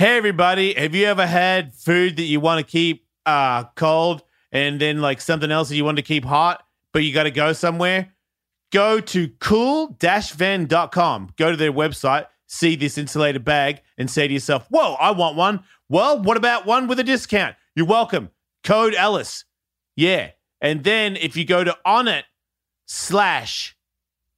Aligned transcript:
Hey, 0.00 0.16
everybody, 0.16 0.74
have 0.74 0.94
you 0.94 1.06
ever 1.06 1.26
had 1.26 1.74
food 1.74 2.18
that 2.18 2.22
you 2.22 2.38
want 2.38 2.64
to 2.64 2.70
keep 2.70 3.04
uh, 3.26 3.64
cold 3.74 4.22
and 4.52 4.80
then 4.80 5.00
like 5.00 5.20
something 5.20 5.50
else 5.50 5.70
that 5.70 5.74
you 5.74 5.84
want 5.84 5.96
to 5.96 6.04
keep 6.04 6.24
hot, 6.24 6.64
but 6.92 7.02
you 7.02 7.12
got 7.12 7.24
to 7.24 7.32
go 7.32 7.52
somewhere? 7.52 8.12
Go 8.70 9.00
to 9.00 9.28
cool-ven.com. 9.40 11.30
Go 11.36 11.50
to 11.50 11.56
their 11.56 11.72
website, 11.72 12.26
see 12.46 12.76
this 12.76 12.96
insulated 12.96 13.44
bag, 13.44 13.82
and 13.98 14.08
say 14.08 14.28
to 14.28 14.32
yourself, 14.32 14.68
Whoa, 14.70 14.94
I 15.00 15.10
want 15.10 15.34
one. 15.34 15.64
Well, 15.88 16.22
what 16.22 16.36
about 16.36 16.64
one 16.64 16.86
with 16.86 17.00
a 17.00 17.04
discount? 17.04 17.56
You're 17.74 17.84
welcome. 17.84 18.30
Code 18.62 18.94
Ellis. 18.94 19.46
Yeah. 19.96 20.30
And 20.60 20.84
then 20.84 21.16
if 21.16 21.36
you 21.36 21.44
go 21.44 21.64
to 21.64 21.76
onnit 21.84 22.22
slash, 22.86 23.76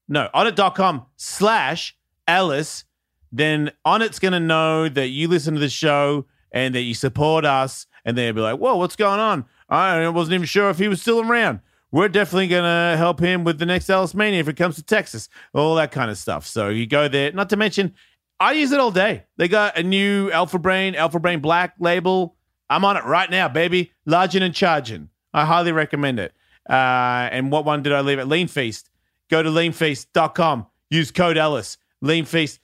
no, 0.09 0.31
onnit.com 0.35 1.05
slash 1.19 1.99
Ellis, 2.27 2.85
then 3.33 3.73
Onnit's 3.85 4.19
going 4.19 4.33
to 4.33 4.41
know 4.41 4.89
that 4.89 5.09
you 5.09 5.29
listen 5.29 5.55
to 5.55 5.61
the 5.61 5.69
show 5.69 6.27
and 6.53 6.75
that 6.75 6.83
you 6.83 6.95
support 6.95 7.45
us. 7.45 7.87
And 8.05 8.17
they'll 8.17 8.33
be 8.33 8.41
like, 8.41 8.59
whoa, 8.59 8.77
what's 8.77 8.97
going 8.97 9.21
on? 9.21 9.45
I 9.69 10.09
wasn't 10.09 10.35
even 10.35 10.47
sure 10.47 10.71
if 10.71 10.79
he 10.79 10.89
was 10.89 11.01
still 11.01 11.21
around. 11.21 11.61
We're 11.93 12.09
definitely 12.09 12.49
going 12.49 12.65
to 12.65 12.97
help 12.97 13.21
him 13.21 13.45
with 13.45 13.59
the 13.59 13.67
next 13.67 13.87
EllisMania 13.87 14.39
if 14.39 14.49
it 14.49 14.57
comes 14.57 14.77
to 14.77 14.83
Texas, 14.83 15.29
all 15.53 15.75
that 15.77 15.91
kind 15.91 16.11
of 16.11 16.19
stuff. 16.19 16.47
So 16.47 16.69
you 16.69 16.87
go 16.87 17.09
there. 17.09 17.33
Not 17.33 17.51
to 17.51 17.57
mention, 17.57 17.95
I 18.39 18.53
use 18.53 18.73
it 18.73 18.81
all 18.81 18.91
day. 18.91 19.25
They 19.37 19.49
got 19.49 19.77
a 19.77 19.83
new 19.83 20.31
Alpha 20.31 20.59
Brain, 20.59 20.95
Alpha 20.95 21.19
Brain 21.19 21.41
Black 21.41 21.75
label. 21.79 22.37
I'm 22.69 22.85
on 22.85 22.97
it 22.97 23.05
right 23.05 23.29
now, 23.29 23.49
baby. 23.49 23.93
Larging 24.07 24.43
and 24.43 24.55
charging. 24.55 25.09
I 25.35 25.45
highly 25.45 25.73
recommend 25.73 26.21
it. 26.21 26.33
Uh, 26.69 27.29
and 27.33 27.51
what 27.51 27.65
one 27.65 27.83
did 27.83 27.93
I 27.93 28.01
leave 28.01 28.19
at? 28.19 28.27
LeanFeast. 28.27 28.85
Go 29.29 29.43
to 29.43 29.51
leanfeast.com. 29.51 30.67
Use 30.91 31.11
code 31.11 31.37
Ellis. 31.37 31.77
LeanFeast 32.05 32.59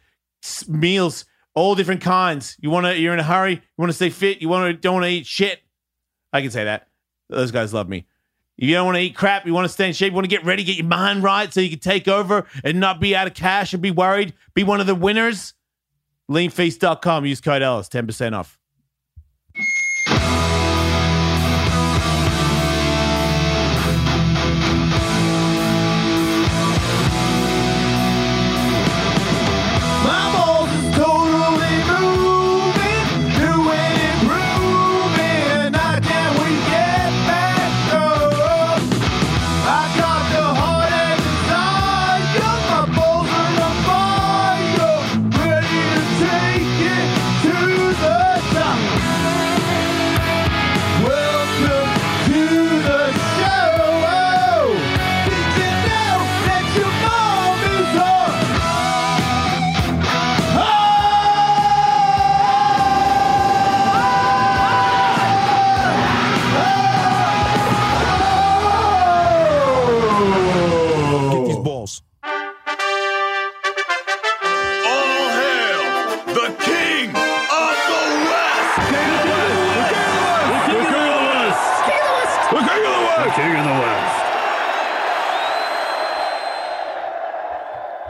meals, 0.68 1.24
all 1.54 1.74
different 1.74 2.00
kinds. 2.00 2.56
You 2.60 2.70
want 2.70 2.86
to? 2.86 2.98
You're 2.98 3.14
in 3.14 3.20
a 3.20 3.24
hurry. 3.24 3.52
You 3.52 3.60
want 3.78 3.90
to 3.90 3.94
stay 3.94 4.10
fit. 4.10 4.40
You 4.40 4.48
want 4.48 4.70
to 4.70 4.72
don't 4.74 4.94
want 4.94 5.04
to 5.04 5.10
eat 5.10 5.26
shit. 5.26 5.60
I 6.32 6.42
can 6.42 6.50
say 6.50 6.64
that. 6.64 6.88
Those 7.28 7.50
guys 7.50 7.72
love 7.74 7.88
me. 7.88 8.06
If 8.58 8.68
you 8.68 8.74
don't 8.74 8.86
want 8.86 8.96
to 8.96 9.02
eat 9.02 9.14
crap, 9.14 9.46
you 9.46 9.52
want 9.52 9.66
to 9.66 9.72
stay 9.72 9.86
in 9.86 9.92
shape, 9.92 10.12
you 10.12 10.14
want 10.14 10.24
to 10.24 10.30
get 10.30 10.44
ready, 10.44 10.64
get 10.64 10.76
your 10.76 10.86
mind 10.86 11.22
right 11.22 11.52
so 11.52 11.60
you 11.60 11.68
can 11.68 11.78
take 11.78 12.08
over 12.08 12.46
and 12.64 12.80
not 12.80 13.00
be 13.00 13.14
out 13.14 13.26
of 13.26 13.34
cash 13.34 13.74
and 13.74 13.82
be 13.82 13.90
worried, 13.90 14.32
be 14.54 14.64
one 14.64 14.80
of 14.80 14.86
the 14.86 14.94
winners. 14.94 15.52
Leanfeast.com. 16.30 17.26
Use 17.26 17.40
code 17.40 17.62
Ellis, 17.62 17.88
10% 17.88 18.32
off. 18.32 18.58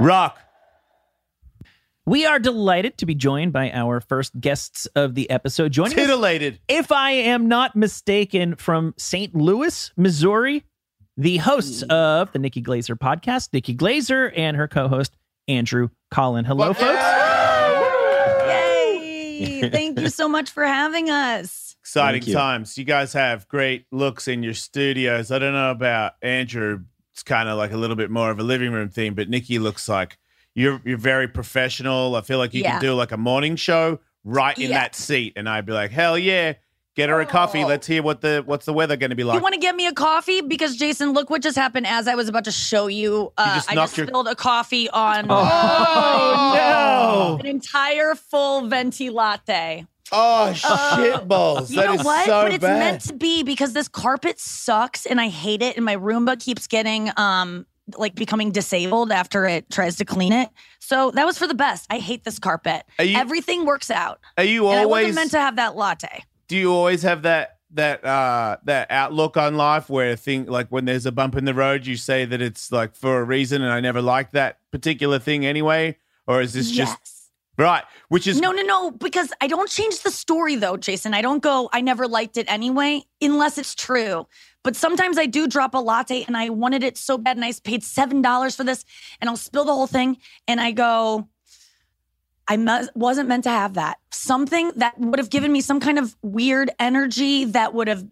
Rock. 0.06 0.38
We 2.06 2.24
are 2.26 2.38
delighted 2.38 2.96
to 2.98 3.06
be 3.06 3.16
joined 3.16 3.52
by 3.52 3.72
our 3.72 4.00
first 4.00 4.38
guests 4.38 4.86
of 4.94 5.16
the 5.16 5.28
episode. 5.28 5.72
Joining 5.72 5.98
us, 5.98 6.04
Titillated. 6.04 6.60
if 6.68 6.92
I 6.92 7.10
am 7.10 7.48
not 7.48 7.74
mistaken, 7.74 8.54
from 8.54 8.94
St. 8.96 9.34
Louis, 9.34 9.90
Missouri, 9.96 10.62
the 11.16 11.38
hosts 11.38 11.82
of 11.90 12.30
the 12.30 12.38
Nikki 12.38 12.60
Glaser 12.60 12.94
podcast, 12.94 13.48
Nikki 13.52 13.74
Glaser, 13.74 14.30
and 14.36 14.56
her 14.56 14.68
co-host 14.68 15.16
Andrew 15.48 15.88
Collin. 16.12 16.44
Hello, 16.44 16.72
folks. 16.72 17.02
Yay! 18.46 19.68
Thank 19.72 19.98
you 19.98 20.08
so 20.08 20.28
much 20.28 20.50
for 20.50 20.62
having 20.62 21.10
us. 21.10 21.74
Exciting 21.80 22.20
Thank 22.20 22.28
you. 22.28 22.34
times. 22.34 22.78
You 22.78 22.84
guys 22.84 23.12
have 23.14 23.48
great 23.48 23.86
looks 23.90 24.28
in 24.28 24.44
your 24.44 24.54
studios. 24.54 25.32
I 25.32 25.40
don't 25.40 25.52
know 25.52 25.72
about 25.72 26.12
Andrew. 26.22 26.84
It's 27.16 27.22
kind 27.22 27.48
of 27.48 27.56
like 27.56 27.72
a 27.72 27.78
little 27.78 27.96
bit 27.96 28.10
more 28.10 28.30
of 28.30 28.38
a 28.38 28.42
living 28.42 28.72
room 28.72 28.90
theme, 28.90 29.14
but 29.14 29.30
Nikki 29.30 29.58
looks 29.58 29.88
like 29.88 30.18
you're 30.54 30.82
you're 30.84 30.98
very 30.98 31.26
professional. 31.26 32.14
I 32.14 32.20
feel 32.20 32.36
like 32.36 32.52
you 32.52 32.60
Yeah. 32.60 32.72
can 32.72 32.82
do 32.82 32.92
like 32.94 33.10
a 33.10 33.16
morning 33.16 33.56
show 33.56 34.00
right 34.22 34.54
in 34.58 34.68
Yeah. 34.70 34.80
that 34.80 34.94
seat, 34.94 35.32
and 35.34 35.48
I'd 35.48 35.64
be 35.64 35.72
like, 35.72 35.90
hell 35.90 36.18
yeah, 36.18 36.52
get 36.94 37.08
her 37.08 37.18
a 37.22 37.24
coffee. 37.24 37.64
Oh. 37.64 37.68
Let's 37.68 37.86
hear 37.86 38.02
what 38.02 38.20
the 38.20 38.42
what's 38.44 38.66
the 38.66 38.74
weather 38.74 38.98
going 38.98 39.08
to 39.08 39.16
be 39.16 39.24
like. 39.24 39.36
you 39.36 39.40
want 39.40 39.54
to 39.54 39.60
get 39.60 39.74
me 39.74 39.86
a 39.86 39.94
coffee? 39.94 40.42
Because 40.42 40.76
Jason, 40.76 41.14
look 41.14 41.30
what 41.30 41.40
just 41.40 41.56
happened 41.56 41.86
as 41.86 42.06
I 42.06 42.16
was 42.16 42.28
about 42.28 42.44
to 42.44 42.52
show 42.52 42.86
you. 42.86 43.32
Uh, 43.38 43.54
just 43.54 43.70
I 43.70 43.74
just 43.76 43.96
your- 43.96 44.08
spilled 44.08 44.28
a 44.28 44.34
coffee 44.34 44.90
on 44.90 45.24
oh 45.30 47.38
an 47.40 47.46
entire 47.46 48.14
full 48.14 48.66
venti 48.68 49.08
latte. 49.08 49.86
Oh 50.12 50.52
shit 50.52 51.26
balls! 51.28 51.70
You 51.70 51.80
That 51.80 51.86
know 51.86 51.94
is 51.94 52.04
what? 52.04 52.26
so 52.26 52.42
but 52.44 52.52
it's 52.54 52.62
bad. 52.62 52.78
meant 52.78 53.00
to 53.02 53.14
be 53.14 53.42
because 53.42 53.72
this 53.72 53.88
carpet 53.88 54.38
sucks 54.38 55.06
and 55.06 55.20
I 55.20 55.28
hate 55.28 55.62
it, 55.62 55.76
and 55.76 55.84
my 55.84 55.96
Roomba 55.96 56.38
keeps 56.40 56.66
getting 56.66 57.10
um 57.16 57.66
like 57.96 58.14
becoming 58.16 58.50
disabled 58.50 59.12
after 59.12 59.46
it 59.46 59.70
tries 59.70 59.96
to 59.96 60.04
clean 60.04 60.32
it. 60.32 60.48
So 60.80 61.12
that 61.12 61.24
was 61.24 61.38
for 61.38 61.46
the 61.46 61.54
best. 61.54 61.86
I 61.88 61.98
hate 61.98 62.24
this 62.24 62.38
carpet. 62.40 62.82
Are 62.98 63.04
you- 63.04 63.16
Everything 63.16 63.64
works 63.64 63.92
out. 63.92 64.18
Are 64.36 64.42
you 64.44 64.66
And 64.68 64.80
I 64.80 64.82
always 64.84 65.02
wasn't 65.04 65.14
meant 65.14 65.30
to 65.32 65.40
have 65.40 65.56
that 65.56 65.76
latte. 65.76 66.24
do 66.48 66.56
you 66.56 66.72
always 66.72 67.02
have 67.02 67.22
that 67.22 67.58
that 67.72 68.04
uh 68.04 68.56
that 68.64 68.90
outlook 68.90 69.36
on 69.36 69.56
life 69.56 69.88
where 69.90 70.12
a 70.12 70.16
thing 70.16 70.46
like 70.46 70.68
when 70.68 70.84
there's 70.84 71.04
a 71.06 71.12
bump 71.12 71.34
in 71.36 71.44
the 71.44 71.52
road 71.54 71.84
you 71.86 71.96
say 71.96 72.24
that 72.24 72.40
it's 72.40 72.70
like 72.72 72.94
for 72.96 73.20
a 73.20 73.24
reason 73.24 73.60
and 73.62 73.72
I 73.72 73.80
never 73.80 74.00
liked 74.00 74.32
that 74.34 74.58
particular 74.70 75.18
thing 75.18 75.44
anyway 75.44 75.96
or 76.28 76.40
is 76.40 76.52
this 76.54 76.70
just 76.70 76.96
yes. 77.00 77.15
Right 77.58 77.84
which 78.08 78.26
is 78.26 78.40
No, 78.40 78.52
no, 78.52 78.62
no, 78.62 78.90
because 78.90 79.32
I 79.40 79.46
don't 79.46 79.68
change 79.68 80.00
the 80.02 80.10
story 80.10 80.56
though, 80.56 80.76
Jason. 80.76 81.14
I 81.14 81.22
don't 81.22 81.42
go, 81.42 81.68
I 81.72 81.80
never 81.80 82.06
liked 82.06 82.36
it 82.36 82.50
anyway, 82.50 83.02
unless 83.20 83.58
it's 83.58 83.74
true. 83.74 84.26
But 84.62 84.76
sometimes 84.76 85.18
I 85.18 85.26
do 85.26 85.46
drop 85.46 85.74
a 85.74 85.78
latte 85.78 86.24
and 86.24 86.36
I 86.36 86.50
wanted 86.50 86.82
it 86.82 86.96
so 86.96 87.18
bad 87.18 87.36
and 87.36 87.44
I 87.44 87.52
paid 87.64 87.82
$7 87.82 88.56
for 88.56 88.64
this 88.64 88.84
and 89.20 89.30
I'll 89.30 89.36
spill 89.36 89.64
the 89.64 89.72
whole 89.72 89.86
thing 89.86 90.18
and 90.48 90.60
I 90.60 90.72
go, 90.72 91.28
I 92.48 92.56
mu- 92.56 92.86
wasn't 92.94 93.28
meant 93.28 93.44
to 93.44 93.50
have 93.50 93.74
that. 93.74 93.98
Something 94.12 94.72
that 94.76 94.98
would 94.98 95.18
have 95.18 95.30
given 95.30 95.52
me 95.52 95.60
some 95.60 95.80
kind 95.80 95.98
of 95.98 96.16
weird 96.22 96.70
energy 96.78 97.44
that 97.44 97.74
would 97.74 97.88
have 97.88 98.04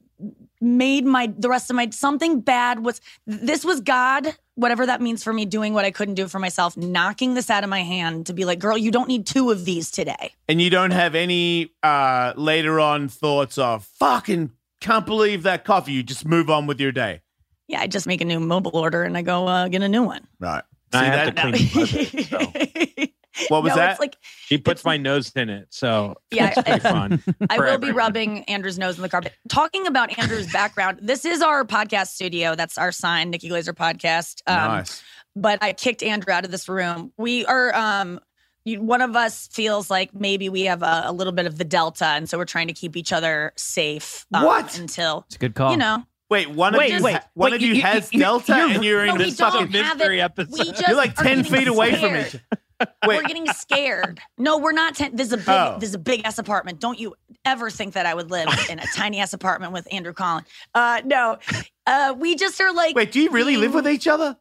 made 0.60 1.04
my 1.04 1.32
the 1.38 1.48
rest 1.48 1.68
of 1.70 1.76
my 1.76 1.90
something 1.90 2.40
bad 2.40 2.84
was 2.84 3.00
this 3.26 3.64
was 3.64 3.80
God, 3.80 4.36
whatever 4.56 4.86
that 4.86 5.00
means 5.00 5.22
for 5.24 5.32
me 5.32 5.44
doing 5.44 5.74
what 5.74 5.84
I 5.84 5.90
couldn't 5.90 6.14
do 6.14 6.28
for 6.28 6.38
myself, 6.38 6.76
knocking 6.76 7.34
this 7.34 7.50
out 7.50 7.64
of 7.64 7.70
my 7.70 7.82
hand 7.82 8.26
to 8.26 8.32
be 8.32 8.44
like, 8.44 8.58
girl, 8.58 8.78
you 8.78 8.90
don't 8.90 9.08
need 9.08 9.26
two 9.26 9.50
of 9.50 9.64
these 9.64 9.90
today. 9.90 10.32
and 10.48 10.60
you 10.60 10.70
don't 10.70 10.92
have 10.92 11.14
any 11.14 11.70
uh 11.82 12.32
later 12.36 12.78
on 12.80 13.08
thoughts 13.08 13.58
of 13.58 13.84
fucking 13.84 14.50
can't 14.80 15.06
believe 15.06 15.42
that 15.44 15.64
coffee 15.64 15.92
you 15.92 16.02
just 16.02 16.26
move 16.26 16.50
on 16.50 16.66
with 16.66 16.78
your 16.80 16.92
day 16.92 17.20
Yeah, 17.68 17.80
I 17.80 17.86
just 17.86 18.06
make 18.06 18.20
a 18.20 18.24
new 18.24 18.38
mobile 18.40 18.76
order 18.76 19.02
and 19.04 19.16
I 19.16 19.22
go 19.22 19.46
uh, 19.48 19.68
get 19.68 19.82
a 19.82 19.88
new 19.88 20.02
one. 20.02 20.26
right 20.38 20.62
I 20.92 21.00
See 21.00 21.06
have 21.06 21.34
that- 21.34 21.36
to 21.36 21.42
clean 21.42 22.12
the 22.12 22.24
carpet, 22.30 22.98
so. 22.98 23.06
What 23.48 23.62
was 23.62 23.70
no, 23.70 23.76
that? 23.76 23.90
It's 23.92 24.00
like 24.00 24.16
She 24.46 24.58
puts 24.58 24.84
my 24.84 24.96
nose 24.96 25.32
in 25.34 25.48
it, 25.50 25.66
so 25.70 26.16
Yeah, 26.30 26.52
it's 26.56 26.62
pretty 26.62 26.80
fun. 26.80 27.22
I 27.50 27.56
for 27.56 27.64
will 27.64 27.78
be 27.78 27.90
rubbing 27.92 28.44
Andrew's 28.44 28.78
nose 28.78 28.96
in 28.96 29.02
the 29.02 29.08
carpet. 29.08 29.32
Talking 29.48 29.86
about 29.86 30.16
Andrew's 30.18 30.50
background, 30.52 31.00
this 31.02 31.24
is 31.24 31.42
our 31.42 31.64
podcast 31.64 32.08
studio. 32.08 32.54
That's 32.54 32.78
our 32.78 32.92
sign, 32.92 33.30
Nikki 33.30 33.48
Glaser 33.48 33.72
Podcast. 33.74 34.40
Um, 34.46 34.56
nice 34.56 35.02
But 35.34 35.62
I 35.62 35.72
kicked 35.72 36.02
Andrew 36.02 36.32
out 36.32 36.44
of 36.44 36.50
this 36.50 36.68
room. 36.68 37.12
We 37.16 37.44
are. 37.46 37.74
Um, 37.74 38.20
you, 38.66 38.80
one 38.80 39.02
of 39.02 39.14
us 39.14 39.46
feels 39.48 39.90
like 39.90 40.14
maybe 40.14 40.48
we 40.48 40.62
have 40.62 40.82
a, 40.82 41.02
a 41.06 41.12
little 41.12 41.32
bit 41.34 41.44
of 41.46 41.58
the 41.58 41.64
delta, 41.64 42.06
and 42.06 42.30
so 42.30 42.38
we're 42.38 42.46
trying 42.46 42.68
to 42.68 42.72
keep 42.72 42.96
each 42.96 43.12
other 43.12 43.52
safe. 43.56 44.24
um, 44.32 44.44
What? 44.44 44.78
until 44.78 45.24
It's 45.26 45.36
a 45.36 45.38
good 45.38 45.54
call. 45.54 45.70
you 45.72 45.76
know? 45.76 46.02
wait 46.30 46.48
one 46.48 46.74
Wait, 46.74 46.92
of 46.92 46.98
you 46.98 47.04
wait, 47.04 47.12
ha- 47.16 47.24
one 47.34 47.50
wait, 47.52 47.56
of 47.56 47.60
you, 47.62 47.68
you- 47.68 47.74
you- 47.74 47.82
has 47.82 48.10
you- 48.10 48.20
delta 48.20 48.56
you're- 48.56 48.74
and 48.74 48.84
you're 48.84 49.04
No, 49.06 49.12
in 49.12 49.18
this 49.18 49.36
fucking 49.38 49.70
have 49.72 49.98
mystery 49.98 50.20
it. 50.20 50.22
episode. 50.22 50.80
You're 50.88 50.96
like 50.96 51.14
10 51.14 51.24
getting 51.42 51.44
feet 51.44 51.68
away 51.68 51.90
from 51.90 51.98
scared. 51.98 52.40
Each 52.84 52.88
we're 53.06 53.22
getting 53.22 53.46
scared. 53.48 54.20
No, 54.38 54.58
we're 54.58 54.72
not. 54.72 54.94
Ten- 54.96 55.14
this 55.16 55.28
is 55.28 55.32
a 55.34 55.36
big. 55.38 55.48
Oh. 55.48 55.76
This 55.78 55.90
is 55.90 55.94
a 55.94 55.98
big 55.98 56.22
ass 56.24 56.38
apartment. 56.38 56.80
Don't 56.80 56.98
you 56.98 57.14
ever 57.44 57.70
think 57.70 57.94
that 57.94 58.06
I 58.06 58.14
would 58.14 58.30
live 58.30 58.48
in 58.70 58.78
a 58.78 58.86
tiny 58.94 59.20
ass 59.20 59.32
apartment 59.32 59.72
with 59.72 59.86
Andrew 59.92 60.12
Collin? 60.12 60.44
Uh, 60.74 61.02
no. 61.04 61.38
Uh, 61.86 62.14
we 62.18 62.34
just 62.36 62.60
are 62.60 62.72
like. 62.72 62.94
Wait, 62.96 63.12
do 63.12 63.20
you 63.20 63.30
really 63.30 63.56
live 63.56 63.74
with 63.74 63.88
each 63.88 64.06
other? 64.06 64.36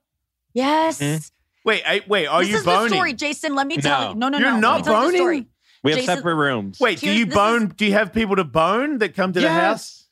Yes. 0.54 1.00
Hmm? 1.00 1.16
Wait, 1.66 1.82
I, 1.86 2.02
wait, 2.08 2.28
are 2.28 2.42
this 2.42 2.50
you 2.50 2.56
boning? 2.64 2.66
This 2.66 2.84
is 2.86 2.90
the 2.92 2.96
story, 2.96 3.14
Jason. 3.14 3.56
Let 3.56 3.68
me 3.68 3.78
tell 3.78 4.02
No. 4.02 4.10
you. 4.10 4.16
No, 4.16 4.30
no, 4.30 4.38
You're 4.38 4.52
no. 4.52 4.60
not 4.60 4.72
Let 4.76 4.78
me 4.78 4.84
tell 4.84 4.94
you 4.94 5.00
the 5.00 5.06
boning? 5.06 5.18
story. 5.22 5.48
We 5.84 5.92
have 5.92 6.00
Jason- 6.02 6.16
separate 6.18 6.36
rooms. 6.36 6.80
Wait, 6.80 7.00
do 7.00 7.10
you 7.12 7.26
this 7.26 7.34
bone? 7.36 7.68
Do 7.68 7.86
you 7.86 7.94
have 7.94 8.14
people 8.14 8.36
to 8.36 8.44
bone 8.44 8.98
that 9.00 9.16
come 9.16 9.34
to 9.34 9.40
the 9.42 9.50
house? 9.50 10.08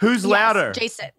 Who's 0.00 0.22
Yes, 0.24 0.30
louder? 0.30 0.72
Jason. 0.72 1.10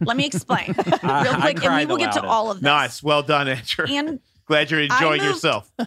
Let 0.00 0.16
me 0.16 0.24
explain 0.26 0.68
real 0.76 1.34
quick, 1.36 1.62
and 1.62 1.76
we 1.76 1.86
will 1.86 1.98
get 1.98 2.12
to 2.12 2.22
all 2.22 2.50
of 2.50 2.58
this. 2.58 2.62
Nice, 2.64 3.02
well 3.02 3.22
done, 3.22 3.48
Andrew. 3.48 3.84
And 3.88 4.18
Glad 4.46 4.70
you're 4.70 4.80
enjoying 4.80 5.22
moved- 5.22 5.34
yourself. 5.34 5.70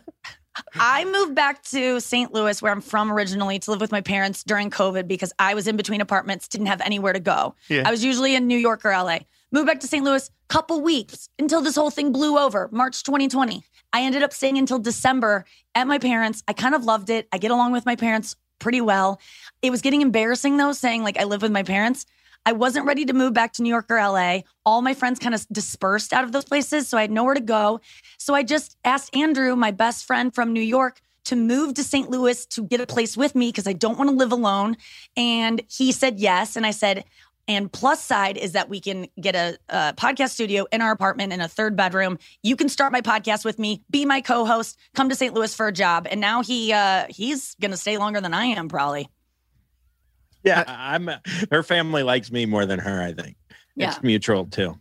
I 0.79 1.05
moved 1.05 1.35
back 1.35 1.63
to 1.65 1.99
St. 1.99 2.33
Louis, 2.33 2.61
where 2.61 2.71
I'm 2.71 2.81
from 2.81 3.11
originally, 3.11 3.59
to 3.59 3.71
live 3.71 3.79
with 3.79 3.91
my 3.91 4.01
parents 4.01 4.43
during 4.43 4.71
COVID 4.71 5.07
because 5.07 5.31
I 5.37 5.53
was 5.53 5.67
in 5.67 5.77
between 5.77 6.01
apartments, 6.01 6.47
didn't 6.47 6.65
have 6.67 6.81
anywhere 6.81 7.13
to 7.13 7.19
go. 7.19 7.53
Yeah. 7.69 7.83
I 7.85 7.91
was 7.91 8.03
usually 8.03 8.35
in 8.35 8.47
New 8.47 8.57
York 8.57 8.83
or 8.83 8.89
LA. 8.91 9.19
Moved 9.51 9.67
back 9.67 9.79
to 9.81 9.87
St. 9.87 10.03
Louis, 10.03 10.29
couple 10.49 10.81
weeks 10.81 11.29
until 11.39 11.61
this 11.61 11.75
whole 11.75 11.89
thing 11.89 12.11
blew 12.11 12.37
over, 12.37 12.69
March 12.71 13.03
2020. 13.03 13.63
I 13.93 14.01
ended 14.01 14.23
up 14.23 14.33
staying 14.33 14.57
until 14.57 14.79
December 14.79 15.45
at 15.75 15.87
my 15.87 15.99
parents. 15.99 16.43
I 16.47 16.53
kind 16.53 16.75
of 16.75 16.83
loved 16.83 17.09
it. 17.09 17.27
I 17.31 17.37
get 17.37 17.51
along 17.51 17.71
with 17.71 17.85
my 17.85 17.95
parents 17.95 18.35
pretty 18.59 18.81
well. 18.81 19.19
It 19.61 19.69
was 19.69 19.81
getting 19.81 20.01
embarrassing 20.01 20.57
though, 20.57 20.71
saying 20.71 21.03
like 21.03 21.19
I 21.19 21.23
live 21.23 21.41
with 21.41 21.51
my 21.51 21.63
parents. 21.63 22.05
I 22.47 22.53
wasn't 22.53 22.85
ready 22.85 23.03
to 23.03 23.11
move 23.11 23.33
back 23.33 23.51
to 23.53 23.61
New 23.61 23.67
York 23.67 23.87
or 23.89 23.97
LA. 23.97 24.39
All 24.65 24.81
my 24.81 24.93
friends 24.93 25.19
kind 25.19 25.35
of 25.35 25.45
dispersed 25.51 26.13
out 26.13 26.23
of 26.23 26.31
those 26.31 26.45
places, 26.45 26.87
so 26.87 26.97
I 26.97 27.01
had 27.01 27.11
nowhere 27.11 27.33
to 27.33 27.41
go. 27.41 27.81
So 28.17 28.33
I 28.33 28.43
just 28.43 28.77
asked 28.85 29.13
Andrew, 29.13 29.53
my 29.57 29.71
best 29.71 30.05
friend 30.05 30.33
from 30.33 30.53
New 30.53 30.61
York, 30.61 31.01
to 31.25 31.35
move 31.35 31.73
to 31.73 31.83
St. 31.83 32.09
Louis 32.09 32.45
to 32.45 32.63
get 32.63 32.79
a 32.79 32.85
place 32.85 33.17
with 33.17 33.35
me 33.35 33.49
because 33.49 33.67
I 33.67 33.73
don't 33.73 33.97
want 33.97 34.09
to 34.11 34.15
live 34.15 34.31
alone. 34.31 34.77
And 35.17 35.61
he 35.69 35.91
said 35.91 36.21
yes. 36.21 36.55
And 36.55 36.65
I 36.65 36.71
said, 36.71 37.03
and 37.49 37.69
plus 37.69 38.01
side 38.01 38.37
is 38.37 38.53
that 38.53 38.69
we 38.69 38.79
can 38.79 39.07
get 39.19 39.35
a, 39.35 39.57
a 39.67 39.93
podcast 39.97 40.29
studio 40.29 40.65
in 40.71 40.81
our 40.81 40.93
apartment 40.93 41.33
in 41.33 41.41
a 41.41 41.49
third 41.49 41.75
bedroom. 41.75 42.17
You 42.43 42.55
can 42.55 42.69
start 42.69 42.93
my 42.93 43.01
podcast 43.01 43.43
with 43.43 43.59
me, 43.59 43.83
be 43.91 44.05
my 44.05 44.21
co-host, 44.21 44.77
come 44.95 45.09
to 45.09 45.15
St. 45.15 45.33
Louis 45.33 45.53
for 45.53 45.67
a 45.67 45.73
job. 45.73 46.07
And 46.09 46.21
now 46.21 46.43
he 46.43 46.71
uh, 46.71 47.07
he's 47.09 47.55
gonna 47.59 47.75
stay 47.75 47.97
longer 47.97 48.21
than 48.21 48.33
I 48.33 48.45
am, 48.45 48.69
probably. 48.69 49.09
Yeah, 50.47 50.63
I'm. 50.67 51.09
Her 51.51 51.63
family 51.63 52.03
likes 52.03 52.31
me 52.31 52.45
more 52.45 52.65
than 52.65 52.79
her. 52.79 53.01
I 53.01 53.13
think 53.13 53.35
Yeah. 53.75 53.91
it's 53.91 54.01
mutual 54.03 54.45
too. 54.45 54.77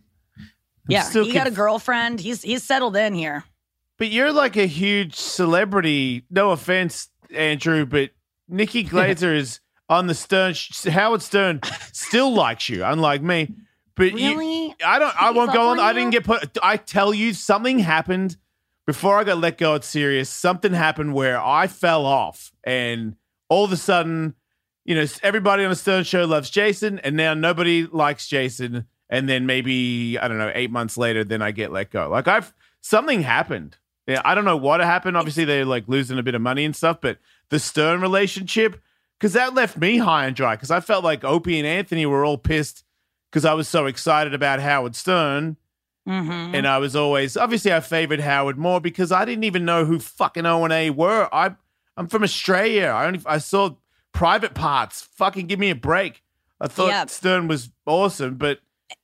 Yeah, 0.87 1.01
still 1.03 1.25
he 1.25 1.33
got 1.33 1.47
a 1.47 1.51
girlfriend. 1.51 2.19
He's 2.19 2.41
he's 2.41 2.63
settled 2.63 2.95
in 2.95 3.13
here. 3.13 3.43
But 3.97 4.09
you're 4.09 4.31
like 4.31 4.55
a 4.55 4.65
huge 4.67 5.15
celebrity. 5.15 6.23
No 6.29 6.51
offense, 6.51 7.09
Andrew, 7.35 7.85
but 7.85 8.11
Nikki 8.47 8.83
Glaser 8.91 9.33
is 9.33 9.59
on 9.89 10.07
the 10.07 10.13
Stern. 10.15 10.53
Howard 10.91 11.21
Stern 11.21 11.61
still 11.91 12.33
likes 12.33 12.69
you, 12.69 12.83
unlike 12.83 13.21
me. 13.21 13.53
But 13.95 14.17
you, 14.17 14.37
Really? 14.37 14.75
I 14.85 14.99
don't. 14.99 15.21
I 15.21 15.31
won't 15.31 15.51
go 15.53 15.69
on. 15.69 15.79
on 15.79 15.85
I 15.85 15.91
didn't 15.93 16.11
get 16.11 16.23
put. 16.23 16.57
I 16.61 16.77
tell 16.77 17.13
you, 17.13 17.33
something 17.33 17.79
happened 17.79 18.37
before 18.85 19.17
I 19.17 19.23
got 19.23 19.39
let 19.39 19.57
go 19.57 19.73
at 19.75 19.83
Sirius. 19.83 20.29
Something 20.29 20.71
happened 20.73 21.13
where 21.15 21.41
I 21.41 21.65
fell 21.67 22.05
off, 22.05 22.51
and 22.63 23.15
all 23.49 23.65
of 23.65 23.71
a 23.71 23.77
sudden, 23.77 24.35
you 24.87 24.95
know, 24.95 25.05
everybody 25.21 25.63
on 25.63 25.69
the 25.69 25.75
Stern 25.75 26.03
Show 26.05 26.25
loves 26.25 26.49
Jason, 26.49 26.97
and 26.99 27.15
now 27.15 27.35
nobody 27.35 27.85
likes 27.85 28.27
Jason. 28.27 28.87
And 29.09 29.29
then 29.29 29.45
maybe 29.45 30.17
I 30.19 30.27
don't 30.27 30.37
know, 30.39 30.51
eight 30.55 30.71
months 30.71 30.97
later, 30.97 31.23
then 31.23 31.41
I 31.41 31.51
get 31.51 31.71
let 31.71 31.91
go. 31.91 32.09
Like 32.09 32.27
I've 32.27 32.53
something 32.81 33.21
happened. 33.21 33.77
Yeah, 34.07 34.21
I 34.23 34.33
don't 34.33 34.45
know 34.45 34.57
what 34.57 34.79
happened. 34.79 35.17
Obviously, 35.17 35.45
they're 35.45 35.65
like 35.65 35.83
losing 35.87 36.17
a 36.17 36.23
bit 36.23 36.33
of 36.33 36.41
money 36.41 36.65
and 36.65 36.75
stuff, 36.75 36.99
but 37.01 37.19
the 37.49 37.59
Stern 37.59 38.01
relationship, 38.01 38.81
because 39.19 39.33
that 39.33 39.53
left 39.53 39.77
me 39.77 39.97
high 39.97 40.25
and 40.25 40.35
dry. 40.35 40.55
Because 40.55 40.71
I 40.71 40.79
felt 40.79 41.03
like 41.03 41.23
Opie 41.23 41.59
and 41.59 41.67
Anthony 41.67 42.05
were 42.05 42.23
all 42.25 42.37
pissed 42.37 42.83
because 43.29 43.43
I 43.45 43.53
was 43.53 43.67
so 43.67 43.85
excited 43.85 44.33
about 44.33 44.61
Howard 44.61 44.95
Stern. 44.95 45.57
Mm-hmm. 46.07 46.55
And 46.55 46.65
I 46.65 46.77
was 46.77 46.95
always, 46.95 47.35
obviously, 47.35 47.73
I 47.73 47.81
favored 47.81 48.21
Howard 48.21 48.57
more 48.57 48.79
because 48.79 49.11
I 49.11 49.25
didn't 49.25 49.43
even 49.43 49.65
know 49.65 49.83
who 49.83 49.99
fucking 49.99 50.45
O 50.45 50.63
and 50.63 50.71
A 50.71 50.89
were. 50.89 51.27
I, 51.33 51.55
I'm 51.97 52.07
from 52.07 52.23
Australia. 52.23 52.85
I 52.87 53.07
only, 53.07 53.19
I 53.25 53.39
saw 53.39 53.71
private 54.17 54.53
parts. 54.55 55.07
Fucking 55.15 55.45
give 55.47 55.59
me 55.59 55.69
a 55.69 55.75
break. 55.75 56.23
I 56.59 56.67
thought 56.67 56.87
Yeah. 56.89 57.05
Stern 57.05 57.47
was 57.47 57.69
awesome, 57.85 58.35
but 58.35 58.59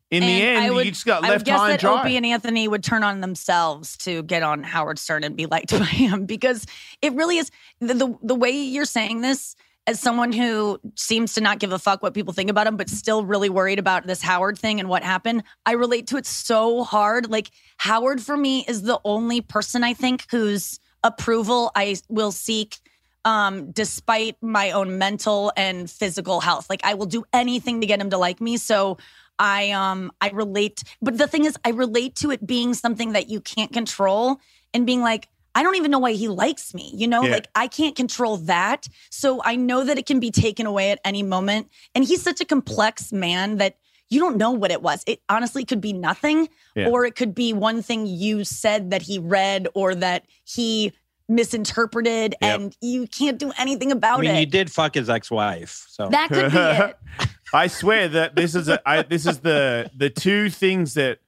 in 0.10 0.22
the 0.22 0.28
And 0.28 0.60
I 0.60 0.66
end, 0.66 0.76
would- 0.76 0.86
you 0.86 0.92
just 0.92 1.06
got 1.06 1.24
I 1.24 1.28
would 1.28 1.34
left 1.34 1.46
guess 1.46 1.60
high 1.60 1.66
and 1.66 1.74
that 1.74 1.80
dry. 1.82 2.02
Opie 2.02 2.18
and 2.18 2.26
Anthony 2.26 2.68
would 2.68 2.84
turn 2.84 3.04
on 3.04 3.22
themselves 3.22 3.96
to 3.98 4.24
get 4.24 4.42
on 4.44 4.64
Howard 4.64 4.98
Stern 4.98 5.24
and 5.24 5.36
be 5.36 5.46
liked 5.46 5.72
by 5.80 5.86
him 5.86 6.26
because 6.26 6.66
it 7.02 7.14
really 7.14 7.38
is 7.38 7.52
the, 7.80 7.94
the 7.94 8.18
the 8.24 8.36
way 8.36 8.52
you're 8.52 8.86
saying 8.86 9.22
this 9.22 9.56
as 9.86 10.00
someone 10.00 10.32
who 10.32 10.80
seems 10.96 11.34
to 11.34 11.42
not 11.42 11.60
give 11.60 11.72
a 11.74 11.78
fuck 11.80 12.02
what 12.02 12.14
people 12.14 12.34
think 12.34 12.50
about 12.50 12.66
him, 12.66 12.78
but 12.78 12.90
still 12.90 13.26
really 13.26 13.50
worried 13.50 13.80
about 13.80 14.08
this 14.08 14.22
Howard 14.22 14.58
thing 14.58 14.80
and 14.80 14.88
what 14.90 15.04
happened. 15.04 15.44
I 15.66 15.74
relate 15.74 16.08
to 16.08 16.18
it 16.18 16.26
so 16.26 16.84
hard. 16.84 17.30
Like 17.30 17.52
Howard 17.78 18.22
for 18.22 18.38
me 18.38 18.66
is 18.68 18.84
the 18.84 19.00
only 19.04 19.42
person 19.42 19.84
I 19.84 19.94
think 19.94 20.26
whose 20.32 20.80
approval 21.04 21.72
I 21.76 21.98
will 22.10 22.32
seek 22.32 22.78
um 23.26 23.72
despite 23.72 24.36
my 24.42 24.72
own 24.72 24.98
mental 24.98 25.52
and 25.56 25.90
physical 25.90 26.42
health. 26.42 26.70
Like 26.70 26.82
i 26.84 26.94
will 26.94 27.06
do 27.06 27.24
anything 27.34 27.82
to 27.82 27.88
get 27.88 28.00
him 28.02 28.10
to 28.10 28.18
like 28.18 28.42
me. 28.42 28.58
So 28.58 28.98
i 29.40 29.72
um 29.72 30.12
i 30.22 30.30
relate 30.30 30.84
but 31.02 31.18
the 31.18 31.28
thing 31.28 31.46
is 31.46 31.58
i 31.66 31.70
relate 31.70 32.16
to 32.16 32.30
it 32.30 32.46
being 32.46 32.76
something 32.76 33.14
that 33.14 33.30
you 33.30 33.42
can't 33.42 33.74
control 33.74 34.40
and 34.76 34.86
being 34.86 35.02
like 35.02 35.28
i 35.56 35.64
don't 35.64 35.76
even 35.76 35.90
know 35.90 35.98
why 35.98 36.12
he 36.12 36.28
likes 36.28 36.74
me 36.76 36.92
you 36.94 37.08
know? 37.08 37.24
Yeah. 37.24 37.32
like 37.32 37.48
i 37.56 37.68
can't 37.68 37.96
control 37.96 38.38
that. 38.38 38.88
So 39.10 39.42
i 39.44 39.56
know 39.56 39.84
that 39.86 39.98
it 39.98 40.06
can 40.06 40.20
be 40.20 40.30
taken 40.32 40.66
away 40.68 40.92
at 40.92 41.00
any 41.04 41.24
moment. 41.24 41.70
And 41.96 42.04
he's 42.04 42.22
such 42.22 42.42
a 42.42 42.46
complex 42.46 43.12
man 43.12 43.58
that 43.58 43.78
you 44.10 44.20
don't 44.20 44.38
know 44.38 44.52
what 44.52 44.70
it 44.70 44.84
was. 44.84 45.04
It 45.08 45.22
honestly 45.28 45.66
could 45.66 45.82
be 45.82 45.94
nothing 45.94 46.48
Yeah. 46.76 46.90
or 46.90 47.04
it 47.06 47.16
could 47.16 47.34
be 47.34 47.52
one 47.54 47.82
thing 47.82 48.06
you 48.06 48.44
said 48.44 48.92
that 48.92 49.02
he 49.02 49.18
read 49.18 49.68
or 49.74 49.96
that 49.96 50.26
he 50.46 50.94
misinterpreted 51.30 52.36
Yep. 52.42 52.60
and 52.60 52.78
you 52.82 53.08
can't 53.08 53.38
do 53.38 53.52
anything 53.58 53.92
about 53.92 54.20
I 54.20 54.22
mean, 54.22 54.36
it. 54.36 54.40
you 54.42 54.46
did 54.46 54.72
fuck 54.72 54.96
his 54.96 55.10
ex-wife, 55.10 55.86
so 55.90 56.10
That 56.10 56.30
could 56.30 56.52
be 56.52 56.58
it. 56.58 56.98
I 57.54 57.68
swear 57.68 58.08
that 58.10 58.36
this 58.36 58.56
is 58.56 58.68
a, 58.68 58.82
I, 58.88 59.04
this 59.04 59.26
is 59.26 59.40
the 59.40 59.90
the 59.96 60.10
two 60.10 60.50
things 60.50 60.96
that 60.96 61.20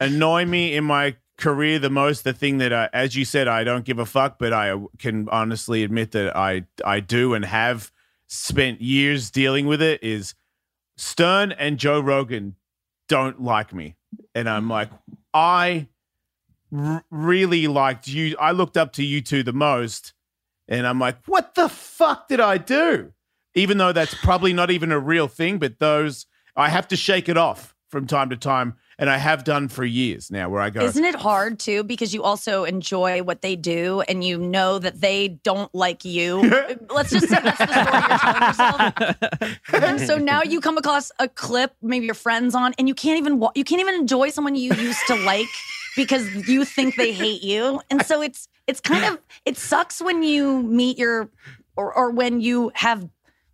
annoy 0.00 0.46
me 0.46 0.74
in 0.74 0.84
my 0.84 1.16
career 1.36 1.78
the 1.78 1.90
most. 1.90 2.24
The 2.24 2.32
thing 2.32 2.58
that, 2.58 2.72
I, 2.72 2.88
as 2.94 3.14
you 3.14 3.26
said, 3.26 3.46
I 3.46 3.62
don't 3.62 3.84
give 3.84 3.98
a 3.98 4.06
fuck, 4.06 4.38
but 4.38 4.54
I 4.54 4.74
can 4.98 5.28
honestly 5.28 5.84
admit 5.84 6.12
that 6.12 6.34
I 6.34 6.64
I 6.84 7.00
do 7.00 7.34
and 7.34 7.44
have 7.44 7.92
spent 8.26 8.80
years 8.80 9.30
dealing 9.30 9.66
with 9.66 9.82
it. 9.82 10.02
Is 10.02 10.34
Stern 10.96 11.52
and 11.52 11.76
Joe 11.78 12.00
Rogan 12.00 12.56
don't 13.08 13.42
like 13.42 13.74
me, 13.74 13.96
and 14.34 14.48
I'm 14.48 14.70
like 14.70 14.88
I 15.34 15.88
r- 16.74 17.04
really 17.10 17.66
liked 17.66 18.08
you. 18.08 18.36
I 18.38 18.52
looked 18.52 18.76
up 18.76 18.92
to 18.94 19.04
you 19.04 19.20
two 19.20 19.42
the 19.42 19.52
most, 19.52 20.12
and 20.68 20.86
I'm 20.86 20.98
like, 20.98 21.18
what 21.26 21.54
the 21.54 21.68
fuck 21.68 22.28
did 22.28 22.40
I 22.40 22.58
do? 22.58 23.12
even 23.54 23.78
though 23.78 23.90
that's 23.90 24.14
probably 24.16 24.52
not 24.52 24.70
even 24.70 24.92
a 24.92 24.98
real 24.98 25.28
thing, 25.28 25.56
but 25.58 25.78
those 25.78 26.26
I 26.54 26.68
have 26.68 26.86
to 26.88 26.96
shake 26.96 27.26
it 27.30 27.38
off 27.38 27.74
from 27.88 28.06
time 28.06 28.28
to 28.28 28.36
time, 28.36 28.74
and 28.98 29.08
I 29.08 29.16
have 29.16 29.44
done 29.44 29.68
for 29.68 29.82
years 29.82 30.30
now. 30.30 30.50
Where 30.50 30.60
I 30.60 30.68
go, 30.68 30.82
Isn't 30.84 31.04
it 31.06 31.14
hard 31.14 31.58
too? 31.58 31.82
Because 31.82 32.12
you 32.12 32.22
also 32.22 32.64
enjoy 32.64 33.22
what 33.22 33.40
they 33.40 33.56
do 33.56 34.02
and 34.08 34.22
you 34.22 34.36
know 34.38 34.78
that 34.78 35.00
they 35.00 35.28
don't 35.42 35.74
like 35.74 36.04
you. 36.04 36.42
Let's 36.90 37.10
just 37.10 37.28
say 37.28 37.36
that's 37.42 37.58
the 37.58 37.66
story 37.72 38.02
you're 38.08 38.92
telling 38.98 39.22
yourself. 39.22 39.82
And 39.82 40.00
so 40.06 40.18
now 40.18 40.42
you 40.42 40.60
come 40.60 40.76
across 40.76 41.10
a 41.18 41.26
clip, 41.26 41.74
maybe 41.80 42.04
your 42.04 42.14
friends 42.14 42.54
on, 42.54 42.74
and 42.78 42.88
you 42.88 42.94
can't 42.94 43.16
even 43.18 43.38
wa- 43.38 43.52
you 43.54 43.64
can't 43.64 43.80
even 43.80 43.94
enjoy 43.94 44.28
someone 44.28 44.54
you 44.54 44.74
used 44.74 45.00
to 45.06 45.14
like 45.14 45.46
because 45.96 46.48
you 46.48 46.64
think 46.64 46.96
they 46.96 47.12
hate 47.12 47.42
you. 47.42 47.80
And 47.90 48.04
so 48.04 48.22
it's 48.22 48.48
it's 48.66 48.80
kind 48.80 49.04
of 49.04 49.18
it 49.44 49.56
sucks 49.56 50.00
when 50.00 50.22
you 50.22 50.62
meet 50.62 50.98
your 50.98 51.28
or 51.76 51.92
or 51.92 52.10
when 52.10 52.40
you 52.40 52.70
have 52.74 53.08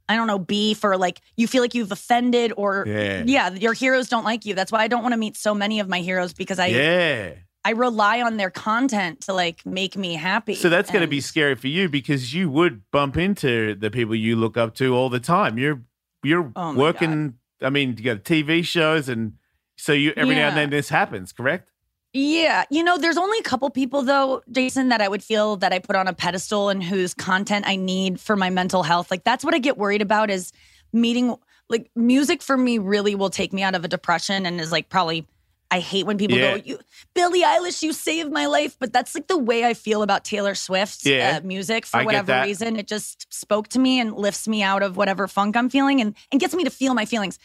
I 0.08 0.16
don't 0.16 0.26
know 0.26 0.38
beef 0.38 0.84
or 0.84 0.96
like 0.96 1.20
you 1.36 1.46
feel 1.46 1.62
like 1.62 1.74
you've 1.74 1.92
offended 1.92 2.52
or 2.56 2.84
Yeah. 2.86 3.22
yeah 3.24 3.50
your 3.54 3.72
heroes 3.72 4.08
don't 4.08 4.24
like 4.24 4.44
you. 4.44 4.54
That's 4.54 4.70
why 4.72 4.80
I 4.80 4.88
don't 4.88 5.02
want 5.02 5.12
to 5.12 5.18
meet 5.18 5.36
so 5.36 5.54
many 5.54 5.80
of 5.80 5.88
my 5.88 6.00
heroes 6.00 6.32
because 6.34 6.58
I 6.58 6.66
yeah. 6.66 7.34
I 7.64 7.70
rely 7.70 8.20
on 8.22 8.36
their 8.38 8.50
content 8.50 9.20
to 9.22 9.32
like 9.32 9.64
make 9.64 9.96
me 9.96 10.14
happy. 10.14 10.56
So 10.56 10.68
that's 10.68 10.90
going 10.90 11.02
to 11.02 11.08
be 11.08 11.20
scary 11.20 11.54
for 11.54 11.68
you 11.68 11.88
because 11.88 12.34
you 12.34 12.50
would 12.50 12.82
bump 12.90 13.16
into 13.16 13.76
the 13.76 13.90
people 13.90 14.16
you 14.16 14.34
look 14.34 14.56
up 14.56 14.74
to 14.76 14.94
all 14.96 15.08
the 15.08 15.20
time. 15.20 15.58
You're 15.58 15.82
you're 16.24 16.50
Oh 16.56 16.74
working. 16.74 17.34
I 17.60 17.70
mean, 17.70 17.94
you 17.96 18.02
got 18.02 18.24
TV 18.24 18.64
shows, 18.64 19.08
and 19.08 19.34
so 19.76 19.92
you 19.92 20.12
every 20.16 20.34
now 20.34 20.48
and 20.48 20.56
then 20.56 20.70
this 20.70 20.88
happens. 20.88 21.32
Correct? 21.32 21.71
Yeah. 22.14 22.64
You 22.70 22.84
know, 22.84 22.98
there's 22.98 23.16
only 23.16 23.38
a 23.38 23.42
couple 23.42 23.68
people 23.70 24.02
though, 24.02 24.42
Jason, 24.50 24.90
that 24.90 25.00
I 25.00 25.08
would 25.08 25.22
feel 25.22 25.56
that 25.56 25.72
I 25.72 25.78
put 25.78 25.96
on 25.96 26.08
a 26.08 26.12
pedestal 26.12 26.68
and 26.68 26.82
whose 26.82 27.14
content 27.14 27.66
I 27.66 27.76
need 27.76 28.20
for 28.20 28.36
my 28.36 28.50
mental 28.50 28.82
health. 28.82 29.10
Like 29.10 29.24
that's 29.24 29.44
what 29.44 29.54
I 29.54 29.58
get 29.58 29.78
worried 29.78 30.02
about 30.02 30.30
is 30.30 30.52
meeting 30.92 31.34
like 31.70 31.90
music 31.96 32.42
for 32.42 32.56
me 32.56 32.76
really 32.76 33.14
will 33.14 33.30
take 33.30 33.52
me 33.52 33.62
out 33.62 33.74
of 33.74 33.84
a 33.84 33.88
depression 33.88 34.44
and 34.44 34.60
is 34.60 34.70
like 34.70 34.88
probably 34.90 35.26
I 35.70 35.78
hate 35.80 36.04
when 36.04 36.18
people 36.18 36.36
Yeah. 36.36 36.58
go, 36.58 36.62
"You, 36.66 36.78
Billie 37.14 37.40
Eilish, 37.42 37.82
you 37.82 37.94
saved 37.94 38.30
my 38.30 38.44
life." 38.44 38.76
But 38.78 38.92
that's 38.92 39.14
like 39.14 39.26
the 39.26 39.38
way 39.38 39.64
I 39.64 39.72
feel 39.72 40.02
about 40.02 40.22
Taylor 40.22 40.54
Swift's 40.54 41.06
Yeah. 41.06 41.38
uh, 41.42 41.46
music. 41.46 41.86
For 41.86 42.00
I 42.00 42.04
whatever 42.04 42.42
reason, 42.42 42.76
it 42.76 42.86
just 42.86 43.32
spoke 43.32 43.68
to 43.68 43.78
me 43.78 43.98
and 43.98 44.14
lifts 44.14 44.46
me 44.46 44.62
out 44.62 44.82
of 44.82 44.98
whatever 44.98 45.26
funk 45.26 45.56
I'm 45.56 45.70
feeling, 45.70 46.02
and 46.02 46.14
and 46.30 46.38
gets 46.38 46.54
me 46.54 46.62
to 46.64 46.70
feel 46.70 46.92
my 46.92 47.06
feelings. 47.06 47.38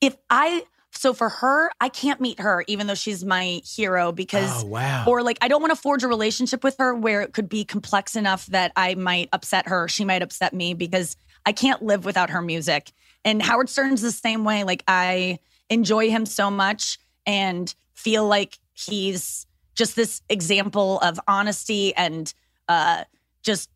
If 0.00 0.16
I 0.30 0.62
so 0.94 1.14
for 1.14 1.28
her, 1.28 1.70
I 1.80 1.88
can't 1.88 2.20
meet 2.20 2.38
her, 2.40 2.64
even 2.68 2.86
though 2.86 2.94
she's 2.94 3.24
my 3.24 3.60
hero, 3.64 4.12
because 4.12 4.62
Oh 4.62 4.66
wow. 4.66 5.04
or 5.06 5.22
like 5.22 5.38
I 5.40 5.48
don't 5.48 5.60
want 5.62 5.70
to 5.74 5.80
forge 5.80 6.02
a 6.04 6.08
relationship 6.08 6.62
with 6.62 6.76
her 6.78 6.94
where 6.94 7.22
it 7.22 7.32
could 7.32 7.48
be 7.48 7.64
complex 7.64 8.14
enough 8.16 8.46
that 8.46 8.72
I 8.76 8.94
might 8.94 9.28
upset 9.32 9.68
her, 9.68 9.88
she 9.88 10.04
might 10.04 10.22
upset 10.22 10.52
me 10.54 10.74
because 10.74 11.16
I 11.46 11.52
can't 11.52 11.82
live 11.82 12.04
without 12.04 12.30
her 12.30 12.42
music. 12.42 12.92
And 13.24 13.42
Howard 13.42 13.68
Stern's 13.68 14.02
the 14.02 14.12
same 14.12 14.44
way. 14.44 14.64
Like 14.64 14.84
I 14.86 15.38
enjoy 15.70 16.10
him 16.10 16.26
so 16.26 16.50
much 16.50 16.98
and 17.26 17.74
feel 17.94 18.26
like 18.26 18.58
he's 18.74 19.46
just 19.74 19.96
this 19.96 20.20
example 20.28 20.98
of 21.00 21.18
honesty 21.26 21.94
and 21.96 22.32
uh 22.68 23.04
just 23.42 23.70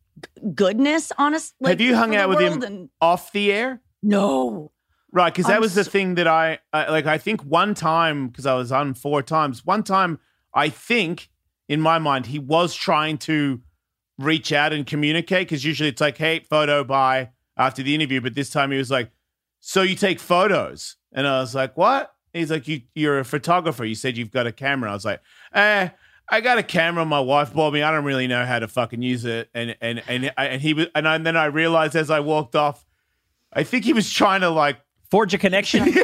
goodness, 0.55 1.13
honest. 1.19 1.55
Like, 1.61 1.71
Have 1.73 1.81
you 1.81 1.95
hung 1.97 2.15
out 2.17 2.29
with 2.29 2.41
him 2.41 2.63
and- 2.63 2.89
off 3.01 3.33
the 3.33 3.53
air? 3.53 3.81
no. 4.03 4.71
Right, 5.17 5.33
because 5.33 5.47
that 5.47 5.63
was 5.63 5.75
the 5.75 5.83
thing 5.83 6.17
that 6.17 6.27
I 6.27 6.59
like. 6.75 7.07
I 7.07 7.17
think 7.17 7.41
one 7.41 7.73
time 7.73 8.29
because 8.29 8.45
I 8.45 8.53
was 8.53 8.71
on 8.71 8.93
four 8.93 9.23
times. 9.23 9.65
One 9.65 9.83
time, 9.83 10.19
I 10.53 10.69
think 10.69 11.31
in 11.71 11.81
my 11.81 11.99
mind 11.99 12.27
he 12.27 12.39
was 12.39 12.75
trying 12.75 13.17
to 13.21 13.63
reach 14.19 14.53
out 14.53 14.75
and 14.75 14.87
communicate 14.87 15.49
because 15.49 15.65
usually 15.65 15.89
it's 15.89 16.03
like, 16.03 16.19
"Hey, 16.19 16.41
photo 16.41 16.85
by" 16.85 17.31
after 17.57 17.83
the 17.83 17.95
interview, 17.95 18.21
but 18.21 18.35
this 18.35 18.51
time 18.51 18.71
he 18.71 18.77
was 18.77 18.91
like, 18.91 19.11
"So 19.61 19.81
you 19.81 19.95
take 19.95 20.21
photos?" 20.21 20.97
And 21.15 21.27
I 21.27 21.41
was 21.41 21.55
like, 21.55 21.79
"What?" 21.79 22.15
He's 22.35 22.51
like, 22.51 22.69
"You 22.69 22.83
you're 22.95 23.19
a 23.19 23.25
photographer. 23.25 23.87
You 23.87 23.95
said 23.95 24.19
you've 24.19 24.31
got 24.31 24.47
a 24.47 24.53
camera." 24.53 24.91
I 24.91 24.93
was 24.93 25.07
like, 25.07 25.23
"Eh." 25.55 25.89
I 26.29 26.41
got 26.43 26.59
a 26.59 26.63
camera 26.63 27.07
my 27.07 27.21
wife 27.21 27.55
bought 27.55 27.73
me. 27.73 27.83
I 27.83 27.91
don't 27.91 28.05
really 28.05 28.27
know 28.27 28.45
how 28.45 28.59
to 28.59 28.69
fucking 28.69 29.01
use 29.01 29.25
it, 29.25 29.49
and 29.55 29.77
and 29.81 30.03
and 30.09 30.31
and 30.37 30.61
he 30.61 30.75
was, 30.75 30.89
and, 30.95 31.09
I, 31.09 31.15
and 31.15 31.25
then 31.25 31.39
I 31.39 31.47
realized 31.47 31.97
as 31.97 32.11
I 32.11 32.21
walked 32.21 32.55
off, 32.55 32.85
I 33.51 33.63
think 33.63 33.87
he 33.87 33.95
was 33.95 34.13
trying 34.13 34.43
to 34.43 34.51
like 34.51 34.77
Forge 35.11 35.35
a 35.35 35.39
connection. 35.39 35.85
no, 35.95 36.03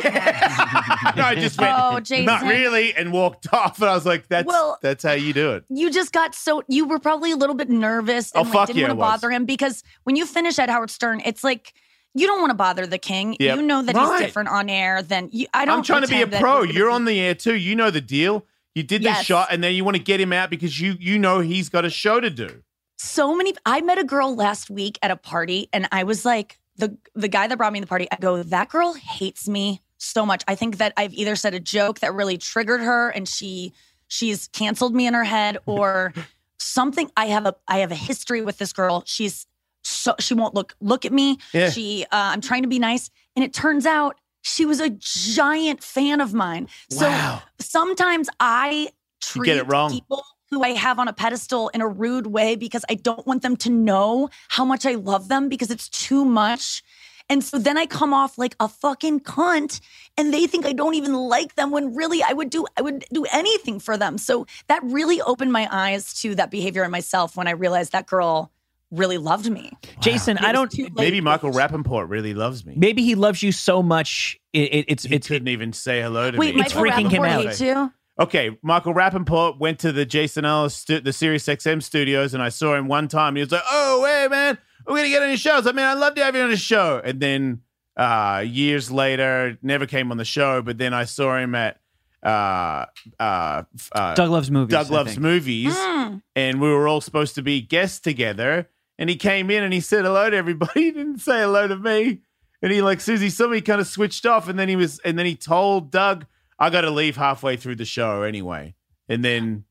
I 1.25 1.35
just 1.37 1.61
went, 1.61 1.75
Oh, 1.77 2.01
Jason. 2.01 2.25
not 2.27 2.43
really, 2.43 2.95
and 2.95 3.13
walked 3.13 3.47
off. 3.53 3.81
And 3.81 3.91
I 3.91 3.95
was 3.95 4.07
like, 4.07 4.29
that's 4.29 4.47
Well- 4.47 4.79
that's 4.83 5.03
how 5.03 5.13
you 5.13 5.33
do 5.33 5.53
it. 5.53 5.65
you 5.69 5.91
just 5.91 6.13
got 6.13 6.35
so 6.35 6.63
you 6.69 6.87
were 6.87 6.99
probably 6.99 7.33
a 7.33 7.37
little 7.37 7.55
bit 7.57 7.69
nervous 7.69 8.33
Oh, 8.35 8.41
and 8.41 8.49
like, 8.49 8.55
fuck 8.55 8.67
didn't 8.69 8.79
yeah, 8.81 8.89
want 8.89 8.99
to 8.99 9.01
bother 9.01 9.31
him 9.31 9.45
because 9.45 9.83
when 10.05 10.17
you 10.17 10.27
finish 10.27 10.59
at 10.59 10.69
Howard 10.71 10.91
Stern, 10.91 11.21
it's 11.25 11.43
like 11.45 11.75
you 12.15 12.27
don't 12.27 12.41
want 12.41 12.51
to 12.51 12.55
bother 12.57 12.87
the 12.87 12.99
king. 12.99 13.37
Yep. 13.41 13.57
You 13.57 13.63
know 13.63 13.83
that 13.83 13.95
Right. 13.95 14.19
he's 14.19 14.27
different 14.27 14.51
on 14.51 14.69
air 14.69 15.03
than 15.03 15.31
you. 15.33 15.47
I 15.55 15.65
don't. 15.65 15.79
I'm 15.79 15.83
trying 15.83 16.03
to 16.03 16.09
be 16.09 16.21
a 16.23 16.27
pro. 16.27 16.63
You're 16.63 16.89
be- 16.89 16.95
on 16.95 17.05
the 17.07 17.19
air 17.21 17.35
too. 17.35 17.55
You 17.57 17.75
know 17.75 17.91
the 17.91 18.01
deal. 18.03 18.47
You 18.75 18.83
did 18.83 19.03
this 19.03 19.07
Yes. 19.17 19.25
shot, 19.27 19.49
and 19.51 19.63
then 19.65 19.75
you 19.75 19.85
want 19.85 19.97
to 19.97 20.03
get 20.03 20.21
him 20.21 20.33
out 20.33 20.49
because 20.51 20.81
you 20.81 20.95
you 21.01 21.19
know 21.19 21.41
he's 21.41 21.69
got 21.69 21.85
a 21.85 21.91
show 21.91 22.21
to 22.21 22.31
do. 22.31 22.63
so 22.99 23.35
many. 23.35 23.55
I 23.67 23.81
met 23.81 23.99
a 23.99 24.05
girl 24.05 24.35
last 24.37 24.71
week 24.71 24.99
at 25.03 25.11
a 25.11 25.17
party, 25.17 25.69
and 25.73 25.89
I 25.91 26.05
was 26.05 26.25
like, 26.25 26.59
the 26.83 26.97
the 27.15 27.29
guy 27.29 27.47
that 27.47 27.57
brought 27.57 27.73
me 27.73 27.79
to 27.79 27.85
the 27.85 27.89
party. 27.89 28.09
I 28.11 28.17
go, 28.17 28.43
that 28.43 28.69
girl 28.69 28.95
hates 28.95 29.49
me 29.49 29.81
so 29.99 30.27
much. 30.27 30.43
I 30.49 30.57
think 30.57 30.79
that 30.79 30.93
I've 30.97 31.15
either 31.15 31.37
said 31.37 31.55
a 31.55 31.61
joke 31.61 32.01
that 32.01 32.13
really 32.13 32.37
triggered 32.39 32.81
her, 32.81 33.11
and 33.11 33.29
she 33.29 33.73
she's 34.09 34.49
canceled 34.49 34.95
me 34.95 35.07
in 35.07 35.15
her 35.15 35.25
head, 35.25 35.59
or 35.67 36.13
something. 36.59 37.11
I 37.17 37.27
have 37.27 37.47
a 37.47 37.55
I 37.69 37.79
have 37.79 37.93
a 37.93 37.97
history 37.97 38.43
with 38.43 38.59
this 38.59 38.73
girl. 38.73 39.05
She's 39.07 39.47
so 39.85 40.15
she 40.19 40.35
won't 40.35 40.55
look 40.55 40.75
look 40.81 41.05
at 41.05 41.13
me. 41.13 41.39
Yeah. 41.55 41.71
She 41.71 42.05
uh, 42.05 42.07
I'm 42.13 42.41
trying 42.41 42.63
to 42.63 42.69
be 42.69 42.79
nice, 42.81 43.11
and 43.37 43.45
it 43.45 43.53
turns 43.53 43.87
out 43.87 44.17
she 44.43 44.67
was 44.67 44.81
a 44.81 44.91
giant 44.91 45.85
fan 45.85 46.21
of 46.21 46.35
mine. 46.35 46.69
So 46.91 47.07
Wow. 47.07 47.43
sometimes 47.61 48.29
I 48.41 48.89
treat 49.21 49.47
get 49.47 49.57
it 49.59 49.69
wrong. 49.69 49.91
people 49.93 50.25
who 50.53 50.63
I 50.63 50.71
have 50.71 50.99
on 50.99 51.09
a 51.09 51.15
pedestal 51.15 51.71
in 51.71 51.81
a 51.81 51.89
rude 51.89 52.27
way 52.27 52.57
because 52.57 52.85
I 52.91 52.95
don't 52.95 53.27
want 53.27 53.41
them 53.41 53.57
to 53.57 53.71
know 53.71 54.29
how 54.49 54.67
much 54.67 54.85
I 54.85 54.97
love 54.97 55.29
them 55.29 55.49
because 55.49 55.71
it's 55.71 55.89
too 55.89 56.27
much. 56.27 56.83
And 57.31 57.43
so 57.43 57.59
then 57.59 57.79
I 57.79 57.87
come 57.87 58.13
off 58.13 58.37
like 58.37 58.55
a 58.61 58.69
fucking 58.69 59.21
cunt 59.21 59.81
and 60.19 60.35
they 60.35 60.47
think 60.47 60.67
I 60.67 60.75
don't 60.75 60.93
even 60.93 61.15
like 61.15 61.55
them 61.55 61.71
when 61.71 61.95
really 61.95 62.23
I 62.23 62.35
would 62.35 62.51
do 62.51 62.67
I 62.77 62.83
would 62.83 63.07
do 63.11 63.25
anything 63.33 63.81
for 63.81 63.97
them. 63.97 64.19
So 64.19 64.47
that 64.69 64.83
really 64.85 65.23
opened 65.23 65.53
my 65.53 65.67
eyes 65.73 66.13
to 66.21 66.35
that 66.35 66.51
behavior 66.51 66.85
in 66.85 66.91
myself 66.91 67.35
when 67.35 67.49
I 67.49 67.53
realized 67.53 67.93
that 67.93 68.07
girl 68.07 68.53
really 68.91 69.17
loved 69.17 69.51
me. 69.51 69.73
Jason, 70.03 70.37
I 70.37 70.53
don't. 70.53 70.71
Maybe 70.97 71.23
Michael 71.23 71.51
Rapaport 71.51 72.11
really 72.11 72.35
loves 72.35 72.67
me. 72.67 72.75
Maybe 72.77 73.03
he 73.03 73.15
loves 73.15 73.43
you 73.43 73.53
so 73.53 73.83
much. 73.83 74.39
It, 74.53 74.75
it, 74.75 74.85
it's 74.89 75.05
He 75.05 75.15
it's 75.15 75.29
couldn't 75.29 75.49
even 75.49 75.73
say 75.73 76.03
hello 76.03 76.31
to 76.31 76.37
Wait, 76.37 76.55
me. 76.55 76.61
It's 76.61 76.75
Michael 76.75 76.91
freaking 76.91 77.11
him 77.11 77.23
Rapaport 77.23 77.29
out. 77.31 77.45
hates 77.47 77.61
you? 77.63 77.93
Okay, 78.21 78.57
Michael 78.63 78.93
Rapaport 78.95 79.59
went 79.59 79.79
to 79.81 79.91
the 79.93 80.05
Jason 80.05 80.45
Ellis, 80.45 80.75
stu- 80.75 81.01
the 81.01 81.13
Sirius 81.13 81.47
XM 81.47 81.83
studios, 81.83 82.35
and 82.35 82.43
I 82.43 82.51
saw 82.51 82.75
him 82.75 82.87
one 82.87 83.09
time. 83.09 83.37
He 83.37 83.41
was 83.43 83.51
like, 83.51 83.63
"Oh, 83.71 84.05
hey, 84.05 84.29
man, 84.29 84.59
we're 84.87 84.97
gonna 84.97 85.09
get 85.09 85.23
on 85.23 85.29
your 85.29 85.39
show." 85.39 85.59
I 85.59 85.73
mean, 85.73 85.79
I'd 85.87 85.95
love 85.99 86.15
to 86.17 86.25
have 86.25 86.37
you 86.37 86.43
on 86.43 86.51
the 86.51 86.57
show." 86.57 87.01
And 87.03 87.21
then 87.21 87.63
uh, 87.97 88.45
years 88.47 88.91
later, 88.91 89.59
never 89.63 89.87
came 89.87 90.11
on 90.11 90.19
the 90.19 90.25
show. 90.27 90.61
But 90.63 90.77
then 90.79 90.93
I 90.93 91.05
saw 91.05 91.39
him 91.39 91.55
at 91.55 91.81
uh, 92.23 92.85
uh, 93.19 93.63
uh, 93.93 94.15
Doug 94.15 94.31
loves 94.31 94.51
movies. 94.51 94.73
Doug 94.73 94.87
I 94.91 94.95
Loves 94.95 95.11
think. 95.13 95.23
Movies, 95.23 95.75
Mm. 95.75 96.23
and 96.37 96.61
we 96.61 96.69
were 96.69 96.87
all 96.89 97.01
supposed 97.01 97.35
to 97.37 97.43
be 97.43 97.61
guests 97.63 97.99
together. 97.99 98.69
And 98.99 99.09
he 99.09 99.17
came 99.17 99.51
in 99.51 99.65
and 99.65 99.73
he 99.73 99.81
said 99.81 100.05
hello 100.05 100.29
to 100.31 100.37
everybody. 100.37 100.73
He 100.85 100.91
didn't 100.93 101.19
say 101.21 101.41
hello 101.41 101.67
to 101.67 101.77
me. 101.77 102.21
And 102.61 102.71
he 102.71 102.83
like, 102.83 103.01
Susie, 103.01 103.31
somebody 103.31 103.61
kind 103.63 103.81
of 103.81 103.87
switched 103.89 104.27
off. 104.27 104.49
And 104.49 104.57
then 104.59 104.69
he 104.69 104.77
was, 104.77 105.01
and 105.01 105.19
then 105.19 105.27
he 105.27 105.35
told 105.35 105.91
Doug, 105.91 106.27
I 106.63 106.71
got 106.71 106.83
to 106.83 106.91
leave 106.91 107.17
halfway 107.17 107.57
through 107.57 107.75
the 107.75 107.85
show 107.85 108.23
anyway. 108.23 108.77
And 109.09 109.25
then, 109.25 109.65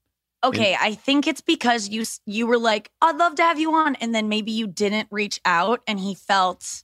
Okay, 0.43 0.75
I 0.77 0.95
think 0.95 1.25
it's 1.25 1.39
because 1.39 1.87
you 1.87 2.03
you 2.25 2.47
were 2.47 2.57
like, 2.57 2.91
"I'd 3.01 3.15
love 3.15 3.35
to 3.35 3.43
have 3.43 3.59
you 3.59 3.73
on," 3.73 3.95
and 3.95 4.13
then 4.13 4.27
maybe 4.27 4.51
you 4.51 4.67
didn't 4.67 5.07
reach 5.09 5.39
out, 5.45 5.81
and 5.87 5.99
he 5.99 6.15
felt 6.15 6.83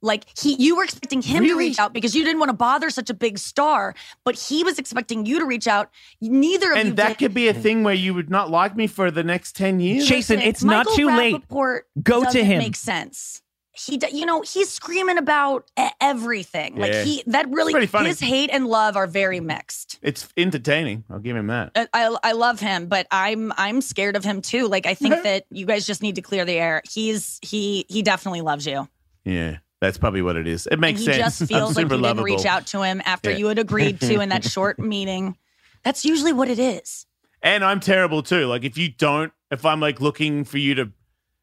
like 0.00 0.24
he 0.38 0.54
you 0.54 0.76
were 0.76 0.84
expecting 0.84 1.20
him 1.20 1.44
to 1.44 1.56
reach 1.56 1.78
out 1.78 1.92
because 1.92 2.14
you 2.14 2.24
didn't 2.24 2.38
want 2.38 2.50
to 2.50 2.56
bother 2.56 2.88
such 2.88 3.10
a 3.10 3.14
big 3.14 3.36
star, 3.36 3.94
but 4.24 4.34
he 4.38 4.64
was 4.64 4.78
expecting 4.78 5.26
you 5.26 5.40
to 5.40 5.44
reach 5.44 5.66
out. 5.66 5.90
Neither 6.22 6.72
of 6.72 6.78
you 6.78 6.82
and 6.82 6.96
that 6.96 7.08
did. 7.08 7.18
could 7.18 7.34
be 7.34 7.48
a 7.48 7.54
thing 7.54 7.82
where 7.82 7.94
you 7.94 8.14
would 8.14 8.30
not 8.30 8.50
like 8.50 8.76
me 8.76 8.86
for 8.86 9.10
the 9.10 9.24
next 9.24 9.56
10 9.56 9.80
years. 9.80 10.06
Jason, 10.06 10.36
Listen, 10.36 10.48
it's 10.48 10.62
not 10.62 10.86
Michael 10.86 10.96
too 10.96 11.06
late. 11.08 11.34
Rapaport 11.34 11.80
Go 12.02 12.24
to 12.24 12.44
him. 12.44 12.58
Make 12.58 12.76
sense. 12.76 13.42
He, 13.76 14.00
you 14.12 14.24
know, 14.24 14.42
he's 14.42 14.70
screaming 14.70 15.18
about 15.18 15.68
everything. 16.00 16.76
Like 16.76 16.94
he, 16.94 17.22
that 17.26 17.48
really, 17.50 17.74
his 18.04 18.20
hate 18.20 18.50
and 18.52 18.66
love 18.68 18.96
are 18.96 19.06
very 19.08 19.40
mixed. 19.40 19.98
It's 20.00 20.28
entertaining. 20.36 21.04
I'll 21.10 21.18
give 21.18 21.36
him 21.36 21.48
that. 21.48 21.72
I, 21.74 21.88
I 21.92 22.16
I 22.22 22.32
love 22.32 22.60
him, 22.60 22.86
but 22.86 23.06
I'm 23.10 23.52
I'm 23.56 23.80
scared 23.80 24.14
of 24.16 24.24
him 24.24 24.42
too. 24.42 24.68
Like 24.68 24.86
I 24.86 24.94
think 24.94 25.14
that 25.24 25.46
you 25.50 25.66
guys 25.66 25.86
just 25.86 26.02
need 26.02 26.14
to 26.16 26.22
clear 26.22 26.44
the 26.44 26.52
air. 26.52 26.82
He's 26.88 27.38
he 27.42 27.84
he 27.88 28.02
definitely 28.02 28.42
loves 28.42 28.64
you. 28.66 28.88
Yeah, 29.24 29.58
that's 29.80 29.98
probably 29.98 30.22
what 30.22 30.36
it 30.36 30.46
is. 30.46 30.66
It 30.66 30.74
And 30.74 30.80
makes 30.80 31.00
he 31.00 31.06
sense. 31.06 31.18
just 31.38 31.50
feels 31.50 31.74
like 31.74 31.84
you 31.84 31.88
super 31.88 31.88
didn't 31.94 32.02
lovable. 32.02 32.24
reach 32.24 32.46
out 32.46 32.66
to 32.68 32.82
him 32.82 33.02
after 33.04 33.30
Yeah. 33.30 33.38
you 33.38 33.46
had 33.48 33.58
agreed 33.58 34.00
to 34.02 34.20
in 34.20 34.28
that 34.28 34.44
short 34.48 34.78
meeting. 34.78 35.36
That's 35.82 36.04
usually 36.04 36.32
what 36.32 36.48
it 36.48 36.58
is. 36.58 37.06
And 37.42 37.64
I'm 37.64 37.80
terrible 37.80 38.22
too. 38.22 38.46
Like 38.46 38.62
if 38.64 38.78
you 38.78 38.88
don't, 38.90 39.32
if 39.50 39.66
I'm 39.66 39.80
like 39.80 40.00
looking 40.00 40.44
for 40.44 40.58
you 40.58 40.74
to 40.76 40.92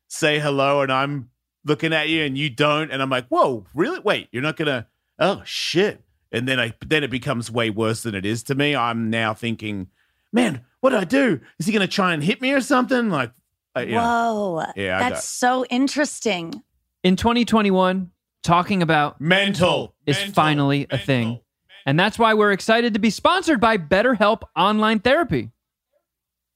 say 0.08 0.40
hello 0.40 0.82
and 0.82 0.92
I'm 0.92 1.30
looking 1.66 1.94
at 1.94 2.10
you 2.10 2.24
and 2.24 2.38
you 2.38 2.50
don't, 2.50 2.92
and 2.92 3.02
I'm 3.02 3.10
like, 3.10 3.28
whoa, 3.28 3.66
really? 3.74 4.00
Wait, 4.00 4.30
you're 4.32 4.44
not 4.44 4.58
gonna? 4.58 4.88
Oh 5.20 5.42
shit! 5.46 6.02
And 6.32 6.48
then 6.48 6.60
I 6.60 6.74
then 6.86 7.04
it 7.04 7.12
becomes 7.12 7.52
way 7.52 7.70
worse 7.70 8.04
than 8.04 8.16
it 8.16 8.26
is 8.26 8.44
to 8.44 8.56
me. 8.56 8.76
I'm 8.76 9.10
now 9.10 9.34
thinking, 9.34 9.88
man, 10.32 10.62
what 10.80 10.92
did 10.92 11.00
I 11.00 11.06
do? 11.06 11.40
Is 11.60 11.66
he 11.66 11.74
gonna 11.74 11.88
try 11.88 12.14
and 12.14 12.24
hit 12.24 12.42
me 12.42 12.52
or 12.54 12.62
something? 12.62 13.10
Like, 13.10 13.32
uh, 13.76 13.82
you 13.82 13.96
know, 13.96 14.02
Whoa. 14.02 14.66
Yeah, 14.76 15.00
that's 15.00 15.26
so 15.26 15.66
interesting. 15.66 16.64
In 17.04 17.16
2021, 17.16 18.12
talking 18.44 18.82
about 18.84 19.20
mental 19.20 19.96
is 20.06 20.18
mental, 20.18 20.34
finally 20.34 20.84
a 20.84 20.96
mental. 20.96 21.06
thing. 21.06 21.40
And 21.86 22.00
that's 22.00 22.20
why 22.20 22.36
we're 22.36 22.52
excited 22.52 22.94
to 22.94 23.00
be 23.00 23.10
sponsored 23.10 23.60
by 23.60 23.78
BetterHelp 23.78 24.44
Online 24.56 25.00
Therapy. 25.00 25.50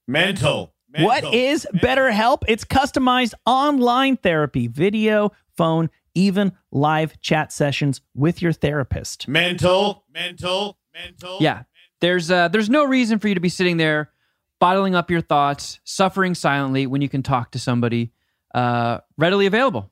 Mental. 0.08 0.75
What 1.00 1.24
mental, 1.24 1.34
is 1.34 1.68
mental. 1.74 1.90
BetterHelp? 1.90 2.38
It's 2.48 2.64
customized 2.66 3.34
online 3.46 4.18
therapy, 4.18 4.68
video, 4.68 5.32
phone, 5.58 5.90
even 6.14 6.54
live 6.72 7.20
chat 7.20 7.52
sessions 7.52 8.02
with 8.14 8.42
your 8.42 8.54
therapist. 8.54 9.28
Mental, 9.28 10.06
mental, 10.14 10.78
mental. 10.94 11.38
Yeah. 11.42 11.64
There's 12.02 12.30
uh, 12.30 12.50
there's 12.50 12.70
no 12.70 12.86
reason 12.86 13.20
for 13.20 13.28
you 13.28 13.36
to 13.36 13.40
be 13.40 13.50
sitting 13.50 13.78
there 13.78 14.12
bottling 14.60 14.96
up 14.96 15.12
your 15.12 15.22
thoughts, 15.22 15.80
suffering 15.84 16.36
silently 16.36 16.88
when 16.88 17.02
you 17.02 17.10
can 17.10 17.24
talk 17.24 17.52
to 17.52 17.60
somebody 17.60 18.12
uh, 18.54 19.00
readily 19.18 19.46
available. 19.46 19.92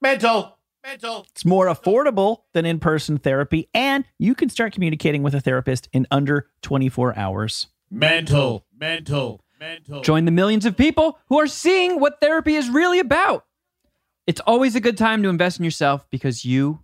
mental, 0.00 0.58
mental. 0.84 1.26
It's 1.30 1.44
more 1.44 1.66
affordable 1.66 2.42
than 2.52 2.66
in 2.66 2.78
person 2.78 3.18
therapy, 3.18 3.68
and 3.74 4.04
you 4.18 4.34
can 4.34 4.48
start 4.48 4.72
communicating 4.72 5.22
with 5.22 5.34
a 5.34 5.40
therapist 5.40 5.88
in 5.92 6.06
under 6.10 6.48
24 6.62 7.16
hours. 7.16 7.68
Mental, 7.90 8.66
mental, 8.78 9.41
mental. 9.62 10.00
Join 10.02 10.24
the 10.24 10.30
millions 10.30 10.66
of 10.66 10.76
people 10.76 11.18
who 11.28 11.38
are 11.38 11.46
seeing 11.46 12.00
what 12.00 12.20
therapy 12.20 12.54
is 12.54 12.68
really 12.68 12.98
about. 12.98 13.44
It's 14.26 14.40
always 14.40 14.74
a 14.74 14.80
good 14.80 14.96
time 14.98 15.22
to 15.22 15.28
invest 15.28 15.58
in 15.58 15.64
yourself 15.64 16.04
because 16.10 16.44
you 16.44 16.80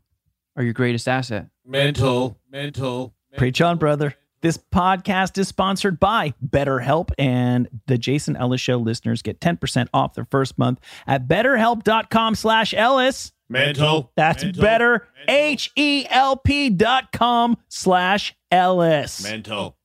are 0.57 0.63
your 0.63 0.73
greatest 0.73 1.07
asset. 1.09 1.47
mental, 1.65 2.39
mental. 2.51 3.15
Preach 3.37 3.61
on, 3.61 3.79
brother. 3.79 4.15
This 4.41 4.57
podcast 4.57 5.37
is 5.39 5.49
sponsored 5.49 5.99
by 5.99 6.33
BetterHelp, 6.45 7.11
and 7.19 7.69
the 7.87 7.99
Jason 7.99 8.37
Ellis 8.37 8.61
Show 8.61 8.77
listeners 8.79 9.21
get 9.21 9.41
10% 9.41 9.89
off 9.93 10.15
their 10.15 10.27
first 10.31 10.57
month 10.59 10.79
at 11.09 11.27
betterhelp.com 11.27 12.37
slash 12.37 12.73
Ellis. 12.73 13.33
Mental. 13.49 14.13
That's 14.17 14.45
Mental. 14.45 14.63
better, 14.63 15.09
H-E-L-P 15.27 16.71
dot 16.71 17.11
com 17.13 17.57
slash 17.69 18.37
Ellis. 18.53 19.23
Mental. 19.25 19.77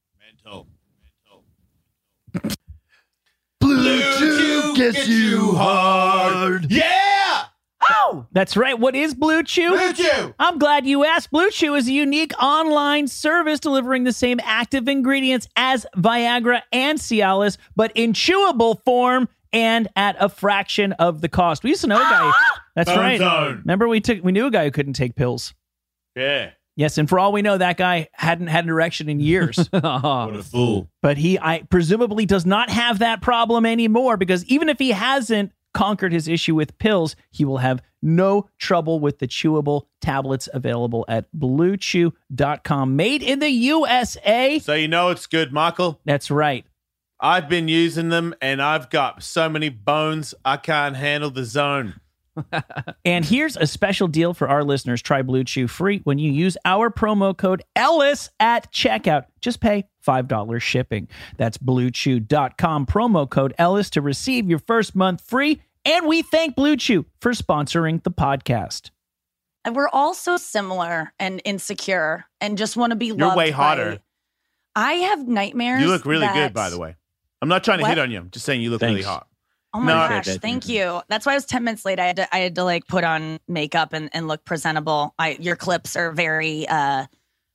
Mental. 0.44 0.68
BlueChew 3.78 4.76
gets 4.76 5.08
you 5.08 5.54
hard. 5.54 6.72
Yeah! 6.72 7.46
Oh, 7.90 8.26
that's 8.32 8.56
right. 8.56 8.80
What 8.80 8.96
is 8.96 9.14
BlueChew? 9.14 9.70
Blue 9.70 9.94
Chew! 9.94 10.34
I'm 10.40 10.58
glad 10.58 10.86
you 10.86 11.04
asked. 11.04 11.32
BlueChew 11.32 11.78
is 11.78 11.88
a 11.88 11.92
unique 11.92 12.32
online 12.42 13.08
service 13.08 13.60
delivering 13.60 14.04
the 14.04 14.14
same 14.14 14.40
active 14.44 14.88
ingredients 14.88 15.48
as 15.56 15.86
Viagra 15.98 16.62
and 16.72 16.98
Cialis, 17.00 17.58
but 17.76 17.92
in 17.96 18.14
chewable 18.14 18.82
form 18.84 19.28
and 19.52 19.88
at 19.96 20.16
a 20.20 20.30
fraction 20.30 20.94
of 20.94 21.22
the 21.22 21.30
cost. 21.30 21.64
We 21.64 21.72
used 21.72 21.82
to 21.82 21.88
know 21.88 21.98
a 21.98 22.00
guy. 22.00 22.32
Ah! 22.34 22.64
That's 22.76 22.90
Bone 22.90 23.00
right. 23.00 23.20
zone. 23.20 23.60
Remember, 23.64 23.88
we 23.88 24.00
took 24.02 24.24
we 24.24 24.32
knew 24.32 24.48
a 24.48 24.52
guy 24.52 24.64
who 24.66 24.72
couldn't 24.72 24.94
take 24.94 25.16
pills. 25.16 25.54
Yeah. 26.16 26.52
Yes, 26.76 26.98
and 26.98 27.08
for 27.08 27.20
all 27.20 27.32
we 27.32 27.42
know, 27.44 27.58
that 27.58 27.78
guy 27.78 28.10
hadn't 28.14 28.48
had 28.48 28.64
an 28.64 28.70
erection 28.72 29.08
in 29.10 29.20
years. 29.20 29.58
What 29.72 30.36
a 30.36 30.44
fool. 30.44 30.90
but 31.02 31.18
he 31.18 31.38
I 31.40 31.64
presumably 31.70 32.26
does 32.26 32.46
not 32.46 32.70
have 32.70 33.00
that 33.00 33.22
problem 33.22 33.66
anymore 33.66 34.18
because 34.18 34.44
even 34.46 34.70
if 34.70 34.80
he 34.80 34.92
hasn't 34.92 35.52
conquered 35.74 36.14
his 36.14 36.28
issue 36.28 36.56
with 36.56 36.78
pills, 36.78 37.16
he 37.32 37.46
will 37.46 37.58
have 37.58 37.82
no 38.02 38.48
trouble 38.60 39.00
with 39.00 39.20
the 39.20 39.28
chewable 39.28 39.84
tablets 40.02 40.48
available 40.54 41.06
at 41.08 41.26
bluechew.com. 41.36 42.96
Made 42.96 43.24
in 43.24 43.40
the 43.40 43.50
USA. 43.50 44.60
So 44.60 44.74
you 44.74 44.88
know 44.88 45.10
it's 45.10 45.28
good, 45.28 45.52
Michael. 45.54 46.00
That's 46.06 46.30
right. 46.32 46.66
I've 47.20 47.48
been 47.48 47.68
using 47.68 48.10
them 48.10 48.36
and 48.42 48.62
I've 48.62 48.90
got 48.90 49.24
so 49.24 49.48
many 49.48 49.70
bones 49.70 50.34
I 50.44 50.58
can't 50.58 50.96
handle 50.98 51.30
the 51.30 51.46
zone. 51.46 52.00
And 53.06 53.26
here's 53.26 53.56
a 53.58 53.68
special 53.68 54.08
deal 54.08 54.34
for 54.34 54.48
our 54.50 54.64
listeners. 54.64 55.02
Try 55.02 55.22
BlueChew 55.22 55.70
free 55.70 56.02
when 56.04 56.18
you 56.20 56.32
use 56.32 56.58
our 56.66 56.90
promo 56.90 57.36
code 57.38 57.62
Ellis 57.76 58.30
at 58.40 58.72
checkout. 58.72 59.26
Just 59.42 59.60
pay 59.60 59.86
$5 60.06 60.62
shipping. 60.62 61.08
That's 61.38 61.58
bluechew.com 61.58 62.86
promo 62.86 63.30
code 63.30 63.54
Ellis 63.58 63.90
to 63.92 64.02
receive 64.02 64.50
your 64.50 64.60
first 64.60 64.96
month 64.96 65.22
free. 65.22 65.62
And 65.86 66.08
we 66.08 66.22
thank 66.22 66.56
BlueChew 66.56 67.06
for 67.22 67.32
sponsoring 67.34 68.02
the 68.04 68.12
podcast. 68.12 68.90
And 69.66 69.76
we're 69.76 69.90
all 69.90 70.14
so 70.14 70.38
similar 70.38 71.14
and 71.20 71.42
insecure 71.46 72.26
and 72.42 72.58
just 72.58 72.76
want 72.76 72.92
to 72.92 72.96
be 72.96 73.12
loved. 73.12 73.20
You're 73.20 73.28
loved. 73.30 73.38
way 73.38 73.52
by- 73.52 73.56
hotter. 73.58 74.00
I 74.76 74.94
have 74.94 75.28
nightmares. 75.28 75.82
You 75.82 75.88
look 75.88 76.06
really 76.06 76.26
that- 76.26 76.34
good, 76.34 76.54
by 76.54 76.70
the 76.70 76.80
way. 76.80 76.96
I'm 77.42 77.50
not 77.50 77.64
trying 77.64 77.80
to 77.80 77.84
What? 77.84 77.90
hit 77.90 78.00
on 78.00 78.10
you. 78.10 78.18
I'm 78.20 78.30
just 78.32 78.46
saying 78.46 78.62
you 78.62 78.70
look 78.72 78.82
really 78.82 79.02
hot. 79.04 79.28
Oh 79.74 79.80
my 79.80 79.94
No. 79.94 80.10
gosh, 80.10 80.38
thank 80.38 80.68
you. 80.70 81.02
That's 81.10 81.26
why 81.26 81.32
I 81.32 81.36
was 81.36 81.46
10 81.46 81.64
minutes 81.64 81.84
late. 81.86 82.00
I 82.00 82.06
had 82.06 82.16
to 82.18 82.36
I 82.36 82.40
had 82.40 82.56
to 82.56 82.64
like 82.64 82.88
put 82.88 83.04
on 83.04 83.40
makeup 83.48 83.94
and, 83.94 84.10
and 84.14 84.28
look 84.28 84.46
presentable. 84.46 85.14
I 85.18 85.38
your 85.40 85.56
clips 85.56 85.96
are 85.96 86.12
very 86.12 86.68
uh 86.68 87.06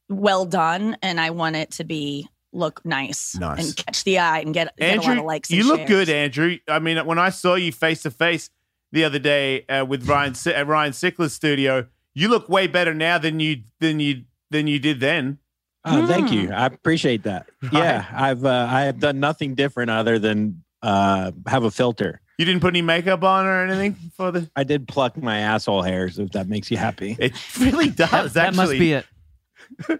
well 0.08 0.44
done 0.46 0.96
and 1.02 1.20
I 1.20 1.30
want 1.30 1.56
it 1.56 1.70
to 1.72 1.84
be 1.84 2.28
look 2.52 2.82
nice, 2.84 3.36
Nice. 3.36 3.58
and 3.68 3.76
catch 3.76 4.04
the 4.04 4.18
eye 4.18 4.40
and 4.40 4.54
get, 4.54 4.74
get 4.78 4.98
a 4.98 5.00
lot 5.02 5.18
of 5.18 5.24
likes. 5.24 5.50
you 5.50 5.66
look 5.68 5.80
shares. 5.80 5.88
good, 5.90 6.08
Andrew. 6.08 6.56
I 6.66 6.78
mean, 6.78 7.04
when 7.04 7.18
I 7.18 7.28
saw 7.28 7.56
you 7.56 7.70
face 7.72 8.02
to 8.04 8.10
face 8.10 8.48
the 8.90 9.04
other 9.04 9.18
day 9.18 9.66
uh, 9.66 9.84
with 9.84 10.08
Ryan 10.08 10.34
at 10.54 10.66
Ryan 10.66 10.92
Sickler's 10.92 11.34
studio, 11.34 11.86
you 12.14 12.28
look 12.28 12.48
way 12.48 12.66
better 12.66 12.94
now 12.94 13.18
than 13.18 13.38
you 13.38 13.64
than 13.80 14.00
you 14.00 14.24
than 14.50 14.66
you 14.66 14.78
did 14.78 14.98
then. 14.98 15.38
Oh, 15.84 16.06
thank 16.06 16.28
Hmm. 16.30 16.34
you. 16.34 16.52
I 16.52 16.66
appreciate 16.66 17.22
that. 17.24 17.46
Yeah, 17.70 18.06
I've 18.12 18.44
uh, 18.44 18.66
I 18.68 18.82
have 18.84 18.98
done 18.98 19.20
nothing 19.20 19.54
different 19.54 19.90
other 19.90 20.18
than 20.18 20.64
uh, 20.82 21.32
have 21.46 21.64
a 21.64 21.70
filter. 21.70 22.20
You 22.38 22.44
didn't 22.44 22.60
put 22.60 22.68
any 22.68 22.82
makeup 22.82 23.24
on 23.24 23.46
or 23.46 23.64
anything 23.64 23.96
for 24.16 24.30
the. 24.30 24.48
I 24.54 24.62
did 24.62 24.86
pluck 24.86 25.16
my 25.16 25.38
asshole 25.38 25.82
hairs, 25.82 26.18
if 26.18 26.30
that 26.32 26.48
makes 26.48 26.70
you 26.70 26.76
happy. 26.76 27.16
It 27.18 27.32
really 27.58 27.88
does. 27.88 28.10
that, 28.10 28.32
that 28.34 28.54
must 28.54 28.72
be 28.72 28.92
it. 28.92 29.06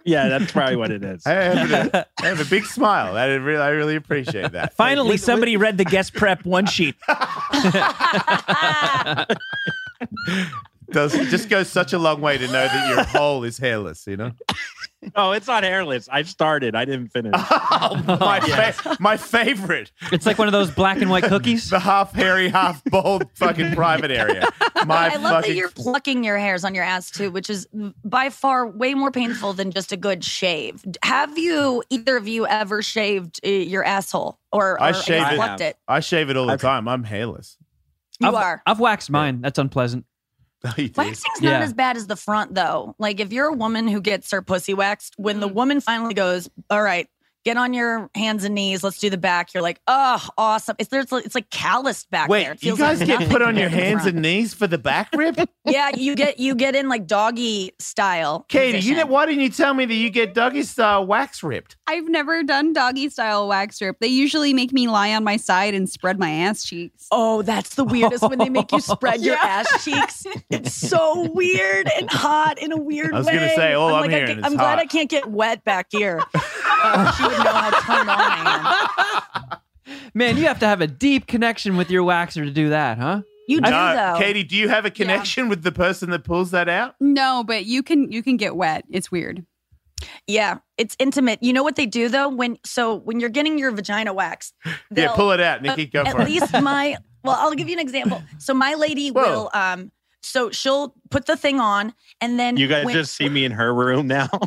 Yeah, 0.05 0.29
that's 0.29 0.51
probably 0.53 0.77
what 0.77 0.91
it 0.91 1.05
is. 1.05 1.23
I 1.27 1.33
have, 1.33 1.71
a, 1.95 2.07
I 2.21 2.27
have 2.27 2.41
a 2.41 2.45
big 2.45 2.65
smile. 2.75 3.17
I 3.17 3.27
really, 3.27 3.61
I 3.61 3.71
really 3.71 3.97
appreciate 3.97 4.53
that. 4.53 4.75
Finally, 4.75 5.11
With- 5.11 5.21
somebody 5.21 5.57
read 5.57 5.79
the 5.79 5.85
guest 5.85 6.15
prep 6.15 6.45
one 6.45 6.67
sheet. 6.67 6.95
does 10.91 11.15
it 11.15 11.29
just 11.29 11.49
goes 11.49 11.69
such 11.69 11.93
a 11.93 11.99
long 11.99 12.21
way 12.21 12.39
to 12.39 12.47
know 12.47 12.53
that 12.53 12.89
your 12.89 13.05
hole 13.05 13.45
is 13.45 13.59
hairless. 13.59 14.07
You 14.07 14.17
know. 14.17 14.33
Oh, 15.15 15.31
it's 15.33 15.47
not 15.47 15.63
hairless. 15.63 16.09
I 16.11 16.23
started. 16.23 16.75
I 16.75 16.85
didn't 16.85 17.09
finish. 17.09 17.33
Oh, 17.81 17.95
my 18.21 18.41
fa- 18.73 18.97
my 18.99 19.17
favorite, 19.17 19.93
It's 20.11 20.27
like 20.27 20.37
one 20.37 20.49
of 20.49 20.53
those 20.53 20.71
black 20.71 21.01
and 21.01 21.09
white 21.09 21.23
cookies. 21.25 21.71
the 21.71 21.79
half 21.79 22.13
hairy, 22.13 22.49
half 22.49 22.83
bald 22.85 23.25
fucking 23.35 23.73
private 23.75 24.11
area. 24.11 24.49
My 24.85 25.11
I 25.13 25.17
love 25.17 25.33
fucking 25.37 25.51
that 25.53 25.57
you're 25.57 25.71
plucking 25.71 26.25
your 26.25 26.37
hairs 26.39 26.65
on 26.65 26.75
your 26.75 26.83
ass 26.83 27.11
too, 27.11 27.31
which 27.31 27.49
is 27.49 27.69
by 28.05 28.31
far 28.31 28.67
way 28.67 28.95
more 28.95 29.13
painful 29.13 29.53
than 29.53 29.71
just 29.71 29.93
a 29.93 29.97
good 29.97 30.25
shave. 30.25 30.85
Have 31.05 31.39
you 31.39 31.85
either 31.89 32.17
of 32.17 32.27
you 32.27 32.47
ever 32.49 32.83
shaved 32.83 33.39
uh, 33.47 33.49
your 33.49 33.85
asshole 33.85 34.39
or, 34.51 34.81
I 34.83 34.91
or 34.91 34.95
shave 34.95 35.23
it. 35.29 35.37
plucked 35.37 35.61
it? 35.61 35.77
I 35.87 36.01
shave 36.01 36.31
it 36.31 36.37
all 36.37 36.47
the 36.47 36.55
I've- 36.55 36.61
time. 36.63 36.89
I'm 36.89 37.05
hairless. 37.05 37.57
You 38.19 38.29
I've, 38.29 38.35
are. 38.35 38.63
I've 38.67 38.81
waxed 38.81 39.11
mine. 39.11 39.41
That's 39.41 39.59
unpleasant. 39.61 40.05
Oh. 40.65 40.89
Waxing's 40.97 41.41
Yeah. 41.41 41.53
not 41.53 41.63
as 41.63 41.73
bad 41.73 41.97
as 41.97 42.07
the 42.09 42.17
front, 42.17 42.55
though. 42.55 42.95
Like 42.99 43.21
if 43.21 43.33
you're 43.33 43.47
a 43.47 43.53
woman 43.53 43.87
who 43.87 44.01
gets 44.01 44.31
her 44.33 44.43
pussy 44.43 44.75
waxed, 44.75 45.15
when 45.17 45.41
the 45.41 45.49
mm. 45.49 45.55
woman 45.55 45.81
finally 45.81 46.15
goes, 46.15 46.49
"All 46.69 46.83
right, 46.83 47.09
get 47.45 47.57
on 47.57 47.73
your 47.73 48.11
hands 48.15 48.45
and 48.45 48.55
knees, 48.55 48.83
let's 48.83 48.99
do 48.99 49.11
the 49.11 49.19
back," 49.19 49.55
you're 49.55 49.63
like, 49.63 49.81
"Oh, 49.87 50.27
awesome!" 50.37 50.77
It's 50.79 50.89
there's 50.89 51.13
it's 51.13 51.35
like 51.35 51.51
calloused 51.51 52.11
back 52.11 52.29
Wait, 52.29 52.45
there. 52.45 52.53
It 52.53 52.63
you 52.63 52.77
guys 52.77 53.01
like 53.01 53.09
get 53.09 53.31
put 53.31 53.43
on 53.43 53.57
your 53.57 53.69
compared 53.69 53.71
to 53.71 53.77
the 53.77 53.83
hands 53.83 54.07
and 54.07 54.23
knees 54.23 54.55
for 54.55 54.67
the 54.67 54.79
back 54.79 55.09
rib? 55.15 55.39
yeah, 55.65 55.91
you 55.97 56.15
get 56.15 56.39
you 56.39 56.55
get 56.55 56.75
in 56.75 56.89
like 56.89 57.07
doggy 57.07 57.73
style. 57.79 58.45
Katie, 58.49 58.79
you 58.81 58.95
know, 58.97 59.07
why 59.07 59.27
didn't 59.27 59.41
you 59.43 59.51
tell 59.51 59.75
me 59.75 59.85
that 59.85 59.95
you 59.95 60.11
get 60.11 60.35
doggy 60.35 60.63
style 60.63 61.07
wax 61.07 61.43
ripped? 61.43 61.77
I've 61.87 62.09
never 62.09 62.43
done 62.43 62.73
doggy 62.73 63.09
style 63.09 63.49
wax 63.49 63.77
strip. 63.77 63.99
They 64.01 64.09
usually 64.09 64.53
make 64.55 64.73
me 64.73 64.89
lie 64.89 65.15
on 65.15 65.25
my 65.25 65.37
side 65.37 65.75
and 65.75 65.89
spread 65.89 66.19
my 66.19 66.31
ass 66.31 66.65
cheeks. 66.65 67.07
Oh, 67.11 67.43
that's 67.43 67.75
the 67.75 67.85
weirdest 67.85 68.29
when 68.29 68.39
they 68.39 68.49
make 68.49 68.73
you 68.73 68.81
spread 68.83 69.21
your 69.23 69.37
Yeah. 69.37 69.65
ass 69.67 69.85
cheeks. 69.85 70.27
It's 70.51 70.75
so 70.75 71.31
weird 71.33 71.89
and 71.97 72.11
hot 72.11 72.59
in 72.59 72.73
a 72.73 72.77
weird 72.77 73.13
way. 73.13 73.17
I 73.17 73.19
was 73.19 73.27
gonna 73.27 73.49
say, 73.55 73.73
all 73.75 73.95
I'm 73.95 74.03
like, 74.03 74.11
hearing 74.11 74.39
I 74.39 74.41
is 74.41 74.45
am 74.47 74.55
glad 74.57 74.65
hot. 74.71 74.79
I 74.79 74.87
can't 74.87 75.09
get 75.11 75.27
wet 75.31 75.65
back 75.65 75.87
here. 75.91 76.21
Uh, 76.81 77.11
she 77.15 77.25
would 77.29 77.45
know 77.45 77.53
how 77.53 77.71
turned 77.97 78.11
on 78.11 78.17
I 78.21 79.49
am. 79.51 79.59
Man, 80.15 80.37
you 80.37 80.45
have 80.45 80.59
to 80.61 80.67
have 80.67 80.81
a 80.81 80.87
deep 80.87 81.27
connection 81.27 81.77
with 81.77 81.91
your 81.91 82.05
waxer 82.05 82.45
to 82.45 82.51
do 82.51 82.71
that, 82.71 82.99
huh? 82.99 83.23
You 83.47 83.61
do 83.61 83.71
No, 83.71 83.95
though. 83.95 84.19
Katie, 84.19 84.43
do 84.45 84.57
you 84.57 84.69
have 84.69 84.85
a 84.85 84.91
connection 84.91 85.49
with 85.49 85.63
the 85.63 85.73
person 85.73 86.11
that 86.11 86.25
pulls 86.25 86.51
that 86.51 86.69
out? 86.69 86.95
No, 87.01 87.43
but 87.47 87.65
you 87.65 87.83
can 87.83 88.13
you 88.13 88.23
can 88.23 88.37
get 88.37 88.55
wet. 88.57 88.85
It's 88.91 89.11
weird. 89.11 89.45
Yeah, 90.27 90.59
it's 90.77 90.95
intimate. 90.99 91.43
You 91.43 91.53
know 91.55 91.63
what 91.63 91.77
they 91.77 91.87
do 91.87 92.09
though? 92.09 92.29
When 92.29 92.59
so 92.65 92.95
when 92.97 93.21
you're 93.21 93.31
getting 93.31 93.59
your 93.59 93.71
vagina 93.71 94.13
waxed, 94.13 94.55
Yeah, 94.67 94.73
they'll- 94.91 95.15
pull 95.15 95.31
it 95.33 95.41
out, 95.41 95.63
Nikki. 95.63 95.87
Go 95.87 96.03
at 96.03 96.13
for 96.13 96.21
it. 96.23 96.29
least 96.29 96.53
my 96.53 96.97
well, 97.25 97.37
I'll 97.39 97.55
give 97.55 97.69
you 97.69 97.75
an 97.75 97.81
example. 97.81 98.23
So 98.39 98.53
my 98.55 98.75
lady 98.75 99.11
Whoa. 99.11 99.23
will 99.23 99.51
um 99.55 99.91
so 100.23 100.51
she'll 100.51 100.95
put 101.11 101.27
the 101.27 101.37
thing 101.37 101.61
on 101.61 101.95
and 102.21 102.39
then 102.39 102.57
You 102.57 102.69
guys 102.69 102.85
when- 102.87 102.95
just 102.95 103.15
see 103.15 103.29
me 103.29 103.45
in 103.45 103.53
her 103.53 103.73
room 103.75 104.07
now. 104.07 104.29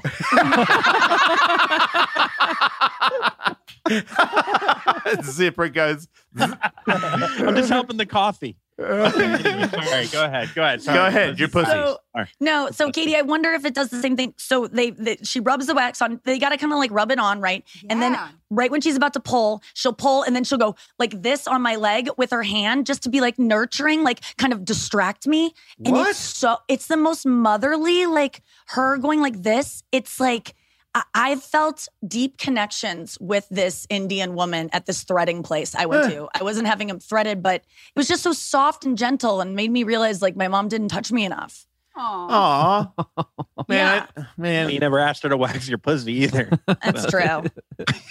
Zipper 5.24 5.70
goes. 5.70 6.08
I'm 6.38 7.56
just 7.56 7.70
helping 7.70 7.98
the 7.98 8.06
coffee. 8.06 8.58
Sorry, 8.82 10.08
go 10.08 10.26
ahead. 10.26 10.50
Go 10.56 10.64
ahead. 10.64 10.82
Sorry. 10.82 10.98
Go 10.98 11.06
ahead, 11.08 11.40
your 11.40 11.48
pussy. 11.50 11.72
So, 11.72 11.98
Sorry. 12.16 12.28
no, 12.40 12.70
so 12.72 12.92
Katie, 12.92 13.16
I 13.16 13.22
wonder 13.22 13.52
if 13.54 13.66
it 13.66 13.74
does 13.74 13.90
the 13.90 14.02
same 14.02 14.16
thing. 14.16 14.34
So 14.38 14.68
they, 14.68 14.92
they 14.92 15.18
she 15.24 15.40
rubs 15.40 15.68
the 15.68 15.74
wax 15.76 16.02
on. 16.02 16.20
They 16.24 16.40
got 16.40 16.50
to 16.50 16.58
kind 16.58 16.72
of 16.74 16.80
like 16.80 16.92
rub 16.92 17.12
it 17.12 17.20
on, 17.20 17.40
right? 17.42 17.64
Yeah. 17.82 17.88
And 17.92 18.02
then 18.02 18.18
right 18.50 18.70
when 18.72 18.82
she's 18.82 18.96
about 18.96 19.14
to 19.14 19.20
pull, 19.20 19.62
she'll 19.74 19.94
pull 19.94 20.24
and 20.24 20.36
then 20.36 20.44
she'll 20.44 20.58
go 20.58 20.76
like 21.00 21.22
this 21.22 21.48
on 21.48 21.62
my 21.62 21.76
leg 21.76 22.10
with 22.18 22.32
her 22.32 22.44
hand 22.44 22.86
just 22.86 23.04
to 23.04 23.10
be 23.10 23.22
like 23.22 23.40
nurturing, 23.40 24.04
like 24.04 24.22
kind 24.38 24.54
of 24.54 24.66
distract 24.66 25.28
me. 25.28 25.54
And 25.86 25.94
What? 25.96 26.10
it's 26.10 26.20
so 26.20 26.58
it's 26.68 26.88
the 26.88 26.98
most 26.98 27.26
motherly, 27.26 28.06
like 28.06 28.42
her 28.68 28.98
going 28.98 29.22
like 29.22 29.44
this. 29.44 29.84
It's 29.92 30.20
like 30.20 30.56
I, 30.94 31.04
I 31.16 31.36
felt 31.36 31.88
deep 32.08 32.38
connections 32.38 33.18
with 33.22 33.48
this 33.50 33.88
Indian 33.90 34.36
woman 34.36 34.70
at 34.74 34.86
this 34.86 35.04
threading 35.04 35.44
place 35.44 35.74
I 35.76 35.86
went 35.86 36.06
Huh. 36.06 36.10
to. 36.12 36.30
I 36.40 36.44
wasn't 36.44 36.68
having 36.68 36.90
him 36.90 37.00
threaded, 37.00 37.42
but 37.42 37.56
it 37.62 37.64
was 37.96 38.08
just 38.08 38.24
so 38.24 38.34
soft 38.34 38.86
and 38.86 38.98
gentle 38.98 39.42
and 39.42 39.56
made 39.56 39.72
me 39.72 39.84
realize 39.84 40.22
like 40.22 40.36
my 40.36 40.48
mom 40.48 40.68
didn't 40.68 40.90
touch 40.90 41.12
me 41.12 41.24
enough. 41.26 41.66
Aw. 41.96 42.90
Aw, 43.18 43.26
man, 43.68 44.08
I- 44.18 44.26
man. 44.38 44.70
You 44.70 44.80
never 44.80 44.98
asked 44.98 45.24
her 45.24 45.30
to 45.30 45.36
wax 45.38 45.68
your 45.68 45.78
pussy 45.78 46.14
either. 46.24 46.50
That's 46.66 47.06
true. 47.08 47.44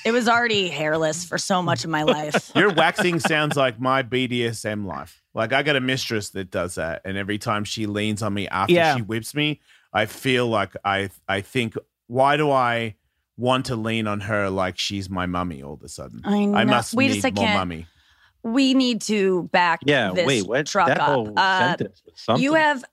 it 0.04 0.12
was 0.12 0.28
already 0.28 0.68
hairless 0.68 1.24
for 1.24 1.38
so 1.38 1.62
much 1.62 1.84
of 1.84 1.90
my 1.90 2.02
life. 2.02 2.50
Your 2.54 2.70
waxing 2.72 3.20
sounds 3.20 3.56
like 3.56 3.80
my 3.80 4.02
BDSM 4.02 4.84
life. 4.84 5.22
Like 5.34 5.54
I 5.54 5.62
got 5.62 5.76
a 5.76 5.80
mistress 5.80 6.28
that 6.30 6.50
does 6.50 6.74
that, 6.74 7.00
and 7.06 7.16
every 7.16 7.38
time 7.38 7.64
she 7.64 7.86
leans 7.86 8.22
on 8.22 8.34
me 8.34 8.48
after 8.48 8.74
Yeah. 8.74 8.96
she 8.96 9.02
whips 9.02 9.34
me, 9.34 9.60
I 9.94 10.04
feel 10.06 10.46
like 10.46 10.74
I 10.84 11.08
I 11.26 11.40
think, 11.40 11.74
why 12.10 12.36
do 12.36 12.50
I 12.50 12.96
want 13.36 13.66
to 13.66 13.76
lean 13.76 14.06
on 14.06 14.20
her 14.20 14.50
like 14.50 14.76
she's 14.78 15.08
my 15.08 15.26
mummy 15.26 15.62
all 15.62 15.74
of 15.74 15.82
a 15.82 15.88
sudden. 15.88 16.20
I 16.24 16.44
know. 16.44 16.58
I 16.58 16.64
must 16.64 16.92
Wait 16.92 17.10
a 17.10 17.14
need 17.14 17.20
second. 17.22 17.42
more 17.42 17.54
mummy. 17.54 17.86
We 18.42 18.74
need 18.74 19.00
to 19.02 19.44
back 19.52 19.80
Yeah, 19.84 20.12
this 20.12 20.26
wait, 20.26 20.46
what? 20.46 20.66
truck 20.66 20.88
that 20.88 20.98
up. 21.00 21.08
whole 21.14 21.32
Uh, 21.36 21.76
sentence. 21.76 22.02
You 22.36 22.54
have 22.54 22.84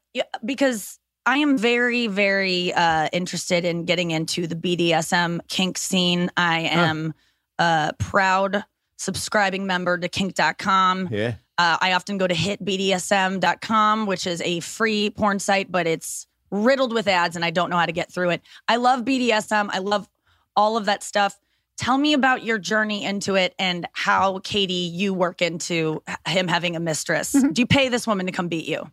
because 0.46 1.00
I 1.26 1.38
am 1.40 1.58
very, 1.58 2.08
very 2.08 2.72
uh, 2.74 3.10
interested 3.12 3.66
in 3.66 3.84
getting 3.86 4.12
into 4.12 4.46
the 4.48 4.56
BDSM 4.56 5.40
kink 5.50 5.78
scene. 5.78 6.30
I 6.38 6.60
am 6.60 7.14
a 7.60 7.94
proud 7.98 8.64
subscribing 8.98 9.66
member 9.68 9.98
to 9.98 10.08
kink.com. 10.08 11.10
Yeah. 11.12 11.34
Uh, 11.58 11.78
I 11.82 11.94
often 11.94 12.18
go 12.18 12.28
to 12.28 12.36
hitbdsm.com, 12.36 14.06
which 14.06 14.28
is 14.28 14.42
a 14.42 14.60
free 14.62 15.10
porn 15.10 15.40
site, 15.40 15.72
but 15.72 15.88
it's 15.88 16.28
riddled 16.52 16.94
with 16.94 17.08
ads 17.08 17.36
and 17.36 17.44
I 17.44 17.50
don't 17.50 17.70
know 17.70 17.78
how 17.78 17.86
to 17.86 17.92
get 17.92 18.12
through 18.12 18.32
it. 18.32 18.42
I 18.68 18.78
love 18.78 19.02
BDSM. 19.02 19.70
I 19.72 19.80
love 19.80 20.08
all 20.56 20.78
of 20.78 20.86
that 20.86 21.04
stuff. 21.04 21.40
Tell 21.78 21.98
me 21.98 22.14
about 22.14 22.44
your 22.44 22.58
journey 22.58 23.06
into 23.06 23.36
it 23.36 23.54
and 23.60 23.88
how, 23.94 24.40
Katie, 24.40 24.74
you 24.74 25.14
work 25.14 25.42
into 25.42 26.02
him 26.28 26.48
having 26.48 26.76
a 26.76 26.80
mistress. 26.80 27.32
Do 27.32 27.62
you 27.62 27.68
pay 27.68 27.90
this 27.90 28.08
woman 28.08 28.26
to 28.26 28.32
come 28.32 28.48
beat 28.48 28.68
you? 28.68 28.90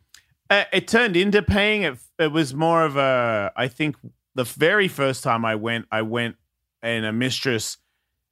Uh, 0.50 0.64
it 0.72 0.86
turned 0.86 1.16
into 1.16 1.42
paying. 1.42 1.82
It, 1.82 1.98
it 2.18 2.32
was 2.32 2.54
more 2.54 2.84
of 2.84 2.96
a. 2.96 3.50
I 3.56 3.68
think 3.68 3.96
the 4.34 4.44
very 4.44 4.88
first 4.88 5.22
time 5.24 5.44
I 5.44 5.54
went, 5.54 5.86
I 5.90 6.02
went 6.02 6.36
and 6.82 7.06
a 7.06 7.12
mistress 7.12 7.78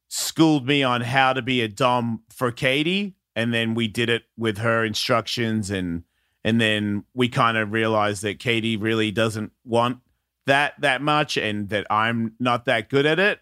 schooled 0.09 0.67
me 0.67 0.83
on 0.83 1.01
how 1.01 1.33
to 1.33 1.41
be 1.41 1.61
a 1.61 1.67
dom 1.67 2.21
for 2.29 2.51
Katie, 2.51 3.15
and 3.35 3.51
then 3.51 3.73
we 3.73 3.87
did 3.87 4.09
it 4.09 4.23
with 4.37 4.59
her 4.59 4.85
instructions, 4.85 5.71
and 5.71 6.03
and 6.43 6.59
then 6.59 7.03
we 7.13 7.29
kind 7.29 7.57
of 7.57 7.71
realized 7.71 8.23
that 8.23 8.39
Katie 8.39 8.77
really 8.77 9.11
doesn't 9.11 9.51
want 9.63 9.99
that 10.45 10.73
that 10.81 11.01
much, 11.01 11.37
and 11.37 11.69
that 11.69 11.87
I'm 11.89 12.33
not 12.39 12.65
that 12.65 12.89
good 12.89 13.05
at 13.05 13.19
it, 13.19 13.39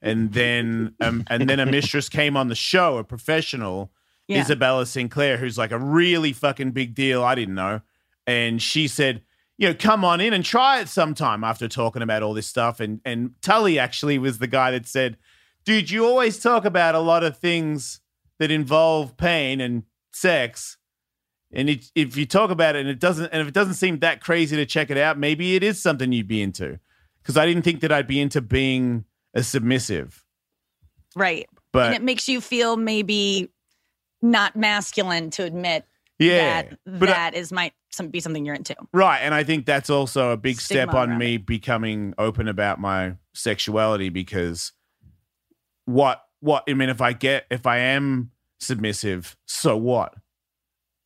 and 0.00 0.32
then 0.34 0.94
um, 1.00 1.24
and 1.28 1.48
then 1.48 1.60
a 1.60 1.66
mistress 1.66 2.08
came 2.08 2.36
on 2.36 2.48
the 2.48 2.54
show, 2.54 2.98
a 2.98 3.04
professional. 3.04 3.90
Yeah. 4.26 4.40
Isabella 4.40 4.86
Sinclaire, 4.86 5.36
who's 5.36 5.58
like 5.58 5.70
a 5.70 5.78
really 5.78 6.32
fucking 6.32 6.70
big 6.70 6.94
deal. 6.94 7.22
I 7.22 7.34
didn't 7.34 7.56
know. 7.56 7.82
And 8.26 8.62
she 8.62 8.88
said, 8.88 9.20
you 9.58 9.68
know, 9.68 9.74
come 9.74 10.02
on 10.02 10.20
in 10.22 10.32
and 10.32 10.42
try 10.42 10.80
it 10.80 10.88
sometime 10.88 11.44
after 11.44 11.68
talking 11.68 12.00
about 12.00 12.22
all 12.22 12.34
this 12.34 12.46
stuff. 12.46 12.80
And 12.80 13.00
and 13.04 13.32
Tully 13.42 13.78
actually 13.78 14.18
was 14.18 14.38
the 14.38 14.46
guy 14.46 14.70
that 14.70 14.86
said, 14.86 15.16
dude, 15.64 15.90
you 15.90 16.06
always 16.06 16.38
talk 16.40 16.64
about 16.64 16.94
a 16.94 17.00
lot 17.00 17.22
of 17.22 17.36
things 17.36 18.00
that 18.38 18.50
involve 18.50 19.16
pain 19.16 19.60
and 19.60 19.84
sex. 20.12 20.76
And 21.54 21.70
it, 21.70 21.90
if 21.94 22.16
you 22.16 22.26
talk 22.26 22.50
about 22.50 22.76
it 22.76 22.80
and 22.80 22.88
it 22.88 22.98
doesn't 22.98 23.30
and 23.32 23.40
if 23.42 23.48
it 23.48 23.54
doesn't 23.54 23.74
seem 23.74 24.00
that 24.00 24.20
crazy 24.20 24.56
to 24.56 24.66
check 24.66 24.90
it 24.90 24.96
out, 24.96 25.18
maybe 25.18 25.54
it 25.54 25.62
is 25.62 25.80
something 25.80 26.12
you'd 26.12 26.28
be 26.28 26.42
into. 26.42 26.78
Because 27.22 27.36
I 27.36 27.46
didn't 27.46 27.62
think 27.62 27.80
that 27.80 27.90
I'd 27.92 28.06
be 28.06 28.20
into 28.20 28.40
being 28.40 29.04
a 29.32 29.42
submissive. 29.42 30.24
Right. 31.16 31.48
But 31.72 31.86
and 31.86 31.94
it 31.94 32.02
makes 32.02 32.28
you 32.28 32.40
feel 32.40 32.76
maybe 32.76 33.50
not 34.20 34.56
masculine 34.56 35.30
to 35.30 35.44
admit 35.44 35.84
yeah, 36.18 36.62
that 36.62 36.78
but 36.86 37.08
I- 37.08 37.12
that 37.12 37.34
is 37.34 37.50
might 37.52 37.72
some, 37.90 38.08
be 38.08 38.20
something 38.20 38.44
you're 38.44 38.54
into. 38.54 38.76
Right. 38.92 39.18
And 39.18 39.34
I 39.34 39.44
think 39.44 39.66
that's 39.66 39.90
also 39.90 40.30
a 40.30 40.36
big 40.36 40.60
Stigma 40.60 40.92
step 40.92 40.94
on 40.94 41.18
me 41.18 41.36
becoming 41.36 42.14
open 42.18 42.48
about 42.48 42.80
my 42.80 43.14
sexuality 43.32 44.08
because 44.08 44.72
what, 45.84 46.22
what, 46.40 46.64
I 46.68 46.74
mean, 46.74 46.88
if 46.88 47.00
I 47.00 47.12
get, 47.12 47.46
if 47.50 47.66
I 47.66 47.78
am 47.78 48.30
submissive, 48.60 49.36
so 49.46 49.76
what? 49.76 50.14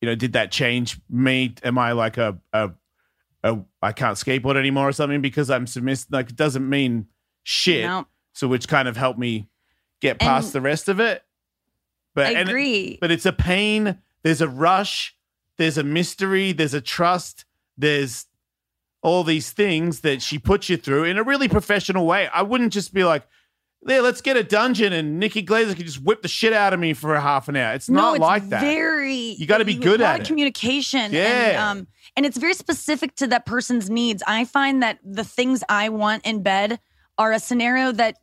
You 0.01 0.07
know, 0.07 0.15
did 0.15 0.33
that 0.33 0.51
change 0.51 0.99
me? 1.09 1.55
Am 1.63 1.77
I 1.77 1.91
like 1.91 2.17
a, 2.17 2.37
a, 2.53 2.71
a 3.43 3.59
I 3.81 3.91
can't 3.91 4.17
skateboard 4.17 4.55
anymore 4.55 4.87
or 4.87 4.91
something 4.91 5.21
because 5.21 5.49
I'm 5.49 5.67
submissive? 5.67 6.11
Like, 6.11 6.29
it 6.29 6.35
doesn't 6.35 6.67
mean 6.67 7.07
shit. 7.43 7.85
No, 7.85 8.07
So, 8.33 8.47
which 8.47 8.67
kind 8.67 8.87
of 8.87 8.95
helped 8.97 9.19
me 9.19 9.49
get 9.99 10.19
past 10.19 10.47
And- 10.47 10.53
the 10.53 10.61
rest 10.61 10.87
of 10.89 10.99
it. 10.99 11.23
But, 12.15 12.27
I 12.35 12.39
agree. 12.39 12.97
but 12.99 13.11
it's 13.11 13.25
a 13.25 13.31
pain. 13.33 13.99
There's 14.23 14.41
a 14.41 14.47
rush. 14.47 15.15
There's 15.57 15.77
a 15.77 15.83
mystery. 15.83 16.51
There's 16.53 16.73
a 16.73 16.81
trust. 16.81 17.45
There's 17.77 18.25
all 19.01 19.23
these 19.23 19.51
things 19.51 20.01
that 20.01 20.21
she 20.21 20.39
puts 20.39 20.67
you 20.69 20.75
through 20.75 21.03
in 21.05 21.17
a 21.17 21.23
really 21.23 21.47
professional 21.47 22.05
way. 22.05 22.27
I 22.33 22.41
wouldn't 22.41 22.73
just 22.73 22.93
be 22.93 23.03
like, 23.05 23.25
"Yeah, 23.87 23.99
let's 24.01 24.21
get 24.21 24.35
a 24.37 24.43
dungeon," 24.43 24.93
and 24.93 25.19
Nikki 25.19 25.41
Glaser 25.41 25.73
can 25.75 25.85
just 25.85 26.01
whip 26.01 26.21
the 26.21 26.27
shit 26.27 26.53
out 26.53 26.73
of 26.73 26.79
me 26.79 26.93
for 26.93 27.15
a 27.15 27.21
half 27.21 27.47
an 27.47 27.55
hour. 27.55 27.73
It's 27.73 27.89
no, 27.89 28.01
not 28.01 28.13
it's 28.15 28.21
like 28.21 28.49
that. 28.49 28.61
Very. 28.61 29.15
You 29.37 29.45
gotta 29.47 29.65
be 29.65 29.75
good 29.75 29.99
a 30.01 30.03
lot 30.03 30.09
at 30.15 30.19
of 30.19 30.25
it. 30.25 30.27
communication. 30.27 30.99
And, 31.01 31.13
Yeah. 31.13 31.69
um, 31.71 31.87
and 32.17 32.25
it's 32.25 32.37
very 32.37 32.53
specific 32.53 33.15
to 33.15 33.27
that 33.27 33.45
person's 33.45 33.89
needs. 33.89 34.21
I 34.27 34.45
find 34.45 34.83
that 34.83 34.99
the 35.03 35.23
things 35.23 35.63
I 35.69 35.89
want 35.89 36.25
in 36.25 36.43
bed 36.43 36.79
are 37.17 37.31
a 37.31 37.39
scenario 37.39 37.91
that 37.93 38.17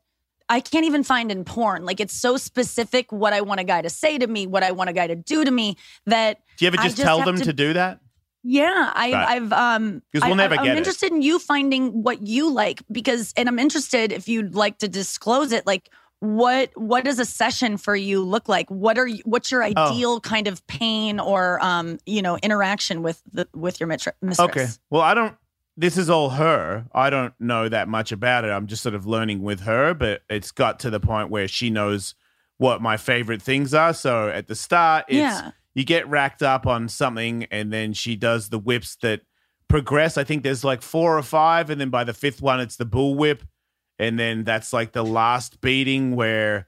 I 0.49 0.61
can't 0.61 0.85
even 0.85 1.03
find 1.03 1.33
in 1.33 1.45
porn. 1.45 1.85
Like 1.85 1.99
it's 2.01 2.15
so 2.15 2.37
specific 2.37 3.11
what 3.11 3.33
I 3.33 3.41
want 3.41 3.59
a 3.61 3.65
guy 3.65 3.83
to 3.83 3.91
say 3.91 4.17
to 4.19 4.27
me, 4.27 4.47
what 4.47 4.63
I 4.63 4.71
want 4.73 4.91
a 4.91 4.93
guy 4.93 5.07
to 5.09 5.17
do 5.17 5.45
to 5.45 5.51
me 5.51 5.77
that 6.07 6.39
Do 6.59 6.65
you 6.65 6.69
ever 6.69 6.77
just, 6.77 6.97
just 6.97 7.03
tell 7.03 7.25
them 7.25 7.37
to- 7.37 7.45
to, 7.47 7.53
do 7.53 7.73
that? 7.73 7.99
Yeah, 8.49 8.93
I. 8.95 9.13
I've 9.13 9.53
um, 9.53 10.03
'Cause 10.13 10.23
we'll 10.25 10.37
never 10.37 10.55
I, 10.55 10.59
get 10.59 10.67
I'm 10.71 10.77
it. 10.77 10.79
interested 10.79 11.11
in 11.11 11.21
you 11.21 11.39
finding 11.41 12.03
what 12.05 12.25
you 12.27 12.53
like 12.53 12.81
because, 12.93 13.35
and 13.37 13.49
I'm 13.49 13.59
interested 13.59 14.13
if 14.13 14.29
you'd 14.29 14.55
like 14.55 14.79
to 14.79 14.89
disclose 14.89 15.51
it. 15.51 15.67
Like, 15.67 15.91
what 16.21 16.71
what 16.77 17.05
does 17.05 17.19
a 17.19 17.25
session 17.25 17.77
for 17.77 17.97
you 17.97 18.23
look 18.23 18.49
like? 18.49 18.71
What 18.71 18.99
are 18.99 19.07
you, 19.07 19.21
what's 19.25 19.51
your 19.51 19.63
Oh. 19.65 19.67
ideal 19.67 20.21
kind 20.21 20.47
of 20.47 20.65
pain 20.69 21.19
or 21.19 21.59
um, 21.63 21.99
you 22.07 22.23
know, 22.23 22.37
interaction 22.39 23.03
with 23.03 23.21
the 23.33 23.49
with 23.53 23.81
your 23.81 23.89
mistress? 23.89 24.15
Okay. 24.39 24.67
Well, 24.91 25.03
I 25.03 25.15
don't. 25.15 25.37
This 25.77 25.99
is 25.99 26.09
all 26.09 26.31
her. 26.31 26.87
I 26.95 27.11
don't 27.11 27.35
know 27.41 27.69
that 27.69 27.89
much 27.89 28.13
about 28.13 28.45
it. 28.45 28.49
I'm 28.51 28.67
just 28.67 28.83
sort 28.83 28.95
of 28.95 29.07
learning 29.07 29.43
with 29.43 29.61
her, 29.61 29.93
but 29.93 30.23
it's 30.31 30.51
got 30.53 30.79
to 30.81 30.91
the 30.91 31.01
point 31.01 31.31
where 31.31 31.49
she 31.49 31.69
knows 31.69 32.15
what 32.59 32.81
my 32.81 32.97
favorite 32.97 33.43
things 33.43 33.75
are. 33.75 33.93
So 33.93 34.29
at 34.31 34.47
the 34.47 34.55
start, 34.55 35.05
it's 35.09 35.17
Yeah. 35.19 35.51
You 35.77 35.85
get 35.85 36.09
racked 36.09 36.43
up 36.43 36.67
on 36.67 36.89
something, 36.89 37.45
and 37.53 37.71
then 37.73 37.93
she 37.93 38.17
does 38.17 38.49
the 38.49 38.59
whips 38.59 38.97
that 39.03 39.21
progress. 39.69 40.17
I 40.17 40.25
think 40.25 40.43
there's 40.43 40.65
like 40.65 40.81
four 40.81 41.17
or 41.19 41.23
five, 41.23 41.69
and 41.71 41.79
then 41.81 41.91
by 41.91 42.03
the 42.03 42.15
fifth 42.15 42.41
one, 42.43 42.59
it's 42.61 42.77
the 42.77 42.87
bull 42.87 43.15
whip, 43.15 43.45
and 43.99 44.19
then 44.19 44.43
that's 44.43 44.73
like 44.73 44.93
the 44.93 45.05
last 45.05 45.61
beating 45.61 46.17
where 46.17 46.67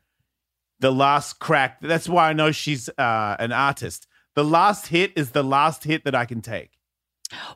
the 0.78 0.92
last 0.92 1.40
crack. 1.40 1.80
That's 1.80 2.08
why 2.08 2.28
I 2.28 2.32
know 2.34 2.52
she's 2.52 2.88
uh, 2.90 3.36
an 3.40 3.50
artist. 3.50 4.06
The 4.34 4.44
last 4.44 4.88
hit 4.88 5.12
is 5.16 5.30
the 5.30 5.42
last 5.42 5.84
hit 5.84 6.04
that 6.04 6.14
I 6.14 6.26
can 6.26 6.42
take. 6.42 6.72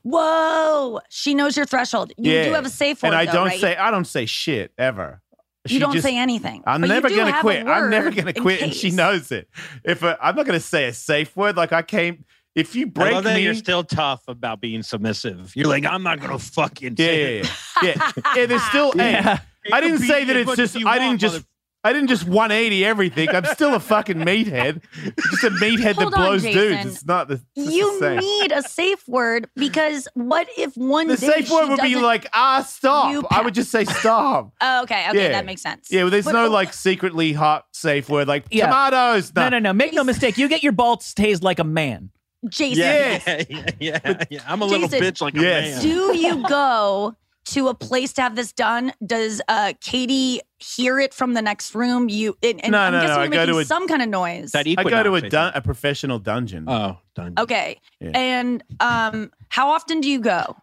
Whoa, 0.03 1.01
she 1.09 1.35
knows 1.35 1.57
your 1.57 1.67
threshold. 1.67 2.13
You 2.17 2.33
Yeah. 2.33 2.45
do 2.45 2.53
have 2.55 2.67
a 2.67 2.71
safe 2.71 3.03
word, 3.03 3.09
and 3.09 3.17
I 3.17 3.27
though, 3.27 3.33
don't 3.33 3.47
right? 3.49 3.61
say 3.61 3.77
I 3.77 3.91
don't 3.91 4.07
say 4.07 4.27
shit 4.27 4.73
ever. 4.79 5.21
You 5.67 5.75
She 5.75 5.79
don't 5.79 5.93
just- 5.93 6.05
say 6.05 6.17
anything. 6.17 6.63
I'm 6.67 6.81
But 6.81 6.89
never 6.89 7.09
gonna 7.09 7.41
quit. 7.41 7.67
I'm 7.67 7.89
never 7.91 8.11
gonna 8.11 8.33
in 8.35 8.43
quit, 8.43 8.63
and 8.63 8.75
she 8.75 8.91
knows 8.91 9.31
it. 9.31 9.49
If 9.85 10.03
uh, 10.03 10.17
I'm 10.21 10.35
not 10.35 10.47
gonna 10.47 10.59
say 10.61 10.87
a 10.89 10.93
safe 10.93 11.37
word, 11.37 11.57
like 11.57 11.73
I 11.73 11.83
came. 11.83 12.25
If 12.55 12.75
you 12.77 12.87
I 12.87 12.91
break 12.91 13.13
love 13.15 13.25
that 13.25 13.37
me, 13.37 13.45
you're 13.45 13.55
still 13.55 13.83
tough 13.83 14.25
about 14.29 14.61
being 14.61 14.83
submissive. 14.83 15.57
You're 15.57 15.69
like, 15.69 15.87
I'm 15.87 16.03
not 16.03 16.21
gonna 16.21 16.39
fucking 16.39 16.97
yeah, 16.99 17.07
say 17.07 17.37
yeah, 17.39 17.47
yeah, 17.83 18.11
yeah, 18.17 18.23
yeah. 18.37 18.47
There's 18.47 18.63
still. 18.65 18.93
Hey, 18.97 19.13
Yeah. 19.13 19.39
I 19.73 19.81
didn't 19.81 20.01
say 20.01 20.25
that 20.25 20.37
it's 20.37 20.57
just. 20.57 20.77
I 20.85 20.99
didn't 20.99 21.19
just. 21.19 21.45
I 21.85 21.93
didn't 21.93 22.09
just 22.09 22.25
180 22.29 22.85
everything. 22.85 23.29
I'm 23.31 23.45
still 23.47 23.75
a 23.75 23.81
fucking 23.81 24.19
meathead. 24.19 24.83
Just 25.31 25.45
a 25.45 25.51
meathead 25.61 25.95
Hold 25.97 26.13
that 26.13 26.17
blows 26.17 26.43
Jason. 26.43 26.61
dudes. 26.61 26.87
It's 26.87 27.05
not 27.05 27.27
the. 27.29 27.41
it's 27.57 27.69
the 27.69 27.75
You 27.75 27.99
same. 27.99 28.19
need 28.19 28.53
a 28.53 28.63
safe 28.63 29.07
word 29.09 29.49
because 29.57 30.07
what 30.15 30.47
if 30.57 30.77
one 30.77 31.09
the 31.09 31.17
day 31.17 31.27
safe 31.27 31.51
word 31.51 31.69
would 31.71 31.81
be 31.81 31.97
like 31.97 32.29
ah 32.33 32.63
stop. 32.63 33.11
You 33.13 33.25
I 33.31 33.43
would 33.43 33.55
just 33.55 33.71
say 33.73 33.85
stop. 33.85 34.53
Oh, 34.61 34.83
okay, 34.85 35.09
okay, 35.11 35.23
Yeah. 35.25 35.29
that 35.33 35.45
makes 35.45 35.61
sense. 35.63 35.89
Yeah, 35.91 36.03
well, 36.03 36.11
there's 36.11 36.25
But, 36.27 36.33
no 36.33 36.49
like 36.49 36.73
secretly 36.73 37.33
hot 37.33 37.67
safe 37.73 38.09
word 38.09 38.29
like 38.29 38.45
Yeah. 38.51 38.67
tomatoes. 38.67 39.33
No, 39.35 39.49
no, 39.49 39.59
no. 39.59 39.73
Make 39.73 39.93
no 39.93 40.05
mistake. 40.05 40.39
You 40.39 40.49
get 40.49 40.63
your 40.63 40.73
balls 40.73 41.13
tased 41.15 41.43
like 41.43 41.59
a 41.59 41.65
man. 41.65 42.11
Jason. 42.49 42.79
Yeah. 42.79 43.21
yeah, 43.27 43.43
yeah, 43.49 43.99
yeah, 44.05 44.25
yeah. 44.31 44.41
I'm 44.47 44.63
a 44.63 44.67
little 44.67 44.89
bitch 44.89 45.21
like 45.21 45.37
a 45.37 45.41
Yes. 45.41 45.75
man. 45.75 45.83
Do 45.83 46.17
you 46.17 46.49
go 46.49 47.17
to 47.47 47.69
a 47.69 47.75
place 47.75 48.13
to 48.15 48.23
have 48.23 48.35
this 48.37 48.53
done? 48.53 48.93
Does 49.05 49.41
uh, 49.49 49.73
Katie 49.81 50.41
hear 50.63 50.99
it 50.99 51.13
from 51.15 51.35
the 51.35 51.43
next 51.43 51.75
room? 51.75 52.09
You 52.09 52.37
and, 52.43 52.63
and 52.65 52.73
No, 52.73 52.79
I'm 52.79 52.93
no, 52.93 53.01
no, 53.01 53.07
guessing 53.07 53.19
I 53.21 53.25
you're 53.25 53.31
go 53.47 53.53
making 53.53 53.61
a- 53.61 53.65
some 53.65 53.89
kind 53.89 54.03
of 54.03 54.09
noise. 54.09 54.53
That 54.53 54.67
I 54.67 54.75
go 54.75 54.91
to 54.91 54.99
Equinox, 55.17 55.23
a 55.23 55.27
I 55.27 55.29
dun- 55.29 55.53
a 55.55 55.61
professional 55.63 56.19
dungeon. 56.19 56.65
Oh, 56.69 56.99
dungeon. 57.15 57.35
okay, 57.39 57.81
Yeah. 58.01 58.11
and 58.15 58.63
um, 58.81 59.31
how 59.49 59.71
often 59.71 60.01
do 60.01 60.09
you 60.09 60.21
go? 60.21 60.57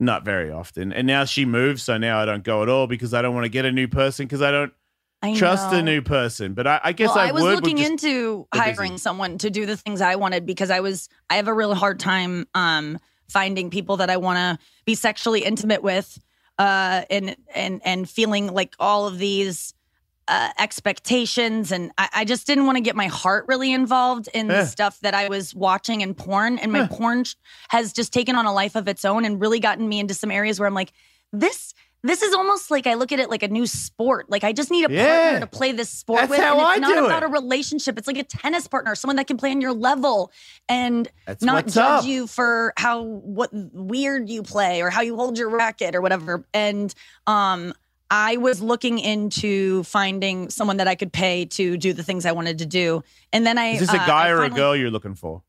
Not 0.00 0.24
very 0.24 0.50
often. 0.50 0.92
And 0.92 1.06
now 1.06 1.24
she 1.24 1.44
moves, 1.44 1.82
so 1.84 1.96
now 1.98 2.18
I 2.20 2.24
don't 2.24 2.42
go 2.44 2.62
at 2.62 2.68
all 2.68 2.86
because 2.86 3.14
I 3.14 3.22
don't 3.22 3.34
want 3.34 3.44
to 3.44 3.48
get 3.50 3.64
a 3.64 3.72
new 3.72 3.86
person 3.88 4.26
because 4.26 4.42
I 4.42 4.50
don't 4.50 4.72
I 5.22 5.34
trust 5.36 5.70
know. 5.72 5.78
a 5.78 5.82
new 5.82 6.02
person. 6.02 6.52
But 6.52 6.66
I, 6.66 6.80
I 6.84 6.92
guess 6.92 7.08
well, 7.10 7.18
I, 7.18 7.28
I 7.28 7.32
was 7.32 7.42
would. 7.44 7.54
looking 7.54 7.78
into 7.78 8.46
They're 8.52 8.62
busy. 8.64 8.74
hiring 8.74 8.98
someone 8.98 9.38
to 9.38 9.50
do 9.50 9.64
the 9.66 9.76
things 9.76 10.00
I 10.00 10.16
wanted 10.16 10.44
because 10.46 10.70
I 10.70 10.80
was 10.80 11.08
I 11.30 11.36
have 11.36 11.48
a 11.48 11.54
really 11.54 11.76
hard 11.76 12.00
time 12.00 12.46
um 12.54 12.98
finding 13.28 13.70
people 13.70 13.96
that 13.98 14.10
I 14.10 14.16
want 14.18 14.36
to 14.36 14.64
be 14.84 14.94
sexually 14.94 15.44
intimate 15.44 15.82
with 15.82 16.18
uh 16.58 17.02
and 17.10 17.36
and 17.54 17.80
and 17.84 18.08
feeling 18.08 18.52
like 18.52 18.74
all 18.78 19.06
of 19.06 19.18
these 19.18 19.74
uh, 20.26 20.50
expectations. 20.58 21.70
And 21.70 21.92
I, 21.98 22.08
I 22.14 22.24
just 22.24 22.46
didn't 22.46 22.66
want 22.66 22.76
to 22.76 22.82
get 22.82 22.96
my 22.96 23.08
heart 23.08 23.44
really 23.46 23.72
involved 23.72 24.28
in 24.32 24.48
the 24.48 24.64
stuff 24.64 24.98
that 25.00 25.14
I 25.14 25.28
was 25.28 25.54
watching 25.54 26.00
in 26.00 26.14
porn. 26.14 26.58
And 26.58 26.72
my 26.72 26.86
porn 26.86 27.24
sh- 27.24 27.34
has 27.68 27.92
just 27.92 28.12
taken 28.12 28.34
on 28.34 28.46
a 28.46 28.52
life 28.52 28.74
of 28.74 28.88
its 28.88 29.04
own 29.04 29.24
and 29.24 29.40
really 29.40 29.60
gotten 29.60 29.86
me 29.88 30.00
into 30.00 30.14
some 30.14 30.30
areas 30.30 30.58
where 30.58 30.66
I'm 30.66 30.74
like 30.74 30.92
this 31.32 31.74
this 32.04 32.22
is 32.22 32.32
almost 32.34 32.70
like 32.70 32.86
I 32.86 32.94
look 32.94 33.10
at 33.12 33.18
it 33.18 33.30
like 33.30 33.42
a 33.42 33.48
new 33.48 33.66
sport. 33.66 34.30
Like 34.30 34.44
I 34.44 34.52
just 34.52 34.70
need 34.70 34.88
a 34.88 34.92
Yeah. 34.92 35.20
partner 35.30 35.40
to 35.40 35.46
play 35.46 35.72
this 35.72 35.90
sport 35.90 36.20
That's 36.20 36.30
with. 36.30 36.38
and 36.40 36.60
it's 36.60 36.68
I 36.68 36.76
not 36.76 36.98
about 36.98 37.22
it. 37.22 37.26
a 37.26 37.28
relationship. 37.32 37.98
It's 37.98 38.06
like 38.06 38.18
a 38.18 38.22
tennis 38.24 38.68
partner, 38.68 38.94
someone 38.94 39.16
that 39.16 39.26
can 39.26 39.36
play 39.38 39.50
on 39.50 39.60
your 39.60 39.72
level 39.72 40.30
and 40.68 41.08
That's 41.26 41.42
not 41.42 41.66
judge 41.66 41.76
up. 41.78 42.04
you 42.04 42.26
for 42.26 42.72
how 42.76 43.02
what 43.02 43.50
weird 43.52 44.28
you 44.28 44.42
play 44.42 44.82
or 44.82 44.90
how 44.90 45.00
you 45.00 45.16
hold 45.16 45.38
your 45.38 45.48
racket 45.48 45.94
or 45.96 46.00
whatever. 46.00 46.46
And 46.54 46.94
um 47.26 47.72
I 48.10 48.36
was 48.36 48.60
looking 48.60 48.98
into 48.98 49.82
finding 49.84 50.50
someone 50.50 50.76
that 50.76 50.86
I 50.86 50.94
could 50.94 51.12
pay 51.12 51.46
to 51.46 51.76
do 51.78 51.92
the 51.94 52.02
things 52.02 52.26
I 52.26 52.32
wanted 52.32 52.58
to 52.58 52.66
do. 52.66 53.02
And 53.32 53.46
then 53.46 53.56
I 53.58 53.68
Is 53.70 53.80
this 53.80 53.94
a 53.94 54.00
uh, 54.00 54.06
guy 54.06 54.28
or 54.28 54.42
a 54.44 54.50
girl 54.50 54.76
you're 54.76 54.90
looking 54.90 55.14
for? 55.14 55.42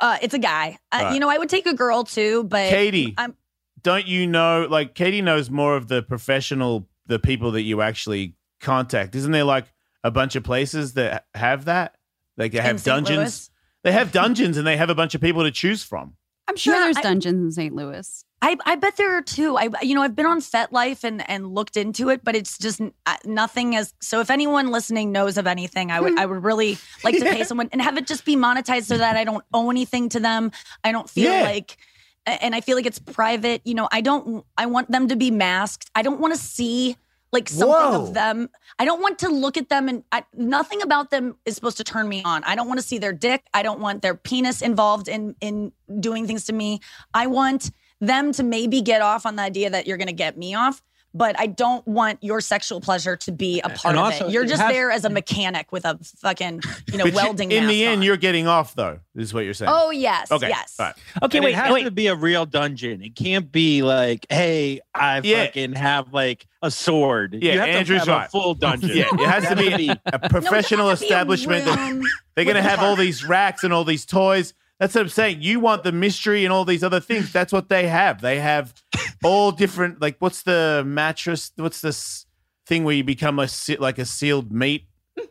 Uh, 0.00 0.18
it's 0.20 0.34
a 0.34 0.38
guy. 0.40 0.76
Uh, 0.92 0.98
Right. 1.04 1.14
You 1.14 1.20
know, 1.20 1.30
I 1.30 1.38
would 1.38 1.48
take 1.48 1.66
a 1.66 1.72
girl 1.72 2.02
too, 2.02 2.44
but 2.44 2.68
Katie, 2.68 3.14
I'm 3.16 3.36
don't 3.84 4.06
you 4.06 4.26
know? 4.26 4.66
Like 4.68 4.94
Katie 4.94 5.22
knows 5.22 5.48
more 5.50 5.76
of 5.76 5.86
the 5.86 6.02
professional, 6.02 6.88
the 7.06 7.20
people 7.20 7.52
that 7.52 7.62
you 7.62 7.80
actually 7.80 8.34
contact. 8.60 9.14
Isn't 9.14 9.30
there 9.30 9.44
like 9.44 9.66
a 10.02 10.10
bunch 10.10 10.34
of 10.34 10.42
places 10.42 10.94
that 10.94 11.26
have 11.34 11.66
that? 11.66 11.94
Like 12.36 12.50
they 12.52 12.60
have 12.60 12.82
dungeons. 12.82 13.16
Louis. 13.18 13.50
They 13.84 13.92
have 13.92 14.10
dungeons, 14.12 14.56
and 14.56 14.66
they 14.66 14.76
have 14.78 14.90
a 14.90 14.94
bunch 14.94 15.14
of 15.14 15.20
people 15.20 15.42
to 15.44 15.50
choose 15.50 15.84
from. 15.84 16.16
I'm 16.48 16.56
sure 16.56 16.74
Yeah, 16.74 16.80
there's 16.84 16.96
I- 16.96 17.02
dungeons 17.02 17.42
in 17.44 17.52
St. 17.52 17.74
Louis. 17.74 18.24
I, 18.42 18.58
I 18.66 18.74
bet 18.76 18.96
there 18.98 19.16
are 19.16 19.22
two. 19.22 19.56
I 19.56 19.70
you 19.80 19.94
know 19.94 20.02
I've 20.02 20.14
been 20.14 20.26
on 20.26 20.40
FetLife 20.40 21.02
and 21.04 21.26
and 21.30 21.54
looked 21.54 21.78
into 21.78 22.10
it, 22.10 22.22
but 22.22 22.36
it's 22.36 22.58
just 22.58 22.78
uh, 23.06 23.16
nothing 23.24 23.74
as. 23.74 23.94
So 24.02 24.20
if 24.20 24.28
anyone 24.30 24.70
listening 24.70 25.12
knows 25.12 25.38
of 25.38 25.46
anything, 25.46 25.90
I 25.90 26.00
would 26.00 26.18
I 26.18 26.26
would 26.26 26.42
really 26.44 26.76
like 27.04 27.14
to 27.18 27.24
pay 27.24 27.44
someone 27.50 27.70
and 27.72 27.80
have 27.80 27.96
it 27.96 28.06
just 28.06 28.26
be 28.26 28.36
monetized 28.36 28.84
so 28.84 28.98
that 28.98 29.16
I 29.16 29.24
don't 29.24 29.42
owe 29.54 29.70
anything 29.70 30.10
to 30.10 30.20
them. 30.20 30.50
I 30.82 30.92
don't 30.92 31.08
feel 31.08 31.32
Yeah. 31.32 31.42
like, 31.42 31.78
and 32.26 32.54
I 32.54 32.60
feel 32.60 32.76
like 32.76 32.86
it's 32.86 32.98
private. 32.98 33.62
You 33.64 33.74
know, 33.74 33.88
I 33.92 34.00
don't. 34.00 34.44
I 34.56 34.66
want 34.66 34.90
them 34.90 35.08
to 35.08 35.16
be 35.16 35.30
masked. 35.30 35.90
I 35.94 36.02
don't 36.02 36.20
want 36.20 36.34
to 36.34 36.40
see 36.40 36.96
like 37.34 37.48
something 37.48 37.68
Whoa. 37.68 38.06
of 38.06 38.14
them. 38.14 38.48
I 38.78 38.84
don't 38.84 39.02
want 39.02 39.18
to 39.18 39.28
look 39.28 39.56
at 39.56 39.68
them 39.68 39.88
and 39.88 40.04
I, 40.12 40.24
nothing 40.34 40.80
about 40.82 41.10
them 41.10 41.36
is 41.44 41.56
supposed 41.56 41.76
to 41.78 41.84
turn 41.84 42.08
me 42.08 42.22
on. 42.24 42.44
I 42.44 42.54
don't 42.54 42.68
want 42.68 42.78
to 42.78 42.86
see 42.86 42.96
their 42.96 43.12
dick. 43.12 43.44
I 43.52 43.62
don't 43.62 43.80
want 43.80 44.02
their 44.02 44.14
penis 44.14 44.62
involved 44.62 45.08
in 45.08 45.34
in 45.40 45.72
doing 46.00 46.26
things 46.26 46.44
to 46.46 46.52
me. 46.52 46.80
I 47.12 47.26
want 47.26 47.72
them 48.00 48.32
to 48.32 48.42
maybe 48.42 48.80
get 48.80 49.02
off 49.02 49.26
on 49.26 49.36
the 49.36 49.42
idea 49.42 49.68
that 49.70 49.86
you're 49.86 49.96
going 49.96 50.08
to 50.08 50.14
get 50.14 50.38
me 50.38 50.54
off, 50.54 50.82
but 51.14 51.38
I 51.38 51.46
don't 51.46 51.86
want 51.86 52.18
your 52.22 52.40
sexual 52.40 52.80
pleasure 52.80 53.16
to 53.16 53.32
be 53.32 53.60
a 53.60 53.68
part 53.70 53.94
of 53.96 54.02
also, 54.02 54.26
it. 54.26 54.32
You're 54.32 54.44
it 54.44 54.48
just 54.48 54.60
has- 54.60 54.72
there 54.72 54.90
as 54.90 55.04
a 55.04 55.10
mechanic 55.10 55.70
with 55.72 55.84
a 55.84 55.98
fucking, 56.18 56.60
you 56.90 56.98
know, 56.98 57.04
But 57.04 57.12
you- 57.12 57.16
welding 57.16 57.52
in 57.52 57.64
mask 57.64 57.70
the 57.72 57.84
end, 57.84 57.98
on. 57.98 58.02
you're 58.02 58.16
getting 58.16 58.46
off, 58.46 58.74
though. 58.74 58.98
Is 59.14 59.32
what 59.32 59.44
you're 59.44 59.54
saying? 59.54 59.70
Oh 59.72 59.90
yes, 59.90 60.32
okay. 60.32 60.48
yes. 60.48 60.74
All 60.80 60.86
right. 60.86 60.94
Okay, 61.22 61.38
And 61.38 61.44
wait, 61.44 61.52
it 61.52 61.56
has 61.56 61.72
wait. 61.72 61.84
to 61.84 61.90
be 61.92 62.08
a 62.08 62.16
real 62.16 62.46
dungeon. 62.46 63.00
It 63.02 63.14
can't 63.14 63.50
be 63.52 63.82
like, 63.82 64.26
hey, 64.28 64.80
I 64.94 65.20
Yeah. 65.22 65.46
fucking 65.46 65.74
have 65.74 66.12
like 66.12 66.46
a 66.62 66.70
sword. 66.70 67.38
Yeah, 67.40 67.52
you 67.52 67.58
have 67.60 67.68
Andrew's 67.68 68.04
to 68.04 68.10
have 68.10 68.18
right. 68.18 68.26
a 68.26 68.30
full 68.30 68.54
dungeon. 68.54 68.90
Yeah, 68.96 69.06
it 69.12 69.20
has 69.28 69.46
to 69.48 69.54
be 69.54 69.88
a 70.06 70.28
professional 70.28 70.88
doesn't 70.88 71.08
have 71.08 71.28
to 71.28 71.36
be 71.36 71.54
a 71.54 71.58
establishment. 71.58 71.64
that- 71.66 72.10
They're 72.34 72.44
going 72.44 72.56
to 72.56 72.62
have 72.62 72.80
all 72.80 72.96
these 72.96 73.24
racks 73.24 73.62
and 73.62 73.72
all 73.72 73.84
these 73.84 74.04
toys. 74.04 74.54
That's 74.80 74.94
what 74.94 75.02
I'm 75.02 75.08
saying. 75.08 75.40
You 75.42 75.60
want 75.60 75.84
the 75.84 75.92
mystery 75.92 76.44
and 76.44 76.52
all 76.52 76.64
these 76.64 76.82
other 76.82 77.00
things. 77.00 77.32
That's 77.32 77.52
what 77.52 77.68
they 77.68 77.86
have. 77.86 78.20
They 78.20 78.40
have 78.40 78.74
all 79.22 79.52
different. 79.52 80.00
Like, 80.00 80.16
what's 80.18 80.42
the 80.42 80.82
mattress? 80.86 81.52
What's 81.56 81.80
this 81.80 82.26
thing 82.66 82.82
where 82.84 82.94
you 82.94 83.04
become 83.04 83.38
a 83.38 83.48
like 83.78 83.98
a 83.98 84.04
sealed 84.04 84.52
meat? 84.52 84.86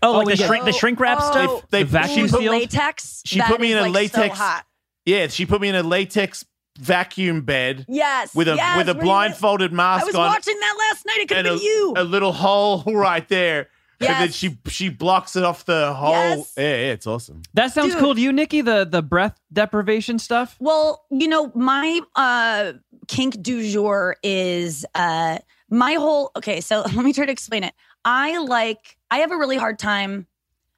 Oh, 0.00 0.14
oh, 0.14 0.18
like 0.18 0.26
we 0.26 0.32
the 0.34 0.38
get- 0.38 0.46
shrink, 0.46 0.64
the 0.64 0.72
shrink 0.72 1.00
wrap 1.00 1.18
Oh, 1.20 1.30
stuff. 1.32 1.70
They, 1.70 1.82
The 1.82 1.88
vacuum 1.88 2.26
she 2.26 2.30
put, 2.30 2.40
sealed? 2.40 2.52
latex. 2.52 3.22
She 3.26 3.38
that 3.38 3.48
put 3.48 3.60
me 3.60 3.72
in 3.72 3.78
a 3.78 3.82
like, 3.82 3.92
latex- 4.12 4.38
So 4.38 4.44
hot. 4.44 4.64
yeah, 5.04 5.26
she 5.26 5.44
put 5.44 5.60
me 5.60 5.68
in 5.70 5.74
a 5.74 5.82
latex 5.82 6.44
vacuum 6.78 7.40
bed 7.40 7.84
Yes. 7.88 8.32
with 8.32 8.46
a 8.46 8.54
yes, 8.54 8.76
with 8.76 8.88
a 8.88 8.92
where 8.94 9.02
you- 9.02 9.06
blindfolded 9.08 9.72
I 9.76 10.04
was 10.04 10.14
on 10.14 10.26
watching 10.28 10.60
that 10.60 10.76
last 10.78 11.04
night. 11.04 11.16
It 11.22 11.28
could 11.28 11.38
and 11.38 11.46
have 11.48 11.56
a, 11.58 11.60
you. 11.60 11.94
a 11.96 12.04
little 12.04 12.30
hole 12.32 12.84
right 12.86 13.26
there. 13.28 13.70
And 14.00 14.20
then 14.20 14.30
she 14.30 14.58
she 14.68 14.88
blocks 14.88 15.34
it 15.34 15.44
off 15.44 15.64
the 15.64 15.92
whole. 15.92 16.12
Yes. 16.12 16.52
Yeah, 16.56 16.62
yeah, 16.62 16.92
it's 16.92 17.06
awesome. 17.06 17.42
That 17.54 17.72
sounds 17.72 17.92
Dude. 17.94 18.00
cool 18.00 18.14
to 18.14 18.20
you, 18.20 18.32
Nikki. 18.32 18.60
The 18.60 18.84
the 18.84 19.02
breath 19.02 19.40
deprivation 19.52 20.18
stuff. 20.18 20.56
Well, 20.60 21.04
you 21.10 21.26
know, 21.26 21.50
my 21.54 22.00
uh 22.14 22.74
kink 23.08 23.42
du 23.42 23.68
jour 23.68 24.16
is 24.22 24.86
uh 24.94 25.38
my 25.68 25.94
whole 25.94 26.30
okay, 26.36 26.60
so 26.60 26.80
let 26.94 27.04
me 27.04 27.12
try 27.12 27.26
to 27.26 27.32
explain 27.32 27.64
it. 27.64 27.74
I 28.04 28.38
like 28.38 28.96
I 29.10 29.18
have 29.18 29.32
a 29.32 29.36
really 29.36 29.56
hard 29.56 29.78
time 29.78 30.26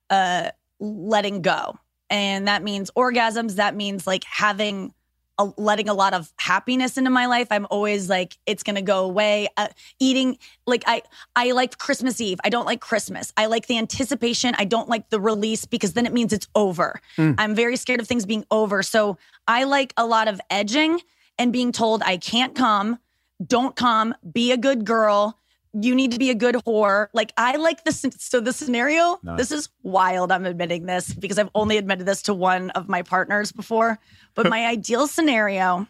uh 0.09 0.51
letting 0.79 1.43
go. 1.43 1.79
And 2.09 2.49
that 2.49 2.63
means 2.63 2.91
orgasms, 2.97 3.57
that 3.57 3.77
means 3.77 4.07
like 4.07 4.25
having 4.25 4.93
a, 5.41 5.53
letting 5.57 5.89
a 5.89 5.95
lot 5.95 6.13
of 6.15 6.33
happiness 6.39 6.99
into 6.99 7.11
my 7.11 7.27
life. 7.27 7.49
I'm 7.51 7.67
always 7.71 8.09
like 8.09 8.37
it's 8.47 8.63
to 8.77 8.83
go 8.83 9.05
away. 9.05 9.49
Uh, 9.57 9.69
eating 9.99 10.39
like 10.67 10.85
I 10.87 11.03
I 11.35 11.53
like 11.53 11.79
Christmas 11.79 12.21
Eve. 12.21 12.39
I 12.45 12.51
don't 12.51 12.67
like 12.67 12.81
Christmas. 12.81 13.33
I 13.37 13.47
like 13.47 13.67
the 13.67 13.79
anticipation. 13.79 14.55
I 14.59 14.65
don't 14.65 14.89
like 14.89 15.09
the 15.11 15.21
release 15.21 15.65
because 15.65 15.95
then 15.95 16.07
it 16.07 16.13
means 16.13 16.33
it's 16.33 16.49
over. 16.55 17.01
I'm 17.39 17.55
very 17.55 17.77
scared 17.77 18.01
of 18.01 18.07
things 18.07 18.27
being 18.27 18.45
over. 18.51 18.83
So 18.83 19.17
I 19.49 19.65
like 19.65 19.95
a 19.97 20.07
lot 20.07 20.29
of 20.29 20.41
edging 20.51 21.01
and 21.39 21.53
being 21.53 21.73
told 21.73 22.03
I 22.03 22.19
can't 22.19 22.55
come, 22.55 22.99
don't 23.45 23.75
come, 23.75 24.15
be 24.31 24.53
a 24.53 24.57
good 24.59 24.85
girl. 24.85 25.39
You 25.73 25.95
need 25.95 26.11
to 26.13 26.19
be 26.19 26.31
a 26.31 26.35
good 26.35 26.57
whore. 26.57 27.09
Like 27.13 27.33
I 27.37 27.57
like 27.57 27.85
this. 27.85 28.05
So 28.19 28.41
the 28.41 28.53
scenario, 28.53 29.19
Nice. 29.23 29.39
this 29.39 29.53
is 29.53 29.69
wild. 29.83 30.33
I'm 30.33 30.45
admitting 30.45 30.87
this 30.87 31.15
because 31.15 31.39
I've 31.39 31.51
only 31.55 31.77
admitted 31.79 32.07
this 32.07 32.23
to 32.23 32.35
one 32.35 32.71
of 32.71 32.89
my 32.89 33.03
partners 33.03 33.53
before. 33.53 33.99
But 34.35 34.49
my 34.51 34.67
ideal 34.67 35.07
scenario 35.07 35.87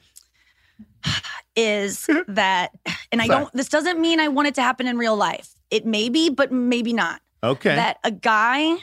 is 1.56 2.06
that, 2.28 2.70
and 3.12 3.20
I 3.22 3.26
Sorry. 3.26 3.40
don't, 3.40 3.52
this 3.54 3.68
doesn't 3.68 4.00
mean 4.00 4.20
I 4.20 4.28
want 4.28 4.48
it 4.48 4.54
to 4.56 4.62
happen 4.62 4.86
in 4.86 4.98
real 4.98 5.16
life. 5.16 5.54
It 5.70 5.86
may 5.86 6.08
be, 6.08 6.30
but 6.30 6.52
maybe 6.52 6.92
not 6.92 7.20
Okay. 7.42 7.74
that 7.74 7.98
a 8.04 8.10
guy 8.10 8.76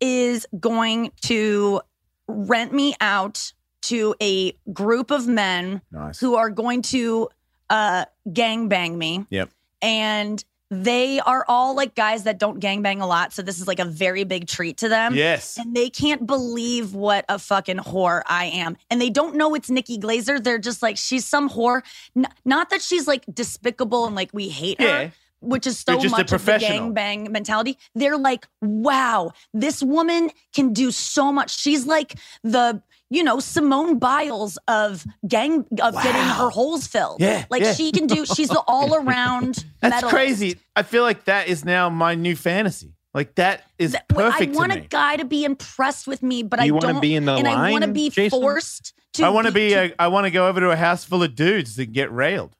is 0.00 0.46
going 0.58 1.12
to 1.22 1.80
rent 2.26 2.72
me 2.72 2.94
out 3.00 3.52
to 3.82 4.14
a 4.20 4.52
group 4.72 5.10
of 5.10 5.26
men 5.26 5.82
nice. 5.90 6.18
who 6.18 6.34
are 6.36 6.50
going 6.50 6.82
to 6.82 7.28
uh 7.70 8.04
gang 8.32 8.68
bang 8.68 8.96
me. 8.98 9.26
Yep. 9.30 9.50
And 9.82 10.42
they 10.70 11.20
are 11.20 11.44
all 11.48 11.76
like 11.76 11.94
guys 11.94 12.22
that 12.22 12.38
don't 12.38 12.58
gang 12.58 12.80
bang 12.80 13.02
a 13.02 13.06
lot, 13.06 13.34
so 13.34 13.42
this 13.42 13.60
is 13.60 13.66
like 13.66 13.78
a 13.78 13.84
very 13.84 14.24
big 14.24 14.46
treat 14.48 14.78
to 14.78 14.88
them. 14.88 15.14
yes. 15.14 15.58
And 15.58 15.76
they 15.76 15.90
can't 15.90 16.26
believe 16.26 16.94
what 16.94 17.26
a 17.28 17.38
fucking 17.38 17.76
whore 17.76 18.22
I 18.26 18.46
am. 18.46 18.78
And 18.88 18.98
they 18.98 19.10
don't 19.10 19.36
know 19.36 19.54
it's 19.54 19.68
Nikki 19.68 19.98
Glaser. 19.98 20.40
They're 20.40 20.58
just 20.58 20.80
like, 20.80 20.96
she's 20.96 21.26
some 21.26 21.50
whore. 21.50 21.82
N- 22.16 22.26
not 22.46 22.70
that 22.70 22.80
she's 22.80 23.06
like 23.06 23.26
despicable 23.30 24.06
and 24.06 24.16
like 24.16 24.30
we 24.32 24.48
hate 24.48 24.80
her 24.80 24.86
Yeah. 24.86 25.10
Which 25.42 25.66
is 25.66 25.78
so 25.78 25.92
You're 25.92 26.06
a 26.06 26.10
much 26.10 26.20
of 26.22 26.26
the 26.28 26.30
professional. 26.36 26.78
gang 26.78 26.92
bang 26.94 27.32
mentality. 27.32 27.78
They're 27.94 28.16
like, 28.18 28.46
wow, 28.60 29.32
this 29.52 29.82
woman 29.82 30.30
can 30.54 30.72
do 30.72 30.90
so 30.90 31.32
much. 31.32 31.58
She's 31.58 31.86
like 31.86 32.18
the, 32.42 32.82
you 33.10 33.22
know, 33.22 33.40
Simone 33.40 33.98
Biles 33.98 34.58
of 34.68 35.04
gang 35.28 35.66
of 35.82 35.94
getting 35.94 36.22
her 36.22 36.48
holes 36.50 36.86
filled. 36.86 37.20
Yeah, 37.20 37.44
Like 37.50 37.62
yeah. 37.62 37.74
she 37.74 37.92
can 37.92 38.06
do, 38.06 38.24
she's 38.24 38.48
the 38.48 38.60
all 38.66 38.94
around 38.94 39.64
That's 39.80 40.02
crazy. 40.08 40.58
I 40.74 40.82
feel 40.82 41.02
like 41.02 41.24
that 41.24 41.48
is 41.48 41.64
now 41.64 41.90
my 41.90 42.14
new 42.14 42.36
fantasy. 42.36 42.94
Like 43.14 43.34
that 43.34 43.64
is 43.78 43.94
perfect 44.08 44.54
I 44.54 44.56
want 44.58 44.72
to 44.72 44.78
a 44.78 44.82
guy 44.82 45.16
to 45.16 45.26
be 45.26 45.44
impressed 45.44 46.06
with 46.06 46.22
me, 46.22 46.42
but 46.42 46.60
I 46.60 46.64
You 46.64 46.74
wanna 46.74 46.94
don't. 46.94 47.02
be 47.02 47.14
in 47.14 47.26
the 47.26 47.34
and 47.34 47.46
I 47.46 47.70
want 47.70 47.84
to 47.84 47.90
be 47.92 48.08
Jason? 48.08 48.40
forced 48.40 48.94
to. 49.14 49.24
I 49.26 49.28
want 49.28 49.46
to 49.46 49.52
be. 49.52 49.68
to- 49.68 49.92
A, 49.92 49.94
I 49.98 50.08
want 50.08 50.24
to 50.24 50.30
go 50.30 50.48
over 50.48 50.60
to 50.60 50.70
a 50.70 50.76
house 50.76 51.04
full 51.04 51.22
of 51.22 51.34
dudes 51.34 51.78
and 51.78 51.92
get 51.92 52.10
railed, 52.10 52.56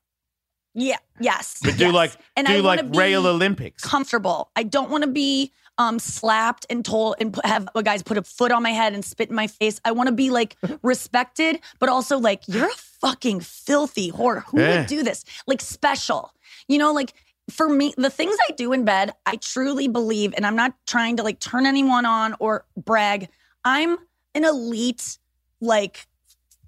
yeah, 0.74 0.96
yes, 1.20 1.58
but 1.62 1.76
do 1.76 1.84
yes. 1.86 1.94
like 1.94 2.12
And 2.36 2.46
I 2.48 2.56
do 2.56 2.62
wanna 2.62 2.82
like 2.82 2.94
rail 2.96 3.26
Olympics. 3.26 3.82
comfortable. 3.84 4.50
I 4.56 4.62
don't 4.62 4.90
want 4.90 5.04
to 5.04 5.10
be 5.10 5.52
um 5.78 5.98
slapped 5.98 6.66
and 6.70 6.84
told 6.84 7.16
and 7.18 7.32
put, 7.32 7.44
have 7.46 7.68
a 7.74 7.82
guys 7.82 8.02
put 8.02 8.18
a 8.18 8.22
foot 8.22 8.52
on 8.52 8.62
my 8.62 8.70
head 8.70 8.92
and 8.94 9.04
spit 9.04 9.28
in 9.30 9.34
my 9.34 9.46
face. 9.46 9.80
I 9.84 9.92
want 9.92 10.08
to 10.08 10.14
be 10.14 10.30
like 10.30 10.56
respected, 10.82 11.60
but 11.78 11.88
also 11.88 12.18
like 12.18 12.42
you're 12.46 12.66
a 12.68 12.74
fucking 13.00 13.40
filthy 13.40 14.10
whore. 14.12 14.44
Who 14.46 14.60
Yeah. 14.60 14.78
would 14.80 14.86
do 14.86 15.02
this? 15.02 15.24
Like 15.46 15.60
special. 15.60 16.32
You 16.68 16.78
know, 16.78 16.92
like 16.92 17.14
for 17.50 17.68
me, 17.68 17.92
the 17.96 18.10
things 18.10 18.36
I 18.48 18.52
do 18.52 18.72
in 18.72 18.84
bed, 18.84 19.12
I 19.26 19.36
truly 19.36 19.88
believe, 19.88 20.32
and 20.36 20.46
I'm 20.46 20.56
not 20.56 20.74
trying 20.86 21.16
to 21.16 21.22
like 21.22 21.40
turn 21.40 21.66
anyone 21.66 22.06
on 22.06 22.34
or 22.38 22.64
brag. 22.76 23.28
I'm 23.64 23.96
an 24.34 24.44
elite, 24.44 25.18
like 25.60 26.06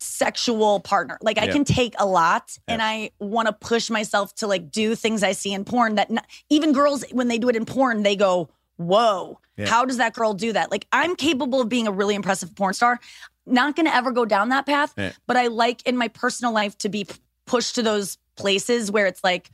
sexual 0.05 0.81
partner. 0.81 1.19
Like 1.23 1.38
I 1.38 1.47
Yeah. 1.47 1.53
can 1.53 1.64
take 1.64 1.95
a 1.99 2.07
lot 2.07 2.57
and 2.69 2.83
I 2.83 3.11
want 3.19 3.47
to 3.49 3.53
push 3.53 3.90
myself 3.90 4.35
to 4.37 4.47
like 4.47 4.71
do 4.71 4.95
things 4.95 5.23
I 5.23 5.33
see 5.33 5.53
in 5.53 5.64
porn 5.64 5.95
that 5.97 6.11
even 6.51 6.73
girls 6.73 7.05
when 7.12 7.29
they 7.29 7.38
do 7.38 7.49
it 7.49 7.57
in 7.57 7.64
porn 7.64 8.03
they 8.03 8.14
go, 8.17 8.49
"Whoa, 8.77 9.40
Yeah. 9.57 9.67
how 9.67 9.85
does 9.85 9.97
that 9.97 10.14
girl 10.14 10.35
do 10.35 10.53
that?" 10.53 10.71
Like 10.71 10.87
I'm 10.93 11.17
capable 11.17 11.61
of 11.61 11.69
being 11.69 11.87
a 11.87 11.93
really 11.93 12.14
impressive 12.14 12.55
porn 12.55 12.75
star. 12.75 13.01
Not 13.47 13.77
going 13.77 13.87
to 13.87 13.95
ever 13.95 14.11
go 14.11 14.25
down 14.25 14.49
that 14.51 14.64
path, 14.67 14.95
Yeah. 14.97 15.12
but 15.27 15.37
I 15.37 15.49
like 15.49 15.83
in 15.87 15.97
my 15.97 16.09
personal 16.09 16.53
life 16.53 16.77
to 16.79 16.88
be 16.88 17.07
pushed 17.47 17.75
to 17.75 17.83
those 17.83 18.17
places 18.37 18.90
where 18.90 19.07
it's 19.07 19.23
like 19.23 19.51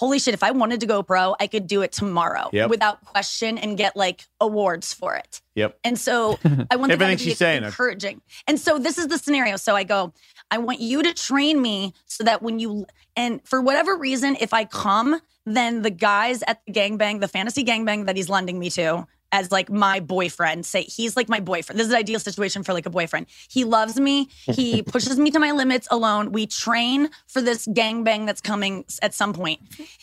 holy 0.00 0.18
shit, 0.18 0.32
if 0.32 0.42
I 0.42 0.50
wanted 0.52 0.80
to 0.80 0.86
go 0.86 1.02
pro, 1.02 1.36
I 1.38 1.46
could 1.46 1.66
do 1.66 1.82
it 1.82 1.92
tomorrow 1.92 2.48
Yep. 2.54 2.70
without 2.70 3.04
question 3.04 3.58
and 3.58 3.76
get 3.76 3.96
like 3.96 4.24
awards 4.40 4.94
for 4.94 5.14
it. 5.14 5.42
Yep. 5.56 5.78
And 5.84 5.98
so 5.98 6.38
I 6.70 6.76
want 6.76 6.90
the 6.90 6.96
guy 6.96 7.12
Everything 7.12 7.18
to 7.18 7.24
be 7.24 7.30
she's 7.32 7.36
saying. 7.38 7.64
Uh, 7.64 7.66
encouraging. 7.66 8.22
And 8.48 8.58
so 8.58 8.78
this 8.78 8.96
is 8.96 9.08
the 9.08 9.18
scenario. 9.18 9.56
So 9.56 9.76
I 9.76 9.84
go, 9.84 10.14
I 10.50 10.56
want 10.56 10.80
you 10.80 11.02
to 11.02 11.12
train 11.12 11.60
me 11.60 11.92
so 12.06 12.24
that 12.24 12.40
when 12.40 12.58
you 12.58 12.86
and 13.14 13.46
for 13.46 13.60
whatever 13.60 13.94
reason, 13.94 14.38
if 14.40 14.54
I 14.54 14.64
come, 14.64 15.20
then 15.44 15.82
the 15.82 15.90
guys 15.90 16.42
at 16.46 16.64
the 16.64 16.72
gangbang, 16.72 17.20
the 17.20 17.28
fantasy 17.28 17.62
gangbang 17.62 18.06
that 18.06 18.16
he's 18.16 18.30
lending 18.30 18.58
me 18.58 18.70
to 18.70 19.06
as 19.32 19.50
like 19.52 19.70
my 19.70 20.00
boyfriend, 20.00 20.66
say 20.66 20.82
he's 20.82 21.16
like 21.16 21.28
my 21.28 21.40
boyfriend. 21.40 21.78
This 21.78 21.86
is 21.86 21.92
an 21.92 21.98
ideal 21.98 22.18
situation 22.20 22.62
for 22.62 22.72
like 22.72 22.86
a 22.86 22.90
boyfriend. 22.90 23.26
He 23.48 23.64
loves 23.64 23.98
me. 23.98 24.28
He 24.44 24.82
pushes 24.94 25.18
me 25.18 25.30
to 25.30 25.38
my 25.38 25.52
limits 25.52 25.86
alone. 25.90 26.32
We 26.32 26.46
train 26.46 27.10
for 27.28 27.40
this 27.40 27.66
gangbang 27.66 28.26
that's 28.26 28.40
coming 28.40 28.84
at 29.02 29.14
some 29.14 29.32
point. 29.32 29.60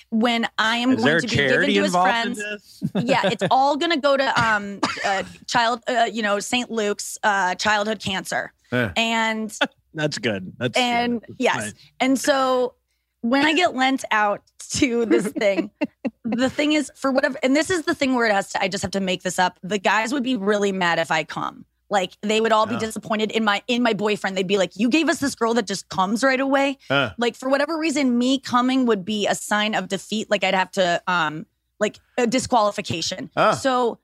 When 0.09 0.47
I 0.57 0.77
am 0.77 0.91
Is 0.93 1.03
going 1.03 1.21
to 1.21 1.27
be 1.27 1.35
given 1.35 1.67
to 1.73 1.83
his 1.83 1.91
friends 1.95 2.41
yeah, 3.03 3.27
it's 3.29 3.43
all 3.51 3.75
gonna 3.75 3.97
go 3.97 4.15
to 4.15 4.41
um 4.43 4.79
uh, 5.03 5.23
child 5.47 5.83
uh, 5.87 6.07
you 6.11 6.21
know 6.21 6.39
St. 6.39 6.71
Luke's 6.71 7.17
uh, 7.23 7.55
childhood 7.55 7.99
cancer, 7.99 8.53
Yeah. 8.71 8.93
and 8.95 9.53
That's 9.93 10.17
good. 10.19 10.53
That's 10.57 10.77
and 10.77 11.21
good. 11.21 11.35
Yes, 11.39 11.55
fine. 11.55 11.73
and 11.99 12.19
so 12.19 12.73
when 13.29 13.45
I 13.45 13.53
get 13.53 13.75
lent 13.75 14.03
out 14.11 14.41
to 14.71 15.05
this 15.05 15.27
thing, 15.27 15.71
the 16.25 16.49
thing 16.49 16.73
is 16.73 16.91
for 16.95 17.11
whatever, 17.11 17.37
and 17.43 17.55
this 17.55 17.69
is 17.69 17.83
the 17.83 17.95
thing 17.95 18.15
where 18.15 18.25
it 18.25 18.33
has 18.33 18.49
to. 18.51 18.61
I 18.61 18.67
just 18.67 18.81
have 18.81 18.91
to 18.91 18.99
make 18.99 19.23
this 19.23 19.39
up. 19.39 19.59
The 19.63 19.77
guys 19.79 20.11
would 20.13 20.23
be 20.23 20.35
really 20.35 20.71
mad 20.71 20.99
if 20.99 21.11
I 21.11 21.23
come. 21.23 21.65
Like 21.89 22.17
they 22.21 22.41
would 22.41 22.51
all 22.51 22.65
be 22.65 22.75
Oh. 22.75 22.79
disappointed 22.79 23.31
in 23.31 23.45
my 23.45 23.63
in 23.67 23.81
my 23.81 23.93
boyfriend. 23.93 24.35
They'd 24.35 24.45
be 24.45 24.57
like, 24.57 24.71
"You 24.75 24.89
gave 24.89 25.07
us 25.07 25.19
this 25.19 25.35
girl 25.35 25.53
that 25.53 25.65
just 25.67 25.87
comes 25.87 26.21
right 26.21 26.39
away." 26.39 26.77
Uh, 26.89 27.11
like 27.17 27.35
for 27.35 27.47
whatever 27.47 27.77
reason 27.77 28.17
me 28.17 28.39
coming 28.39 28.85
would 28.87 29.05
be 29.05 29.25
a 29.25 29.35
sign 29.35 29.73
of 29.73 29.87
defeat 29.87 30.29
like 30.29 30.43
i'd 30.43 30.53
have 30.53 30.71
to 30.71 31.01
um 31.07 31.45
like 31.79 31.99
a 32.17 32.27
disqualification 32.27 33.29
Ah. 33.37 33.53
so 33.53 33.99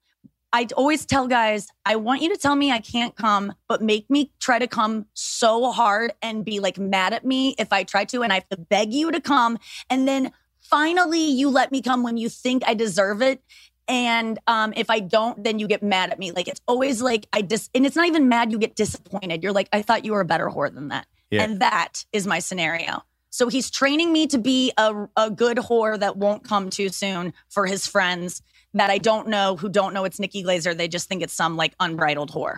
i 0.54 0.66
always 0.78 1.06
tell 1.06 1.28
guys 1.28 1.68
i 1.86 1.96
want 1.96 2.22
you 2.22 2.30
to 2.30 2.38
tell 2.38 2.56
me 2.56 2.72
i 2.72 2.80
can't 2.80 3.16
come 3.16 3.54
but 3.68 3.82
make 3.82 4.10
me 4.10 4.32
try 4.39 4.58
to 4.58 4.68
come 4.68 5.06
so 5.13 5.72
hard 5.72 6.13
and 6.22 6.46
be 6.46 6.60
like 6.60 6.78
mad 6.78 7.13
at 7.13 7.26
me 7.26 7.56
if 7.58 7.74
i 7.74 7.84
try 7.84 8.06
to 8.06 8.22
and 8.22 8.32
i 8.32 8.36
have 8.36 8.50
to 8.50 8.58
beg 8.58 8.94
you 8.94 9.12
to 9.12 9.20
come 9.20 9.58
and 9.89 10.08
then 10.08 10.32
finally 10.62 11.30
you 11.30 11.50
let 11.50 11.72
me 11.72 11.82
come 11.82 12.04
when 12.04 12.18
you 12.18 12.30
think 12.30 12.63
i 12.66 12.74
deserve 12.74 13.22
it 13.22 13.42
and 13.88 14.39
um, 14.48 14.74
if 14.76 14.89
I 14.89 15.00
don't, 15.02 15.44
then 15.44 15.60
you 15.60 15.68
get 15.68 15.84
mad 15.84 16.12
at 16.12 16.20
me. 16.20 16.32
Like 16.32 16.48
it's 16.48 16.62
always 16.68 17.02
like 17.02 17.28
I 17.34 17.42
dis, 17.42 17.70
and 17.76 17.86
it's 17.86 17.96
not 17.96 18.08
even 18.08 18.30
mad. 18.30 18.52
You 18.52 18.58
get 18.58 18.76
disappointed. 18.76 19.44
You're 19.44 19.52
like, 19.52 19.68
I 19.74 19.82
thought 19.82 20.06
you 20.06 20.13
were 20.13 20.22
a 20.22 20.26
better 20.26 20.48
whore 20.48 20.74
than 20.74 20.88
that. 20.89 21.06
Yeah. 21.32 21.44
And 21.44 21.60
that 21.60 22.06
is 22.13 22.26
my 22.26 22.39
scenario. 22.39 23.04
So 23.30 23.50
he's 23.50 23.72
training 23.72 24.13
me 24.13 24.28
to 24.28 24.38
be 24.38 24.72
a, 24.78 25.08
a 25.18 25.32
good 25.32 25.58
whore 25.58 26.00
that 26.00 26.18
won't 26.18 26.44
come 26.44 26.70
too 26.70 26.89
soon 26.89 27.34
for 27.50 27.66
his 27.66 27.88
friends 27.88 28.42
that 28.74 28.90
I 28.90 28.98
don't 28.98 29.28
know 29.28 29.56
who 29.56 29.70
don't 29.70 29.94
know 29.94 30.04
it's 30.06 30.20
Nikki 30.20 30.42
Glaser. 30.44 30.74
They 30.74 30.88
just 30.88 31.08
think 31.08 31.22
it's 31.22 31.34
some 31.34 31.56
like 31.58 31.74
unbridled 31.80 32.32
whore. 32.32 32.58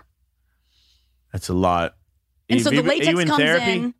that's 1.31 1.49
a 1.49 1.53
lot. 1.53 1.95
And 2.49 2.59
You- 2.59 2.63
so 2.63 2.69
the 2.69 2.81
latex 2.81 3.07
in 3.19 3.27
comes 3.27 3.37
therapy? 3.43 3.71
in. 3.71 3.93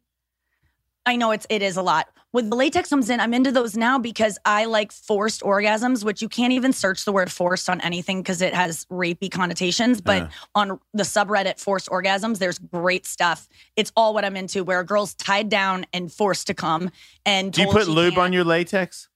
I 1.06 1.16
know 1.18 1.32
it's 1.32 1.46
it 1.50 1.62
is 1.62 1.78
a 1.78 1.82
lot. 1.82 2.08
When 2.32 2.50
the 2.50 2.56
latex 2.58 2.90
comes 2.90 3.10
in, 3.10 3.20
I'm 3.22 3.34
into 3.34 3.52
those 3.52 3.78
now 3.78 3.98
because 3.98 4.38
I 4.44 4.66
like 4.66 4.92
forced 4.92 5.42
orgasms, 5.42 6.04
which 6.04 6.22
you 6.22 6.28
can't 6.28 6.52
even 6.52 6.74
search 6.74 7.06
the 7.06 7.12
word 7.14 7.32
forced 7.32 7.70
on 7.70 7.80
anything 7.82 8.22
because 8.22 8.42
it 8.42 8.54
has 8.54 8.86
rapey 8.86 9.32
connotations. 9.32 10.02
But 10.02 10.24
Uh. 10.24 10.28
on 10.56 10.80
the 10.94 11.04
subreddit 11.04 11.60
forced 11.60 11.88
orgasms, 11.90 12.40
there's 12.40 12.58
great 12.60 13.06
stuff. 13.06 13.48
It's 13.76 13.92
all 13.96 14.14
what 14.14 14.26
I'm 14.26 14.36
into, 14.36 14.64
where 14.64 14.80
a 14.82 14.86
girl's 14.86 15.14
tied 15.14 15.48
down 15.50 15.86
and 15.94 16.12
forced 16.12 16.48
to 16.48 16.54
come. 16.54 16.92
And 17.26 17.54
Do 17.54 17.62
you 17.62 17.68
put 17.68 17.88
lube 17.88 18.16
can't. 18.16 18.24
on 18.26 18.34
your 18.34 18.44
latex? 18.44 19.08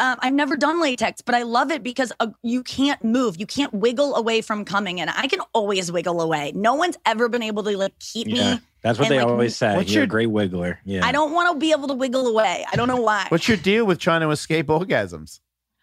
Um, 0.00 0.16
I've 0.20 0.32
never 0.32 0.56
done 0.56 0.80
latex, 0.80 1.20
but 1.20 1.34
I 1.34 1.42
love 1.42 1.70
it 1.70 1.82
because 1.82 2.10
uh, 2.20 2.28
you 2.42 2.62
can't 2.62 3.04
move. 3.04 3.38
You 3.38 3.46
can't 3.46 3.72
wiggle 3.74 4.16
away 4.16 4.40
from 4.40 4.64
coming, 4.64 5.00
and 5.00 5.10
I 5.10 5.26
can 5.28 5.40
always 5.52 5.92
wiggle 5.92 6.20
away. 6.22 6.52
No 6.54 6.74
one's 6.74 6.96
ever 7.04 7.28
been 7.28 7.42
able 7.42 7.62
to 7.64 7.76
like 7.76 7.98
keep 7.98 8.26
Yeah, 8.26 8.54
me. 8.54 8.60
that's 8.82 8.98
what 8.98 9.06
and, 9.08 9.12
they 9.12 9.18
like, 9.22 9.26
always 9.30 9.54
say. 9.56 9.76
what's 9.76 9.90
You're 9.92 10.00
your- 10.00 10.04
a 10.04 10.08
great 10.08 10.28
wiggler. 10.28 10.78
Yeah. 10.86 11.04
I 11.06 11.12
don't 11.12 11.32
want 11.32 11.52
to 11.52 11.58
be 11.58 11.72
able 11.72 11.86
to 11.88 11.94
wiggle 11.94 12.26
away. 12.26 12.64
I 12.72 12.76
don't 12.76 12.88
know 12.88 13.00
why. 13.00 13.26
What's 13.28 13.46
your 13.46 13.58
deal 13.58 13.84
with 13.84 13.98
trying 13.98 14.22
to 14.22 14.30
escape 14.30 14.68
orgasms? 14.68 15.40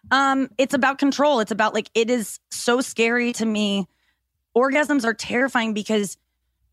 Um, 0.10 0.50
it's 0.58 0.74
about 0.74 0.98
control. 0.98 1.40
It's 1.40 1.52
about 1.52 1.74
like 1.76 1.90
it 1.94 2.10
is 2.10 2.40
so 2.50 2.82
scary 2.82 3.34
to 3.34 3.46
me. 3.46 3.88
Orgasms 4.56 5.06
are 5.06 5.14
terrifying 5.14 5.74
because 5.74 6.18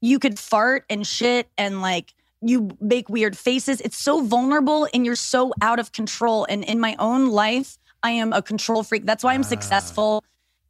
you 0.00 0.18
could 0.18 0.38
fart 0.38 0.84
and 0.88 1.06
shit 1.06 1.48
and 1.58 1.82
like 1.82 2.14
you 2.44 2.70
make 2.80 3.08
weird 3.08 3.36
faces. 3.36 3.80
It's 3.80 3.96
so 3.96 4.22
vulnerable 4.22 4.88
and 4.92 5.04
you're 5.06 5.16
so 5.16 5.52
out 5.62 5.78
of 5.78 5.92
control. 5.92 6.46
And 6.48 6.64
in 6.64 6.78
my 6.80 6.94
own 6.98 7.28
life, 7.30 7.78
I 8.02 8.10
am 8.10 8.32
a 8.32 8.42
control 8.42 8.82
freak. 8.82 9.06
That's 9.06 9.24
why 9.24 9.34
I'm 9.34 9.40
Ah. 9.42 9.54
successful. 9.54 10.22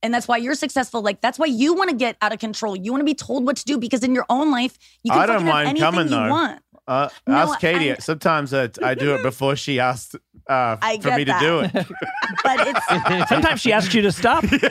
And 0.03 0.13
that's 0.13 0.29
why 0.29 0.37
you're 0.37 0.55
successful. 0.55 1.01
Like 1.03 1.21
that's 1.23 1.39
why 1.39 1.47
you 1.47 1.75
want 1.75 1.91
to 1.91 1.97
get 1.97 2.17
out 2.21 2.33
of 2.33 2.39
control. 2.39 2.77
You 2.77 2.93
want 2.93 3.01
to 3.01 3.07
be 3.07 3.15
told 3.15 3.47
what 3.47 3.57
to 3.57 3.65
do 3.65 3.79
because 3.79 4.03
in 4.05 4.15
your 4.15 4.27
own 4.29 4.51
life, 4.51 4.77
you 5.03 5.11
can 5.11 5.21
I 5.21 5.27
don't 5.27 5.45
mind 5.45 5.69
anything 5.69 5.81
coming, 5.83 6.05
you 6.05 6.11
though. 6.11 6.29
want. 6.29 6.61
Uh, 6.87 7.09
No, 7.27 7.35
ask 7.35 7.59
Katie. 7.59 7.93
I- 7.93 7.97
Sometimes 7.97 8.53
uh, 8.53 8.69
I 8.83 8.95
do 8.95 9.15
it 9.15 9.23
before 9.31 9.57
she 9.57 9.81
asks 9.81 10.15
uh, 10.49 10.77
I 10.83 10.99
for 10.99 11.09
get 11.09 11.17
me 11.19 11.25
to 11.25 11.37
do 11.41 11.61
it. 11.61 11.73
But 11.73 12.69
it's 12.69 13.29
Sometimes 13.29 13.61
she 13.61 13.73
asks 13.73 13.95
you 13.95 14.03
to 14.03 14.13
stop. 14.13 14.45
it's 14.53 14.63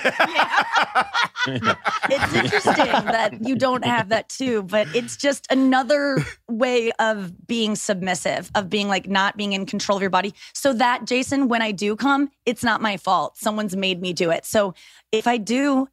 interesting 2.33 2.85
that 2.85 3.37
you 3.41 3.55
don't 3.55 3.83
have 3.83 4.09
that 4.09 4.29
too, 4.29 4.63
but 4.63 4.87
it's 4.95 5.17
just 5.17 5.51
another 5.51 6.17
way 6.47 6.91
of 6.99 7.47
being 7.47 7.75
submissive, 7.75 8.51
of 8.55 8.69
being 8.69 8.87
like 8.87 9.07
not 9.07 9.35
being 9.35 9.53
in 9.53 9.65
control 9.65 9.97
of 9.97 10.01
your 10.01 10.11
body. 10.11 10.33
So 10.53 10.73
that, 10.73 11.05
Jason, 11.05 11.47
when 11.47 11.61
I 11.61 11.71
do 11.71 11.95
come, 11.95 12.29
it's 12.45 12.63
not 12.63 12.81
my 12.81 12.97
fault. 12.97 13.37
Someone's 13.37 13.75
made 13.75 14.01
me 14.01 14.13
do 14.13 14.29
it. 14.29 14.45
So 14.45 14.75
if 15.11 15.25
I 15.27 15.37
do, 15.37 15.87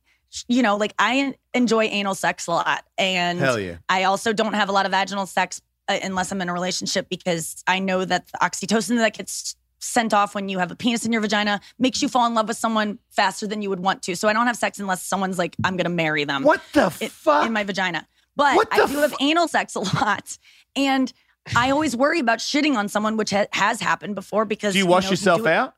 you 0.46 0.62
know, 0.62 0.76
like 0.76 0.94
I 0.98 1.34
enjoy 1.54 1.84
anal 1.84 2.14
sex 2.14 2.46
a 2.46 2.52
lot. 2.52 2.84
And 2.98 3.38
Hell 3.38 3.58
yeah. 3.58 3.76
I 3.88 4.04
also 4.04 4.32
don't 4.32 4.52
have 4.52 4.68
a 4.68 4.72
lot 4.72 4.84
of 4.86 4.92
vaginal 4.92 5.26
sex 5.26 5.62
uh, 5.88 5.98
unless 6.02 6.30
I'm 6.30 6.40
in 6.40 6.48
a 6.48 6.52
relationship 6.52 7.08
because 7.08 7.64
I 7.66 7.80
know 7.80 8.04
that 8.04 8.28
the 8.28 8.38
oxytocin 8.38 8.98
that 8.98 9.14
gets 9.14 9.56
sent 9.80 10.14
off 10.14 10.34
when 10.34 10.48
you 10.48 10.58
have 10.58 10.70
a 10.70 10.76
penis 10.76 11.04
in 11.04 11.12
your 11.12 11.20
vagina 11.20 11.60
makes 11.78 12.00
you 12.02 12.08
fall 12.08 12.26
in 12.26 12.34
love 12.34 12.46
with 12.48 12.56
someone 12.56 12.98
faster 13.10 13.46
than 13.46 13.62
you 13.62 13.68
would 13.70 13.80
want 13.80 14.02
to. 14.02 14.14
So 14.14 14.28
I 14.28 14.32
don't 14.32 14.46
have 14.46 14.56
sex 14.56 14.78
unless 14.78 15.02
someone's 15.02 15.38
like, 15.38 15.56
I'm 15.64 15.76
going 15.76 15.84
to 15.84 15.90
marry 15.90 16.24
them 16.24 16.44
What 16.44 16.62
the 16.72 16.86
in, 17.00 17.08
fuck? 17.08 17.46
in 17.46 17.52
my 17.52 17.64
vagina. 17.64 18.06
But 18.36 18.68
I 18.70 18.80
the 18.80 18.86
do 18.92 18.98
have 19.00 19.10
fu- 19.12 19.16
anal 19.24 19.48
sex 19.48 19.74
a 19.74 19.80
lot. 20.04 20.38
And 20.76 21.12
I 21.56 21.70
always 21.70 21.96
worry 21.96 22.20
about 22.20 22.38
shitting 22.38 22.76
on 22.76 22.88
someone, 22.88 23.16
which 23.16 23.30
ha- 23.30 23.46
has 23.52 23.80
happened 23.80 24.14
before 24.14 24.44
because 24.44 24.74
do 24.74 24.78
you 24.78 24.86
wash 24.86 25.04
know, 25.04 25.10
yourself 25.10 25.40
do 25.40 25.46
it- 25.46 25.52
out? 25.54 25.74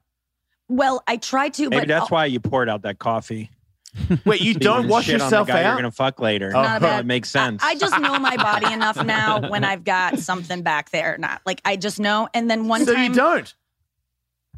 Well, 0.69 1.03
I 1.07 1.17
try 1.19 1.49
to, 1.51 1.69
Maybe 1.71 1.81
but 1.83 1.89
that's 1.89 2.03
I'll- 2.03 2.09
why 2.09 2.27
you 2.27 2.41
poured 2.41 2.69
out 2.69 2.83
that 2.83 2.99
coffee. 2.99 3.51
Wait, 4.25 4.41
you 4.41 4.55
So 4.55 4.59
don't 4.61 4.77
wouldn't 4.77 4.91
wash 4.91 5.09
yourself 5.09 5.51
out? 5.51 5.65
You're 5.67 5.77
gonna 5.77 5.91
fuck 5.91 6.19
later. 6.19 6.51
Oh. 6.55 6.63
Not 6.63 6.79
a 6.79 6.85
So 6.85 6.87
bad- 6.89 7.01
it 7.01 7.07
makes 7.07 7.29
sense. 7.29 7.63
I, 7.63 7.71
I 7.71 7.75
just 7.75 7.99
know 8.01 8.19
my 8.19 8.37
body 8.37 8.73
enough 8.73 9.05
now 9.05 9.49
when 9.51 9.65
I've 9.65 9.85
got 9.85 10.19
something 10.19 10.63
back 10.63 10.91
there. 10.91 11.17
Not 11.19 11.43
like 11.45 11.61
I 11.65 11.77
just 11.77 12.01
know. 12.01 12.27
And 12.33 12.51
then 12.51 12.69
one 12.69 12.87
so 12.87 12.95
time, 12.95 13.05
you 13.11 13.15
don't. 13.15 13.55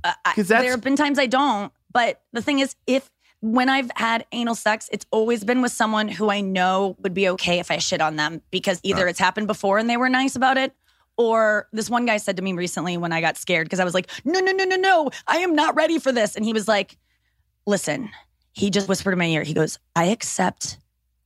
Uh, 0.04 0.12
I- 0.24 0.34
'Cause 0.34 0.48
there 0.48 0.70
have 0.70 0.80
been 0.82 0.96
times 0.96 1.18
I 1.18 1.26
don't. 1.26 1.72
But 1.92 2.20
the 2.32 2.42
thing 2.42 2.58
is, 2.60 2.76
if 2.86 3.10
when 3.40 3.68
I've 3.68 3.90
had 3.96 4.24
anal 4.32 4.54
sex, 4.54 4.88
it's 4.92 5.04
always 5.10 5.44
been 5.44 5.60
with 5.62 5.72
someone 5.72 6.08
who 6.08 6.30
I 6.30 6.40
know 6.40 6.96
would 7.00 7.12
be 7.14 7.28
okay 7.30 7.58
if 7.58 7.70
I 7.70 7.78
shit 7.78 8.00
on 8.00 8.16
them 8.16 8.40
because 8.50 8.80
either 8.82 9.06
it's 9.08 9.18
happened 9.18 9.46
before 9.48 9.78
and 9.78 9.88
they 9.90 9.96
were 9.96 10.08
nice 10.08 10.34
about 10.36 10.56
it. 10.56 10.72
Or 11.16 11.68
this 11.72 11.88
one 11.90 12.06
guy 12.06 12.16
said 12.16 12.36
to 12.38 12.42
me 12.42 12.52
recently 12.54 12.96
when 12.96 13.12
I 13.12 13.20
got 13.20 13.36
scared 13.36 13.66
because 13.66 13.80
I 13.80 13.84
was 13.84 13.94
like, 13.94 14.10
no, 14.24 14.40
no, 14.40 14.50
no, 14.52 14.64
no, 14.64 14.76
no, 14.76 15.10
I 15.28 15.36
am 15.38 15.54
not 15.54 15.74
ready 15.76 15.98
for 15.98 16.10
this. 16.10 16.34
And 16.36 16.44
he 16.44 16.52
was 16.52 16.66
like, 16.66 16.96
listen, 17.66 18.10
he 18.52 18.70
just 18.70 18.88
whispered 18.88 19.12
in 19.12 19.18
my 19.18 19.26
ear. 19.26 19.42
He 19.42 19.54
goes, 19.54 19.78
I 19.94 20.06
accept 20.06 20.78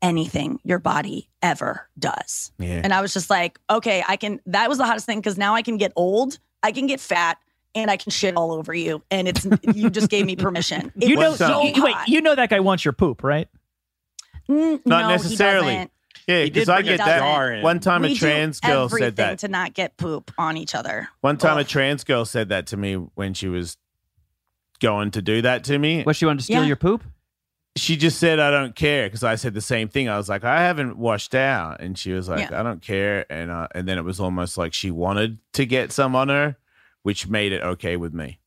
anything 0.02 0.60
your 0.64 0.78
body 0.78 1.28
ever 1.42 1.88
does. 1.98 2.52
Yeah. 2.58 2.80
And 2.84 2.92
I 2.92 3.00
was 3.00 3.12
just 3.12 3.30
like, 3.30 3.58
okay, 3.70 4.04
I 4.06 4.16
can. 4.16 4.40
That 4.46 4.68
was 4.68 4.78
the 4.78 4.84
hottest 4.86 5.06
thing 5.06 5.18
because 5.20 5.38
now 5.38 5.54
I 5.54 5.62
can 5.62 5.76
get 5.76 5.92
old, 5.96 6.38
I 6.62 6.72
can 6.72 6.86
get 6.86 7.00
fat, 7.00 7.38
and 7.74 7.90
I 7.90 7.96
can 7.96 8.10
shit 8.10 8.36
all 8.36 8.52
over 8.52 8.74
you. 8.74 9.02
And 9.10 9.28
it's 9.28 9.46
you 9.74 9.90
just 9.90 10.10
gave 10.10 10.26
me 10.26 10.36
permission. 10.36 10.92
It 11.00 11.08
You 11.10 11.16
know, 11.16 11.34
so 11.34 11.62
you, 11.64 11.82
wait, 11.82 11.94
you 12.06 12.20
know 12.20 12.34
that 12.34 12.50
guy 12.50 12.60
wants 12.60 12.84
your 12.84 12.92
poop, 12.92 13.22
right? 13.22 13.48
Mm, 14.48 14.80
Not 14.86 15.02
no, 15.02 15.08
necessarily. 15.08 15.74
doesn't. 15.74 15.90
Yeah, 16.26 16.44
because 16.44 16.68
I 16.68 16.82
get 16.82 16.98
that. 16.98 17.62
One 17.62 17.80
time 17.80 18.02
we 18.02 18.12
a 18.12 18.14
trans 18.14 18.60
girl 18.60 18.88
said 18.90 19.16
that. 19.16 19.38
to 19.40 19.48
not 19.48 19.72
get 19.72 19.96
poop 19.96 20.30
on 20.36 20.56
each 20.58 20.74
other. 20.74 21.08
One 21.22 21.38
time 21.38 21.56
a 21.56 21.64
trans 21.64 22.04
girl 22.04 22.24
said 22.26 22.50
that 22.50 22.66
to 22.68 22.76
me 22.76 22.94
when 22.94 23.32
she 23.32 23.48
was 23.48 23.78
going 24.80 25.10
to 25.12 25.22
do 25.22 25.40
that 25.42 25.64
to 25.64 25.78
me. 25.78 26.02
What 26.02 26.16
she 26.16 26.26
wanted 26.26 26.40
to 26.40 26.44
steal 26.44 26.60
Yeah. 26.62 26.66
your 26.66 26.76
poop? 26.76 27.02
She 27.76 27.96
just 27.96 28.18
said, 28.18 28.40
I 28.40 28.50
don't 28.50 28.74
care. 28.74 29.06
Because 29.06 29.22
I 29.24 29.36
said 29.36 29.54
the 29.54 29.60
same 29.60 29.88
thing. 29.88 30.08
I 30.08 30.16
was 30.18 30.28
like, 30.28 30.44
I 30.44 30.62
haven't 30.62 30.98
washed 30.98 31.34
out. 31.34 31.80
And 31.80 31.96
she 31.96 32.12
was 32.12 32.28
like, 32.28 32.50
Yeah. 32.50 32.60
I 32.60 32.62
don't 32.62 32.82
care. 32.82 33.24
And, 33.30 33.50
uh, 33.50 33.68
and 33.74 33.88
then 33.88 33.96
it 33.98 34.04
was 34.04 34.20
almost 34.20 34.58
like 34.58 34.74
she 34.74 34.90
wanted 34.90 35.38
to 35.54 35.64
get 35.64 35.92
some 35.92 36.14
on 36.14 36.28
her, 36.28 36.56
which 37.08 37.26
made 37.26 37.52
it 37.52 37.62
okay 37.62 37.96
with 37.96 38.12
me. 38.12 38.38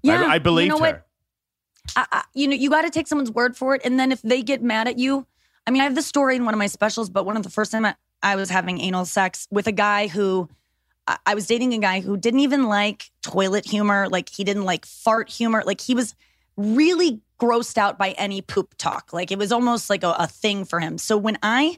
Yeah, 0.00 0.22
I, 0.22 0.36
I 0.36 0.38
believed 0.38 0.72
you 0.72 0.78
know 0.78 0.82
her. 0.82 0.92
What? 0.92 1.06
I, 1.94 2.06
I, 2.10 2.22
you 2.32 2.48
know, 2.48 2.56
you 2.56 2.70
got 2.70 2.82
to 2.82 2.90
take 2.90 3.06
someone's 3.06 3.30
word 3.30 3.54
for 3.54 3.74
it, 3.74 3.82
and 3.84 4.00
then 4.00 4.12
if 4.12 4.22
they 4.22 4.40
get 4.40 4.62
mad 4.62 4.88
at 4.88 4.98
you, 4.98 5.26
I 5.66 5.70
mean, 5.70 5.82
I 5.82 5.84
have 5.84 5.94
the 5.94 6.00
story 6.00 6.36
in 6.36 6.46
one 6.46 6.54
of 6.54 6.58
my 6.58 6.68
specials, 6.68 7.10
but 7.10 7.26
one 7.26 7.36
of 7.36 7.42
the 7.42 7.50
first 7.50 7.72
time 7.72 7.84
I, 7.84 7.94
I 8.22 8.34
was 8.34 8.48
having 8.48 8.80
anal 8.80 9.04
sex 9.04 9.46
with 9.50 9.66
a 9.66 9.72
guy 9.72 10.06
who 10.06 10.48
I, 11.06 11.34
was 11.34 11.46
dating 11.46 11.74
a 11.74 11.78
guy 11.78 12.00
who 12.00 12.16
didn't 12.16 12.40
even 12.40 12.64
like 12.64 13.10
toilet 13.20 13.66
humor. 13.66 14.08
Like 14.08 14.30
he 14.30 14.42
didn't 14.42 14.64
like 14.64 14.86
fart 14.86 15.28
humor. 15.28 15.62
Like 15.66 15.82
he 15.82 15.94
was 15.94 16.14
really 16.56 17.20
grossed 17.38 17.76
out 17.76 17.98
by 17.98 18.12
any 18.12 18.40
poop 18.40 18.74
talk. 18.78 19.12
Like 19.12 19.30
it 19.30 19.38
was 19.38 19.52
almost 19.52 19.90
like 19.90 20.02
a, 20.02 20.16
a 20.18 20.26
thing 20.26 20.64
for 20.64 20.80
him. 20.80 20.96
So 20.96 21.18
when 21.18 21.36
I, 21.42 21.76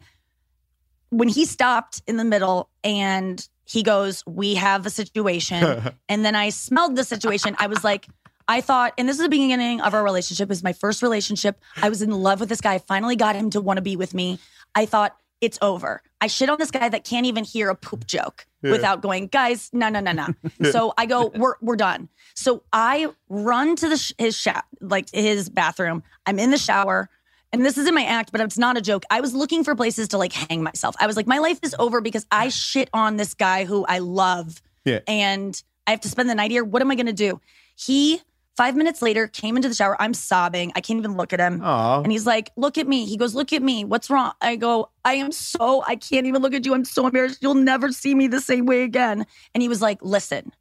when 1.11 1.28
he 1.28 1.44
stopped 1.44 2.03
in 2.07 2.18
the 2.18 2.24
middle 2.24 2.70
and 2.84 3.49
he 3.69 3.83
goes, 3.83 4.25
We 4.27 4.55
have 4.55 4.87
a 4.87 4.91
situation. 4.91 5.95
and 6.09 6.25
then 6.25 6.35
I 6.35 6.49
smelled 6.49 6.97
the 6.97 7.05
situation. 7.05 7.55
I 7.59 7.66
was 7.66 7.85
like, 7.85 8.07
I 8.49 8.62
thought, 8.62 8.95
and 8.97 9.09
this 9.09 9.16
is 9.16 9.23
the 9.23 9.29
beginning 9.29 9.81
of 9.83 9.93
our 9.93 10.03
relationship. 10.03 10.47
It 10.47 10.49
was 10.49 10.62
my 10.64 10.73
first 10.73 11.03
relationship. 11.03 11.61
I 11.83 11.91
was 11.91 12.01
in 12.01 12.11
love 12.11 12.41
with 12.41 12.49
this 12.49 12.62
guy. 12.62 12.75
I 12.75 12.79
finally 12.79 13.14
got 13.14 13.37
him 13.37 13.51
to 13.51 13.61
want 13.61 13.77
to 13.77 13.83
be 13.83 13.95
with 13.95 14.14
me. 14.14 14.39
I 14.75 14.87
thought, 14.87 15.14
it's 15.41 15.59
over. 15.62 16.03
I 16.21 16.27
shit 16.27 16.49
on 16.51 16.59
this 16.59 16.71
guy 16.73 16.89
that 16.89 17.05
can't 17.05 17.27
even 17.27 17.45
hear 17.45 17.69
a 17.71 17.75
poop 17.77 18.07
joke 18.07 18.47
without 18.73 19.03
going, 19.03 19.29
guys, 19.29 19.71
no, 19.73 19.89
no, 19.89 20.01
no, 20.01 20.11
no. 20.11 20.27
so 20.73 20.93
I 20.99 21.07
go, 21.07 21.31
we're 21.37 21.55
we're 21.61 21.77
done. 21.77 22.09
So 22.35 22.64
I 22.73 23.09
run 23.29 23.77
to 23.77 23.89
the 23.89 23.97
sh- 23.97 24.12
his 24.19 24.37
sha- 24.37 24.62
like 24.81 25.09
his 25.12 25.49
bathroom. 25.49 26.03
I'm 26.27 26.41
in 26.41 26.51
the 26.51 26.59
shower. 26.59 27.09
And 27.53 27.64
this 27.64 27.78
is 27.78 27.86
in 27.86 27.94
my 27.94 28.05
act, 28.05 28.30
but 28.30 28.40
it's 28.40 28.59
not 28.59 28.76
a 28.76 28.80
joke. 28.80 29.05
I 29.11 29.20
was 29.20 29.34
looking 29.34 29.64
for 29.64 29.74
places 29.74 30.09
to 30.09 30.18
like 30.18 30.32
hang 30.32 30.62
myself. 30.62 30.94
I 31.01 31.07
was 31.07 31.16
like, 31.16 31.26
my 31.26 31.38
life 31.38 31.59
is 31.62 31.74
over 31.78 32.01
because 32.01 32.26
I 32.30 32.51
shit 32.51 32.90
on 32.92 33.16
this 33.16 33.32
guy 33.34 33.64
who 33.64 33.86
I 33.86 33.99
love. 34.01 34.61
Yeah. 34.84 35.01
And 35.09 35.61
I 35.86 35.92
have 35.92 36.01
to 36.01 36.09
spend 36.09 36.28
the 36.28 36.34
night 36.34 36.51
here. 36.51 36.62
What 36.62 36.82
am 36.82 36.90
I 36.90 36.94
going 36.94 37.07
to 37.07 37.12
do? 37.14 37.40
He, 37.74 38.20
five 38.57 38.76
minutes 38.76 39.01
later, 39.01 39.28
came 39.28 39.57
into 39.57 39.68
the 39.68 39.74
shower. 39.74 39.96
I'm 39.99 40.12
sobbing. 40.12 40.72
I 40.76 40.82
can't 40.82 40.99
even 40.99 41.16
look 41.16 41.32
at 41.32 41.40
him. 41.40 41.62
Oh, 41.64 42.03
And 42.03 42.12
he's 42.12 42.26
like, 42.26 42.51
look 42.57 42.76
at 42.76 42.86
me. 42.86 43.07
He 43.07 43.16
goes, 43.16 43.34
look 43.34 43.55
at 43.55 43.62
me. 43.62 43.82
What's 43.82 44.11
wrong? 44.11 44.32
I 44.42 44.57
go, 44.57 44.90
I 45.07 45.14
am 45.14 45.32
so, 45.32 45.82
I 45.86 45.96
can't 45.96 46.26
even 46.26 46.42
look 46.42 46.53
at 46.53 46.66
you. 46.66 46.74
I'm 46.74 46.84
so 46.84 47.07
embarrassed. 47.07 47.38
You'll 47.40 47.55
never 47.55 47.92
see 47.92 48.14
me 48.14 48.26
the 48.26 48.42
same 48.42 48.66
way 48.66 48.82
again. 48.82 49.24
And 49.55 49.62
he 49.62 49.68
was 49.68 49.80
like, 49.80 49.99
listen, 50.03 50.53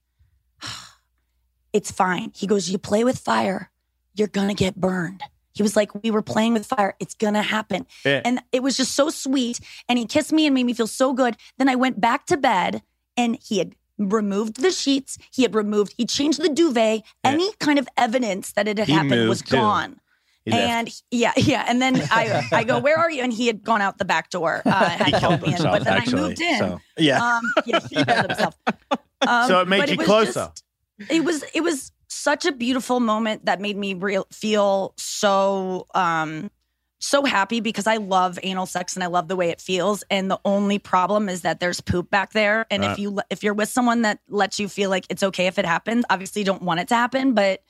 it's 1.73 1.91
fine. 1.91 2.31
He 2.33 2.47
goes, 2.47 2.69
you 2.69 2.77
play 2.77 3.03
with 3.03 3.19
fire, 3.19 3.71
you're 4.15 4.29
going 4.29 4.47
to 4.47 4.53
get 4.53 4.75
burned. 4.77 5.21
He 5.57 5.63
was 5.63 5.75
like, 5.75 5.91
we 6.03 6.11
were 6.11 6.21
playing 6.21 6.53
with 6.53 6.65
fire. 6.65 6.95
It's 6.99 7.13
going 7.15 7.33
to 7.33 7.41
happen. 7.41 7.85
Yeah. 8.05 8.21
And 8.23 8.41
it 8.51 8.63
was 8.63 8.77
just 8.77 8.93
so 8.95 9.09
sweet. 9.09 9.59
And 9.89 9.99
he 9.99 10.05
kissed 10.05 10.31
me 10.31 10.45
and 10.45 10.53
made 10.53 10.65
me 10.65 10.73
feel 10.73 10.87
so 10.87 11.13
good. 11.13 11.35
Then 11.57 11.67
I 11.67 11.75
went 11.75 11.99
back 11.99 12.25
to 12.27 12.37
bed 12.37 12.81
and 13.17 13.37
he 13.43 13.57
had 13.57 13.75
removed 13.97 14.61
the 14.61 14.71
sheets. 14.71 15.17
He 15.33 15.41
had 15.41 15.55
removed, 15.55 15.93
he 15.97 16.05
changed 16.05 16.41
the 16.41 16.49
duvet. 16.49 17.03
Any 17.23 17.51
kind 17.59 17.79
of 17.79 17.87
evidence 17.97 18.51
that 18.53 18.67
it 18.67 18.77
had 18.77 18.87
He 18.87 18.93
happened 18.93 19.27
was 19.27 19.39
moved, 19.41 19.49
too. 19.49 19.55
gone. 19.57 19.99
He 20.45 20.51
left. 20.51 20.63
And 20.63 21.01
yeah, 21.11 21.33
yeah. 21.35 21.65
And 21.67 21.81
then 21.81 22.01
I, 22.11 22.47
I 22.53 22.63
go, 22.63 22.79
where 22.79 22.97
are 22.97 23.11
you? 23.11 23.21
And 23.23 23.33
he 23.33 23.47
had 23.47 23.63
gone 23.63 23.81
out 23.81 23.97
the 23.97 24.05
back 24.05 24.29
door. 24.29 24.61
Uh, 24.65 24.71
had 24.89 25.07
He 25.07 25.11
killed 25.19 25.41
me 25.41 25.53
in. 25.55 25.61
But 25.63 25.83
then 25.83 25.93
actually. 25.97 26.19
I 26.19 26.27
moved 26.27 26.41
in. 26.41 26.59
So, 26.59 26.79
yeah. 26.97 27.21
Um, 27.37 27.41
yeah, 27.65 27.79
he 27.89 27.95
killed 28.05 28.27
himself. 28.27 28.55
Um, 29.27 29.47
So 29.47 29.59
it 29.61 29.67
made 29.67 29.89
you 29.89 29.97
was 29.97 30.05
closer. 30.05 30.31
just- 30.33 30.63
it 31.09 31.23
was 31.23 31.43
it 31.55 31.61
was 31.61 31.91
such 32.07 32.45
a 32.45 32.51
beautiful 32.51 32.99
moment 32.99 33.45
that 33.45 33.59
made 33.61 33.77
me 33.77 33.93
real 33.93 34.27
feel 34.31 34.93
so 34.97 35.87
um 35.93 36.49
so 36.99 37.23
happy 37.23 37.59
because 37.59 37.85
I 37.85 37.97
love 37.97 38.39
anal 38.41 38.65
sex 38.65 38.95
and 38.95 39.03
I 39.03 39.07
love 39.07 39.27
the 39.27 39.35
way 39.35 39.49
it 39.49 39.61
feels. 39.61 40.03
And 40.09 40.31
the 40.31 40.39
only 40.43 40.79
problem 40.79 41.29
is 41.29 41.41
that 41.41 41.59
there's 41.59 41.79
poop 41.79 42.09
back 42.09 42.33
there. 42.33 42.65
And 42.71 42.81
Right. 42.81 42.91
if 42.91 42.99
you 42.99 43.19
if 43.29 43.43
you're 43.43 43.53
with 43.53 43.69
someone 43.69 44.01
that 44.01 44.19
lets 44.27 44.59
you 44.59 44.67
feel 44.67 44.89
like 44.89 45.05
it's 45.09 45.21
okay 45.21 45.45
if 45.47 45.59
it 45.59 45.65
happens, 45.65 46.05
obviously 46.09 46.41
you 46.41 46.45
don't 46.45 46.63
want 46.63 46.79
it 46.79 46.87
to 46.87 46.95
happen, 46.95 47.33
but 47.33 47.61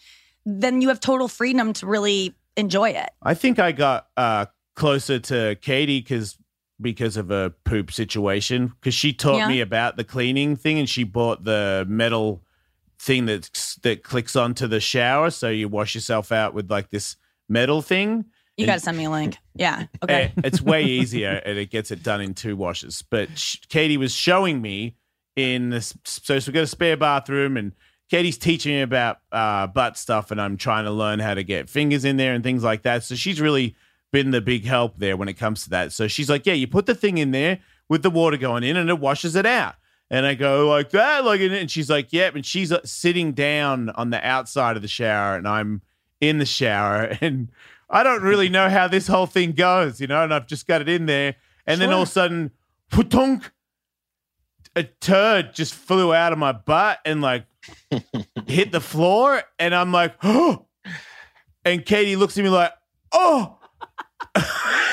then 0.45 0.81
you 0.81 0.87
have 0.87 1.01
total 1.01 1.27
freedom 1.27 1.73
to 1.73 1.85
really 1.85 2.35
enjoy 2.55 2.89
it. 2.91 3.09
I 3.21 3.33
think 3.33 3.59
I 3.59 3.73
got 3.73 4.07
uh, 4.15 4.45
closer 4.75 5.19
to 5.19 5.57
Katie 5.61 5.99
because 5.99 6.37
because 6.79 7.17
of 7.17 7.31
a 7.31 7.53
poop 7.65 7.91
situation 7.91 8.67
because 8.67 8.93
she 8.93 9.11
taught 9.11 9.39
Yeah. 9.39 9.47
me 9.47 9.59
about 9.61 9.97
the 9.97 10.03
cleaning 10.03 10.55
thing 10.55 10.79
and 10.79 10.87
she 10.87 11.03
bought 11.03 11.43
the 11.43 11.85
metal 11.89 12.43
thing 12.99 13.25
that 13.27 13.49
that 13.83 14.03
clicks 14.03 14.35
onto 14.35 14.67
the 14.67 14.79
shower 14.79 15.29
so 15.29 15.49
you 15.49 15.67
wash 15.67 15.95
yourself 15.95 16.31
out 16.31 16.53
with 16.53 16.69
like 16.69 16.89
this 16.89 17.15
metal 17.47 17.81
thing. 17.81 18.25
You 18.57 18.65
got 18.65 18.75
to 18.75 18.79
send 18.79 18.97
me 18.97 19.05
a 19.05 19.09
link. 19.11 19.37
Yeah. 19.53 19.85
Okay. 20.03 20.33
Eh, 20.35 20.41
it's 20.43 20.61
way 20.61 20.83
easier 20.83 21.41
and 21.45 21.57
it 21.59 21.69
gets 21.69 21.91
it 21.91 22.01
done 22.01 22.21
in 22.21 22.33
two 22.33 22.55
washes. 22.55 23.03
But 23.07 23.37
sh- 23.37 23.57
Katie 23.69 23.97
was 23.97 24.13
showing 24.13 24.61
me 24.61 24.95
in 25.35 25.69
this. 25.69 25.95
So, 26.05 26.39
so 26.39 26.49
we 26.49 26.53
got 26.53 26.63
a 26.63 26.67
spare 26.67 26.97
bathroom 26.97 27.55
and 27.55 27.73
Katie's 28.09 28.37
teaching 28.37 28.73
me 28.73 28.81
about 28.81 29.19
uh, 29.31 29.67
butt 29.67 29.95
stuff 29.97 30.31
and 30.31 30.41
I'm 30.41 30.57
trying 30.57 30.85
to 30.85 30.91
learn 30.91 31.19
how 31.19 31.35
to 31.35 31.43
get 31.43 31.69
fingers 31.69 32.03
in 32.03 32.17
there 32.17 32.33
and 32.33 32.43
things 32.43 32.63
like 32.63 32.81
that. 32.83 33.03
So 33.03 33.13
she's 33.15 33.39
really 33.39 33.75
been 34.11 34.31
the 34.31 34.41
big 34.41 34.65
help 34.65 34.97
there 34.97 35.17
when 35.17 35.27
it 35.27 35.33
comes 35.33 35.63
to 35.65 35.69
that. 35.71 35.91
So 35.91 36.07
she's 36.07 36.29
like, 36.29 36.45
yeah, 36.47 36.53
you 36.53 36.65
put 36.67 36.87
the 36.87 36.95
thing 36.95 37.19
in 37.19 37.31
there 37.31 37.59
with 37.89 38.01
the 38.01 38.09
water 38.09 38.37
going 38.37 38.63
in 38.63 38.75
and 38.77 38.89
it 38.89 38.99
washes 38.99 39.35
it 39.35 39.45
out. 39.45 39.75
And 40.09 40.25
I 40.25 40.35
go 40.35 40.67
like 40.69 40.91
that, 40.91 41.25
like, 41.25 41.41
and 41.41 41.69
she's 41.69 41.89
like, 41.89 42.13
yep. 42.13 42.35
And 42.35 42.45
she's 42.45 42.71
uh, 42.71 42.79
sitting 42.85 43.33
down 43.33 43.89
on 43.89 44.09
the 44.09 44.25
outside 44.25 44.75
of 44.77 44.81
the 44.81 44.87
shower 44.87 45.35
and 45.35 45.47
I'm 45.47 45.81
in 46.21 46.37
the 46.37 46.45
shower 46.45 47.17
and 47.21 47.49
I 47.89 48.03
don't 48.03 48.21
really 48.21 48.49
know 48.49 48.69
how 48.69 48.87
this 48.87 49.07
whole 49.07 49.27
thing 49.27 49.53
goes, 49.53 50.01
you 50.01 50.07
know, 50.07 50.23
and 50.23 50.33
I've 50.33 50.47
just 50.47 50.67
got 50.67 50.81
it 50.81 50.89
in 50.89 51.05
there. 51.05 51.35
And 51.65 51.81
then 51.81 51.91
all 51.91 52.03
of 52.03 52.07
a 52.07 52.11
sudden, 52.11 52.51
pootonk, 52.91 53.51
a 54.75 54.83
turd 54.83 55.53
just 55.53 55.73
flew 55.73 56.13
out 56.13 56.31
of 56.31 56.39
my 56.39 56.51
butt 56.51 56.99
and 57.03 57.21
like 57.21 57.45
hit 58.47 58.71
the 58.71 58.79
floor. 58.79 59.41
And 59.59 59.75
I'm 59.75 59.91
like, 59.91 60.15
oh. 60.23 60.65
And 61.65 61.85
Katie 61.85 62.15
looks 62.15 62.37
at 62.37 62.45
me 62.45 62.49
like, 62.49 62.71
oh. 63.11 63.57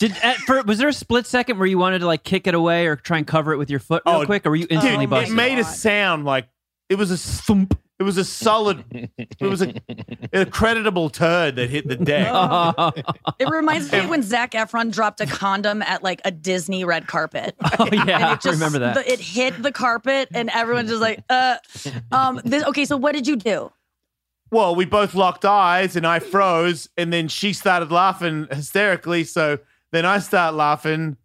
Did 0.00 0.12
at, 0.22 0.36
for, 0.38 0.62
was 0.62 0.78
there 0.78 0.88
a 0.88 0.92
split 0.92 1.26
second 1.26 1.58
where 1.58 1.66
you 1.68 1.78
wanted 1.78 2.00
to 2.00 2.06
like 2.06 2.24
kick 2.24 2.46
it 2.46 2.54
away 2.54 2.86
or 2.86 2.96
try 2.96 3.18
and 3.18 3.26
cover 3.26 3.52
it 3.52 3.58
with 3.58 3.70
your 3.70 3.80
foot 3.80 4.02
real 4.06 4.16
Oh, 4.22 4.24
quick, 4.26 4.44
or 4.46 4.50
were 4.50 4.56
you 4.56 4.66
instantly 4.70 5.06
Dude, 5.06 5.28
it 5.28 5.30
made 5.30 5.58
a 5.58 5.64
sound 5.64 6.24
like 6.24 6.48
it 6.88 6.96
was 6.96 7.10
a 7.10 7.18
thump. 7.18 7.78
It 7.98 8.04
was 8.04 8.16
a 8.16 8.24
solid, 8.24 8.82
it 9.18 9.42
was 9.42 9.60
a, 9.60 9.74
a 10.32 10.46
creditable 10.46 11.10
turd 11.10 11.56
that 11.56 11.68
hit 11.68 11.86
the 11.86 11.96
deck. 11.96 12.28
oh, 12.32 12.92
It 13.38 13.46
reminds 13.50 13.92
me 13.92 13.98
of 13.98 14.08
when 14.08 14.22
Zac 14.22 14.52
Efron 14.52 14.90
dropped 14.90 15.20
a 15.20 15.26
condom 15.26 15.82
at 15.82 16.02
like 16.02 16.22
a 16.24 16.30
Disney 16.30 16.82
red 16.82 17.06
carpet. 17.06 17.54
oh, 17.78 17.86
yeah, 17.92 18.00
And 18.00 18.10
I 18.24 18.32
it 18.32 18.40
just, 18.40 18.54
remember 18.54 18.78
that. 18.78 18.94
the- 18.94 19.12
it 19.12 19.20
hit 19.20 19.62
the 19.62 19.70
carpet, 19.70 20.30
and 20.32 20.48
everyone's 20.48 20.88
just 20.88 21.02
like, 21.02 21.22
uh. 21.28 21.58
Um. 22.10 22.40
This, 22.42 22.64
okay, 22.64 22.86
so 22.86 22.96
what 22.96 23.12
did 23.14 23.26
you 23.26 23.36
do? 23.36 23.70
Well, 24.50 24.74
we 24.74 24.86
both 24.86 25.14
locked 25.14 25.44
eyes 25.44 25.94
and 25.94 26.06
I 26.06 26.20
froze, 26.20 26.88
and 26.96 27.12
then 27.12 27.28
she 27.28 27.52
started 27.52 27.92
laughing 27.92 28.48
hysterically. 28.50 29.24
So 29.24 29.58
then 29.92 30.04
I 30.06 30.18
start 30.18 30.54
laughing, 30.54 31.16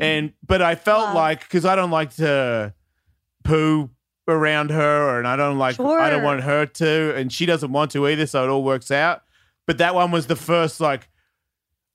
and 0.00 0.32
but 0.46 0.62
I 0.62 0.74
felt 0.74 1.08
Wow. 1.08 1.14
like 1.14 1.40
because 1.40 1.64
I 1.64 1.76
don't 1.76 1.90
like 1.90 2.14
to 2.16 2.72
poo 3.44 3.90
around 4.28 4.70
her, 4.70 5.18
and 5.18 5.26
I 5.28 5.36
don't 5.36 5.58
like 5.58 5.78
I 5.78 6.10
don't 6.10 6.22
want 6.22 6.42
her 6.42 6.66
to, 6.66 7.14
and 7.16 7.32
she 7.32 7.46
doesn't 7.46 7.72
want 7.72 7.90
to 7.92 8.06
either. 8.08 8.26
So 8.26 8.44
it 8.44 8.48
all 8.50 8.64
works 8.64 8.90
out. 8.90 9.22
But 9.66 9.78
that 9.78 9.94
one 9.94 10.10
was 10.12 10.26
the 10.28 10.36
first 10.36 10.80
like, 10.80 11.08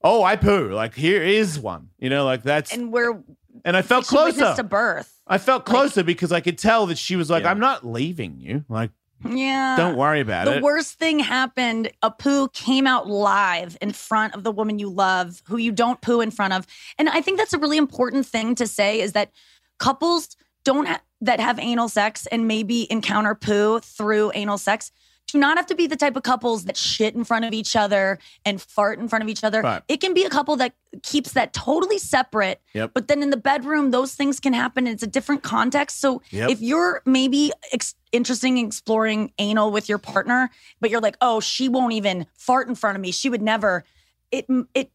oh, 0.04 0.24
I 0.24 0.36
poo. 0.36 0.70
Like 0.74 0.94
here 0.96 1.22
is 1.24 1.58
one, 1.60 1.90
you 2.00 2.10
know, 2.10 2.26
like 2.26 2.44
that's 2.44 2.72
and, 2.72 2.84
And 2.84 2.92
we're 2.94 3.22
and 3.66 3.76
I 3.78 3.82
felt 3.82 4.06
closer. 4.08 4.54
to 4.56 4.64
birth. 4.64 5.22
I 5.28 5.38
felt 5.38 5.66
closer 5.66 6.04
because 6.04 6.32
I 6.32 6.42
could 6.42 6.58
tell 6.58 6.86
that 6.88 6.98
she 6.98 7.16
was 7.16 7.30
like, 7.30 7.44
Yeah. 7.44 7.52
I'm 7.52 7.60
not 7.60 7.86
leaving 7.86 8.38
you. 8.40 8.66
Like, 8.68 8.92
Yeah. 9.24 9.76
don't 9.78 9.96
worry 9.96 10.20
about 10.20 10.46
the 10.46 10.54
it. 10.54 10.56
The 10.56 10.62
worst 10.62 10.98
thing 10.98 11.20
happened. 11.20 11.92
A 12.02 12.12
poo 12.12 12.48
came 12.50 12.88
out 12.88 13.08
live 13.08 13.78
in 13.82 13.92
front 13.92 14.36
of 14.36 14.44
the 14.44 14.52
woman 14.52 14.80
you 14.80 14.90
love, 14.90 15.42
who 15.48 15.58
you 15.58 15.72
don't 15.72 16.02
poo 16.02 16.22
in 16.22 16.32
front 16.32 16.54
of. 16.54 16.66
And 16.98 17.10
I 17.10 17.22
think 17.22 17.38
that's 17.38 17.54
a 17.54 17.60
really 17.60 17.78
important 17.78 18.26
thing 18.26 18.56
to 18.56 18.68
say 18.68 19.02
is 19.02 19.14
that 19.14 19.32
couples 19.78 20.36
don't 20.64 20.88
ha- 20.88 21.02
that 21.22 21.40
have 21.40 21.60
anal 21.60 21.90
sex 21.90 22.28
and 22.28 22.48
maybe 22.48 22.92
encounter 22.92 23.36
poo 23.36 23.80
through 23.80 24.32
anal 24.36 24.58
sex 24.58 24.92
do 25.32 25.38
not 25.40 25.58
have 25.58 25.66
to 25.68 25.76
be 25.76 25.88
the 25.88 25.96
type 25.96 26.16
of 26.16 26.24
couples 26.24 26.66
that 26.66 26.78
shit 26.78 27.16
in 27.16 27.24
front 27.24 27.46
of 27.46 27.54
each 27.54 27.76
other 27.76 28.20
and 28.46 28.62
fart 28.62 29.00
in 29.00 29.08
front 29.08 29.24
of 29.24 29.30
each 29.30 29.44
other. 29.44 29.62
Right. 29.62 29.82
It 29.88 29.98
can 30.02 30.14
be 30.14 30.24
a 30.24 30.30
couple 30.30 30.56
that 30.58 30.74
keeps 31.04 31.34
that 31.34 31.54
totally 31.54 31.98
separate. 31.98 32.62
Yep. 32.74 32.92
But 32.94 33.08
then 33.08 33.24
in 33.24 33.30
the 33.30 33.38
bedroom, 33.38 33.92
those 33.92 34.14
things 34.16 34.40
can 34.40 34.54
happen. 34.54 34.88
It's 34.88 35.04
a 35.04 35.08
different 35.08 35.44
context. 35.44 36.00
So 36.00 36.22
Yep. 36.32 36.50
if 36.50 36.62
you're 36.62 37.02
maybe 37.06 37.52
ex- 37.72 37.96
interested 38.12 38.48
in 38.48 38.58
exploring 38.58 39.32
anal 39.38 39.72
with 39.72 39.88
your 39.88 39.98
partner, 39.98 40.50
but 40.80 40.90
you're 40.90 41.02
like, 41.02 41.18
oh, 41.22 41.40
she 41.40 41.70
won't 41.70 41.94
even 41.94 42.26
fart 42.38 42.68
in 42.68 42.76
front 42.76 42.96
of 42.96 43.02
me. 43.02 43.12
She 43.12 43.30
would 43.30 43.42
never. 43.42 43.84
It 44.32 44.46
it 44.74 44.92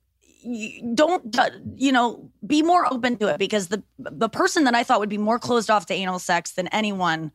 don't 0.95 1.37
uh, 1.39 1.51
you 1.75 1.91
know 1.93 2.31
be 2.47 2.63
more 2.63 2.93
open 2.93 3.17
to 3.17 3.29
it 3.29 3.39
because 3.39 3.69
the 3.69 3.83
the 3.99 4.29
person 4.29 4.65
that 4.65 4.75
I 4.75 4.85
thought 4.85 5.01
would 5.01 5.09
be 5.09 5.19
more 5.19 5.39
closed 5.39 5.71
off 5.71 5.87
to 5.87 5.95
anal 5.95 6.19
sex 6.19 6.53
than 6.53 6.69
anyone 6.69 7.33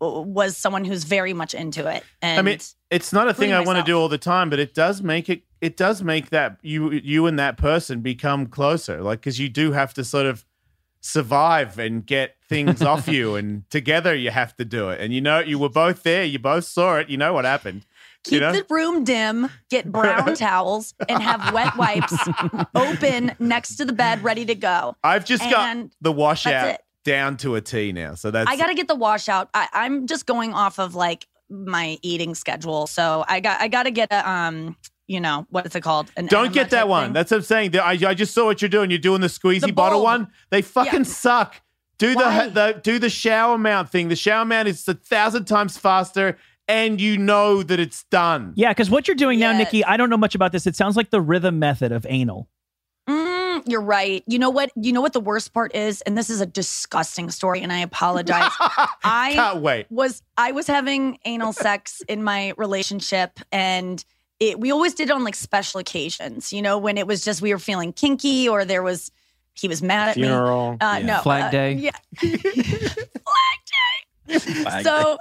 was 0.00 0.56
someone 0.56 0.84
who's 0.84 1.04
very 1.04 1.32
much 1.32 1.54
into 1.54 1.86
it. 1.88 2.04
And 2.20 2.38
I 2.38 2.42
mean, 2.42 2.58
it's 2.90 3.12
not 3.12 3.28
a 3.28 3.34
thing 3.34 3.52
I 3.52 3.60
want 3.60 3.78
to 3.78 3.84
do 3.84 3.98
all 3.98 4.08
the 4.08 4.18
time, 4.18 4.50
but 4.50 4.58
it 4.58 4.74
does 4.74 5.02
make 5.02 5.28
it. 5.28 5.42
It 5.60 5.76
does 5.76 6.02
make 6.02 6.30
that 6.30 6.58
you 6.62 6.92
you 6.92 7.26
and 7.26 7.38
that 7.38 7.56
person 7.56 8.00
become 8.00 8.46
closer, 8.46 9.02
like 9.02 9.20
because 9.20 9.40
you 9.40 9.48
do 9.48 9.72
have 9.72 9.94
to 9.94 10.04
sort 10.04 10.26
of 10.26 10.44
survive 11.00 11.78
and 11.78 12.04
get 12.04 12.36
things 12.48 12.82
off 12.82 13.08
you, 13.16 13.36
and 13.36 13.68
together 13.70 14.14
you 14.14 14.30
have 14.30 14.54
to 14.56 14.64
do 14.64 14.90
it. 14.90 15.00
And 15.00 15.14
you 15.14 15.20
know, 15.20 15.38
you 15.40 15.58
were 15.58 15.68
both 15.68 16.02
there, 16.02 16.24
you 16.24 16.38
both 16.38 16.64
saw 16.64 16.96
it, 16.96 17.08
you 17.08 17.16
know 17.16 17.32
what 17.32 17.44
happened. 17.44 17.86
keep 18.24 18.34
you 18.34 18.40
know? 18.40 18.52
the 18.52 18.66
room 18.68 19.02
dim, 19.04 19.48
get 19.70 19.90
brown 19.90 20.34
towels, 20.36 20.94
and 21.08 21.22
have 21.22 21.54
wet 21.54 21.76
wipes 21.76 22.16
open 22.74 23.32
next 23.38 23.76
to 23.76 23.84
the 23.84 23.92
bed, 23.92 24.22
ready 24.22 24.44
to 24.44 24.54
go. 24.54 24.94
I've 25.02 25.24
just 25.24 25.42
got 25.42 25.88
the 26.00 26.12
washout. 26.12 26.80
Down 27.06 27.36
to 27.38 27.54
a 27.54 27.60
T 27.60 27.92
now. 27.92 28.14
So 28.14 28.30
that's 28.30 28.50
I 28.50 28.56
got 28.56 28.66
to 28.66 28.74
get 28.74 28.88
the 28.88 28.94
washout. 28.94 29.48
I, 29.54 29.68
I'm 29.72 30.06
just 30.06 30.26
going 30.26 30.52
off 30.52 30.78
of 30.78 30.94
like 30.94 31.26
my 31.48 31.96
eating 32.02 32.34
schedule, 32.34 32.86
so 32.86 33.24
I 33.28 33.40
got 33.40 33.60
I 33.60 33.68
got 33.68 33.84
to 33.84 33.90
get 33.90 34.12
a 34.12 34.28
um, 34.28 34.76
you 35.06 35.20
know 35.20 35.46
what 35.50 35.64
is 35.66 35.74
it 35.74 35.82
called? 35.82 36.10
An 36.16 36.26
Don't 36.26 36.52
get 36.52 36.70
that 36.70 36.88
one. 36.88 37.06
thing. 37.06 37.12
That's 37.14 37.30
what 37.30 37.38
I'm 37.38 37.42
saying. 37.44 37.78
I, 37.78 37.92
I 38.06 38.14
just 38.14 38.34
saw 38.34 38.44
what 38.44 38.60
you're 38.60 38.68
doing. 38.68 38.90
You're 38.90 38.98
doing 38.98 39.20
the 39.20 39.28
squeezy 39.28 39.60
The 39.60 39.72
bottle 39.72 40.02
one. 40.02 40.28
They 40.50 40.62
fucking 40.62 41.00
Yeah. 41.00 41.04
suck. 41.04 41.54
Do 41.98 42.14
Why? 42.14 42.48
the, 42.48 42.52
the 42.52 42.80
do 42.82 42.98
the 42.98 43.08
shower 43.08 43.56
mount 43.56 43.88
thing. 43.90 44.08
The 44.08 44.16
shower 44.16 44.44
mount 44.44 44.68
is 44.68 44.86
a 44.86 44.94
thousand 44.94 45.46
times 45.46 45.78
faster, 45.78 46.36
and 46.68 47.00
you 47.00 47.16
know 47.16 47.62
that 47.62 47.80
it's 47.80 48.04
done. 48.10 48.52
Yeah, 48.56 48.70
because 48.70 48.90
what 48.90 49.08
you're 49.08 49.14
doing 49.14 49.38
now, 49.38 49.56
Nikki, 49.56 49.82
I 49.84 49.96
don't 49.96 50.10
know 50.10 50.18
much 50.18 50.34
about 50.34 50.52
this. 50.52 50.66
It 50.66 50.76
sounds 50.76 50.96
like 50.96 51.10
the 51.10 51.20
rhythm 51.22 51.58
method 51.58 51.92
of 51.92 52.04
anal. 52.08 52.48
You're 53.66 53.80
right. 53.82 54.22
You 54.26 54.38
know 54.38 54.50
what? 54.50 54.70
You 54.76 54.92
know 54.92 55.00
what 55.00 55.12
the 55.12 55.20
worst 55.20 55.52
part 55.52 55.74
is, 55.74 56.00
and 56.02 56.16
this 56.16 56.30
is 56.30 56.40
a 56.40 56.46
disgusting 56.46 57.30
story, 57.30 57.60
and 57.60 57.72
I 57.72 57.78
apologize. 57.80 58.50
I 59.04 59.32
Can't 59.34 59.60
wait. 59.60 59.86
was 59.90 60.22
I 60.38 60.52
was 60.52 60.66
having 60.66 61.18
anal 61.24 61.52
sex 61.52 62.00
in 62.08 62.22
my 62.22 62.52
relationship 62.56 63.40
and 63.50 64.04
it 64.38 64.60
we 64.60 64.70
always 64.70 64.94
did 64.94 65.08
it 65.08 65.12
on 65.12 65.24
like 65.24 65.34
special 65.34 65.80
occasions, 65.80 66.52
you 66.52 66.62
know, 66.62 66.78
when 66.78 66.98
it 66.98 67.06
was 67.06 67.24
just 67.24 67.42
we 67.42 67.52
were 67.52 67.58
feeling 67.58 67.92
kinky 67.92 68.48
or 68.48 68.64
there 68.64 68.82
was 68.82 69.10
he 69.54 69.66
was 69.68 69.82
mad 69.82 70.10
at 70.10 70.14
Funeral. 70.14 70.72
me. 70.72 70.78
Uh 70.80 70.98
yeah. 70.98 71.06
no. 71.06 71.18
Flag 71.22 71.44
uh, 71.44 71.50
day. 71.50 71.72
Yeah. 71.72 71.90
Flag 72.16 73.58
day. 74.28 74.82
so 74.82 75.18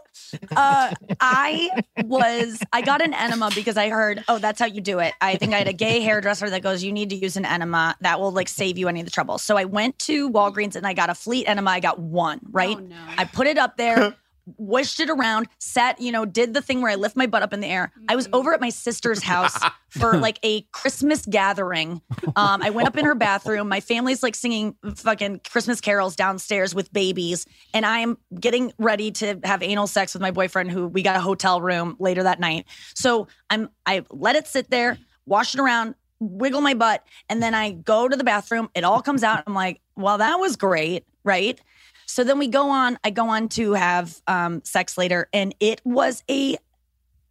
uh 0.55 0.93
I 1.19 1.69
was 2.03 2.61
I 2.71 2.81
got 2.81 3.01
an 3.01 3.13
enema 3.13 3.51
because 3.53 3.77
I 3.77 3.89
heard, 3.89 4.23
oh, 4.27 4.37
that's 4.39 4.59
how 4.59 4.65
you 4.65 4.81
do 4.81 4.99
it. 4.99 5.13
I 5.21 5.35
think 5.35 5.53
I 5.53 5.57
had 5.57 5.67
a 5.67 5.73
gay 5.73 6.01
hairdresser 6.01 6.49
that 6.49 6.61
goes, 6.61 6.83
you 6.83 6.91
need 6.91 7.09
to 7.11 7.15
use 7.15 7.37
an 7.37 7.45
enema 7.45 7.95
that 8.01 8.19
will 8.19 8.31
like 8.31 8.47
save 8.49 8.77
you 8.77 8.87
any 8.87 8.99
of 8.99 9.05
the 9.05 9.11
trouble. 9.11 9.37
So 9.37 9.57
I 9.57 9.65
went 9.65 9.97
to 9.99 10.29
Walgreens 10.29 10.75
and 10.75 10.85
I 10.85 10.93
got 10.93 11.09
a 11.09 11.15
fleet 11.15 11.47
enema. 11.47 11.71
I 11.71 11.79
got 11.79 11.99
one, 11.99 12.39
right? 12.51 12.77
Oh, 12.77 12.81
no. 12.81 12.95
I 13.17 13.25
put 13.25 13.47
it 13.47 13.57
up 13.57 13.77
there, 13.77 14.15
wished 14.57 14.99
it 14.99 15.09
around, 15.09 15.47
sat, 15.59 15.99
you 15.99 16.11
know, 16.11 16.25
did 16.25 16.53
the 16.53 16.61
thing 16.61 16.81
where 16.81 16.91
I 16.91 16.95
lift 16.95 17.15
my 17.15 17.25
butt 17.25 17.41
up 17.41 17.53
in 17.53 17.59
the 17.59 17.67
air. 17.67 17.91
I 18.07 18.15
was 18.15 18.29
over 18.33 18.53
at 18.53 18.61
my 18.61 18.69
sister's 18.69 19.23
house 19.23 19.57
for 19.89 20.17
like 20.17 20.39
a 20.43 20.61
Christmas 20.71 21.25
gathering. 21.25 22.01
Um, 22.35 22.61
I 22.61 22.69
went 22.69 22.87
up 22.87 22.97
in 22.97 23.05
her 23.05 23.15
bathroom. 23.15 23.69
My 23.69 23.79
family's 23.79 24.21
like 24.21 24.35
singing 24.35 24.75
fucking 24.95 25.41
Christmas 25.49 25.81
carols 25.81 26.15
downstairs 26.15 26.75
with 26.75 26.91
babies, 26.93 27.45
and 27.73 27.85
I 27.85 27.99
am 27.99 28.17
getting 28.39 28.71
ready 28.77 29.11
to 29.11 29.39
have 29.43 29.63
anal 29.63 29.87
sex 29.87 30.13
with 30.13 30.21
my 30.21 30.31
boyfriend, 30.31 30.71
who 30.71 30.87
we 30.87 31.01
got 31.01 31.15
a 31.15 31.21
hotel 31.21 31.61
room 31.61 31.95
later 31.99 32.23
that 32.23 32.39
night. 32.39 32.65
So 32.93 33.27
I'm 33.49 33.69
I 33.85 34.03
let 34.11 34.35
it 34.35 34.47
sit 34.47 34.69
there, 34.69 34.97
wash 35.25 35.53
it 35.53 35.59
around, 35.59 35.95
wiggle 36.19 36.61
my 36.61 36.73
butt, 36.73 37.03
and 37.29 37.41
then 37.41 37.53
I 37.53 37.71
go 37.71 38.07
to 38.07 38.15
the 38.15 38.23
bathroom. 38.23 38.69
It 38.75 38.83
all 38.83 39.01
comes 39.01 39.23
out. 39.23 39.43
I'm 39.47 39.53
like, 39.53 39.81
well, 39.95 40.17
that 40.17 40.39
was 40.39 40.55
great, 40.55 41.05
right? 41.23 41.59
So 42.05 42.23
then 42.23 42.37
we 42.39 42.47
go 42.47 42.69
on. 42.69 42.97
I 43.03 43.09
go 43.09 43.29
on 43.29 43.49
to 43.49 43.73
have 43.73 44.21
um, 44.27 44.61
sex 44.63 44.97
later, 44.97 45.27
and 45.33 45.53
it 45.59 45.81
was 45.83 46.23
a 46.29 46.57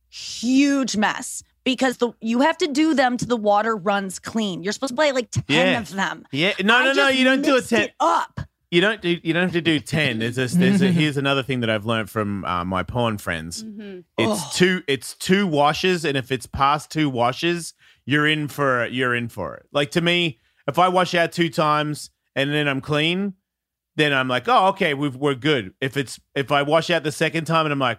huge 0.08 0.96
mess 0.96 1.42
because 1.64 1.96
the 1.98 2.12
you 2.20 2.40
have 2.40 2.56
to 2.58 2.66
do 2.68 2.94
them 2.94 3.16
to 3.16 3.26
the 3.26 3.36
water 3.36 3.76
runs 3.76 4.18
clean. 4.18 4.62
You're 4.62 4.72
supposed 4.72 4.92
to 4.92 4.96
play 4.96 5.12
like 5.12 5.30
ten 5.30 5.44
Yeah. 5.48 5.78
of 5.80 5.90
them. 5.92 6.26
Yeah, 6.32 6.52
no, 6.62 6.76
I 6.76 6.84
no, 6.86 6.92
no. 6.92 7.08
You 7.08 7.24
don't 7.24 7.42
do 7.42 7.56
a 7.56 7.62
ten. 7.62 7.88
Up. 8.00 8.40
You 8.70 8.80
don't 8.80 9.00
do. 9.00 9.18
You 9.22 9.32
don't 9.32 9.44
have 9.44 9.52
to 9.52 9.60
do 9.60 9.78
ten. 9.80 10.18
There's 10.18 10.36
a, 10.38 10.46
there's 10.46 10.82
a, 10.82 10.86
here's 10.92 11.16
another 11.16 11.42
thing 11.42 11.60
that 11.60 11.70
I've 11.70 11.86
learned 11.86 12.10
from 12.10 12.44
uh, 12.44 12.64
my 12.64 12.82
porn 12.82 13.18
friends. 13.18 13.62
Mhm. 13.64 14.04
It's 14.18 14.56
two. 14.56 14.82
It's 14.88 15.14
two 15.14 15.46
washes, 15.46 16.04
and 16.04 16.16
if 16.16 16.32
it's 16.32 16.46
past 16.46 16.90
two 16.90 17.08
washes, 17.08 17.74
you're 18.04 18.26
in 18.26 18.48
for 18.48 18.86
you're 18.86 19.14
in 19.14 19.28
for 19.28 19.54
it. 19.54 19.66
Like 19.72 19.92
to 19.92 20.00
me, 20.00 20.40
if 20.68 20.78
I 20.78 20.88
wash 20.88 21.14
out 21.14 21.32
two 21.32 21.48
times 21.50 22.10
and 22.36 22.50
then 22.52 22.66
I'm 22.68 22.80
clean, 22.80 23.34
then 23.96 24.12
I'm 24.12 24.28
like, 24.28 24.48
oh, 24.48 24.68
okay, 24.68 24.94
we've, 24.94 25.16
we're 25.16 25.34
good. 25.34 25.74
If 25.80 25.96
it's 25.96 26.18
if 26.34 26.50
I 26.52 26.62
wash 26.62 26.90
out 26.90 27.02
the 27.02 27.12
second 27.12 27.44
time 27.44 27.66
and 27.66 27.72
I'm 27.72 27.78
like, 27.78 27.98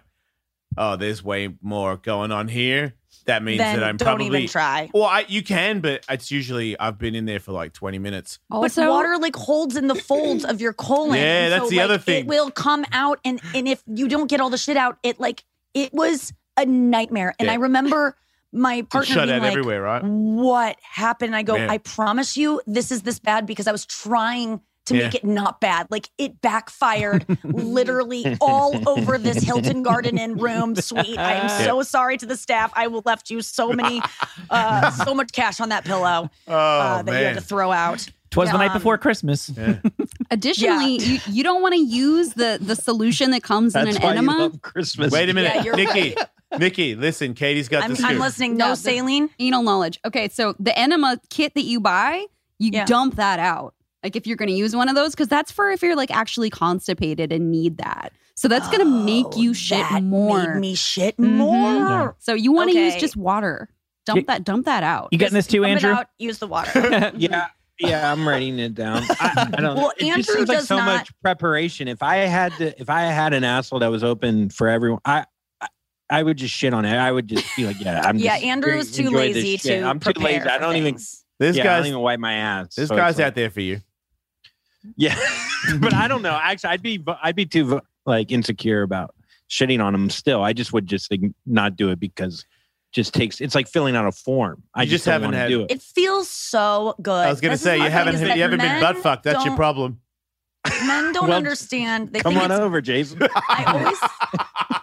oh, 0.76 0.96
there's 0.96 1.22
way 1.22 1.54
more 1.62 1.96
going 1.96 2.32
on 2.32 2.48
here, 2.48 2.94
that 3.26 3.42
means 3.42 3.58
Then 3.58 3.80
that 3.80 3.84
I'm 3.86 3.98
probably 3.98 4.24
don't 4.26 4.30
probably. 4.30 4.38
even 4.44 4.48
try. 4.50 4.90
Well, 4.94 5.04
I, 5.04 5.24
you 5.28 5.42
can, 5.42 5.80
but 5.80 6.04
it's 6.08 6.30
usually 6.30 6.78
I've 6.78 6.98
been 6.98 7.14
in 7.14 7.24
there 7.24 7.40
for 7.40 7.52
like 7.52 7.72
20 7.72 7.98
minutes. 7.98 8.38
Also, 8.50 8.82
but 8.82 8.90
water 8.90 9.16
like 9.18 9.34
holds 9.36 9.76
in 9.76 9.88
the 9.88 9.94
folds 9.94 10.44
of 10.44 10.60
your 10.60 10.72
colon. 10.72 11.18
Yeah, 11.18 11.48
that's 11.48 11.64
so, 11.64 11.70
the 11.70 11.76
like, 11.76 11.84
other 11.84 11.98
thing. 11.98 12.24
It 12.24 12.26
will 12.28 12.50
come 12.50 12.84
out, 12.92 13.18
and 13.24 13.40
and 13.54 13.66
if 13.66 13.82
you 13.86 14.06
don't 14.08 14.28
get 14.28 14.40
all 14.40 14.50
the 14.50 14.58
shit 14.58 14.76
out, 14.76 14.98
it 15.02 15.18
like 15.18 15.44
it 15.74 15.92
was 15.92 16.32
a 16.56 16.66
nightmare. 16.66 17.34
And 17.38 17.46
Yeah. 17.46 17.52
I 17.52 17.56
remember 17.56 18.16
my 18.52 18.82
partner 18.82 19.14
shut 19.14 19.26
being 19.26 19.36
out 19.36 19.42
like, 19.42 19.50
everywhere, 19.50 19.82
right? 19.82 20.02
"What 20.04 20.76
happened?" 20.82 21.34
I 21.34 21.42
go, 21.42 21.56
Yeah. 21.56 21.70
"I 21.70 21.78
promise 21.78 22.36
you, 22.36 22.60
this 22.66 22.92
is 22.92 23.02
this 23.02 23.18
bad 23.18 23.46
because 23.46 23.66
I 23.66 23.72
was 23.72 23.86
trying." 23.86 24.60
To 24.86 24.96
Yeah. 24.96 25.04
make 25.04 25.14
it 25.16 25.24
not 25.24 25.60
bad. 25.60 25.88
Like 25.90 26.10
it 26.16 26.40
backfired 26.40 27.26
literally 27.44 28.36
all 28.40 28.88
over 28.88 29.18
this 29.18 29.42
Hilton 29.42 29.82
Garden 29.82 30.16
Inn 30.16 30.36
room 30.36 30.74
suite. 30.76 31.18
I 31.18 31.32
am 31.34 31.48
so 31.64 31.82
sorry 31.82 32.16
to 32.18 32.26
the 32.26 32.36
staff. 32.36 32.72
I 32.74 32.86
will 32.86 33.02
left 33.04 33.28
you 33.30 33.40
so 33.42 33.72
many, 33.72 34.00
uh, 34.48 34.90
so 35.04 35.12
much 35.14 35.32
cash 35.32 35.60
on 35.60 35.70
that 35.70 35.84
pillow 35.84 36.30
Oh, 36.46 36.54
uh, 36.54 37.02
that 37.02 37.18
you 37.20 37.26
had 37.26 37.34
to 37.34 37.40
throw 37.40 37.72
out. 37.72 38.08
Twas 38.30 38.50
the 38.50 38.58
night 38.58 38.70
Um, 38.70 38.76
before 38.78 38.96
Christmas. 38.98 39.50
additionally, 40.30 40.96
you, 41.02 41.18
you 41.30 41.42
don't 41.44 41.62
want 41.62 41.74
to 41.74 41.80
use 41.80 42.34
the 42.34 42.58
the 42.60 42.76
solution 42.76 43.30
that 43.30 43.42
comes 43.42 43.74
in 43.74 43.88
an 43.88 43.94
why 43.96 44.00
you 44.02 44.18
enema. 44.18 44.38
love 44.38 44.62
Christmas. 44.62 45.12
Wait 45.12 45.28
a 45.28 45.34
minute. 45.34 45.52
Yeah, 45.54 45.62
you're 45.64 45.76
Nikki. 45.76 46.14
Nikki, 46.58 46.94
listen, 46.94 47.34
Katie's 47.34 47.68
got 47.68 47.84
I'm, 47.84 47.90
the 47.90 47.96
scoop. 47.96 48.10
I'm 48.10 48.18
listening. 48.18 48.56
No, 48.56 48.68
No, 48.68 48.74
saline. 48.74 49.30
Anal 49.38 49.62
knowledge. 49.62 49.98
Okay, 50.04 50.28
so 50.28 50.54
the 50.58 50.76
enema 50.78 51.18
kit 51.28 51.54
that 51.54 51.64
you 51.64 51.80
buy, 51.80 52.24
you 52.58 52.70
Yeah. 52.72 52.84
dump 52.84 53.16
that 53.16 53.38
out. 53.38 53.74
Like 54.06 54.14
if 54.14 54.24
you're 54.24 54.36
going 54.36 54.48
to 54.48 54.54
use 54.54 54.76
one 54.76 54.88
of 54.88 54.94
those, 54.94 55.10
because 55.10 55.26
that's 55.26 55.50
for 55.50 55.68
if 55.72 55.82
you're 55.82 55.96
like 55.96 56.12
actually 56.12 56.48
constipated 56.48 57.32
and 57.32 57.50
need 57.50 57.78
that. 57.78 58.12
So 58.36 58.46
that's 58.46 58.68
going 58.68 58.78
to 58.78 58.84
make 59.04 59.36
you 59.36 59.52
shit 59.52 59.78
Oh, 59.84 59.94
that 59.94 60.02
more. 60.04 60.54
Made 60.54 60.60
me 60.60 60.74
shit 60.76 61.16
Mhm. 61.16 61.30
more. 61.32 62.14
So 62.20 62.34
you 62.34 62.52
want 62.52 62.70
to 62.70 62.78
use 62.78 62.94
just 62.94 63.16
water. 63.16 63.68
Dump 64.04 64.18
You- 64.20 64.24
that. 64.26 64.44
Dump 64.44 64.66
that 64.66 64.84
out. 64.84 65.08
You 65.10 65.18
getting 65.18 65.34
this 65.34 65.48
too, 65.48 65.62
Dump 65.62 65.66
it 65.70 65.72
Andrew? 65.84 65.90
out, 65.90 66.06
use 66.18 66.38
the 66.38 66.46
water. 66.46 67.10
Yeah. 67.16 67.48
Yeah, 67.80 68.12
I'm 68.12 68.26
writing 68.28 68.60
it 68.60 68.74
down. 68.76 69.02
I, 69.10 69.50
I 69.52 69.60
don't. 69.60 69.76
Well, 69.76 69.90
it 69.98 70.04
just 70.06 70.10
Andrew 70.16 70.34
seems 70.36 70.48
like 70.48 70.58
does 70.58 70.68
so 70.68 70.76
not- 70.76 70.86
much 70.86 71.10
preparation. 71.20 71.88
If 71.88 72.00
I 72.04 72.18
had 72.18 72.52
to, 72.58 72.80
if 72.80 72.88
I 72.88 73.02
had 73.02 73.34
an 73.34 73.42
asshole 73.42 73.80
that 73.80 73.90
was 73.90 74.04
open 74.04 74.48
for 74.50 74.68
everyone, 74.68 75.00
I, 75.04 75.26
I, 75.60 75.66
I 76.08 76.22
would 76.22 76.36
just 76.36 76.54
shit 76.54 76.72
on 76.72 76.84
it. 76.84 76.96
I 76.96 77.10
would 77.10 77.26
just 77.26 77.44
be 77.56 77.66
like, 77.66 77.80
yeah, 77.80 78.02
I'm. 78.04 78.16
yeah, 78.18 78.34
just 78.36 78.44
Andrew 78.46 78.72
very- 78.72 78.84
too 78.84 79.10
lazy 79.10 79.56
shit. 79.56 79.82
to 79.82 79.88
I'm 79.88 79.98
too 79.98 80.12
lazy. 80.16 80.40
I 80.48 80.56
don't 80.58 80.76
even. 80.76 80.94
this 80.94 81.56
yeah, 81.56 81.62
I 81.62 81.64
don't 81.64 81.64
guy's 81.82 81.86
even 81.88 82.00
wipe 82.00 82.18
my 82.20 82.32
ass. 82.34 82.74
this 82.76 82.88
So 82.88 82.96
guy's 82.96 83.10
it's 83.10 83.18
like- 83.18 83.26
out 83.26 83.34
there 83.34 83.50
for 83.50 83.60
you. 83.60 83.80
Yeah, 84.96 85.18
but 85.80 85.92
I 85.94 86.08
don't 86.08 86.22
know. 86.22 86.38
Actually, 86.42 86.70
I'd 86.70 86.82
be 86.82 87.04
I'd 87.22 87.36
be 87.36 87.46
too 87.46 87.80
like 88.04 88.30
insecure 88.32 88.82
about 88.82 89.14
shitting 89.50 89.82
on 89.82 89.94
him. 89.94 90.10
Still, 90.10 90.42
I 90.42 90.52
just 90.52 90.72
would 90.72 90.86
just 90.86 91.12
not 91.46 91.76
do 91.76 91.90
it 91.90 92.00
because 92.00 92.44
just 92.92 93.12
takes. 93.14 93.40
It's 93.40 93.54
like 93.54 93.68
filling 93.68 93.96
out 93.96 94.06
a 94.06 94.12
form. 94.12 94.62
I 94.74 94.82
You 94.82 94.90
just, 94.90 95.04
just 95.04 95.12
haven't 95.12 95.28
wanna 95.28 95.38
had- 95.38 95.48
do 95.48 95.62
it. 95.62 95.70
It 95.70 95.82
feels 95.82 96.30
so 96.30 96.94
good. 97.02 97.26
I 97.26 97.30
was 97.30 97.40
gonna 97.40 97.54
This 97.54 97.62
say 97.62 97.76
you 97.78 97.90
haven't 97.90 98.20
you 98.20 98.42
haven't 98.42 98.58
been 98.60 98.68
men 98.68 98.80
butt 98.80 98.98
fucked. 98.98 99.24
That's 99.24 99.44
your 99.44 99.56
problem. 99.56 100.00
Men 100.84 101.12
don't 101.12 101.28
Well, 101.28 101.36
understand. 101.36 102.12
They 102.12 102.20
Come 102.20 102.32
think 102.34 102.44
on 102.44 102.52
over, 102.52 102.80
Jason. 102.80 103.20
I 103.48 103.64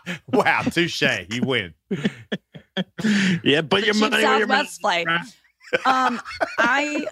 always 0.05 0.17
wow, 0.31 0.61
touche. 0.61 1.01
You 1.29 1.41
win. 1.43 1.73
yeah, 3.43 3.61
but 3.61 3.85
your 3.85 3.95
money 3.95 4.23
where 4.23 4.37
your 4.37 4.47
mouth. 4.47 4.69
Southwest 4.69 4.81
flight. 4.81 5.07
um 5.85 6.21
i 6.59 7.05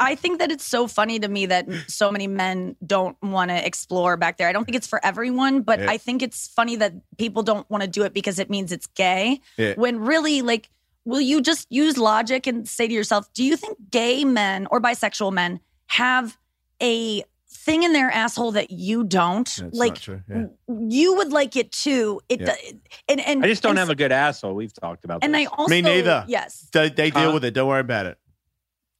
i 0.00 0.14
think 0.14 0.38
that 0.38 0.50
it's 0.50 0.64
so 0.64 0.86
funny 0.86 1.18
to 1.18 1.28
me 1.28 1.46
that 1.46 1.66
so 1.88 2.10
many 2.10 2.26
men 2.26 2.76
don't 2.86 3.16
want 3.22 3.50
to 3.50 3.66
explore 3.66 4.16
back 4.16 4.36
there 4.38 4.48
i 4.48 4.52
don't 4.52 4.64
think 4.64 4.76
it's 4.76 4.86
for 4.86 5.04
everyone 5.04 5.62
but 5.62 5.78
Yeah. 5.80 5.90
i 5.90 5.96
think 5.98 6.22
it's 6.22 6.48
funny 6.48 6.76
that 6.76 6.92
people 7.18 7.42
don't 7.42 7.68
want 7.70 7.82
to 7.82 7.88
do 7.88 8.02
it 8.04 8.12
because 8.14 8.38
it 8.38 8.50
means 8.50 8.72
it's 8.72 8.86
gay 8.88 9.40
Yeah. 9.56 9.74
when 9.76 10.00
really 10.00 10.42
like 10.42 10.68
will 11.04 11.20
you 11.20 11.40
just 11.42 11.66
use 11.70 11.98
logic 11.98 12.46
and 12.46 12.66
say 12.68 12.88
to 12.88 12.94
yourself 12.94 13.32
do 13.34 13.44
you 13.44 13.56
think 13.56 13.76
gay 13.90 14.24
men 14.24 14.66
or 14.70 14.80
bisexual 14.80 15.32
men 15.32 15.60
have 15.88 16.36
a 16.82 17.22
thing 17.56 17.82
in 17.84 17.92
their 17.92 18.10
asshole 18.10 18.52
that 18.52 18.70
you 18.72 19.04
don't 19.04 19.46
That's 19.58 19.76
like 19.78 19.92
not 19.92 20.00
true. 20.02 20.22
Yeah. 20.28 20.46
you 20.88 21.14
would 21.16 21.32
like 21.32 21.54
it 21.56 21.70
too 21.72 22.20
it 22.28 22.40
Yeah. 22.40 22.46
do- 22.70 22.78
and 23.08 23.20
and 23.20 23.44
I 23.44 23.48
just 23.48 23.62
don't 23.62 23.70
and, 23.70 23.78
have 23.78 23.90
a 23.90 23.94
good 23.94 24.10
asshole. 24.12 24.54
We've 24.54 24.72
talked 24.72 25.04
about. 25.04 25.22
and 25.22 25.32
this. 25.34 25.46
i 25.48 25.54
also 25.54 25.70
Me 25.70 25.80
neither. 25.80 26.24
yes 26.26 26.68
They, 26.72 26.88
they 26.90 27.10
deal 27.10 27.28
Huh? 27.28 27.32
with 27.34 27.44
it. 27.44 27.52
Don't 27.54 27.68
worry 27.68 27.80
about 27.80 28.06
it. 28.06 28.18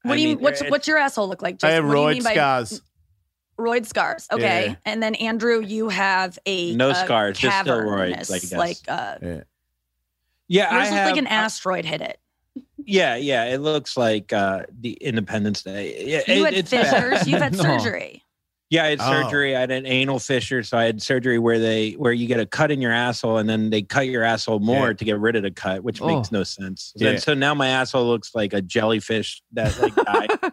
What 0.05 0.13
I 0.13 0.17
do 0.17 0.23
you 0.23 0.29
mean, 0.29 0.41
what's 0.41 0.61
it- 0.63 0.71
what's 0.71 0.87
your 0.89 0.99
asshole 0.99 1.29
look 1.29 1.43
like 1.43 1.55
I 1.57 1.69
Jason? 1.69 1.71
have 1.75 1.85
What 1.87 2.15
do 2.15 2.21
roid 2.21 2.33
scars. 2.33 2.81
roid 3.59 3.87
scars. 3.87 4.27
Okay, 4.33 4.67
Yeah. 4.69 4.75
and 4.85 5.03
then 5.03 5.15
Andrew, 5.17 5.61
you 5.61 5.89
have 5.89 6.39
a 6.47 6.75
No 6.75 6.91
uh, 6.91 6.95
scars, 6.95 7.39
just 7.39 7.61
still 7.61 7.77
roids, 7.79 8.09
cavernous, 8.11 8.31
I 8.31 8.39
guess. 8.39 8.53
Like 8.53 8.77
uh, 8.89 9.17
Yeah. 9.23 9.41
yeah, 10.49 10.69
I 10.71 10.79
looks 10.79 10.89
have, 10.91 11.07
like 11.11 11.19
an 11.19 11.27
asteroid 11.29 11.85
hit 11.85 12.01
it. 12.01 12.19
Yeah, 12.87 13.15
yeah, 13.17 13.45
it 13.45 13.59
looks 13.59 13.97
like 13.97 14.33
uh, 14.33 14.65
the 14.81 14.93
Independence 14.95 15.63
Day. 15.63 16.05
Yeah, 16.07 16.23
You 16.35 16.43
it- 16.43 16.45
had 16.47 16.55
it's 16.55 16.71
bad. 16.71 16.91
fissures. 17.13 17.29
You've 17.29 17.41
had 17.41 17.53
No. 17.57 17.63
surgery. 17.63 18.24
Yeah, 18.75 18.85
I 18.85 18.89
had 18.91 19.01
Oh. 19.01 19.23
surgery. 19.23 19.57
I 19.57 19.61
had 19.61 19.71
an 19.71 19.87
anal 19.87 20.19
fissure, 20.19 20.63
so 20.63 20.77
I 20.77 20.85
had 20.85 21.01
surgery 21.03 21.39
where 21.39 21.59
they 21.59 21.93
where 21.93 22.13
you 22.13 22.27
get 22.27 22.41
a 22.41 22.47
cut 22.47 22.71
in 22.71 22.81
your 22.81 22.93
asshole 22.93 23.39
and 23.39 23.49
then 23.49 23.71
they 23.71 23.83
cut 23.83 24.07
your 24.09 24.23
asshole 24.25 24.59
more 24.59 24.89
Yeah. 24.89 24.93
to 24.95 25.05
get 25.05 25.19
rid 25.19 25.37
of 25.37 25.43
the 25.43 25.51
cut, 25.51 25.83
which 25.85 26.01
Oh. 26.03 26.07
makes 26.07 26.33
no 26.33 26.43
sense. 26.43 26.93
Yeah. 26.97 27.11
And 27.11 27.23
so 27.23 27.35
now 27.35 27.55
my 27.55 27.69
asshole 27.69 28.07
looks 28.07 28.35
like 28.35 28.53
a 28.53 28.61
jellyfish 28.63 29.43
that 29.53 29.79
like 29.81 29.95
died. 29.95 30.31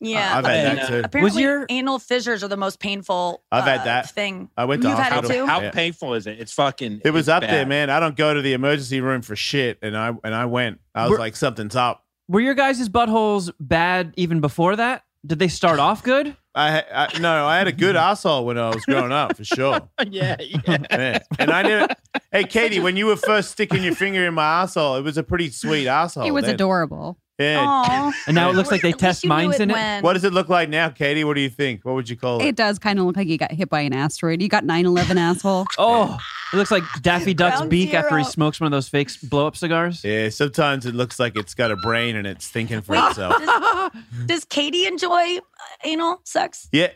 Yeah. 0.00 0.36
I've 0.36 0.44
had 0.44 0.54
And, 0.66 0.78
that 0.78 0.84
uh, 0.84 0.88
too. 0.88 1.00
Apparently, 1.04 1.42
your- 1.42 1.66
anal 1.70 1.98
fissures 1.98 2.44
are 2.44 2.48
the 2.48 2.58
most 2.58 2.78
painful. 2.78 3.42
I've 3.50 3.64
had 3.64 3.80
uh, 3.80 3.84
that. 3.84 4.10
thing. 4.10 4.50
I 4.54 4.66
went 4.66 4.82
to 4.82 4.88
You've 4.88 4.98
had 4.98 5.12
it 5.12 5.14
hospital. 5.14 5.46
too? 5.46 5.50
How 5.50 5.60
Yeah. 5.62 5.70
painful 5.70 6.12
is 6.12 6.26
it? 6.26 6.38
It's 6.40 6.52
fucking. 6.52 7.00
It 7.06 7.10
was 7.12 7.30
up 7.30 7.40
bad. 7.40 7.50
there, 7.50 7.64
man. 7.64 7.88
I 7.88 8.00
don't 8.00 8.14
go 8.16 8.34
to 8.34 8.42
the 8.42 8.52
emergency 8.52 9.00
room 9.00 9.22
for 9.22 9.34
shit, 9.34 9.78
and 9.80 9.96
I 9.96 10.12
and 10.22 10.34
I 10.34 10.44
went. 10.44 10.80
I 10.94 11.04
was 11.04 11.10
We're- 11.12 11.20
like, 11.20 11.36
something's 11.36 11.74
up. 11.76 12.04
Were 12.28 12.40
your 12.40 12.52
guys' 12.54 12.86
buttholes 12.90 13.50
bad 13.58 14.12
even 14.18 14.40
before 14.40 14.76
that? 14.76 15.04
Did 15.24 15.38
they 15.38 15.48
start 15.48 15.78
off 15.78 16.02
good? 16.02 16.36
I, 16.54 16.84
I 16.92 17.18
no, 17.18 17.46
I 17.46 17.58
had 17.58 17.66
a 17.66 17.72
good 17.72 17.96
asshole 18.08 18.46
when 18.46 18.58
I 18.58 18.68
was 18.68 18.84
growing 18.84 19.12
up, 19.12 19.36
for 19.36 19.44
sure. 19.44 19.88
yeah, 20.08 20.36
yeah. 20.40 20.78
Yeah. 20.90 21.18
And 21.38 21.50
I 21.50 21.62
knew. 21.62 21.86
Hey, 22.30 22.44
Katie, 22.44 22.80
when 22.80 22.96
you 22.96 23.06
were 23.06 23.16
first 23.16 23.50
sticking 23.50 23.82
your 23.82 23.94
finger 23.94 24.24
in 24.26 24.34
my 24.34 24.62
asshole, 24.62 24.96
it 24.96 25.02
was 25.02 25.16
a 25.16 25.22
pretty 25.22 25.50
sweet 25.50 25.88
asshole. 25.88 26.24
it 26.26 26.30
was 26.30 26.44
then. 26.44 26.54
adorable. 26.54 27.18
Yeah. 27.38 27.64
Aw. 27.66 28.12
And 28.28 28.36
now 28.36 28.48
it 28.48 28.54
looks 28.54 28.70
like 28.70 28.82
they 28.82 28.92
test 28.92 29.24
you 29.24 29.28
knew 29.28 29.34
minds 29.34 29.58
in 29.58 29.70
it. 29.70 29.74
when. 29.74 30.02
What 30.04 30.12
does 30.12 30.22
it 30.22 30.32
look 30.32 30.48
like 30.48 30.68
now, 30.68 30.88
Katie? 30.88 31.24
What 31.24 31.34
do 31.34 31.40
you 31.40 31.48
think? 31.48 31.84
What 31.84 31.96
would 31.96 32.08
you 32.08 32.16
call 32.16 32.40
it? 32.40 32.46
It 32.46 32.54
does 32.56 32.78
kind 32.78 32.98
of 33.00 33.06
look 33.06 33.16
like 33.16 33.26
you 33.26 33.36
got 33.38 33.50
hit 33.50 33.68
by 33.68 33.80
an 33.80 33.92
asteroid. 33.92 34.40
You 34.40 34.48
got 34.48 34.62
9/11 34.64 35.16
asshole. 35.16 35.66
Oh, 35.76 36.16
it 36.52 36.56
looks 36.56 36.70
like 36.70 36.84
Daffy 37.02 37.34
Duck's 37.34 37.56
Ground 37.56 37.70
beak 37.70 37.92
after 37.92 38.16
he 38.18 38.24
smokes 38.24 38.60
one 38.60 38.66
of 38.66 38.70
those 38.70 38.88
fake 38.88 39.10
blow 39.24 39.48
up 39.48 39.56
cigars. 39.56 40.04
yeah, 40.04 40.28
sometimes 40.28 40.86
it 40.86 40.94
looks 40.94 41.18
like 41.18 41.36
it's 41.36 41.54
got 41.54 41.72
a 41.72 41.76
brain 41.76 42.14
and 42.14 42.24
it's 42.24 42.46
thinking 42.46 42.80
for 42.82 42.92
Wait, 42.92 43.08
itself. 43.10 43.34
does, 43.40 43.90
does 44.26 44.44
Katie 44.44 44.86
enjoy 44.86 45.38
anal 45.84 46.20
sex? 46.24 46.68
Yeah, 46.72 46.88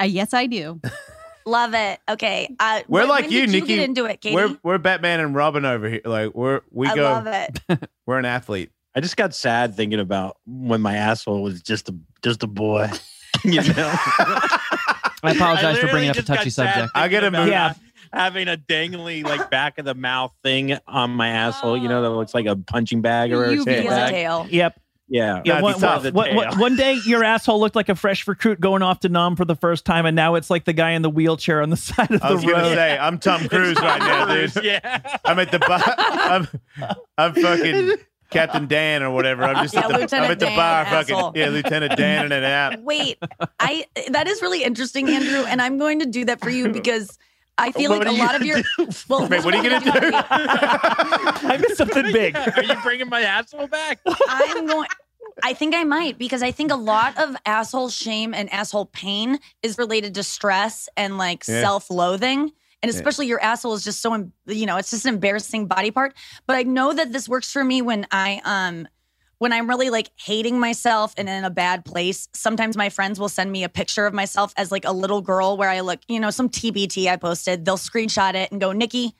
Uh, 0.00 0.04
yes, 0.04 0.32
I 0.34 0.46
do. 0.46 0.80
Love 1.46 1.72
it. 1.74 1.98
Okay. 2.08 2.54
Uh, 2.60 2.82
we're 2.86 3.00
when- 3.00 3.08
like 3.08 3.24
when 3.24 3.32
you, 3.32 3.40
did 3.46 3.50
Nikki. 3.50 3.66
get 3.68 3.78
into 3.80 4.04
it, 4.04 4.20
Katie. 4.20 4.34
we're 4.36 4.58
we're 4.62 4.78
Batman 4.78 5.20
and 5.20 5.34
Robin 5.34 5.64
over 5.64 5.88
here. 5.88 6.02
Like 6.04 6.34
we're 6.34 6.60
we 6.70 6.86
I 6.86 6.94
go. 6.94 7.02
love 7.02 7.26
it. 7.26 7.60
We're 8.06 8.18
an 8.18 8.24
athlete. 8.26 8.70
I 8.94 9.00
just 9.00 9.16
got 9.16 9.34
sad 9.34 9.74
thinking 9.74 10.00
about 10.00 10.36
when 10.46 10.80
my 10.82 10.96
asshole 10.96 11.42
was 11.42 11.62
just 11.62 11.88
a 11.88 11.94
just 12.22 12.42
a 12.42 12.46
boy. 12.46 12.90
you 13.44 13.62
know. 13.62 13.90
I 15.22 15.32
apologize 15.34 15.78
for 15.78 15.88
bringing 15.88 16.10
up 16.10 16.16
a 16.16 16.22
touchy 16.22 16.50
subject. 16.50 16.90
I 16.94 17.08
get 17.08 17.22
gotta 17.22 17.30
move- 17.30 17.48
Yeah. 17.48 17.74
Having 18.12 18.48
a 18.48 18.56
dangly 18.56 19.22
like 19.24 19.50
back 19.50 19.78
of 19.78 19.84
the 19.84 19.94
mouth 19.94 20.32
thing 20.42 20.76
on 20.88 21.10
my 21.12 21.28
asshole, 21.28 21.76
you 21.78 21.88
know, 21.88 22.02
that 22.02 22.10
looks 22.10 22.34
like 22.34 22.46
a 22.46 22.56
punching 22.56 23.00
bag 23.02 23.32
or 23.32 23.44
a 23.44 23.52
You 23.52 23.62
stick 23.62 23.82
He 23.82 23.86
has 23.86 24.08
a 24.08 24.12
tail. 24.12 24.46
Yep. 24.50 24.80
Yeah, 25.12 25.42
Yeah, 25.44 25.60
That'd 25.60 25.62
one, 25.64 25.74
be 25.74 25.80
tough. 25.80 26.04
one- 26.04 26.14
one- 26.14 26.34
one- 26.36 26.58
one 26.60 26.76
day 26.76 26.94
your 27.04 27.24
asshole 27.24 27.58
looked 27.60 27.74
like 27.76 27.88
a 27.88 27.96
fresh 27.96 28.26
recruit 28.28 28.60
going 28.60 28.82
off 28.82 29.00
to 29.00 29.08
Nam 29.08 29.34
for 29.36 29.44
the 29.44 29.56
first 29.56 29.84
time, 29.84 30.06
and 30.06 30.14
now 30.14 30.36
it's 30.36 30.48
like 30.50 30.64
the 30.64 30.72
guy 30.72 30.90
in 30.92 31.02
the 31.02 31.10
wheelchair 31.10 31.60
on 31.62 31.68
the 31.70 31.76
side 31.88 32.10
of 32.12 32.22
I 32.22 32.28
the 32.28 32.34
was 32.36 32.44
gonna 32.44 32.54
road. 32.62 32.74
say 32.76 32.96
I'm 32.96 33.18
Tom 33.18 33.48
Cruise 33.48 33.76
right 33.80 33.98
now, 33.98 34.24
dude. 34.26 34.64
Yeah. 34.64 35.18
I'm 35.24 35.38
at 35.40 35.50
the 35.50 35.58
bar. 35.58 35.82
I'm, 35.86 36.48
I'm 37.18 37.34
fucking 37.34 37.92
Captain 38.30 38.68
Dan 38.68 39.02
or 39.02 39.10
whatever. 39.10 39.42
I'm 39.42 39.56
just 39.64 39.74
Yeah, 39.74 39.80
at 39.80 39.88
the, 40.08 40.16
I'm 40.16 40.30
at 40.30 40.38
the 40.38 40.46
Dan, 40.46 40.56
bar, 40.56 40.84
fucking 40.86 41.32
yeah, 41.34 41.48
Lieutenant 41.48 41.96
Dan 41.96 42.24
and 42.26 42.32
it 42.32 42.44
out. 42.44 42.80
Wait, 42.82 43.18
I 43.58 43.86
that 44.10 44.28
is 44.28 44.40
really 44.42 44.62
interesting, 44.62 45.08
Andrew, 45.08 45.44
and 45.48 45.60
I'm 45.60 45.78
going 45.78 45.98
to 45.98 46.06
do 46.06 46.24
that 46.26 46.40
for 46.40 46.50
you 46.50 46.68
because 46.68 47.18
I 47.60 47.72
feel 47.72 47.90
What 47.90 48.06
like 48.06 48.08
a 48.08 48.18
lot 48.18 48.34
of 48.34 48.42
your 48.44 48.62
gonna 48.76 48.90
well, 49.08 49.28
Wait, 49.28 49.44
what 49.44 49.54
are 49.54 49.62
you 49.62 49.70
gonna 49.70 49.84
do? 49.84 49.90
I 50.14 51.58
missed 51.60 51.76
something 51.76 52.04
big. 52.12 52.36
Are 52.36 52.62
you 52.64 52.74
bringing 52.82 53.08
my 53.08 53.22
asshole 53.22 53.66
back? 53.68 54.00
I'm 54.28 54.66
going. 54.66 54.88
I 55.42 55.52
think 55.54 55.74
I 55.74 55.84
might 55.84 56.18
because 56.18 56.42
I 56.42 56.50
think 56.50 56.70
a 56.72 56.76
lot 56.76 57.16
of 57.18 57.36
asshole 57.46 57.88
shame 57.90 58.34
and 58.34 58.52
asshole 58.52 58.86
pain 58.86 59.38
is 59.62 59.78
related 59.78 60.14
to 60.14 60.22
stress 60.22 60.88
and 60.96 61.18
like 61.18 61.44
Yeah. 61.46 61.62
self-loathing. 61.62 62.52
And 62.82 62.88
especially 62.90 63.26
your 63.26 63.40
asshole 63.42 63.74
is 63.74 63.84
just 63.84 64.00
so, 64.00 64.30
you 64.46 64.64
know, 64.66 64.78
it's 64.78 64.90
just 64.90 65.04
an 65.04 65.12
embarrassing 65.14 65.66
body 65.66 65.90
part. 65.90 66.14
But 66.46 66.56
I 66.56 66.62
know 66.62 66.92
that 66.94 67.12
this 67.12 67.28
works 67.28 67.52
for 67.52 67.62
me 67.62 67.82
when 67.82 68.06
I, 68.10 68.40
um, 68.44 68.88
when 69.40 69.54
I'm 69.54 69.68
really 69.68 69.88
like 69.88 70.10
hating 70.16 70.60
myself 70.60 71.14
and 71.16 71.26
in 71.26 71.44
a 71.44 71.50
bad 71.50 71.86
place. 71.86 72.28
Sometimes 72.34 72.76
my 72.76 72.90
friends 72.90 73.18
will 73.18 73.30
send 73.30 73.50
me 73.50 73.64
a 73.64 73.70
picture 73.70 74.04
of 74.04 74.12
myself 74.12 74.52
as 74.58 74.70
like 74.70 74.84
a 74.84 74.92
little 74.92 75.22
girl 75.22 75.56
where 75.56 75.70
I 75.70 75.80
look, 75.80 76.00
you 76.08 76.20
know, 76.20 76.28
some 76.28 76.50
TBT 76.50 77.06
I 77.06 77.16
posted. 77.16 77.64
They'll 77.64 77.78
screenshot 77.78 78.34
it 78.34 78.52
and 78.52 78.60
go, 78.60 78.72
Nikki, 78.72 79.16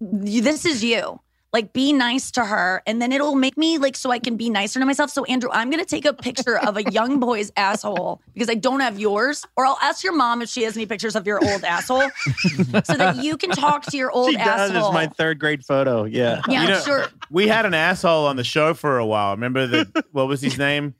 this 0.00 0.66
is 0.66 0.82
you. 0.82 1.20
Like, 1.52 1.72
be 1.72 1.92
nice 1.92 2.30
to 2.32 2.44
her. 2.44 2.82
And 2.86 3.00
then 3.00 3.12
it'll 3.12 3.34
make 3.34 3.56
me 3.56 3.78
like 3.78 3.96
so 3.96 4.10
I 4.10 4.18
can 4.18 4.36
be 4.36 4.50
nicer 4.50 4.78
to 4.78 4.84
myself. 4.84 5.10
So, 5.10 5.24
Andrew, 5.24 5.48
I'm 5.52 5.70
going 5.70 5.82
to 5.82 5.88
take 5.88 6.04
a 6.04 6.12
picture 6.12 6.58
of 6.58 6.76
a 6.76 6.82
young 6.90 7.18
boy's 7.18 7.50
asshole 7.56 8.20
because 8.34 8.50
I 8.50 8.54
don't 8.54 8.80
have 8.80 8.98
yours. 9.00 9.44
Or 9.56 9.64
I'll 9.64 9.78
ask 9.80 10.04
your 10.04 10.12
mom 10.14 10.42
if 10.42 10.48
she 10.50 10.64
has 10.64 10.76
any 10.76 10.84
pictures 10.86 11.16
of 11.16 11.26
your 11.26 11.42
old 11.42 11.64
asshole 11.64 12.10
so 12.84 12.94
that 12.94 13.22
you 13.22 13.36
can 13.38 13.50
talk 13.50 13.84
to 13.86 13.96
your 13.96 14.10
old 14.10 14.30
She 14.30 14.36
does. 14.36 14.70
asshole. 14.70 14.88
It's 14.88 14.94
my 14.94 15.06
third 15.06 15.38
grade 15.38 15.64
photo. 15.64 16.04
Yeah. 16.04 16.42
yeah, 16.48 16.62
You 16.62 16.68
know- 16.68 16.80
sure. 16.80 17.06
We 17.30 17.48
had 17.48 17.64
an 17.64 17.74
asshole 17.74 18.26
on 18.26 18.36
the 18.36 18.44
show 18.44 18.74
for 18.74 18.98
a 18.98 19.06
while. 19.06 19.30
Remember 19.32 19.66
the 19.66 20.04
what 20.12 20.28
was 20.28 20.42
his 20.42 20.58
name? 20.58 20.94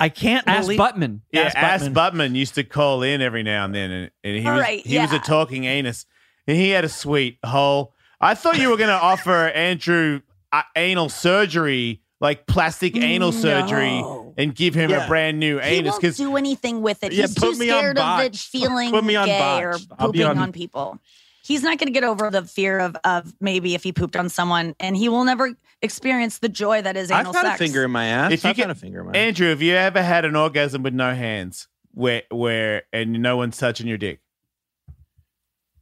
I 0.00 0.08
can't 0.08 0.46
Ass 0.48 0.64
believe- 0.64 0.80
Buttman. 0.80 1.20
Yeah, 1.32 1.42
Ass 1.42 1.54
Ass 1.82 1.88
Buttman. 1.88 1.94
Buttman 1.94 2.34
used 2.34 2.54
to 2.56 2.64
call 2.64 3.02
in 3.02 3.20
every 3.20 3.42
now 3.42 3.64
and 3.66 3.74
then, 3.74 3.90
and, 3.90 4.10
and 4.24 4.36
he 4.36 4.46
All 4.46 4.54
was 4.54 4.62
right, 4.62 4.84
he 4.86 4.98
was 4.98 5.12
a 5.12 5.18
talking 5.18 5.64
anus, 5.64 6.06
and 6.46 6.56
he 6.56 6.70
had 6.70 6.84
a 6.84 6.88
sweet 6.88 7.38
hole. 7.44 7.92
I 8.20 8.34
thought 8.34 8.58
you 8.58 8.68
were 8.70 8.76
going 8.76 8.88
to 8.90 8.94
offer 9.00 9.46
Andrew 9.48 10.20
uh, 10.52 10.62
anal 10.76 11.08
surgery, 11.08 12.02
like 12.20 12.46
plastic 12.46 12.96
anal 12.96 13.32
surgery, 13.32 14.04
and 14.36 14.54
give 14.54 14.74
him 14.74 14.92
a 14.92 15.06
brand 15.06 15.38
new 15.40 15.58
He 15.58 15.76
anus 15.78 15.96
He 15.98 16.06
won't 16.06 16.16
do 16.16 16.36
anything 16.36 16.82
with 16.82 17.02
it. 17.02 17.12
Yeah, 17.12 17.22
He's 17.22 17.34
too 17.34 17.54
scared 17.54 17.98
of 17.98 18.20
it 18.20 18.36
feeling 18.36 18.90
Put 18.90 19.04
me 19.04 19.16
on 19.16 19.26
gay 19.26 19.62
or 19.62 19.72
botch. 19.72 19.82
I'll 19.98 20.06
pooping 20.08 20.22
on- 20.24 20.38
on 20.38 20.52
people. 20.52 20.98
He's 21.42 21.62
not 21.62 21.78
going 21.78 21.86
to 21.88 21.92
get 21.92 22.04
over 22.04 22.30
the 22.30 22.44
fear 22.44 22.78
of 22.78 22.96
of 23.02 23.32
maybe 23.40 23.74
if 23.74 23.82
he 23.82 23.92
pooped 23.92 24.14
on 24.14 24.28
someone, 24.28 24.76
and 24.78 24.96
he 24.96 25.08
will 25.08 25.24
never 25.24 25.50
experience 25.82 26.38
the 26.38 26.48
joy 26.50 26.82
that 26.82 26.96
is 26.96 27.10
I've 27.10 27.20
anal 27.20 27.32
got 27.32 27.44
sex. 27.46 27.54
a 27.60 27.64
finger 27.64 27.84
in 27.84 27.90
my 27.90 28.04
ass. 28.06 28.32
If 28.32 28.44
you 28.44 28.50
I've 28.50 28.56
get- 28.56 28.62
got 28.66 28.70
a 28.70 28.74
finger 28.78 29.00
in 29.00 29.06
my 29.06 29.10
ass. 29.12 29.16
Andrew, 29.16 29.48
have 29.48 29.62
you 29.62 29.74
ever 29.74 30.02
had 30.02 30.24
an 30.26 30.36
orgasm 30.36 30.82
with 30.82 30.94
no 30.94 31.14
hands, 31.14 31.66
where 31.92 32.22
where 32.30 32.82
and 32.92 33.14
no 33.22 33.36
one's 33.38 33.56
touching 33.56 33.88
your 33.88 33.98
dick? 33.98 34.20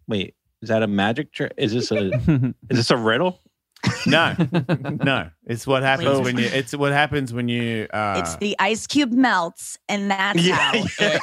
Wait, 0.06 0.36
is 0.62 0.68
that 0.68 0.82
a 0.82 0.86
magic 0.86 1.32
trick? 1.32 1.52
Is 1.56 1.72
this 1.72 1.90
a 1.90 2.06
is 2.70 2.76
this 2.76 2.90
a 2.90 2.96
riddle? 2.96 3.40
No, 4.06 4.34
no. 5.04 5.30
It's 5.46 5.66
what 5.66 5.82
happens 5.84 6.08
Wait. 6.18 6.24
when 6.24 6.38
you. 6.38 6.46
It's 6.46 6.74
what 6.74 6.92
happens 6.92 7.32
when 7.32 7.48
you. 7.48 7.86
Uh, 7.92 8.16
it's 8.18 8.36
the 8.36 8.56
ice 8.58 8.86
cube 8.86 9.12
melts, 9.12 9.78
and 9.88 10.10
that's 10.10 10.38
how. 10.48 10.72
yeah, 10.74 10.84
yeah, 11.00 11.18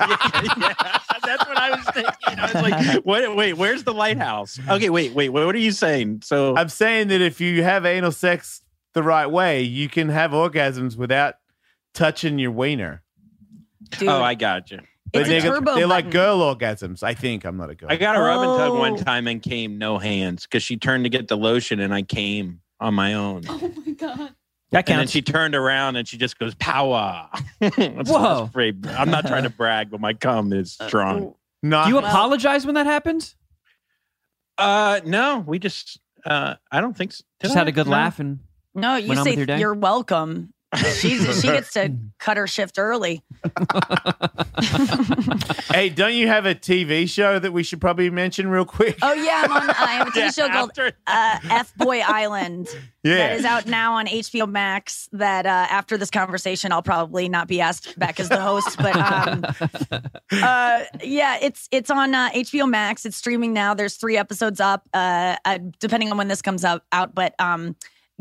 yeah. 0.58 1.00
That's 1.26 1.46
what 1.48 1.58
I 1.58 1.72
was 1.72 1.86
thinking. 1.94 2.14
I 2.28 2.54
was 2.54 2.54
like, 2.54 3.06
wait, 3.06 3.36
wait, 3.36 3.54
where's 3.54 3.84
the 3.84 3.94
lighthouse? 3.94 4.60
Okay, 4.70 4.90
wait, 4.90 5.14
wait, 5.14 5.30
what 5.30 5.54
are 5.54 5.60
you 5.60 5.72
saying? 5.72 6.22
So 6.24 6.56
I'm 6.56 6.70
saying 6.70 7.10
that 7.10 7.20
if 7.20 7.42
you 7.42 7.64
have 7.64 7.86
anal 7.86 8.12
sex 8.12 8.62
the 8.94 9.04
right 9.04 9.28
way, 9.28 9.62
you 9.62 9.90
can 9.90 10.08
have 10.10 10.32
orgasms 10.32 10.96
without 10.96 11.36
touching 11.94 12.40
your 12.40 12.52
wiener. 12.52 13.02
Dude, 13.98 14.08
Oh, 14.08 14.24
I 14.24 14.36
got 14.36 14.72
you. 14.72 14.80
It's 15.22 15.30
a 15.30 15.32
they're, 15.32 15.42
turbo. 15.42 15.76
they're 15.76 15.88
like 15.88 16.10
girl 16.12 16.40
orgasms. 16.40 17.04
I 17.04 17.14
think 17.14 17.46
I'm 17.46 17.58
not 17.58 17.70
a 17.70 17.76
girl. 17.76 17.90
I 17.92 17.96
got 17.96 18.16
a 18.16 18.20
rub 18.20 18.42
and 18.42 18.58
tug 18.58 18.78
one 18.78 18.94
Oh. 18.94 18.98
time 18.98 19.28
and 19.28 19.42
came 19.42 19.78
no 19.78 19.98
hands 19.98 20.44
because 20.44 20.64
she 20.64 20.78
turned 20.78 21.04
to 21.06 21.10
get 21.10 21.28
the 21.28 21.38
lotion 21.38 21.80
and 21.80 21.94
I 21.94 22.02
came 22.02 22.62
on 22.80 22.94
my 22.94 23.14
own. 23.14 23.44
Oh 23.48 23.72
my 23.86 23.92
god. 23.94 24.36
That 24.72 24.90
And 24.90 25.00
then 25.00 25.08
she 25.08 25.22
turned 25.22 25.56
around 25.56 25.96
and 25.96 26.08
she 26.08 26.18
just 26.18 26.38
goes 26.40 26.54
power. 26.56 27.30
Whoa. 27.62 28.50
I'm 28.56 29.10
not 29.12 29.26
trying 29.28 29.44
to 29.44 29.50
brag, 29.58 29.90
but 29.92 30.02
my 30.02 30.14
cum 30.14 30.52
is 30.52 30.76
Uh, 30.80 30.88
strong. 30.88 31.36
no, 31.64 31.84
Do 31.84 31.90
you 31.92 31.98
apologize 32.00 32.66
when 32.66 32.76
that 32.76 32.86
happens? 32.88 33.36
Uh, 34.58 35.00
no, 35.06 35.44
we 35.46 35.60
just. 35.60 36.00
Uh, 36.26 36.56
I 36.72 36.82
don't 36.82 36.98
think 36.98 37.12
so. 37.14 37.24
Did 37.40 37.48
Just 37.48 37.56
I? 37.56 37.60
had 37.60 37.68
a 37.68 37.72
good 37.72 37.86
No. 37.86 37.92
laugh 37.92 38.20
and 38.20 38.40
No, 38.74 38.96
you 38.96 39.16
say 39.16 39.32
with 39.32 39.38
your 39.38 39.46
day? 39.46 39.60
you're 39.60 39.76
welcome. 39.76 40.54
She 40.76 41.18
she 41.20 41.48
gets 41.48 41.74
to 41.74 41.96
cut 42.20 42.38
her 42.38 42.48
shift 42.48 42.78
early. 42.78 43.24
hey, 45.72 45.90
don't 45.90 46.14
you 46.14 46.28
have 46.28 46.46
a 46.46 46.56
TV 46.56 47.10
show 47.10 47.40
that 47.40 47.52
we 47.52 47.64
should 47.64 47.82
probably 47.82 48.10
mention 48.10 48.48
real 48.48 48.66
quick? 48.66 48.98
Oh 49.02 49.14
yeah, 49.14 49.44
I'm 49.46 49.52
on. 49.52 49.70
I 49.70 49.94
have 49.94 50.08
a 50.08 50.12
TV 50.12 50.16
Yeah, 50.18 50.32
show 50.32 50.50
called 50.50 50.72
uh, 50.78 50.92
F 51.50 51.76
Boy 51.76 52.00
Island. 52.00 52.68
yeah, 53.04 53.18
that 53.18 53.40
is 53.40 53.46
out 53.46 53.68
now 53.68 53.96
on 53.96 54.08
HBO 54.08 54.50
Max. 54.50 55.10
That 55.12 55.46
uh, 55.46 55.50
after 55.50 55.98
this 55.98 56.10
conversation, 56.10 56.72
I'll 56.72 56.82
probably 56.82 57.30
not 57.30 57.48
be 57.48 57.62
asked 57.62 57.98
back 58.00 58.20
as 58.20 58.30
the 58.30 58.42
host, 58.42 58.78
but 58.78 58.96
um, 58.96 59.44
uh, 60.32 60.84
yeah, 61.04 61.38
it's 61.42 61.68
it's 61.72 61.90
on 61.90 62.16
uh, 62.16 62.30
HBO 62.32 62.70
Max. 62.70 63.06
It's 63.06 63.18
streaming 63.18 63.54
now. 63.54 63.74
There's 63.74 63.96
three 63.96 64.18
episodes 64.18 64.60
up, 64.60 64.88
uh, 64.94 65.36
uh, 65.46 65.60
depending 65.80 66.12
on 66.12 66.18
when 66.18 66.28
this 66.28 66.42
comes 66.42 66.66
out. 66.66 66.84
Out, 66.92 67.16
but 67.16 67.34
um, 67.40 67.76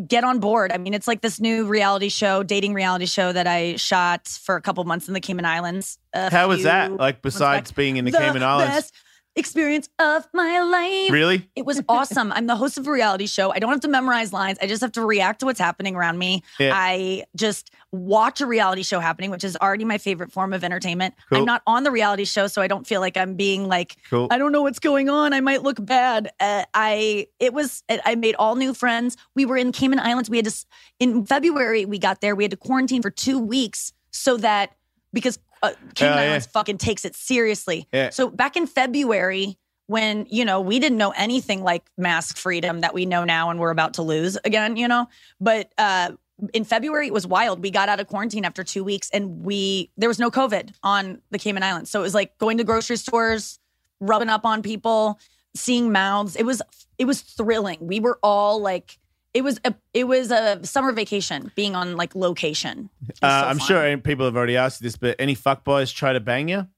get 0.07 0.25
on 0.25 0.41
board. 0.41 0.73
I 0.73 0.79
mean, 0.79 0.95
it's 0.95 1.07
like 1.07 1.21
this 1.21 1.41
new 1.41 1.67
reality 1.67 2.09
show, 2.09 2.43
dating 2.43 2.75
reality 2.75 3.07
show 3.07 3.33
that 3.33 3.47
I 3.47 3.77
shot 3.77 4.27
for 4.27 4.57
a 4.57 4.61
couple 4.61 4.83
months 4.85 5.09
in 5.09 5.15
the 5.15 5.21
Cayman 5.21 5.45
Islands. 5.45 5.99
How 6.13 6.49
was 6.49 6.65
that? 6.65 6.93
Like 6.93 7.23
besides 7.23 7.73
being 7.73 7.97
in 7.97 8.05
the, 8.05 8.13
Cayman 8.13 8.43
Islands, 8.43 8.75
best 8.75 8.95
experience 9.37 9.89
of 9.99 10.27
my 10.33 10.61
life. 10.61 11.11
really? 11.13 11.49
It 11.57 11.67
was 11.67 11.83
awesome. 11.89 12.33
I'm 12.33 12.47
the 12.47 12.57
host 12.57 12.79
of 12.79 12.87
a 12.87 12.91
reality 12.93 13.27
show. 13.27 13.51
I 13.53 13.59
don't 13.59 13.71
have 13.71 13.81
to 13.81 13.89
memorize 13.89 14.33
lines. 14.33 14.59
I 14.63 14.67
just 14.67 14.81
have 14.81 14.93
to 14.93 15.05
react 15.05 15.41
to 15.41 15.47
what's 15.47 15.59
happening 15.59 15.97
around 15.97 16.19
me. 16.19 16.43
Yeah. 16.59 16.71
I 16.73 17.25
just 17.37 17.71
watch 17.93 18.41
a 18.41 18.47
reality 18.47 18.83
show 18.83 19.01
happening, 19.01 19.31
which 19.31 19.45
is 19.45 19.57
already 19.57 19.85
my 19.85 19.99
favorite 19.99 20.33
form 20.33 20.53
of 20.53 20.65
entertainment. 20.65 21.15
Cool. 21.29 21.39
I'm 21.39 21.45
not 21.45 21.63
on 21.67 21.83
the 21.85 21.91
reality 21.91 22.25
show, 22.25 22.47
so 22.47 22.63
I 22.63 22.69
don't 22.69 22.87
feel 22.87 23.01
like 23.01 23.17
I'm 23.17 23.35
being 23.35 23.69
like, 23.69 23.97
Cool. 24.11 24.29
I 24.31 24.39
don't 24.39 24.53
know 24.53 24.63
what's 24.63 24.79
going 24.79 25.09
on. 25.09 25.33
I 25.33 25.41
might 25.41 25.63
look 25.63 25.85
bad. 25.85 26.33
Uh, 26.41 26.65
I 26.75 27.27
it 27.41 27.53
was 27.53 27.83
I 27.89 28.15
made 28.15 28.35
all 28.37 28.57
new 28.57 28.75
friends. 28.75 29.17
We 29.35 29.45
were 29.47 29.57
in 29.57 29.73
Cayman 29.73 29.99
Islands. 29.99 30.31
We 30.31 30.39
had 30.39 30.47
to 30.47 30.67
in 31.01 31.27
February 31.27 31.85
we 31.85 31.99
got 31.99 32.21
there. 32.21 32.35
We 32.35 32.45
had 32.45 32.51
to 32.53 32.57
quarantine 32.57 33.03
for 33.03 33.11
two 33.11 33.39
weeks 33.39 33.93
so 34.11 34.37
that 34.39 34.75
because 35.13 35.39
uh, 35.65 35.73
Cayman 35.95 36.17
yeah. 36.17 36.23
Islands 36.23 36.47
fucking 36.47 36.79
takes 36.79 37.05
it 37.05 37.15
seriously. 37.15 37.89
Yeah. 37.93 38.11
So 38.11 38.31
back 38.31 38.57
in 38.57 38.67
February, 38.67 39.59
when 39.87 40.27
you 40.31 40.45
know 40.45 40.61
we 40.61 40.79
didn't 40.79 40.99
know 40.99 41.11
anything 41.11 41.63
like 41.63 41.85
mask 41.97 42.37
freedom 42.37 42.81
that 42.81 42.95
we 42.95 43.07
know 43.07 43.25
now, 43.25 43.51
and 43.51 43.61
we're 43.61 43.71
about 43.71 43.95
to 43.95 44.03
lose 44.03 44.37
again, 44.45 44.77
you 44.77 44.89
know. 44.89 45.09
But 45.41 45.73
uh, 45.79 46.13
in 46.53 46.65
February, 46.65 47.07
it 47.07 47.13
was 47.13 47.27
wild. 47.27 47.63
We 47.63 47.71
got 47.71 47.89
out 47.89 48.01
of 48.01 48.07
quarantine 48.07 48.45
after 48.45 48.65
two 48.65 48.85
weeks, 48.85 49.11
and 49.13 49.45
we 49.45 49.91
there 49.97 50.09
was 50.09 50.19
no 50.19 50.31
COVID 50.31 50.75
on 50.83 51.21
the 51.31 51.39
Cayman 51.39 51.63
Islands, 51.63 51.91
so 51.91 52.01
it 52.01 52.03
was 52.03 52.15
like 52.15 52.37
going 52.39 52.59
to 52.59 52.65
grocery 52.65 52.97
stores, 52.97 53.59
rubbing 54.01 54.29
up 54.29 54.45
on 54.45 54.63
people, 54.63 55.19
seeing 55.55 55.93
mouths. 55.93 56.37
It 56.37 56.45
was 56.45 56.63
it 56.99 57.05
was 57.05 57.21
thrilling. 57.21 57.79
We 57.81 58.01
were 58.01 58.19
all 58.23 58.61
like. 58.61 58.99
It 59.35 59.43
was 59.43 59.61
a 59.65 59.75
it 59.93 60.05
was 60.05 60.31
a 60.31 60.65
summer 60.65 60.93
vacation 60.93 61.51
being 61.55 61.75
on 61.75 61.97
like 61.97 62.15
location. 62.15 62.89
Uh, 63.21 63.43
so 63.43 63.49
I'm 63.49 63.59
fun. 63.59 63.67
sure 63.67 63.99
people 63.99 64.25
have 64.25 64.37
already 64.37 64.57
asked 64.57 64.81
you 64.81 64.87
this, 64.87 64.97
but 64.97 65.17
any 65.19 65.35
fuckboys 65.35 65.93
try 65.93 66.13
to 66.13 66.21
bang 66.21 66.49
you? 66.49 66.69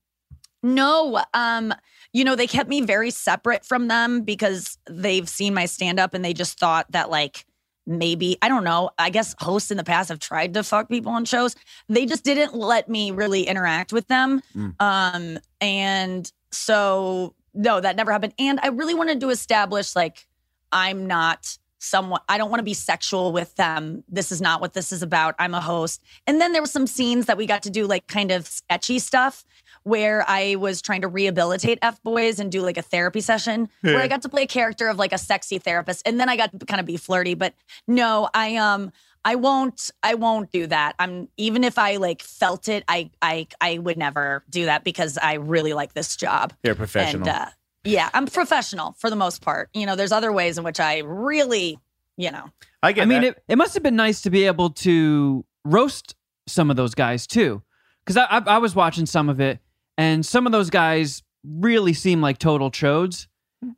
No, 0.63 1.23
um, 1.35 1.73
you 2.13 2.25
know, 2.25 2.35
they 2.35 2.47
kept 2.47 2.69
me 2.69 2.81
very 2.81 3.11
separate 3.11 3.65
from 3.65 3.89
them 3.89 4.23
because 4.23 4.79
they've 4.89 5.29
seen 5.29 5.55
my 5.55 5.67
stand 5.67 6.01
up 6.01 6.15
and 6.15 6.25
they 6.25 6.33
just 6.33 6.59
thought 6.59 6.91
that 6.93 7.11
like 7.11 7.45
maybe 7.87 8.37
I 8.43 8.49
don't 8.49 8.65
know. 8.65 8.91
I 8.99 9.11
guess 9.11 9.35
hosts 9.39 9.71
in 9.71 9.77
the 9.77 9.85
past 9.85 10.09
have 10.09 10.19
tried 10.19 10.55
to 10.55 10.63
fuck 10.63 10.89
people 10.89 11.13
on 11.13 11.25
shows. 11.25 11.55
They 11.89 12.07
just 12.07 12.25
didn't 12.25 12.55
let 12.55 12.89
me 12.89 13.11
really 13.11 13.43
interact 13.43 13.93
with 13.93 14.09
them. 14.09 14.43
Mm. 14.57 14.75
Um, 14.81 15.39
and 15.61 16.31
so 16.51 17.35
no, 17.55 17.81
that 17.81 17.97
never 17.97 18.13
happened. 18.13 18.35
And 18.39 18.61
I 18.63 18.69
really 18.69 18.95
wanted 18.95 19.21
to 19.21 19.31
establish 19.31 19.95
like 19.95 20.27
I'm 20.73 21.07
not 21.07 21.59
someone 21.79 22.20
I 22.29 22.39
don't 22.39 22.51
want 22.51 22.61
to 22.61 22.64
be 22.64 22.74
sexual 22.74 23.33
with 23.33 23.55
them. 23.57 24.05
This 24.09 24.33
is 24.33 24.41
not 24.41 24.61
what 24.61 24.72
this 24.72 24.93
is 24.93 25.03
about. 25.03 25.35
I'm 25.39 25.55
a 25.55 25.61
host. 25.61 26.03
And 26.27 26.41
then 26.41 26.53
there 26.53 26.62
were 26.62 26.66
some 26.66 26.87
scenes 26.87 27.27
that 27.27 27.37
we 27.37 27.47
got 27.47 27.62
to 27.64 27.70
do 27.70 27.87
like 27.87 28.07
kind 28.07 28.31
of 28.31 28.47
sketchy 28.47 28.99
stuff 28.99 29.45
where 29.83 30.24
I 30.27 30.57
was 30.57 30.83
trying 30.83 31.03
to 31.03 31.09
rehabilitate 31.09 31.79
F 31.83 32.03
boys 32.03 32.41
and 32.41 32.51
do 32.51 32.61
like 32.61 32.77
a 32.77 32.83
therapy 32.83 33.20
session 33.20 33.68
where 33.83 33.99
I 33.99 34.09
got 34.09 34.22
to 34.22 34.29
play 34.29 34.43
a 34.43 34.47
character 34.47 34.89
of 34.89 34.99
like 34.99 35.12
a 35.12 35.18
sexy 35.18 35.59
therapist 35.59 36.03
and 36.07 36.18
then 36.18 36.29
I 36.29 36.37
got 36.37 36.59
to 36.59 36.66
kind 36.66 36.81
of 36.81 36.87
be 36.87 36.97
flirty 36.97 37.35
but 37.35 37.55
no 37.87 38.29
I 38.35 38.57
um 38.57 38.91
I 39.24 39.35
won't 39.35 39.91
I 40.03 40.14
won't 40.14 40.51
do 40.53 40.66
that. 40.68 40.95
I'm 40.99 41.29
even 41.37 41.62
if 41.64 41.79
I 41.79 41.97
like 41.97 42.22
felt 42.22 42.68
it 42.68 42.85
I 42.89 43.11
I 43.22 43.47
I 43.61 43.79
would 43.79 43.97
never 43.97 44.45
do 44.51 44.64
that 44.64 44.83
because 44.83 45.18
I 45.18 45.35
really 45.35 45.72
like 45.72 45.95
this 45.95 46.16
job. 46.16 46.53
You're 46.62 46.74
a 46.74 46.77
professional. 46.77 47.29
And 47.29 47.37
uh 47.37 47.51
yeah, 47.87 48.11
I'm 48.14 48.26
professional 48.26 48.95
for 48.99 49.11
the 49.11 49.16
most 49.16 49.43
part. 49.43 49.70
You 49.74 49.87
know, 49.87 49.97
there's 49.97 50.12
other 50.12 50.32
ways 50.32 50.59
in 50.59 50.64
which 50.64 50.80
I 50.80 50.99
really, 50.99 51.78
you 52.16 52.30
know. 52.30 52.45
I 52.82 52.93
get 52.93 53.03
I 53.03 53.05
mean, 53.07 53.22
that. 53.22 53.28
it, 53.37 53.43
it 53.49 53.57
must 53.59 53.74
have 53.74 53.82
been 53.82 53.97
nice 53.97 54.22
to 54.22 54.30
be 54.30 54.45
able 54.47 54.70
to 54.70 55.45
roast 55.64 56.14
some 56.47 56.70
of 56.70 56.76
those 56.76 56.95
guys 56.95 57.26
too, 57.26 57.62
because 58.05 58.16
I, 58.16 58.24
I, 58.24 58.39
I 58.47 58.59
was 58.59 58.74
watching 58.74 59.07
some 59.07 59.28
of 59.28 59.41
it, 59.41 59.59
and 59.99 60.24
some 60.24 60.47
of 60.47 60.53
those 60.53 60.70
guys 60.70 61.22
really 61.45 61.93
seem 61.93 62.20
like 62.20 62.39
total 62.39 62.70
chodes. 62.70 63.26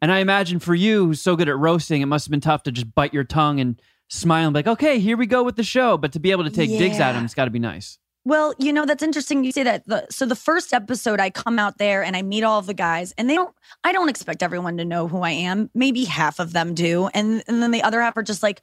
And 0.03 0.11
I 0.13 0.19
imagine 0.19 0.59
for 0.59 0.75
you, 0.75 1.07
who's 1.07 1.21
so 1.23 1.37
good 1.37 1.49
at 1.49 1.57
roasting, 1.57 2.03
it 2.03 2.07
must 2.07 2.27
have 2.27 2.31
been 2.31 2.41
tough 2.41 2.65
to 2.65 2.73
just 2.73 2.93
bite 2.95 3.15
your 3.15 3.25
tongue 3.25 3.61
and 3.61 3.81
smile 4.09 4.47
and 4.49 4.53
be 4.53 4.59
like, 4.59 4.67
"Okay, 4.67 4.99
here 4.99 5.17
we 5.17 5.27
go 5.27 5.43
with 5.45 5.57
the 5.57 5.63
show." 5.63 5.97
But 5.97 6.13
to 6.13 6.19
be 6.19 6.31
able 6.33 6.45
to 6.45 6.51
take 6.51 6.69
digs 6.69 6.97
at 6.97 7.09
Yeah. 7.09 7.13
them, 7.13 7.25
it's 7.25 7.35
got 7.35 7.45
to 7.45 7.51
be 7.51 7.59
nice. 7.61 7.99
Well, 8.25 8.55
you 8.59 8.73
know, 8.73 8.85
that's 8.85 9.03
interesting 9.03 9.45
you 9.45 9.53
say 9.53 9.63
that. 9.63 9.87
The, 9.87 10.07
so 10.11 10.27
the 10.27 10.37
first 10.37 10.75
episode 10.75 11.19
I 11.21 11.31
come 11.31 11.59
out 11.59 11.79
there 11.79 12.03
and 12.03 12.17
I 12.17 12.23
meet 12.23 12.45
all 12.45 12.61
the 12.61 12.75
guys 12.75 13.15
and 13.17 13.29
they 13.29 13.35
don't 13.35 13.55
I 13.85 13.93
don't 13.93 14.09
expect 14.09 14.43
everyone 14.43 14.77
to 14.79 14.85
know 14.85 15.09
who 15.09 15.23
I 15.23 15.31
am. 15.31 15.71
Maybe 15.75 16.05
half 16.05 16.39
of 16.39 16.53
them 16.53 16.75
do. 16.75 17.09
And 17.15 17.43
and 17.49 17.63
then 17.63 17.71
the 17.71 17.83
other 17.83 18.03
half 18.03 18.17
are 18.17 18.23
just 18.23 18.43
like 18.43 18.61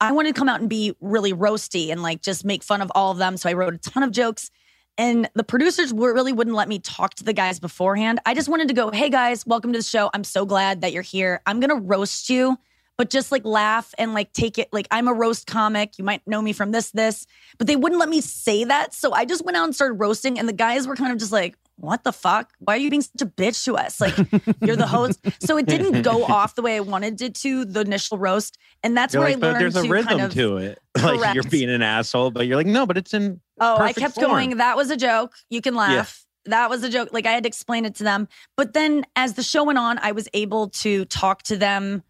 I 0.00 0.12
want 0.12 0.28
to 0.28 0.34
come 0.34 0.48
out 0.48 0.60
and 0.60 0.68
be 0.68 0.94
really 1.00 1.32
roasty 1.32 1.90
and 1.90 2.02
like 2.02 2.22
just 2.22 2.44
make 2.44 2.62
fun 2.62 2.82
of 2.82 2.90
all 2.94 3.10
of 3.10 3.18
them. 3.18 3.36
So 3.36 3.48
I 3.48 3.52
wrote 3.52 3.74
a 3.74 3.78
ton 3.78 4.02
of 4.02 4.10
jokes. 4.10 4.50
And 4.96 5.28
the 5.34 5.42
producers 5.42 5.92
were, 5.92 6.14
really 6.14 6.32
wouldn't 6.32 6.54
let 6.54 6.68
me 6.68 6.78
talk 6.78 7.14
to 7.14 7.24
the 7.24 7.32
guys 7.32 7.58
beforehand. 7.58 8.20
I 8.26 8.34
just 8.34 8.48
wanted 8.48 8.68
to 8.68 8.74
go, 8.74 8.90
hey 8.90 9.10
guys, 9.10 9.44
welcome 9.44 9.72
to 9.72 9.78
the 9.80 9.84
show. 9.84 10.08
I'm 10.14 10.22
so 10.22 10.46
glad 10.46 10.82
that 10.82 10.92
you're 10.92 11.02
here. 11.02 11.42
I'm 11.46 11.58
going 11.58 11.70
to 11.70 11.84
roast 11.84 12.30
you, 12.30 12.56
but 12.96 13.10
just 13.10 13.32
like 13.32 13.44
laugh 13.44 13.94
and 13.98 14.14
like 14.14 14.32
take 14.32 14.58
it. 14.58 14.68
Like 14.72 14.86
I'm 14.90 15.08
a 15.08 15.14
roast 15.14 15.46
comic. 15.46 15.98
You 15.98 16.04
might 16.04 16.26
know 16.26 16.40
me 16.40 16.52
from 16.52 16.70
this, 16.70 16.90
this, 16.90 17.26
but 17.58 17.66
they 17.66 17.76
wouldn't 17.76 17.98
let 17.98 18.08
me 18.08 18.20
say 18.20 18.64
that. 18.64 18.94
So 18.94 19.12
I 19.12 19.24
just 19.24 19.44
went 19.44 19.56
out 19.56 19.64
and 19.64 19.74
started 19.74 19.94
roasting. 19.94 20.38
And 20.38 20.48
the 20.48 20.52
guys 20.52 20.86
were 20.86 20.96
kind 20.96 21.12
of 21.12 21.18
just 21.18 21.32
like, 21.32 21.56
what 21.76 22.04
the 22.04 22.12
fuck? 22.12 22.52
Why 22.60 22.74
are 22.74 22.78
you 22.78 22.90
being 22.90 23.02
such 23.02 23.22
a 23.22 23.26
bitch 23.26 23.64
to 23.64 23.76
us? 23.76 24.00
Like 24.00 24.16
you're 24.62 24.76
the 24.76 24.86
host. 24.86 25.20
So 25.40 25.56
it 25.56 25.66
didn't 25.66 26.02
go 26.02 26.24
off 26.24 26.54
the 26.54 26.62
way 26.62 26.76
I 26.76 26.80
wanted 26.80 27.20
it 27.20 27.34
to, 27.36 27.64
the 27.64 27.80
initial 27.80 28.18
roast. 28.18 28.58
And 28.82 28.96
that's 28.96 29.14
You're 29.14 29.24
where 29.24 29.34
like, 29.34 29.42
I 29.42 29.46
learned 29.46 29.60
there's 29.60 29.76
a 29.76 29.88
rhythm 29.88 30.18
kind 30.18 30.20
of 30.22 30.34
to 30.34 30.56
it. 30.58 30.78
Like 31.02 31.34
you're 31.34 31.42
being 31.44 31.70
an 31.70 31.82
asshole, 31.82 32.30
but 32.30 32.46
you're 32.46 32.56
like, 32.56 32.68
no, 32.68 32.86
but 32.86 32.96
it's 32.96 33.12
in. 33.12 33.40
Oh, 33.60 33.76
I 33.78 33.92
kept 33.92 34.14
form. 34.14 34.28
going. 34.28 34.56
That 34.58 34.76
was 34.76 34.90
a 34.90 34.96
joke. 34.96 35.34
You 35.50 35.60
can 35.60 35.74
laugh. 35.74 36.24
That 36.46 36.70
was 36.70 36.84
a 36.84 36.88
joke. 36.88 37.08
Like 37.12 37.26
I 37.26 37.32
had 37.32 37.42
to 37.42 37.48
explain 37.48 37.84
it 37.84 37.96
to 37.96 38.04
them. 38.04 38.28
But 38.56 38.74
then 38.74 39.04
as 39.16 39.34
the 39.34 39.42
show 39.42 39.64
went 39.64 39.78
on, 39.78 39.98
I 39.98 40.12
was 40.12 40.28
able 40.34 40.68
to 40.68 41.04
talk 41.06 41.42
to 41.44 41.56
them, 41.56 42.04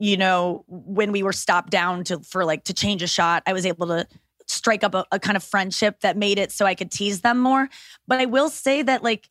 you 0.00 0.16
know, 0.16 0.64
when 0.66 1.12
we 1.12 1.22
were 1.22 1.32
stopped 1.32 1.70
down 1.70 2.02
to 2.04 2.18
for 2.20 2.44
like 2.44 2.64
to 2.64 2.74
change 2.74 3.02
a 3.02 3.06
shot. 3.06 3.42
I 3.46 3.52
was 3.52 3.66
able 3.66 3.86
to 3.88 4.06
strike 4.46 4.82
up 4.82 4.94
a, 4.94 5.04
a 5.12 5.20
kind 5.20 5.36
of 5.36 5.44
friendship 5.44 6.00
that 6.00 6.16
made 6.16 6.38
it 6.38 6.50
so 6.50 6.64
I 6.64 6.74
could 6.74 6.90
tease 6.90 7.20
them 7.20 7.38
more. 7.38 7.68
But 8.08 8.18
I 8.18 8.24
will 8.24 8.48
say 8.48 8.82
that 8.82 9.04
like, 9.04 9.28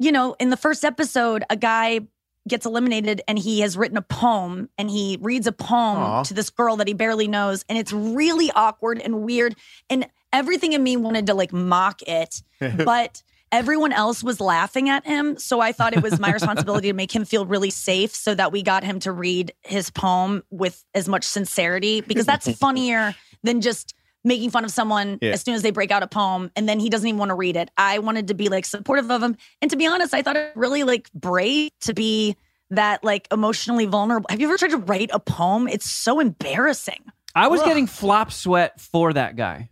you 0.00 0.10
know, 0.12 0.34
in 0.40 0.50
the 0.50 0.56
first 0.56 0.84
episode, 0.84 1.44
a 1.48 1.56
guy 1.56 2.00
gets 2.48 2.66
eliminated 2.66 3.22
and 3.28 3.38
he 3.38 3.60
has 3.60 3.76
written 3.76 3.96
a 3.96 4.02
poem 4.02 4.68
and 4.76 4.90
he 4.90 5.18
reads 5.20 5.46
a 5.46 5.52
poem 5.52 5.98
Aw. 5.98 6.22
to 6.24 6.34
this 6.34 6.50
girl 6.50 6.76
that 6.76 6.88
he 6.88 6.94
barely 6.94 7.28
knows 7.28 7.64
and 7.68 7.78
it's 7.78 7.92
really 7.92 8.50
awkward 8.52 9.00
and 9.00 9.22
weird 9.22 9.54
and 9.90 10.08
everything 10.32 10.72
in 10.72 10.82
me 10.82 10.96
wanted 10.96 11.26
to 11.26 11.34
like 11.34 11.52
mock 11.52 12.00
it 12.02 12.42
but 12.84 13.22
everyone 13.52 13.92
else 13.92 14.22
was 14.22 14.40
laughing 14.40 14.88
at 14.88 15.06
him 15.06 15.38
so 15.38 15.60
i 15.60 15.72
thought 15.72 15.92
it 15.96 16.02
was 16.02 16.18
my 16.20 16.32
responsibility 16.40 16.88
to 16.88 16.94
make 16.94 17.14
him 17.14 17.24
feel 17.24 17.46
really 17.46 17.70
safe 17.70 18.14
so 18.14 18.34
that 18.34 18.52
we 18.52 18.62
got 18.62 18.84
him 18.84 18.98
to 19.00 19.12
read 19.12 19.52
his 19.62 19.90
poem 19.90 20.42
with 20.50 20.84
as 20.94 21.08
much 21.08 21.24
sincerity 21.24 22.00
because 22.00 22.26
that's 22.26 22.50
funnier 22.58 23.14
than 23.42 23.60
just 23.60 23.94
making 24.24 24.50
fun 24.50 24.64
of 24.64 24.70
someone 24.70 25.18
Yeah. 25.22 25.30
as 25.30 25.42
soon 25.42 25.54
as 25.54 25.62
they 25.62 25.70
break 25.70 25.90
out 25.90 26.02
a 26.02 26.06
poem 26.08 26.50
and 26.56 26.68
then 26.68 26.80
he 26.80 26.90
doesn't 26.90 27.06
even 27.06 27.18
want 27.18 27.30
to 27.30 27.34
read 27.34 27.56
it 27.56 27.70
i 27.76 27.98
wanted 27.98 28.28
to 28.28 28.34
be 28.34 28.48
like 28.48 28.64
supportive 28.66 29.10
of 29.10 29.22
him 29.22 29.36
and 29.62 29.70
to 29.70 29.76
be 29.76 29.86
honest 29.86 30.12
i 30.14 30.22
thought 30.22 30.36
it 30.36 30.52
really 30.54 30.82
like 30.82 31.10
brave 31.12 31.70
to 31.80 31.94
be 31.94 32.36
that 32.70 33.02
like 33.02 33.26
emotionally 33.32 33.86
vulnerable 33.86 34.26
have 34.28 34.40
you 34.40 34.48
ever 34.48 34.58
tried 34.58 34.72
to 34.72 34.76
write 34.78 35.10
a 35.12 35.20
poem 35.20 35.66
it's 35.68 35.90
so 35.90 36.20
embarrassing 36.20 37.02
I 37.34 37.46
was 37.46 37.60
Ugh. 37.60 37.66
getting 37.66 37.86
flop 37.86 38.32
sweat 38.32 38.80
for 38.80 39.12
that 39.12 39.36
guy. 39.36 39.68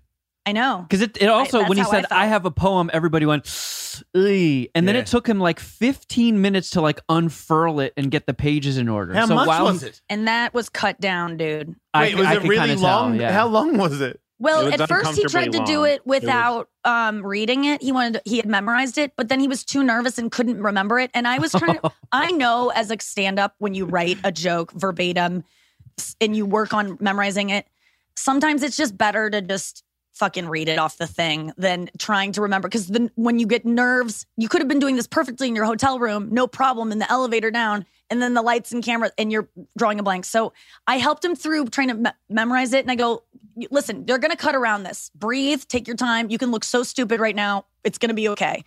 I 0.47 0.53
know 0.53 0.87
Because 0.89 1.03
it, 1.03 1.17
it 1.21 1.29
also, 1.29 1.59
that's 1.59 1.69
when 1.69 1.77
he 1.79 1.83
how 1.83 1.91
I 1.91 2.03
said, 2.03 2.07
I, 2.11 2.27
have 2.27 2.45
a 2.47 2.51
poem, 2.51 2.89
everybody 2.93 3.27
went, 3.27 3.45
Ugh. 4.15 4.23
and 4.75 4.87
then 4.89 4.95
Yeah. 4.95 5.01
it 5.03 5.07
took 5.07 5.27
him 5.29 5.39
like 5.41 5.59
15 5.61 6.41
minutes 6.41 6.71
to 6.71 6.81
like 6.81 7.01
unfurl 7.09 7.81
it 7.81 7.93
and 7.97 8.11
get 8.11 8.27
the 8.27 8.35
pages 8.35 8.79
in 8.79 8.89
order. 8.89 9.13
How 9.15 9.27
so 9.27 9.35
much 9.35 9.49
while 9.49 9.65
was 9.65 9.83
it? 9.83 10.01
and 10.09 10.29
that 10.29 10.55
was 10.55 10.69
cut 10.69 11.01
down 11.01 11.37
dude 11.37 11.75
I, 11.93 12.15
was 12.15 12.27
I 12.27 12.35
it 12.35 12.41
could 12.41 12.49
really 12.49 12.67
kinda 12.69 12.81
tell, 12.83 13.01
long? 13.03 13.21
yeah. 13.21 13.33
How 13.33 13.47
long 13.49 13.77
was 13.77 14.01
it? 14.01 14.21
Well, 14.39 14.67
It 14.69 14.79
at 14.81 14.87
first 14.89 15.17
he 15.17 15.23
tried 15.25 15.53
to 15.53 15.59
uncomfortably 15.61 15.73
do 15.73 15.79
long. 15.81 15.89
it 15.89 16.07
without 16.07 16.69
um, 16.85 17.25
reading 17.25 17.65
it. 17.65 17.81
He 17.83 17.91
wanted 17.91 18.21
he 18.27 18.37
had 18.37 18.45
memorized 18.45 18.99
it, 18.99 19.13
but 19.17 19.29
then 19.31 19.41
he 19.41 19.49
was 19.49 19.65
too 19.65 19.83
nervous 19.83 20.19
and 20.19 20.31
couldn't 20.31 20.63
remember 20.63 20.99
it. 20.99 21.11
And 21.15 21.27
I 21.27 21.39
was 21.39 21.53
trying 21.53 21.79
to 21.79 21.91
I 22.13 22.33
know 22.33 22.71
as 22.75 22.91
a 22.91 22.99
stand-up 23.01 23.55
when 23.59 23.73
you 23.75 23.87
write 23.87 24.19
a 24.25 24.31
joke 24.31 24.73
verbatim 24.73 25.43
and 26.21 26.37
you 26.37 26.45
work 26.45 26.75
on 26.75 26.99
memorizing 27.01 27.49
it, 27.49 27.67
sometimes 28.15 28.63
it's 28.63 28.77
just 28.77 28.99
better 28.99 29.31
to 29.31 29.41
just 29.41 29.83
fucking 30.17 30.49
read 30.49 30.69
it 30.69 30.79
off 30.79 30.97
the 30.97 31.07
thing 31.07 31.53
than 31.59 31.91
trying 31.99 32.33
to 32.33 32.41
remember 32.41 32.69
because 32.69 32.87
then 32.87 33.11
when 33.17 33.39
you 33.39 33.47
get 33.47 33.67
nerves, 33.67 34.27
you 34.37 34.49
could 34.49 34.63
have 34.63 34.69
been 34.69 34.79
doing 34.79 34.97
this 34.97 35.07
perfectly 35.07 35.47
in 35.47 35.55
your 35.55 35.67
hotel 35.67 35.99
room, 35.99 36.29
no 36.33 36.47
problem 36.47 36.91
in 36.91 36.99
the 36.99 37.11
elevator 37.11 37.51
down, 37.51 37.85
and 38.09 38.23
then 38.23 38.33
the 38.33 38.41
lights 38.41 38.73
and 38.73 38.83
camera 38.83 39.11
and 39.19 39.31
you're 39.31 39.49
drawing 39.77 40.01
a 40.01 40.03
blank. 40.03 40.25
So 40.25 40.55
I 40.87 40.97
helped 40.97 41.23
him 41.23 41.37
through 41.37 41.67
trying 41.67 41.89
to 41.89 41.95
me- 41.95 42.11
memorize 42.31 42.73
it 42.73 42.81
and 42.81 42.91
I 42.91 42.95
go, 42.95 43.25
listen, 43.71 44.07
they're 44.07 44.19
going 44.19 44.31
to 44.31 44.37
cut 44.37 44.55
around 44.55 44.85
this. 44.85 45.11
Breathe, 45.15 45.65
take 45.69 45.87
your 45.87 45.97
time. 45.97 46.31
You 46.31 46.39
can 46.39 46.51
look 46.51 46.65
so 46.65 46.83
stupid 46.83 47.21
right 47.21 47.37
now. 47.37 47.67
It's 47.85 47.99
going 47.99 48.09
to 48.09 48.15
be 48.15 48.29
okay. 48.31 48.65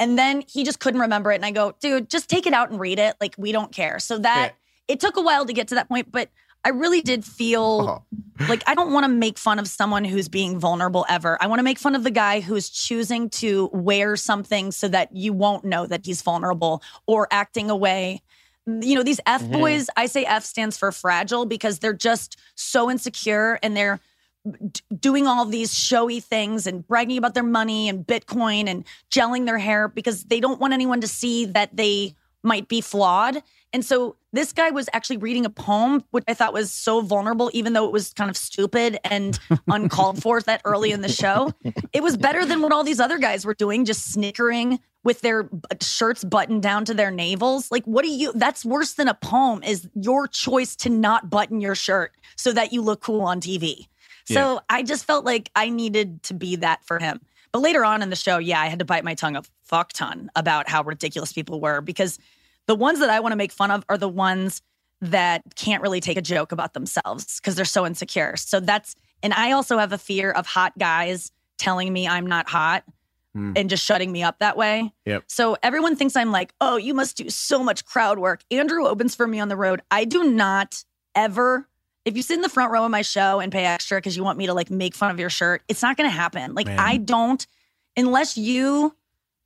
And 0.00 0.18
then 0.18 0.42
he 0.48 0.64
just 0.64 0.80
couldn't 0.80 1.00
remember 1.00 1.30
it. 1.32 1.36
And 1.36 1.44
I 1.44 1.52
go, 1.52 1.74
dude, 1.80 2.10
just 2.10 2.28
take 2.28 2.46
it 2.46 2.52
out 2.52 2.70
and 2.70 2.80
read 2.80 2.98
it. 2.98 3.16
Like, 3.20 3.34
we 3.36 3.52
don't 3.52 3.72
care. 3.72 3.98
So 3.98 4.18
that 4.18 4.54
it 4.88 5.00
took 5.00 5.16
a 5.16 5.20
while 5.20 5.44
to 5.44 5.52
get 5.52 5.68
to 5.68 5.74
that 5.76 5.88
point, 5.88 6.10
but 6.10 6.30
I 6.68 6.70
really 6.70 7.00
did 7.00 7.24
feel 7.24 8.04
Oh. 8.10 8.46
like 8.46 8.62
I 8.66 8.74
don't 8.74 8.92
want 8.92 9.04
to 9.04 9.08
make 9.08 9.38
fun 9.38 9.58
of 9.58 9.66
someone 9.66 10.04
who's 10.04 10.28
being 10.28 10.58
vulnerable 10.58 11.06
ever. 11.08 11.38
I 11.40 11.46
want 11.46 11.60
to 11.60 11.62
make 11.62 11.78
fun 11.78 11.94
of 11.94 12.04
the 12.04 12.10
guy 12.10 12.40
who's 12.40 12.68
choosing 12.68 13.30
to 13.30 13.70
wear 13.72 14.16
something 14.16 14.70
so 14.70 14.86
that 14.88 15.16
you 15.16 15.32
won't 15.32 15.64
know 15.64 15.86
that 15.86 16.04
he's 16.04 16.20
vulnerable 16.20 16.82
or 17.06 17.26
acting 17.30 17.70
away. 17.70 18.20
Mm, 18.68 18.84
you 18.84 18.96
know, 18.96 19.02
these 19.02 19.18
F 19.24 19.42
mm-hmm. 19.42 19.52
boys, 19.52 19.88
I 19.96 20.04
say 20.04 20.26
F 20.26 20.44
stands 20.44 20.76
for 20.76 20.92
fragile 20.92 21.46
because 21.46 21.78
they're 21.78 21.94
just 21.94 22.36
so 22.54 22.90
insecure 22.90 23.58
and 23.62 23.74
they're 23.74 23.98
d- 24.70 24.82
doing 25.00 25.26
all 25.26 25.46
these 25.46 25.72
showy 25.72 26.20
things 26.20 26.66
and 26.66 26.86
bragging 26.86 27.16
about 27.16 27.32
their 27.32 27.42
money 27.42 27.88
and 27.88 28.06
Bitcoin 28.06 28.68
and 28.68 28.84
gelling 29.10 29.46
their 29.46 29.58
hair 29.58 29.88
because 29.88 30.24
they 30.24 30.38
don't 30.38 30.60
want 30.60 30.74
anyone 30.74 31.00
to 31.00 31.08
see 31.08 31.46
that 31.46 31.74
they 31.74 32.14
might 32.42 32.68
be 32.68 32.82
flawed. 32.82 33.42
And 33.72 33.84
so 33.84 34.16
this 34.32 34.52
guy 34.52 34.70
was 34.70 34.88
actually 34.92 35.18
reading 35.18 35.44
a 35.44 35.50
poem, 35.50 36.02
which 36.10 36.24
I 36.26 36.34
thought 36.34 36.52
was 36.52 36.72
so 36.72 37.00
vulnerable, 37.00 37.50
even 37.52 37.74
though 37.74 37.84
it 37.84 37.92
was 37.92 38.12
kind 38.14 38.30
of 38.30 38.36
stupid 38.36 38.98
and 39.04 39.38
uncalled 39.68 40.22
for 40.22 40.40
that 40.42 40.62
early 40.64 40.90
in 40.90 41.02
the 41.02 41.08
show. 41.08 41.52
It 41.92 42.02
was 42.02 42.16
better 42.16 42.44
than 42.44 42.62
what 42.62 42.72
all 42.72 42.84
these 42.84 43.00
other 43.00 43.18
guys 43.18 43.44
were 43.44 43.54
doing, 43.54 43.84
just 43.84 44.10
snickering 44.12 44.80
with 45.04 45.20
their 45.20 45.48
shirts 45.82 46.24
buttoned 46.24 46.62
down 46.62 46.84
to 46.86 46.94
their 46.94 47.10
navels. 47.10 47.70
Like, 47.70 47.84
what 47.84 48.04
do 48.04 48.10
you, 48.10 48.32
that's 48.34 48.64
worse 48.64 48.94
than 48.94 49.08
a 49.08 49.14
poem, 49.14 49.62
is 49.62 49.88
your 49.94 50.26
choice 50.26 50.74
to 50.76 50.90
not 50.90 51.30
button 51.30 51.60
your 51.60 51.74
shirt 51.74 52.12
so 52.36 52.52
that 52.52 52.72
you 52.72 52.82
look 52.82 53.00
cool 53.00 53.22
on 53.22 53.40
TV. 53.40 53.86
So 54.34 54.60
I 54.68 54.82
just 54.82 55.06
felt 55.06 55.24
like 55.24 55.50
I 55.56 55.70
needed 55.70 56.22
to 56.24 56.34
be 56.34 56.56
that 56.56 56.84
for 56.84 56.98
him. 56.98 57.20
But 57.50 57.60
later 57.60 57.84
on 57.84 58.02
in 58.02 58.10
the 58.10 58.16
show, 58.16 58.36
yeah, 58.36 58.60
I 58.60 58.66
had 58.66 58.80
to 58.80 58.84
bite 58.84 59.04
my 59.04 59.14
tongue 59.14 59.36
a 59.36 59.42
fuck 59.64 59.92
ton 59.92 60.30
about 60.36 60.68
how 60.68 60.82
ridiculous 60.82 61.32
people 61.32 61.60
were 61.60 61.80
because 61.80 62.18
the 62.68 62.76
ones 62.76 63.00
that 63.00 63.10
I 63.10 63.18
want 63.18 63.32
to 63.32 63.36
make 63.36 63.50
fun 63.50 63.72
of 63.72 63.84
are 63.88 63.98
the 63.98 64.08
ones 64.08 64.62
that 65.00 65.42
can't 65.56 65.82
really 65.82 66.00
take 66.00 66.16
a 66.16 66.22
joke 66.22 66.52
about 66.52 66.74
themselves 66.74 67.40
because 67.40 67.56
they're 67.56 67.64
so 67.64 67.84
insecure. 67.84 68.36
So 68.36 68.60
that's, 68.60 68.94
and 69.22 69.34
I 69.34 69.52
also 69.52 69.78
have 69.78 69.92
a 69.92 69.98
fear 69.98 70.30
of 70.30 70.46
hot 70.46 70.78
guys 70.78 71.32
telling 71.58 71.92
me 71.92 72.06
I'm 72.06 72.26
not 72.26 72.48
hot 72.48 72.84
Hmm. 73.34 73.52
and 73.56 73.68
just 73.68 73.84
shutting 73.84 74.10
me 74.10 74.22
up 74.22 74.38
that 74.38 74.56
way. 74.56 74.90
Yep. 75.04 75.24
So 75.26 75.56
everyone 75.62 75.96
thinks 75.96 76.16
I'm 76.16 76.32
like, 76.32 76.54
oh, 76.62 76.76
you 76.78 76.94
must 76.94 77.18
do 77.18 77.28
so 77.28 77.62
much 77.62 77.84
crowd 77.84 78.18
work. 78.18 78.42
Andrew 78.50 78.86
opens 78.86 79.14
for 79.14 79.26
me 79.26 79.38
on 79.38 79.48
the 79.48 79.56
road. 79.56 79.82
I 79.90 80.06
do 80.06 80.24
not 80.24 80.82
ever 81.14 81.68
if 82.06 82.16
you 82.16 82.22
sit 82.22 82.36
in 82.36 82.40
the 82.40 82.48
front 82.48 82.72
row 82.72 82.84
of 82.86 82.90
my 82.90 83.02
show 83.02 83.38
and 83.38 83.52
pay 83.52 83.66
extra 83.66 83.98
because 83.98 84.16
you 84.16 84.24
want 84.24 84.38
me 84.38 84.46
to 84.46 84.54
like 84.54 84.70
make 84.70 84.94
fun 84.94 85.10
of 85.10 85.20
your 85.20 85.28
shirt, 85.28 85.62
it's 85.68 85.82
not 85.82 85.98
going 85.98 86.08
to 86.08 86.14
happen. 86.16 86.54
Like, 86.54 86.66
Man. 86.66 86.78
I 86.78 86.96
don't, 86.96 87.46
unless 87.98 88.38
you 88.38 88.96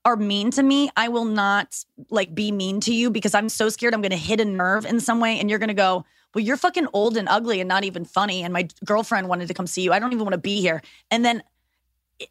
are 0.05 0.17
mean 0.17 0.51
to 0.53 0.63
me, 0.63 0.91
I 0.97 1.09
will 1.09 1.25
not 1.25 1.85
like 2.11 2.35
be 2.35 2.51
mean 2.53 2.81
to 2.81 2.95
you 2.95 3.11
because 3.11 3.35
I'm 3.35 3.49
so 3.49 3.69
scared 3.69 3.95
I'm 3.95 4.03
going 4.03 4.11
to 4.11 4.17
hit 4.17 4.41
a 4.41 4.45
nerve 4.45 4.85
in 4.85 5.01
some 5.01 5.21
way 5.21 5.39
and 5.39 5.49
you're 5.49 5.59
going 5.59 5.69
to 5.69 5.75
go, 5.75 6.05
well, 6.35 6.45
you're 6.45 6.57
fucking 6.57 6.89
old 6.93 7.17
and 7.17 7.29
ugly 7.29 7.61
and 7.61 7.69
not 7.69 7.85
even 7.85 8.05
funny. 8.05 8.43
And 8.43 8.53
my 8.53 8.69
girlfriend 8.85 9.29
wanted 9.29 9.49
to 9.49 9.55
come 9.55 9.67
see 9.67 9.83
you. 9.83 9.93
I 9.93 9.99
don't 9.99 10.13
even 10.13 10.25
want 10.25 10.33
to 10.33 10.39
be 10.39 10.61
here. 10.61 10.83
And 11.11 11.25
then 11.25 11.43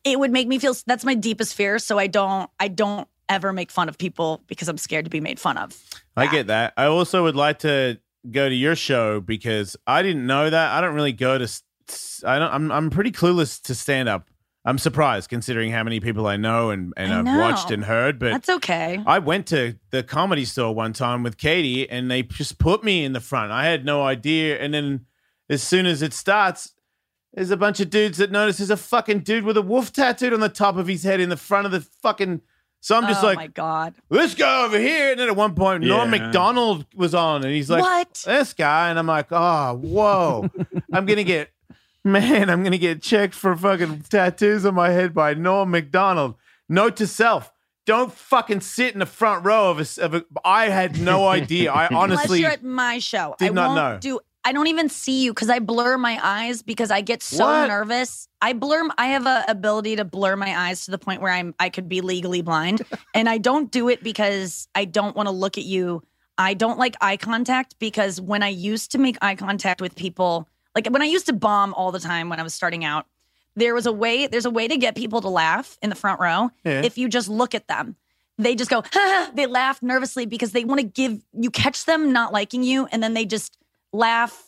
it- 0.03 0.19
would 0.19 0.31
make 0.31 0.47
me 0.47 0.59
feel 0.59 0.75
that's 0.85 1.05
my 1.05 1.15
deepest 1.15 1.55
fear. 1.55 1.79
So 1.79 1.97
I 1.97 2.07
don't, 2.07 2.49
I 2.59 2.67
don't 2.67 3.07
ever 3.29 3.53
make 3.53 3.71
fun 3.71 3.87
of 3.87 3.97
people 3.97 4.41
because 4.47 4.67
I'm 4.67 4.77
scared 4.77 5.05
to 5.05 5.11
be 5.11 5.21
made 5.21 5.39
fun 5.39 5.57
of. 5.57 5.77
I 6.17 6.27
get 6.27 6.47
that. 6.47 6.73
I 6.75 6.85
also 6.85 7.23
would 7.23 7.35
like 7.35 7.59
to 7.59 7.99
go 8.29 8.49
to 8.49 8.55
your 8.55 8.75
show 8.75 9.21
because 9.21 9.77
I 9.87 10.01
didn't 10.01 10.25
know 10.27 10.49
that. 10.49 10.71
I 10.71 10.81
don't 10.81 10.93
really 10.93 11.13
go 11.13 11.37
to. 11.37 11.47
I 12.25 12.39
don't. 12.39 12.53
I'm 12.53 12.71
I'm 12.71 12.89
pretty 12.89 13.11
clueless 13.11 13.61
to 13.63 13.75
stand 13.75 14.09
up. 14.09 14.29
I'm 14.63 14.77
surprised 14.77 15.29
considering 15.29 15.71
how 15.71 15.83
many 15.83 15.99
people 15.99 16.27
I 16.27 16.37
know 16.37 16.69
and 16.69 16.93
and 16.95 17.11
I 17.11 17.19
I've 17.19 17.25
know. 17.25 17.39
watched 17.39 17.71
and 17.71 17.83
heard. 17.83 18.19
But 18.19 18.31
That's 18.31 18.49
okay. 18.49 19.01
I 19.07 19.19
went 19.19 19.47
to 19.47 19.75
the 19.89 20.03
comedy 20.03 20.45
store 20.45 20.75
one 20.75 20.93
time 20.93 21.23
with 21.23 21.37
Katie 21.37 21.89
and 21.89 22.11
they 22.11 22.21
just 22.23 22.59
put 22.59 22.83
me 22.83 23.03
in 23.03 23.13
the 23.13 23.19
front. 23.19 23.51
I 23.51 23.65
had 23.65 23.85
no 23.85 24.03
idea. 24.03 24.59
And 24.59 24.73
then 24.73 25.05
as 25.49 25.63
soon 25.63 25.85
as 25.87 26.01
it 26.03 26.13
starts, 26.13 26.73
there's 27.33 27.49
a 27.49 27.57
bunch 27.57 27.79
of 27.79 27.89
dudes 27.89 28.19
that 28.19 28.31
notice 28.31 28.57
there's 28.57 28.69
a 28.69 28.77
fucking 28.77 29.19
dude 29.19 29.45
with 29.45 29.57
a 29.57 29.61
wolf 29.61 29.91
tattooed 29.91 30.33
on 30.33 30.41
the 30.41 30.49
top 30.49 30.77
of 30.77 30.87
his 30.87 31.03
head 31.03 31.19
in 31.19 31.29
the 31.29 31.37
front 31.37 31.65
of 31.65 31.71
the 31.71 31.81
fucking. 32.01 32.41
So 32.81 32.97
I'm 32.97 33.07
just 33.07 33.23
oh 33.23 33.27
like, 33.27 33.37
my 33.37 33.47
God. 33.47 33.93
this 34.09 34.33
guy 34.35 34.65
over 34.65 34.79
here. 34.79 35.11
And 35.11 35.19
then 35.19 35.27
at 35.27 35.35
one 35.35 35.53
point, 35.55 35.83
Norm 35.83 36.09
Macdonald 36.09 36.85
was 36.95 37.15
on 37.15 37.43
and 37.43 37.53
he's 37.53 37.69
like, 37.69 37.81
what? 37.81 38.23
this 38.25 38.53
guy. 38.53 38.89
And 38.89 38.99
I'm 38.99 39.07
like, 39.07 39.27
oh, 39.31 39.75
whoa. 39.75 40.49
I'm 40.93 41.05
going 41.05 41.17
to 41.17 41.23
get, 41.23 41.49
man, 42.03 42.49
I'm 42.49 42.61
going 42.61 42.71
to 42.71 42.77
get 42.77 43.01
checked 43.01 43.33
for 43.33 43.55
fucking 43.55 44.01
tattoos 44.09 44.65
on 44.65 44.75
my 44.75 44.89
head 44.89 45.13
by 45.13 45.33
Norm 45.33 45.71
Macdonald. 45.71 46.35
Note 46.69 46.95
to 46.97 47.07
self. 47.07 47.51
Don't 47.85 48.13
fucking 48.13 48.61
sit 48.61 48.93
in 48.93 48.99
the 48.99 49.05
front 49.05 49.43
row 49.45 49.71
of 49.71 49.79
a. 49.79 50.03
Of 50.03 50.13
a 50.15 50.25
I 50.45 50.69
had 50.69 50.99
no 51.01 51.27
idea. 51.27 51.71
I 51.71 51.87
honestly 51.87 52.23
Unless 52.25 52.39
you're 52.39 52.51
at 52.51 52.63
my 52.63 52.99
show. 52.99 53.35
did 53.39 53.49
I 53.49 53.53
not 53.53 53.67
won't 53.69 53.75
know. 53.75 53.97
do 53.99 54.19
I 54.43 54.53
don't 54.53 54.67
even 54.67 54.89
see 54.89 55.23
you 55.23 55.33
because 55.33 55.49
I 55.49 55.59
blur 55.59 55.97
my 55.99 56.19
eyes 56.21 56.63
because 56.63 56.89
I 56.89 57.01
get 57.01 57.21
so 57.21 57.45
What? 57.45 57.67
nervous. 57.67 58.27
I 58.41 58.53
blur 58.53 58.87
I 58.97 59.07
have 59.07 59.25
a 59.27 59.43
ability 59.47 59.97
to 59.97 60.05
blur 60.05 60.35
my 60.35 60.55
eyes 60.67 60.85
to 60.85 60.91
the 60.91 60.97
point 60.97 61.21
where 61.21 61.31
I'm 61.31 61.53
I 61.59 61.69
could 61.69 61.87
be 61.89 62.01
legally 62.01 62.41
blind. 62.41 62.81
and 63.15 63.27
I 63.29 63.37
don't 63.37 63.71
do 63.71 63.89
it 63.89 64.03
because 64.03 64.67
I 64.73 64.85
don't 64.85 65.15
want 65.15 65.27
to 65.27 65.31
look 65.31 65.57
at 65.57 65.65
you. 65.65 66.01
I 66.37 66.53
don't 66.55 66.79
like 66.79 66.95
eye 67.01 67.17
contact 67.17 67.75
because 67.77 68.19
when 68.21 68.41
I 68.41 68.47
used 68.47 68.91
to 68.93 68.97
make 68.97 69.17
eye 69.21 69.35
contact 69.35 69.79
with 69.81 69.95
people, 69.95 70.47
like 70.75 70.87
when 70.87 71.01
I 71.01 71.05
used 71.05 71.25
to 71.27 71.33
bomb 71.33 71.73
all 71.73 71.91
the 71.91 71.99
time 71.99 72.29
when 72.29 72.39
I 72.39 72.43
was 72.43 72.53
starting 72.53 72.83
out, 72.85 73.05
there 73.55 73.73
was 73.73 73.85
a 73.85 73.91
way 73.91 74.27
there's 74.27 74.45
a 74.45 74.49
way 74.51 74.67
to 74.67 74.77
get 74.77 74.95
people 74.95 75.21
to 75.21 75.29
laugh 75.29 75.77
in 75.81 75.89
the 75.89 75.95
front 75.95 76.19
row 76.21 76.49
Yeah. 76.63 76.81
if 76.83 76.97
you 76.97 77.09
just 77.09 77.27
look 77.27 77.53
at 77.53 77.67
them 77.67 77.95
they 78.37 78.55
just 78.55 78.69
go 78.71 78.81
they 79.35 79.45
laugh 79.45 79.83
nervously 79.83 80.25
because 80.25 80.53
they 80.53 80.63
want 80.63 80.79
to 80.79 80.85
give 80.87 81.21
you 81.33 81.51
catch 81.51 81.83
them 81.85 82.13
not 82.13 82.31
liking 82.31 82.63
you 82.63 82.87
and 82.93 83.03
then 83.03 83.13
they 83.13 83.25
just 83.25 83.57
laugh 83.91 84.41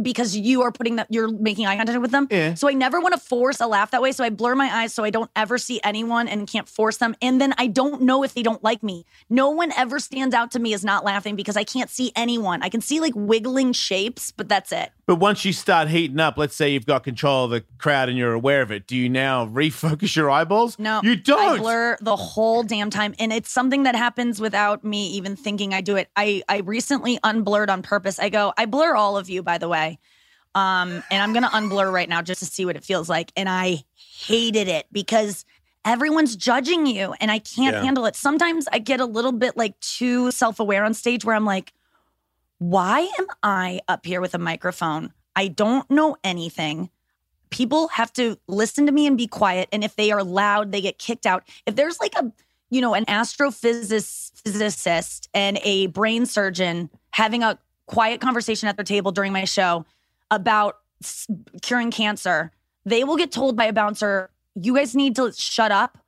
because 0.00 0.36
you 0.36 0.62
are 0.62 0.72
putting 0.72 0.96
that 0.96 1.06
you're 1.10 1.30
making 1.30 1.66
eye 1.66 1.76
contact 1.76 2.00
with 2.00 2.10
them 2.10 2.26
Yeah. 2.30 2.54
so 2.54 2.68
i 2.68 2.72
never 2.72 3.00
want 3.00 3.14
to 3.14 3.20
force 3.20 3.60
a 3.60 3.66
laugh 3.66 3.90
that 3.92 4.02
way 4.02 4.12
so 4.12 4.24
i 4.24 4.30
blur 4.30 4.54
my 4.54 4.68
eyes 4.72 4.92
so 4.94 5.04
i 5.04 5.10
don't 5.10 5.30
ever 5.36 5.58
see 5.58 5.80
anyone 5.84 6.28
and 6.28 6.46
can't 6.46 6.68
force 6.68 6.96
them 6.98 7.14
and 7.22 7.40
then 7.40 7.54
i 7.58 7.66
don't 7.66 8.02
know 8.02 8.22
if 8.24 8.34
they 8.34 8.42
don't 8.42 8.62
like 8.64 8.82
me 8.82 9.04
no 9.30 9.50
one 9.50 9.72
ever 9.76 9.98
stands 9.98 10.34
out 10.34 10.50
to 10.52 10.58
me 10.58 10.74
as 10.74 10.84
not 10.84 11.04
laughing 11.04 11.36
because 11.36 11.56
i 11.56 11.64
can't 11.64 11.90
see 11.90 12.12
anyone 12.16 12.62
i 12.62 12.68
can 12.68 12.80
see 12.80 13.00
like 13.00 13.12
wiggling 13.16 13.72
shapes 13.72 14.30
but 14.32 14.48
that's 14.48 14.72
it 14.72 14.90
But 15.06 15.16
once 15.16 15.44
you 15.44 15.52
start 15.52 15.88
heating 15.88 16.18
up, 16.18 16.38
let's 16.38 16.56
say 16.56 16.70
you've 16.70 16.86
got 16.86 17.04
control 17.04 17.44
of 17.44 17.50
the 17.50 17.62
crowd 17.76 18.08
and 18.08 18.16
you're 18.16 18.32
aware 18.32 18.62
of 18.62 18.70
it, 18.72 18.86
do 18.86 18.96
you 18.96 19.10
now 19.10 19.44
refocus 19.46 20.16
your 20.16 20.30
eyeballs? 20.30 20.78
No, 20.78 21.00
You 21.04 21.14
don't. 21.14 21.58
I 21.58 21.58
blur 21.58 21.98
the 22.00 22.16
whole 22.16 22.62
damn 22.62 22.88
time, 22.88 23.14
and 23.18 23.30
it's 23.30 23.50
something 23.50 23.82
that 23.82 23.94
happens 23.94 24.40
without 24.40 24.82
me 24.82 25.08
even 25.08 25.36
thinking 25.36 25.74
I 25.74 25.82
do 25.82 25.96
it. 25.96 26.08
I 26.16 26.42
I 26.48 26.58
recently 26.60 27.18
unblurred 27.22 27.68
on 27.68 27.82
purpose. 27.82 28.18
I 28.18 28.30
go, 28.30 28.54
I 28.56 28.64
blur 28.64 28.96
all 28.96 29.18
of 29.18 29.28
you, 29.28 29.42
by 29.42 29.58
the 29.58 29.68
way, 29.68 29.73
um, 30.54 31.02
and 31.10 31.22
I'm 31.22 31.32
gonna 31.32 31.50
unblur 31.50 31.92
right 31.92 32.08
now 32.08 32.22
just 32.22 32.40
to 32.40 32.46
see 32.46 32.64
what 32.64 32.76
it 32.76 32.84
feels 32.84 33.08
like, 33.08 33.32
and 33.36 33.48
I 33.48 33.84
hated 33.96 34.68
it 34.68 34.86
because 34.92 35.44
everyone's 35.84 36.36
judging 36.36 36.86
you, 36.86 37.14
and 37.20 37.30
I 37.30 37.38
can't 37.38 37.74
Yeah. 37.76 37.82
handle 37.82 38.06
it. 38.06 38.16
Sometimes 38.16 38.66
I 38.72 38.78
get 38.78 39.00
a 39.00 39.06
little 39.06 39.32
bit 39.32 39.56
like 39.56 39.78
too 39.80 40.30
self 40.30 40.60
aware 40.60 40.84
on 40.84 40.94
stage, 40.94 41.24
where 41.24 41.34
I'm 41.36 41.44
like, 41.44 41.72
why 42.58 43.00
am 43.18 43.26
I 43.42 43.80
up 43.88 44.06
here 44.06 44.20
with 44.20 44.34
a 44.34 44.38
microphone? 44.38 45.12
I 45.36 45.48
don't 45.48 45.90
know 45.90 46.16
anything 46.22 46.90
people 47.50 47.86
have 47.88 48.12
to 48.12 48.36
listen 48.48 48.84
to 48.86 48.90
me 48.92 49.06
and 49.06 49.16
be 49.16 49.28
quiet 49.28 49.68
and 49.70 49.84
if 49.84 49.94
they 49.94 50.10
are 50.10 50.24
loud 50.24 50.72
they 50.72 50.80
get 50.80 50.98
kicked 50.98 51.24
out 51.24 51.44
if 51.66 51.76
there's 51.76 52.00
like 52.00 52.12
a 52.16 52.32
you 52.70 52.80
know 52.80 52.94
an 52.94 53.04
astrophysicist 53.04 54.32
physicist 54.42 55.28
and 55.34 55.58
a 55.62 55.86
brain 55.88 56.26
surgeon 56.26 56.90
having 57.12 57.44
a 57.44 57.56
quiet 57.86 58.20
conversation 58.20 58.68
at 58.68 58.76
their 58.76 58.84
table 58.84 59.12
during 59.12 59.32
my 59.32 59.44
show 59.44 59.84
about 60.30 60.78
curing 61.62 61.90
cancer 61.90 62.50
they 62.86 63.04
will 63.04 63.16
get 63.16 63.30
told 63.32 63.56
by 63.56 63.64
a 63.66 63.72
bouncer 63.72 64.30
you 64.54 64.74
guys 64.76 64.94
need 64.94 65.16
to 65.16 65.32
shut 65.32 65.70
up 65.72 65.98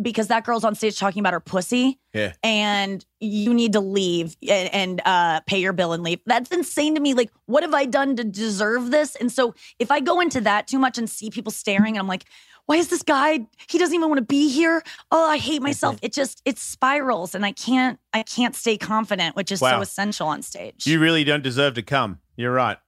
because 0.00 0.28
that 0.28 0.44
girl's 0.44 0.64
on 0.64 0.74
stage 0.74 0.98
talking 0.98 1.20
about 1.20 1.34
her 1.34 1.40
pussy 1.40 1.98
Yeah. 2.14 2.32
and 2.42 3.04
you 3.20 3.52
need 3.52 3.74
to 3.74 3.80
leave 3.80 4.34
and, 4.48 4.72
and 4.74 5.02
uh, 5.04 5.40
pay 5.40 5.60
your 5.60 5.74
bill 5.74 5.92
and 5.92 6.02
leave. 6.02 6.20
That's 6.24 6.50
insane 6.50 6.94
to 6.94 7.02
me. 7.02 7.12
Like, 7.12 7.30
what 7.44 7.62
have 7.62 7.74
I 7.74 7.84
done 7.84 8.16
to 8.16 8.24
deserve 8.24 8.90
this? 8.90 9.14
And 9.16 9.30
so, 9.30 9.54
if 9.78 9.90
I 9.90 10.00
go 10.00 10.20
into 10.20 10.40
that 10.40 10.66
too 10.66 10.78
much 10.78 10.96
and 10.96 11.08
see 11.10 11.28
people 11.28 11.52
staring, 11.52 11.98
I'm 11.98 12.06
like, 12.08 12.24
why 12.66 12.76
is 12.76 12.88
this 12.88 13.02
guy? 13.02 13.46
He 13.68 13.78
doesn't 13.78 13.94
even 13.94 14.08
want 14.08 14.18
to 14.18 14.24
be 14.24 14.48
here. 14.48 14.82
Oh, 15.10 15.28
I 15.28 15.38
hate 15.38 15.62
myself. 15.62 15.98
It 16.02 16.12
just 16.12 16.40
it 16.44 16.58
spirals, 16.58 17.34
and 17.34 17.44
I 17.44 17.52
can't 17.52 17.98
I 18.12 18.22
can't 18.22 18.54
stay 18.54 18.76
confident, 18.76 19.36
which 19.36 19.52
is 19.52 19.60
so 19.60 19.80
essential 19.80 20.28
on 20.28 20.42
stage. 20.42 20.86
You 20.86 21.00
really 21.00 21.24
don't 21.24 21.42
deserve 21.42 21.74
to 21.74 21.82
come. 21.82 22.18
You're 22.36 22.52
right. 22.52 22.78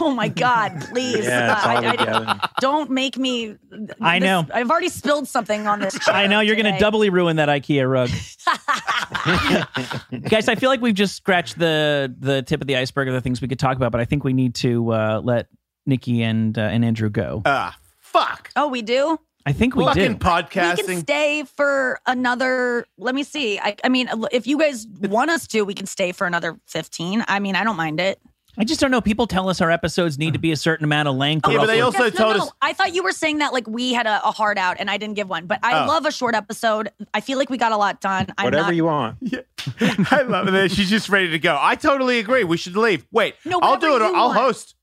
oh 0.00 0.12
my 0.14 0.28
god, 0.28 0.84
please, 0.92 1.24
Yeah, 1.24 1.56
it's 1.56 1.66
I- 1.66 2.04
I- 2.42 2.48
don't 2.60 2.90
make 2.90 3.16
me. 3.16 3.56
I 4.00 4.18
this- 4.18 4.26
know. 4.26 4.46
I've 4.52 4.70
already 4.70 4.88
spilled 4.90 5.28
something 5.28 5.66
on 5.66 5.80
this. 5.80 5.96
I 6.08 6.26
know 6.26 6.40
you're 6.40 6.56
going 6.56 6.72
to 6.74 6.78
doubly 6.78 7.08
ruin 7.08 7.36
that 7.36 7.48
IKEA 7.48 7.90
rug. 7.90 8.10
Guys, 10.28 10.48
I 10.48 10.54
feel 10.56 10.70
like 10.70 10.80
we've 10.80 10.94
just 10.94 11.16
scratched 11.16 11.58
the 11.58 12.14
the 12.18 12.42
tip 12.42 12.60
of 12.60 12.66
the 12.66 12.76
iceberg 12.76 13.08
of 13.08 13.14
the 13.14 13.20
things 13.20 13.40
we 13.40 13.48
could 13.48 13.58
talk 13.58 13.76
about, 13.76 13.92
but 13.92 14.00
I 14.00 14.04
think 14.04 14.24
we 14.24 14.32
need 14.32 14.54
to 14.56 14.92
uh, 14.92 15.20
let 15.22 15.46
Nikki 15.86 16.22
and 16.22 16.56
uh, 16.58 16.62
and 16.62 16.84
Andrew 16.84 17.10
go. 17.10 17.42
Ah, 17.44 17.76
fuck. 18.12 18.50
Oh, 18.56 18.68
we 18.68 18.82
do. 18.82 19.18
I 19.46 19.52
think 19.52 19.74
we 19.74 19.84
Fucking 19.84 20.18
do. 20.18 20.28
We 20.28 20.76
can 20.84 21.00
stay 21.00 21.44
for 21.56 21.98
another. 22.06 22.86
Let 22.98 23.14
me 23.14 23.22
see. 23.22 23.58
I, 23.58 23.74
I 23.82 23.88
mean, 23.88 24.08
if 24.32 24.46
you 24.46 24.58
guys 24.58 24.86
want 25.00 25.30
us 25.30 25.46
to, 25.48 25.62
we 25.62 25.72
can 25.72 25.86
stay 25.86 26.12
for 26.12 26.26
another 26.26 26.58
fifteen. 26.66 27.24
I 27.26 27.38
mean, 27.40 27.56
I 27.56 27.64
don't 27.64 27.76
mind 27.76 28.00
it. 28.00 28.20
I 28.58 28.64
just 28.64 28.80
don't 28.80 28.90
know. 28.90 29.00
People 29.00 29.26
tell 29.28 29.48
us 29.48 29.60
our 29.62 29.70
episodes 29.70 30.18
need 30.18 30.32
to 30.34 30.38
be 30.40 30.50
a 30.52 30.56
certain 30.56 30.84
amount 30.84 31.08
of 31.08 31.14
length. 31.14 31.46
or 31.48 31.52
Yeah, 31.52 31.58
but 31.58 31.66
they 31.68 31.80
also 31.80 32.04
Yes, 32.04 32.16
told 32.16 32.36
no. 32.36 32.42
us- 32.42 32.50
I 32.60 32.72
thought 32.74 32.92
you 32.94 33.02
were 33.04 33.12
saying 33.12 33.38
that 33.38 33.52
like 33.52 33.66
we 33.66 33.92
had 33.94 34.06
a, 34.06 34.20
a 34.26 34.32
hard 34.32 34.58
out, 34.58 34.76
and 34.78 34.90
I 34.90 34.98
didn't 34.98 35.14
give 35.14 35.28
one. 35.28 35.46
But 35.46 35.60
I 35.62 35.84
Oh. 35.84 35.86
love 35.86 36.04
a 36.04 36.10
short 36.12 36.34
episode. 36.34 36.90
I 37.14 37.20
feel 37.22 37.38
like 37.38 37.48
we 37.48 37.56
got 37.56 37.72
a 37.72 37.76
lot 37.78 38.00
done. 38.02 38.26
I'm 38.36 38.44
Whatever 38.44 38.64
not, 38.64 38.74
you 38.74 38.84
want. 38.84 39.16
I 40.10 40.22
love 40.22 40.52
it. 40.52 40.70
She's 40.72 40.90
just 40.90 41.08
ready 41.08 41.30
to 41.30 41.38
go. 41.38 41.56
I 41.58 41.76
totally 41.76 42.18
agree. 42.18 42.44
We 42.44 42.56
should 42.58 42.76
leave. 42.76 43.06
Wait, 43.12 43.36
No, 43.46 43.58
I'll 43.62 43.78
do 43.78 43.86
it. 43.88 43.92
whatever 43.92 44.16
I'll 44.16 44.26
want. 44.28 44.38
host. 44.40 44.74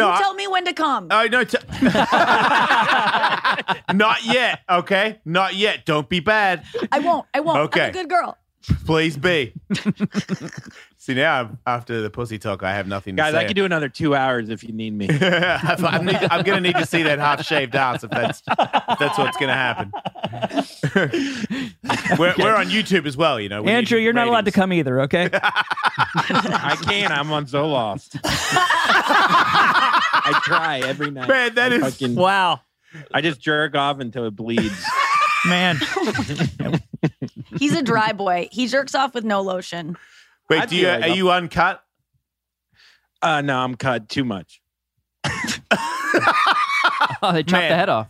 No, 0.00 0.08
you 0.08 0.12
I- 0.14 0.18
tell 0.20 0.34
me 0.34 0.48
when 0.48 0.64
to 0.64 0.72
come. 0.72 1.08
Oh 1.10 1.26
no! 1.30 1.44
T- 1.44 1.58
Not 3.94 4.24
yet. 4.24 4.60
Okay, 4.68 5.20
not 5.24 5.54
yet. 5.54 5.84
Don't 5.86 6.08
be 6.08 6.20
bad. 6.20 6.64
I 6.92 6.98
won't. 7.00 7.26
I 7.34 7.40
won't. 7.40 7.58
Okay. 7.60 7.84
I'm 7.84 7.90
a 7.90 7.92
good 7.92 8.08
girl. 8.08 8.36
Please 8.84 9.16
be. 9.16 9.54
See 10.98 11.14
now, 11.14 11.56
after 11.66 12.02
the 12.02 12.10
pussy 12.10 12.38
talk, 12.38 12.62
I 12.62 12.74
have 12.74 12.86
nothing 12.86 13.16
to 13.16 13.22
say. 13.22 13.32
Guys. 13.32 13.34
I 13.34 13.44
can 13.46 13.56
do 13.56 13.64
another 13.64 13.88
two 13.88 14.14
hours 14.14 14.50
if 14.50 14.62
you 14.62 14.72
need 14.72 14.92
me. 14.92 15.08
I'm, 15.20 16.04
need- 16.04 16.16
I'm 16.30 16.44
gonna 16.44 16.60
need 16.60 16.76
to 16.76 16.84
see 16.84 17.02
that 17.04 17.18
half 17.18 17.42
shaved 17.44 17.74
ass 17.74 18.04
if 18.04 18.10
that's 18.10 18.42
if 18.46 18.98
that's 18.98 19.16
what's 19.16 19.38
gonna 19.38 19.54
happen. 19.54 19.90
we're, 22.18 22.34
we're 22.38 22.54
on 22.54 22.66
YouTube 22.68 23.06
as 23.06 23.16
well, 23.16 23.40
you 23.40 23.48
know. 23.48 23.62
we 23.62 23.70
Andrew, 23.70 23.98
you're 23.98 24.12
not 24.12 24.28
allowed 24.28 24.44
to 24.44 24.52
come 24.52 24.74
either, 24.74 25.00
okay? 25.02 25.30
I 25.32 26.76
can't. 26.82 27.12
I'm 27.12 27.32
on 27.32 27.46
Zoloft. 27.46 28.20
I 30.22 30.38
try 30.44 30.80
every 30.80 31.10
night. 31.10 31.28
Man, 31.28 31.54
that 31.54 31.72
I 31.72 31.76
is- 31.76 31.82
fucking- 31.82 32.14
wow. 32.14 32.60
I 33.14 33.20
just 33.20 33.40
jerk 33.40 33.74
off 33.76 34.00
until 34.00 34.26
it 34.26 34.34
bleeds. 34.36 34.84
Man. 35.46 35.78
He's 37.58 37.74
a 37.74 37.82
dry 37.82 38.12
boy. 38.12 38.48
He 38.52 38.66
jerks 38.66 38.94
off 38.94 39.14
with 39.14 39.24
no 39.24 39.40
lotion. 39.40 39.96
Wait, 40.48 40.68
do 40.68 40.76
you 40.76 40.86
like 40.88 41.00
are 41.00 41.04
I'm- 41.06 41.16
you 41.16 41.30
uncut? 41.30 41.82
Uh, 43.22 43.40
no, 43.42 43.58
I'm 43.58 43.74
cut 43.74 44.08
too 44.08 44.24
much. 44.24 44.60
Oh, 47.22 47.32
they 47.32 47.42
chopped 47.42 47.52
Man. 47.62 47.70
the 47.70 47.76
head 47.76 47.88
off. 47.88 48.08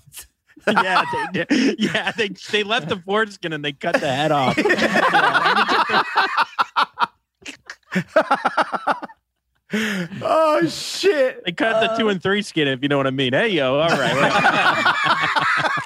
yeah, 0.69 1.05
they, 1.33 1.45
did. 1.45 1.81
yeah, 1.81 2.13
they 2.13 2.29
they 2.51 2.63
left 2.63 2.89
the 2.89 2.97
foreskin 2.97 3.53
and 3.53 3.65
they 3.65 3.73
cut 3.73 3.95
the 4.01 4.09
head 4.09 4.31
off. 4.31 4.57
Oh 9.73 10.67
shit! 10.69 11.45
They 11.45 11.53
cut 11.53 11.81
the 11.81 11.97
two 11.97 12.09
and 12.09 12.21
three 12.23 12.43
skin, 12.43 12.67
if 12.69 12.83
you 12.83 12.89
know 12.89 12.97
what 12.97 13.07
I 13.07 13.11
mean. 13.11 13.33
Hey, 13.33 13.49
yo, 13.51 13.79
all 13.79 13.89
right. 13.89 15.67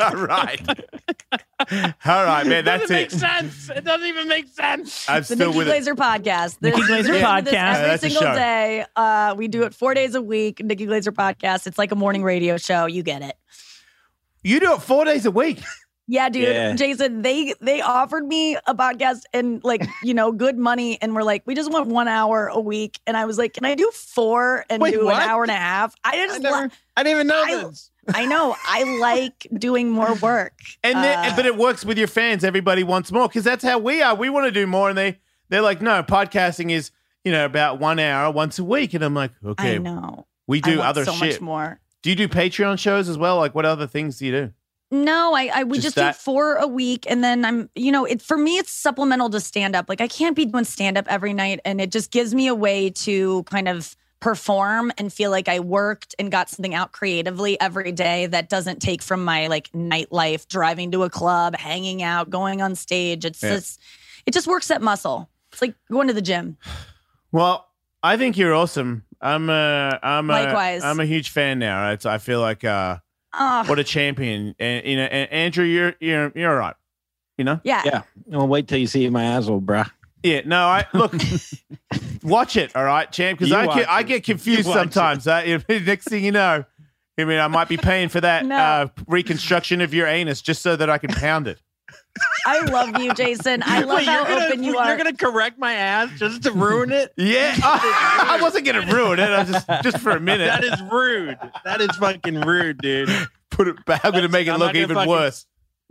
All 0.00 0.14
right, 0.14 0.60
all 2.06 2.24
right, 2.24 2.46
man. 2.46 2.52
it 2.60 2.62
doesn't 2.62 2.88
make 2.88 3.12
it. 3.12 3.18
sense. 3.18 3.68
It 3.68 3.84
doesn't 3.84 4.06
even 4.06 4.28
make 4.28 4.46
sense. 4.46 5.08
I'm 5.08 5.22
The 5.22 5.24
still 5.24 5.38
Nikki 5.48 5.58
with 5.58 5.66
it. 5.66 5.70
Glaser 5.72 5.94
podcast. 5.96 6.62
Nikki 6.62 6.78
This- 6.78 6.86
Glaser 6.86 7.12
we 7.12 7.18
this 7.18 7.26
podcast. 7.26 7.74
Every 7.74 7.88
that's 7.88 8.02
single 8.02 8.22
day. 8.22 8.84
Uh, 8.94 9.34
we 9.36 9.48
do 9.48 9.64
it 9.64 9.74
four 9.74 9.92
days 9.94 10.14
a 10.14 10.22
week. 10.22 10.62
Nikki 10.62 10.86
Glaser 10.86 11.10
podcast. 11.10 11.66
It's 11.66 11.76
like 11.78 11.90
a 11.90 11.96
morning 11.96 12.22
radio 12.22 12.56
show. 12.58 12.86
You 12.86 13.02
get 13.02 13.22
it. 13.22 13.36
You 14.44 14.60
do 14.60 14.74
it 14.74 14.82
four 14.82 15.04
days 15.04 15.26
a 15.26 15.32
week. 15.32 15.58
Yeah, 16.10 16.30
dude. 16.30 16.42
Yeah. 16.44 16.74
Jason, 16.74 17.20
they 17.22 17.54
they 17.60 17.82
offered 17.82 18.26
me 18.26 18.56
a 18.66 18.74
podcast 18.74 19.24
and 19.34 19.62
like, 19.62 19.86
you 20.02 20.14
know, 20.14 20.32
good 20.32 20.56
money 20.58 20.96
and 21.02 21.14
we're 21.14 21.22
like, 21.22 21.42
we 21.46 21.54
just 21.54 21.70
want 21.70 21.88
one 21.88 22.08
hour 22.08 22.46
a 22.48 22.58
week. 22.58 22.98
And 23.06 23.14
I 23.16 23.26
was 23.26 23.36
like, 23.36 23.52
Can 23.52 23.66
I 23.66 23.74
do 23.74 23.90
four 23.92 24.64
and 24.70 24.80
Wait, 24.82 24.92
do 24.92 25.04
what? 25.04 25.22
an 25.22 25.28
hour 25.28 25.42
and 25.42 25.50
a 25.50 25.54
half? 25.54 25.94
I 26.02 26.12
I, 26.12 26.26
just 26.26 26.40
never, 26.40 26.62
li- 26.64 26.70
I 26.96 27.02
didn't 27.02 27.16
even 27.16 27.26
know 27.26 27.42
I- 27.46 27.64
this. 27.64 27.90
I 28.14 28.24
know. 28.24 28.56
I 28.66 28.84
like 29.00 29.46
doing 29.52 29.90
more 29.90 30.14
work. 30.14 30.54
And 30.82 30.96
then, 30.96 31.30
Uh, 31.30 31.36
but 31.36 31.44
it 31.44 31.58
works 31.58 31.84
with 31.84 31.98
your 31.98 32.08
fans. 32.08 32.42
Everybody 32.42 32.82
wants 32.82 33.12
more 33.12 33.28
because 33.28 33.44
that's 33.44 33.62
how 33.62 33.78
we 33.78 34.00
are. 34.00 34.14
We 34.14 34.30
want 34.30 34.46
to 34.46 34.50
do 34.50 34.66
more, 34.66 34.88
and 34.88 34.96
they 34.96 35.18
they're 35.50 35.60
like, 35.60 35.82
no, 35.82 36.02
podcasting 36.02 36.70
is 36.72 36.90
you 37.22 37.32
know 37.32 37.44
about 37.44 37.80
one 37.80 37.98
hour 37.98 38.30
once 38.32 38.58
a 38.58 38.64
week, 38.64 38.94
and 38.94 39.04
I'm 39.04 39.12
like, 39.12 39.32
okay, 39.44 39.74
I 39.74 39.78
know. 39.78 40.26
we 40.46 40.62
I 40.64 40.70
do 40.70 40.80
other 40.80 41.04
so 41.04 41.12
shit. 41.12 41.42
more. 41.42 41.80
Do 42.00 42.08
you 42.08 42.16
do 42.16 42.28
Patreon 42.28 42.78
shows 42.78 43.10
as 43.10 43.18
well? 43.18 43.36
Like, 43.36 43.54
what 43.54 43.66
other 43.66 43.86
things 43.86 44.18
do 44.18 44.24
you 44.24 44.32
do? 44.32 44.52
No, 44.90 45.34
I, 45.34 45.50
I 45.54 45.64
we 45.64 45.78
Just 45.78 45.96
just, 45.96 46.18
do 46.18 46.24
four 46.24 46.56
a 46.56 46.66
week, 46.66 47.04
and 47.08 47.22
then 47.22 47.44
I'm, 47.44 47.68
you 47.74 47.92
know, 47.92 48.04
it 48.06 48.22
for 48.22 48.38
me 48.38 48.56
it's 48.56 48.72
supplemental 48.72 49.28
to 49.30 49.40
stand 49.40 49.76
up. 49.76 49.86
Like 49.88 50.00
I 50.00 50.08
can't 50.08 50.34
be 50.34 50.46
doing 50.46 50.64
stand 50.64 50.96
up 50.96 51.06
every 51.08 51.34
night, 51.34 51.60
and 51.64 51.80
it 51.80 51.92
just 51.92 52.10
gives 52.10 52.34
me 52.34 52.46
a 52.46 52.54
way 52.54 52.88
to 52.90 53.42
kind 53.44 53.68
of 53.68 53.94
perform 54.20 54.90
and 54.98 55.12
feel 55.12 55.30
like 55.30 55.46
I 55.48 55.60
worked 55.60 56.14
and 56.18 56.30
got 56.30 56.48
something 56.48 56.74
out 56.74 56.92
creatively 56.92 57.60
every 57.60 57.92
day 57.92 58.26
that 58.26 58.48
doesn't 58.48 58.80
take 58.80 59.02
from 59.02 59.24
my 59.24 59.46
like 59.46 59.70
nightlife, 59.72 60.48
driving 60.48 60.90
to 60.92 61.04
a 61.04 61.10
club, 61.10 61.54
hanging 61.56 62.02
out, 62.02 62.30
going 62.30 62.60
on 62.60 62.74
stage. 62.74 63.24
It's 63.24 63.42
Yeah. 63.42 63.50
just, 63.56 63.80
it 64.26 64.32
just 64.32 64.46
works 64.48 64.68
that 64.68 64.82
muscle. 64.82 65.28
It's 65.52 65.62
like 65.62 65.74
going 65.90 66.08
to 66.08 66.14
the 66.14 66.22
gym. 66.22 66.56
Well, 67.30 67.66
I 68.02 68.16
think 68.16 68.38
you're 68.38 68.54
awesome. 68.54 69.04
I'm 69.20 69.50
a 69.50 69.98
I'm 70.02 70.30
a 70.30 70.32
Likewise. 70.32 70.82
I'm 70.82 70.98
a 70.98 71.04
huge 71.04 71.28
fan 71.28 71.58
now. 71.58 71.90
It's, 71.90 72.06
I 72.06 72.16
feel 72.16 72.40
like 72.40 72.64
uh, 72.64 73.00
Oh, 73.32 73.64
what 73.66 73.78
a 73.78 73.84
champion. 73.84 74.54
And 74.58 74.86
you 74.86 74.96
know, 74.96 75.04
and 75.04 75.30
Andrew, 75.30 75.64
you're 75.64 75.94
you're 76.00 76.32
you're 76.34 76.50
all 76.50 76.56
right. 76.58 76.74
You 77.36 77.44
know. 77.44 77.60
yeah. 77.62 77.82
Yeah. 77.84 78.02
Well, 78.26 78.48
wait 78.48 78.66
till 78.66 78.78
you 78.78 78.86
see 78.88 79.08
my 79.10 79.24
asshole, 79.24 79.60
bruh. 79.60 79.88
Yeah, 80.24 80.40
no, 80.44 80.66
I 80.66 80.84
look, 80.92 81.14
watch 82.24 82.56
it, 82.56 82.74
all 82.74 82.84
right, 82.84 83.10
champ, 83.12 83.38
because 83.38 83.52
I 83.52 83.66
get, 83.66 83.88
I 83.88 84.02
get 84.02 84.24
confused 84.24 84.64
sometimes. 84.64 85.28
Uh, 85.28 85.60
next 85.68 86.08
thing 86.08 86.24
you 86.24 86.32
know, 86.32 86.64
I 87.16 87.24
mean, 87.24 87.38
I 87.38 87.46
might 87.46 87.68
be 87.68 87.76
paying 87.76 88.08
for 88.08 88.20
that 88.20 88.44
No. 88.46 88.56
uh, 88.56 88.86
reconstruction 89.06 89.80
of 89.80 89.94
your 89.94 90.08
anus 90.08 90.42
just 90.42 90.62
so 90.62 90.74
that 90.74 90.90
I 90.90 90.98
can 90.98 91.10
pound 91.10 91.46
it. 91.46 91.60
I 92.46 92.60
love 92.66 92.98
you, 93.00 93.12
Jason. 93.14 93.62
I 93.64 93.80
love 93.80 93.98
Wait, 93.98 94.06
how 94.06 94.18
you're 94.18 94.24
gonna, 94.28 94.44
open 94.46 94.62
you 94.62 94.72
you're 94.72 94.80
are. 94.82 94.96
gonna 94.96 95.12
correct 95.16 95.58
my 95.58 95.74
ass 95.74 96.10
just 96.18 96.42
to 96.44 96.52
ruin 96.52 96.90
it? 96.92 97.12
Yeah, 97.16 97.54
oh, 97.62 97.80
I, 98.30 98.38
wasn't 98.40 98.66
gonna 98.66 98.86
ruin 98.92 99.18
it. 99.18 99.28
I 99.30 99.42
was 99.42 99.50
just 99.50 99.66
just 99.82 99.98
for 99.98 100.10
a 100.12 100.20
minute. 100.20 100.46
That 100.46 100.64
is 100.64 100.80
rude. 100.90 101.38
That 101.64 101.80
is 101.80 101.90
fucking 101.96 102.40
rude, 102.40 102.78
dude. 102.78 103.10
Put 103.50 103.68
it 103.68 103.84
back. 103.84 104.04
I'm 104.04 104.12
gonna 104.12 104.28
make 104.28 104.46
it 104.46 104.50
I'm 104.50 104.58
look 104.60 104.74
even 104.74 104.94
fucking- 104.96 105.10
worse. 105.10 105.46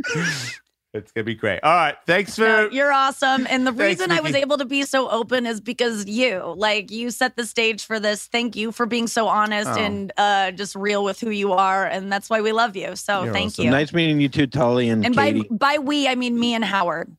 it's 0.93 1.11
gonna 1.11 1.25
be 1.25 1.35
great. 1.35 1.59
All 1.63 1.73
right, 1.73 1.95
thanks 2.05 2.35
for. 2.35 2.41
No, 2.43 2.69
you're 2.71 2.91
awesome. 2.91 3.45
And 3.49 3.67
the 3.67 3.71
Thanks, 3.73 3.99
reason 3.99 4.11
I 4.11 4.21
was 4.21 4.33
able 4.33 4.57
to 4.57 4.65
be 4.65 4.83
so 4.83 5.09
open 5.09 5.45
is 5.45 5.61
because 5.61 6.05
you, 6.07 6.53
like, 6.57 6.89
you 6.91 7.11
set 7.11 7.35
the 7.35 7.45
stage 7.45 7.85
for 7.85 7.99
this. 7.99 8.25
Thank 8.27 8.55
you 8.55 8.71
for 8.71 8.85
being 8.85 9.07
so 9.07 9.27
honest 9.27 9.69
Oh. 9.69 9.77
and 9.77 10.11
uh, 10.17 10.51
just 10.51 10.75
real 10.75 11.03
with 11.03 11.19
who 11.19 11.29
you 11.29 11.53
are. 11.53 11.85
And 11.85 12.11
that's 12.11 12.29
why 12.29 12.41
we 12.41 12.51
love 12.51 12.75
you. 12.75 12.95
So 12.95 13.23
You're 13.25 13.33
thank 13.33 13.47
awesome. 13.53 13.65
you. 13.65 13.71
Nice 13.71 13.93
meeting 13.93 14.19
you 14.21 14.29
too, 14.29 14.47
Tully 14.47 14.89
and, 14.89 15.05
and 15.05 15.15
by, 15.15 15.33
Katie. 15.33 15.47
by 15.51 15.77
we, 15.77 16.07
I 16.07 16.15
mean 16.15 16.39
me 16.39 16.53
and 16.55 16.63
Howard. 16.65 17.15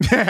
I'm 0.10 0.26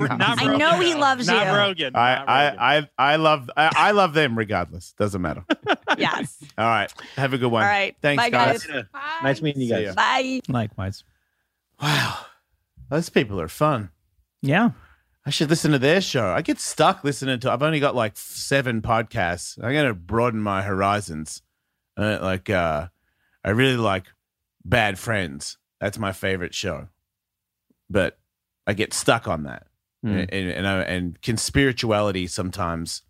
not, 0.00 0.18
not 0.18 0.38
I 0.40 0.44
Rogan, 0.44 0.58
know 0.58 0.78
he 0.78 0.94
loves 0.94 1.26
not 1.26 1.46
you. 1.46 1.52
Rogan. 1.52 1.92
not 1.94 2.28
I, 2.28 2.44
Rogan. 2.50 2.58
I, 2.60 2.76
I, 2.78 2.88
I 3.12 3.16
love, 3.16 3.50
I, 3.56 3.70
I 3.76 3.90
love 3.90 4.14
them 4.14 4.38
regardless. 4.38 4.92
Doesn't 4.98 5.20
matter. 5.20 5.44
Yes. 5.96 6.38
All 6.58 6.66
right, 6.66 6.92
have 7.14 7.34
a 7.34 7.38
good 7.38 7.50
one. 7.52 7.62
All 7.62 7.68
right. 7.68 7.94
thanks, 8.02 8.20
Bye, 8.20 8.30
guys. 8.30 8.66
guys. 8.66 8.84
Nice 9.22 9.40
meeting 9.40 9.62
you 9.62 9.68
guys. 9.68 9.94
Bye. 9.94 10.40
Likewise. 10.48 11.04
Wow, 11.84 12.16
those 12.88 13.10
people 13.10 13.38
are 13.42 13.48
fun. 13.48 13.90
Yeah. 14.40 14.70
I 15.26 15.30
should 15.30 15.50
listen 15.50 15.72
to 15.72 15.78
their 15.78 16.00
show. 16.00 16.28
I 16.28 16.40
get 16.40 16.58
stuck 16.58 17.04
listening 17.04 17.40
to. 17.40 17.52
I've 17.52 17.62
only 17.62 17.78
got 17.78 17.94
like 17.94 18.16
seven 18.16 18.80
podcasts. 18.80 19.62
I'm 19.62 19.74
gonna 19.74 19.92
broaden 19.92 20.40
my 20.40 20.62
horizons. 20.62 21.42
Uh, 21.96 22.18
like, 22.22 22.48
uh, 22.48 22.88
I 23.44 23.50
really 23.50 23.76
like 23.76 24.04
Bad 24.64 24.98
Friends. 24.98 25.58
That's 25.78 25.98
my 25.98 26.12
favorite 26.12 26.54
show, 26.54 26.88
but 27.90 28.18
I 28.66 28.72
get 28.72 28.94
stuck 28.94 29.28
on 29.28 29.42
that, 29.42 29.66
Hmm. 30.02 30.10
and 30.12 30.32
and 30.32 30.50
and, 30.50 30.66
I, 30.66 30.80
and 30.82 31.20
conspirituality 31.20 32.28
sometimes 32.30 33.02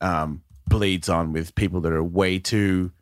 um, 0.00 0.42
bleeds 0.68 1.10
on 1.10 1.32
with 1.32 1.54
people 1.54 1.82
that 1.82 1.92
are 1.92 2.02
way 2.04 2.38
too 2.38 2.92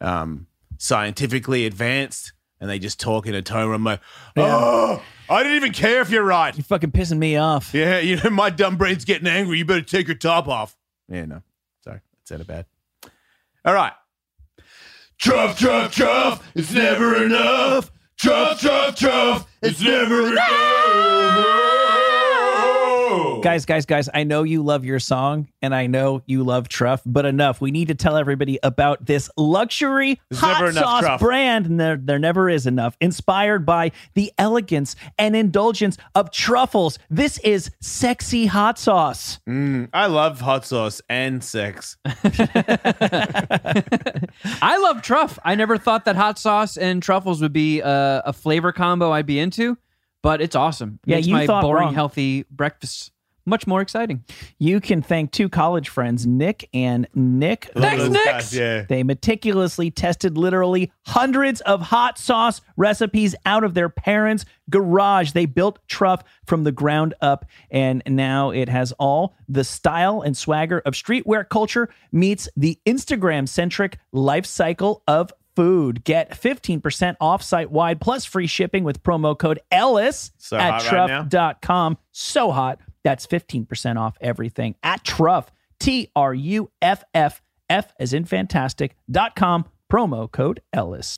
um, 0.00 0.46
scientifically 0.78 1.66
advanced, 1.66 2.32
and 2.60 2.70
they 2.70 2.78
just 2.78 2.98
talk 3.00 3.26
in 3.26 3.34
a 3.34 3.42
tone 3.42 3.66
where 3.66 3.74
I'm 3.74 3.84
like, 3.84 4.00
oh, 4.36 5.02
I 5.28 5.42
didn't 5.42 5.56
even 5.56 5.72
care 5.72 6.00
if 6.00 6.10
you're 6.10 6.24
right. 6.24 6.56
You're 6.56 6.64
fucking 6.64 6.92
pissing 6.92 7.18
me 7.18 7.36
off. 7.36 7.74
Yeah, 7.74 7.98
you 7.98 8.16
know, 8.16 8.30
my 8.30 8.50
dumb 8.50 8.76
brain's 8.76 9.04
getting 9.04 9.26
angry. 9.26 9.58
You 9.58 9.64
better 9.64 9.82
take 9.82 10.06
your 10.06 10.16
top 10.16 10.48
off. 10.48 10.76
Yeah, 11.08 11.24
no. 11.26 11.42
Sorry. 11.82 11.98
That 11.98 12.28
sounded 12.28 12.46
bad. 12.46 12.66
All 13.64 13.74
right. 13.74 13.92
Truff, 15.18 15.58
truff, 15.58 15.92
truff. 15.92 16.50
It's 16.54 16.72
never 16.72 17.24
enough. 17.24 17.90
Truff, 18.18 18.60
truff, 18.60 18.96
truff. 18.96 19.46
It's 19.62 19.80
never 19.80 20.28
enough. 20.28 21.85
Guys, 23.46 23.64
guys, 23.64 23.86
guys, 23.86 24.08
I 24.12 24.24
know 24.24 24.42
you 24.42 24.60
love 24.64 24.84
your 24.84 24.98
song 24.98 25.46
and 25.62 25.72
I 25.72 25.86
know 25.86 26.20
you 26.26 26.42
love 26.42 26.68
Truff, 26.68 27.00
but 27.06 27.24
enough. 27.24 27.60
We 27.60 27.70
need 27.70 27.86
to 27.86 27.94
tell 27.94 28.16
everybody 28.16 28.58
about 28.64 29.06
this 29.06 29.30
luxury 29.36 30.20
There's 30.30 30.40
hot 30.40 30.74
sauce 30.74 31.00
Truff. 31.02 31.20
brand, 31.20 31.66
and 31.66 31.78
there, 31.78 31.96
there 31.96 32.18
never 32.18 32.50
is 32.50 32.66
enough. 32.66 32.96
Inspired 33.00 33.64
by 33.64 33.92
the 34.14 34.32
elegance 34.36 34.96
and 35.16 35.36
indulgence 35.36 35.96
of 36.16 36.32
truffles. 36.32 36.98
This 37.08 37.38
is 37.38 37.70
sexy 37.80 38.46
hot 38.46 38.80
sauce. 38.80 39.38
Mm, 39.48 39.90
I 39.92 40.06
love 40.06 40.40
hot 40.40 40.66
sauce 40.66 41.00
and 41.08 41.44
sex. 41.44 41.98
I 42.04 42.16
love 44.82 45.02
truff. 45.02 45.38
I 45.44 45.54
never 45.54 45.78
thought 45.78 46.04
that 46.06 46.16
hot 46.16 46.40
sauce 46.40 46.76
and 46.76 47.00
truffles 47.00 47.40
would 47.42 47.52
be 47.52 47.78
a, 47.78 48.22
a 48.26 48.32
flavor 48.32 48.72
combo 48.72 49.12
I'd 49.12 49.24
be 49.24 49.38
into, 49.38 49.78
but 50.20 50.40
it's 50.40 50.56
awesome. 50.56 50.98
It 51.06 51.10
Yeah, 51.10 51.16
makes 51.18 51.28
you 51.28 51.34
my 51.34 51.46
thought 51.46 51.62
boring, 51.62 51.84
wrong. 51.84 51.94
healthy 51.94 52.44
breakfast 52.50 53.12
much 53.46 53.66
more 53.66 53.80
exciting. 53.80 54.24
You 54.58 54.80
can 54.80 55.00
thank 55.02 55.30
two 55.30 55.48
college 55.48 55.88
friends, 55.88 56.26
Nick 56.26 56.68
and 56.74 57.06
Nick. 57.14 57.70
Thanks, 57.76 58.08
guys, 58.08 58.54
Yeah. 58.54 58.82
They 58.82 59.02
meticulously 59.02 59.90
tested 59.90 60.36
literally 60.36 60.92
hundreds 61.06 61.60
of 61.62 61.80
hot 61.82 62.18
sauce 62.18 62.60
recipes 62.76 63.34
out 63.46 63.64
of 63.64 63.74
their 63.74 63.88
parents' 63.88 64.44
garage. 64.68 65.32
They 65.32 65.46
built 65.46 65.78
Truff 65.88 66.22
from 66.46 66.64
the 66.64 66.72
ground 66.72 67.14
up, 67.20 67.46
and 67.70 68.02
now 68.06 68.50
it 68.50 68.68
has 68.68 68.92
all 68.92 69.34
the 69.48 69.64
style 69.64 70.20
and 70.22 70.36
swagger 70.36 70.80
of 70.80 70.94
streetwear 70.94 71.48
culture 71.48 71.88
meets 72.12 72.48
the 72.56 72.78
Instagram 72.86 73.48
centric 73.48 73.98
life 74.12 74.44
cycle 74.46 75.02
of 75.06 75.32
food. 75.54 76.04
Get 76.04 76.32
15% 76.32 77.16
off 77.20 77.42
site 77.42 77.70
wide 77.70 78.00
plus 78.00 78.24
free 78.26 78.46
shipping 78.46 78.84
with 78.84 79.02
promo 79.02 79.36
code 79.38 79.58
Ellis 79.70 80.32
So 80.36 80.56
at 80.58 80.82
hot 80.82 80.92
right 80.92 81.30
truff.com. 81.30 81.98
So 82.12 82.50
hot. 82.50 82.78
That's 83.06 83.24
15% 83.24 83.96
off 84.00 84.18
everything 84.20 84.74
at 84.82 85.04
Truff. 85.04 85.52
T 85.78 86.10
R 86.16 86.34
U 86.34 86.72
F 86.82 87.04
F 87.14 87.40
F 87.70 87.92
as 88.00 88.12
in 88.12 88.24
fantastic.com. 88.24 89.66
Promo 89.88 90.28
code 90.28 90.60
Ellis. 90.72 91.16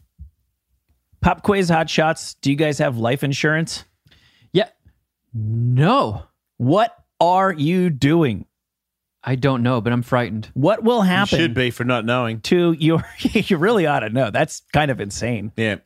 Pop 1.23 1.43
quiz 1.43 1.71
hot 1.71 1.89
shots. 1.89 2.35
Do 2.43 2.51
you 2.51 2.57
guys 2.57 2.77
have 2.79 2.99
life 2.99 3.25
insurance? 3.25 3.87
Yeah. 4.53 4.69
No, 5.33 6.25
What 6.59 6.95
are 7.21 7.53
you 7.55 7.89
doing? 7.89 8.45
I 9.25 9.35
don't 9.37 9.63
know, 9.63 9.81
but 9.81 9.91
I'm 9.95 10.03
frightened. 10.03 10.51
What 10.53 10.85
will 10.85 10.99
You 10.99 11.09
happen 11.11 11.39
should 11.39 11.55
be 11.55 11.71
for 11.71 11.85
not 11.85 12.05
knowing. 12.05 12.41
to 12.43 12.73
your 12.79 13.03
you 13.21 13.57
really 13.57 13.87
ought 13.87 14.01
to 14.01 14.11
know. 14.11 14.31
That's 14.31 14.61
kind 14.75 14.91
of 14.91 15.01
insane. 15.01 15.53
Yeah. 15.57 15.77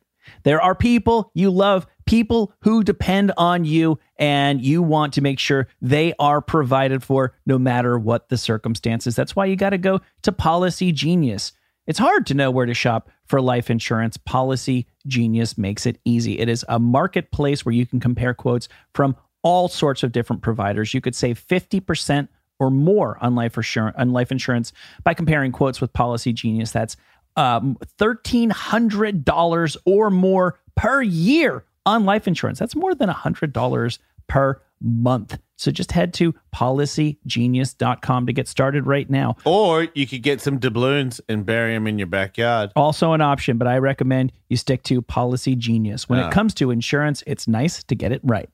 There 0.43 0.61
are 0.61 0.75
people 0.75 1.31
you 1.33 1.49
love, 1.49 1.87
people 2.05 2.53
who 2.61 2.83
depend 2.83 3.31
on 3.37 3.65
you, 3.65 3.99
and 4.17 4.63
you 4.63 4.81
want 4.81 5.13
to 5.13 5.21
make 5.21 5.39
sure 5.39 5.67
they 5.81 6.13
are 6.19 6.41
provided 6.41 7.03
for 7.03 7.35
no 7.45 7.57
matter 7.57 7.97
what 7.97 8.29
the 8.29 8.37
circumstances. 8.37 9.15
That's 9.15 9.35
why 9.35 9.45
you 9.45 9.55
got 9.55 9.71
to 9.71 9.77
go 9.77 10.01
to 10.23 10.31
PolicyGenius. 10.31 11.51
It's 11.85 11.99
hard 11.99 12.25
to 12.27 12.33
know 12.33 12.49
where 12.49 12.65
to 12.65 12.73
shop 12.73 13.09
for 13.25 13.41
life 13.41 13.69
insurance. 13.69 14.15
Policy 14.17 14.87
Genius 15.05 15.57
makes 15.57 15.85
it 15.85 15.99
easy. 16.05 16.39
It 16.39 16.47
is 16.47 16.63
a 16.69 16.79
marketplace 16.79 17.65
where 17.65 17.75
you 17.75 17.85
can 17.85 17.99
compare 17.99 18.33
quotes 18.33 18.69
from 18.93 19.15
all 19.41 19.67
sorts 19.67 20.03
of 20.03 20.13
different 20.13 20.41
providers. 20.41 20.93
You 20.93 21.01
could 21.01 21.15
save 21.15 21.45
50% 21.45 22.29
or 22.59 22.69
more 22.71 23.17
on 23.21 23.35
life 23.35 23.57
insurance, 23.57 23.95
on 23.99 24.11
life 24.11 24.31
insurance 24.31 24.71
by 25.03 25.13
comparing 25.13 25.51
quotes 25.51 25.81
with 25.81 25.91
PolicyGenius. 25.91 26.71
That's 26.71 26.95
um, 27.35 27.77
$1,300 27.99 29.77
or 29.85 30.09
more 30.09 30.59
per 30.75 31.01
year 31.01 31.65
on 31.85 32.05
life 32.05 32.27
insurance. 32.27 32.59
That's 32.59 32.75
more 32.75 32.95
than 32.95 33.09
$100 33.09 33.99
per 34.27 34.61
month. 34.81 35.39
So 35.55 35.71
just 35.71 35.91
head 35.91 36.13
to 36.15 36.33
policygenius.com 36.53 38.25
to 38.27 38.33
get 38.33 38.47
started 38.47 38.85
right 38.85 39.09
now. 39.09 39.37
Or 39.45 39.87
you 39.93 40.05
could 40.05 40.21
get 40.21 40.41
some 40.41 40.59
doubloons 40.59 41.21
and 41.29 41.45
bury 41.45 41.73
them 41.73 41.87
in 41.87 41.97
your 41.97 42.07
backyard. 42.07 42.71
Also 42.75 43.13
an 43.13 43.21
option, 43.21 43.57
but 43.57 43.67
I 43.67 43.77
recommend 43.77 44.33
you 44.49 44.57
stick 44.57 44.83
to 44.83 45.01
PolicyGenius. 45.01 46.09
When 46.09 46.19
it 46.19 46.31
comes 46.31 46.53
to 46.55 46.71
insurance, 46.71 47.23
it's 47.25 47.47
nice 47.47 47.83
to 47.83 47.95
get 47.95 48.11
it 48.11 48.21
right. 48.23 48.49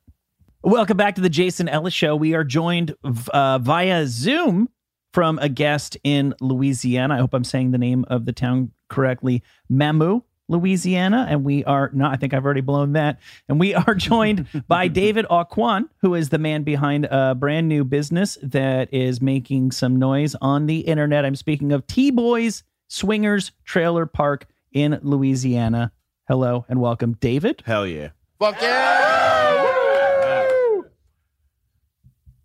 Welcome 0.61 0.97
back 0.97 1.15
to 1.15 1.21
the 1.21 1.29
Jason 1.29 1.69
Ellis 1.69 1.93
Show. 1.93 2.15
We 2.15 2.35
are 2.35 2.43
joined 2.43 2.93
uh, 3.33 3.59
via 3.59 4.05
Zoom 4.05 4.69
from 5.13 5.39
a 5.39 5.49
guest 5.49 5.97
in 6.03 6.33
Louisiana. 6.39 7.15
I 7.15 7.17
hope 7.17 7.33
I'm 7.33 7.43
saying 7.43 7.71
the 7.71 7.77
name 7.77 8.05
of 8.07 8.25
the 8.25 8.33
town 8.33 8.71
correctly, 8.89 9.43
Mamou, 9.71 10.23
Louisiana. 10.47 11.27
And 11.29 11.43
we 11.43 11.63
are 11.65 11.89
not, 11.93 12.11
I 12.11 12.15
think 12.17 12.33
I've 12.33 12.43
already 12.43 12.61
blown 12.61 12.93
that. 12.93 13.19
And 13.47 13.59
we 13.59 13.73
are 13.73 13.95
joined 13.97 14.47
by 14.67 14.87
David 14.87 15.25
Aucoin, 15.29 15.85
who 16.01 16.15
is 16.15 16.29
the 16.29 16.37
man 16.37 16.63
behind 16.63 17.05
a 17.05 17.35
brand 17.35 17.67
new 17.69 17.83
business 17.83 18.37
that 18.43 18.93
is 18.93 19.21
making 19.21 19.71
some 19.71 19.95
noise 19.95 20.35
on 20.41 20.65
the 20.65 20.79
internet. 20.79 21.25
I'm 21.25 21.35
speaking 21.35 21.71
of 21.71 21.87
Tee 21.87 22.11
Boi's 22.11 22.63
Swingers 22.87 23.51
Trailer 23.65 24.05
Park 24.05 24.47
in 24.71 24.99
Louisiana. 25.01 25.91
Hello 26.27 26.65
and 26.69 26.81
welcome, 26.81 27.13
David. 27.19 27.63
Hell 27.65 27.87
yeah. 27.87 28.09
Fuck 28.39 28.61
yeah. 28.61 29.39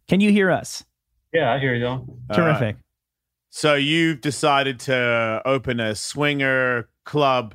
Can 0.06 0.20
you 0.20 0.30
hear 0.30 0.50
us? 0.50 0.84
Yeah, 1.34 1.52
I 1.52 1.58
hear 1.58 1.74
you. 1.74 1.86
All 1.86 2.06
right. 2.28 2.36
Terrific. 2.36 2.76
So 3.50 3.74
you've 3.74 4.20
decided 4.20 4.78
to 4.80 5.42
open 5.44 5.80
a 5.80 5.94
swinger 5.94 6.88
club 7.04 7.54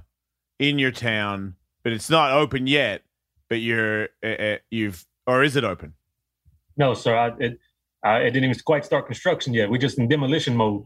in 0.60 0.78
your 0.78 0.92
town, 0.92 1.56
but 1.84 1.94
it's 1.94 2.10
not 2.10 2.32
open 2.34 2.68
yet. 2.68 3.04
But 3.48 3.62
you're 3.62 4.10
uh, 4.24 4.28
uh, 4.28 4.58
you've 4.70 5.06
or 5.26 5.44
is 5.44 5.56
it 5.56 5.64
open? 5.64 5.94
No, 6.78 6.94
sir. 6.94 7.16
I, 7.16 7.32
it 7.40 7.60
I, 8.04 8.18
it 8.20 8.32
didn't 8.32 8.50
even 8.50 8.60
quite 8.64 8.86
start 8.86 9.08
construction 9.08 9.54
yet. 9.54 9.72
We're 9.72 9.78
just 9.78 9.98
in 9.98 10.08
demolition 10.08 10.56
mode. 10.56 10.86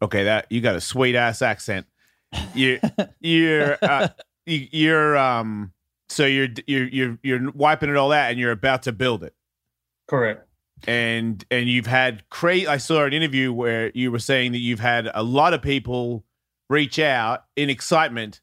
Okay, 0.00 0.24
that 0.24 0.46
you 0.50 0.60
got 0.60 0.76
a 0.76 0.80
sweet 0.80 1.16
ass 1.16 1.42
accent. 1.42 1.86
You 2.54 2.80
you're 3.20 3.78
uh, 3.82 4.08
you, 4.46 4.66
you're 4.70 5.16
um 5.16 5.72
so 6.08 6.26
you're 6.26 6.48
you're 6.66 6.88
you're 6.88 7.18
you're 7.22 7.50
wiping 7.52 7.90
it 7.90 7.96
all 7.96 8.12
out 8.12 8.30
and 8.30 8.38
you're 8.38 8.50
about 8.50 8.82
to 8.84 8.92
build 8.92 9.22
it. 9.22 9.34
Correct. 10.06 10.46
And 10.86 11.44
and 11.50 11.68
you've 11.68 11.86
had 11.86 12.28
cra 12.28 12.66
I 12.66 12.76
saw 12.76 13.04
an 13.04 13.12
interview 13.12 13.52
where 13.52 13.90
you 13.94 14.12
were 14.12 14.18
saying 14.18 14.52
that 14.52 14.58
you've 14.58 14.80
had 14.80 15.10
a 15.14 15.22
lot 15.22 15.54
of 15.54 15.62
people 15.62 16.24
reach 16.68 16.98
out 16.98 17.44
in 17.56 17.70
excitement 17.70 18.40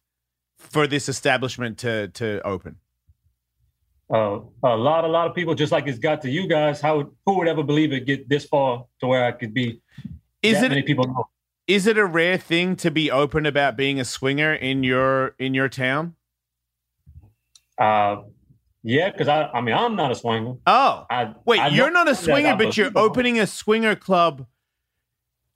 for 0.58 0.88
this 0.88 1.10
establishment 1.10 1.78
to 1.80 2.08
to 2.10 2.42
open. 2.46 2.78
Uh, 4.14 4.42
a 4.64 4.76
lot, 4.76 5.06
a 5.06 5.08
lot 5.08 5.28
of 5.28 5.34
people, 5.34 5.56
just 5.56 5.72
like 5.72 5.88
it's 5.88 5.98
got 5.98 6.22
to 6.22 6.30
you 6.30 6.48
guys. 6.48 6.80
How 6.80 6.98
would, 6.98 7.10
who 7.26 7.38
would 7.38 7.48
ever 7.48 7.64
believe 7.64 7.94
it 7.94 8.06
get 8.06 8.30
this 8.30 8.46
far 8.46 8.86
to 9.00 9.08
where 9.08 9.26
I 9.26 9.32
could 9.32 9.54
be? 9.54 9.82
Is 10.44 10.62
it 10.62 10.70
many 10.70 10.84
people 10.84 11.08
know? 11.08 11.28
is 11.68 11.88
it 11.88 11.98
a 11.98 12.06
rare 12.06 12.38
thing 12.38 12.76
to 12.76 12.92
be 12.92 13.10
open 13.10 13.46
about 13.46 13.78
being 13.78 14.00
a 14.00 14.06
swinger 14.06 14.54
in 14.54 14.84
your 14.84 15.36
in 15.40 15.54
your 15.54 15.70
town? 15.70 16.16
Uh, 17.78 18.18
yeah, 18.84 19.12
because 19.12 19.28
I, 19.28 19.48
I 19.48 19.62
mean, 19.62 19.76
I'm 19.76 19.96
not 19.96 20.12
a 20.12 20.16
swinger. 20.16 20.56
Oh, 20.68 21.06
I, 21.10 21.34
wait, 21.46 21.60
I 21.60 21.68
you're 21.70 21.92
not 21.92 22.10
a 22.10 22.16
swinger, 22.16 22.56
but 22.56 22.76
you're 22.76 22.92
opening 22.96 23.40
a 23.40 23.48
swinger 23.48 23.96
club. 23.96 24.46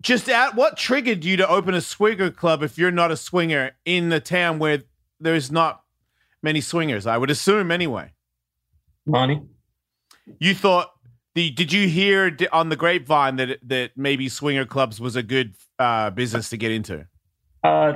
Just 0.02 0.30
out, 0.30 0.56
what 0.56 0.78
triggered 0.78 1.26
you 1.26 1.38
to 1.38 1.48
open 1.48 1.74
a 1.74 1.82
swinger 1.82 2.32
club 2.32 2.64
if 2.64 2.78
you're 2.78 2.92
not 2.92 3.12
a 3.12 3.18
swinger 3.18 3.72
in 3.84 4.10
the 4.10 4.20
town 4.20 4.60
where 4.60 4.84
there's 5.20 5.52
not 5.52 5.84
many 6.42 6.62
swingers? 6.62 7.06
I 7.06 7.18
would 7.18 7.30
assume 7.30 7.72
anyway. 7.72 8.12
money. 9.06 9.42
You 10.40 10.56
thought 10.56 10.92
the 11.36 11.52
did 11.52 11.74
you 11.74 11.88
hear 11.88 12.36
on 12.52 12.70
the 12.70 12.76
grapevine 12.76 13.36
that 13.38 13.60
that 13.64 13.92
maybe 13.96 14.30
swinger 14.30 14.66
clubs 14.66 15.02
was 15.02 15.16
a 15.16 15.24
good 15.24 15.56
uh, 15.80 16.12
business 16.12 16.50
to 16.52 16.58
get 16.58 16.72
into? 16.72 17.08
Uh, 17.68 17.94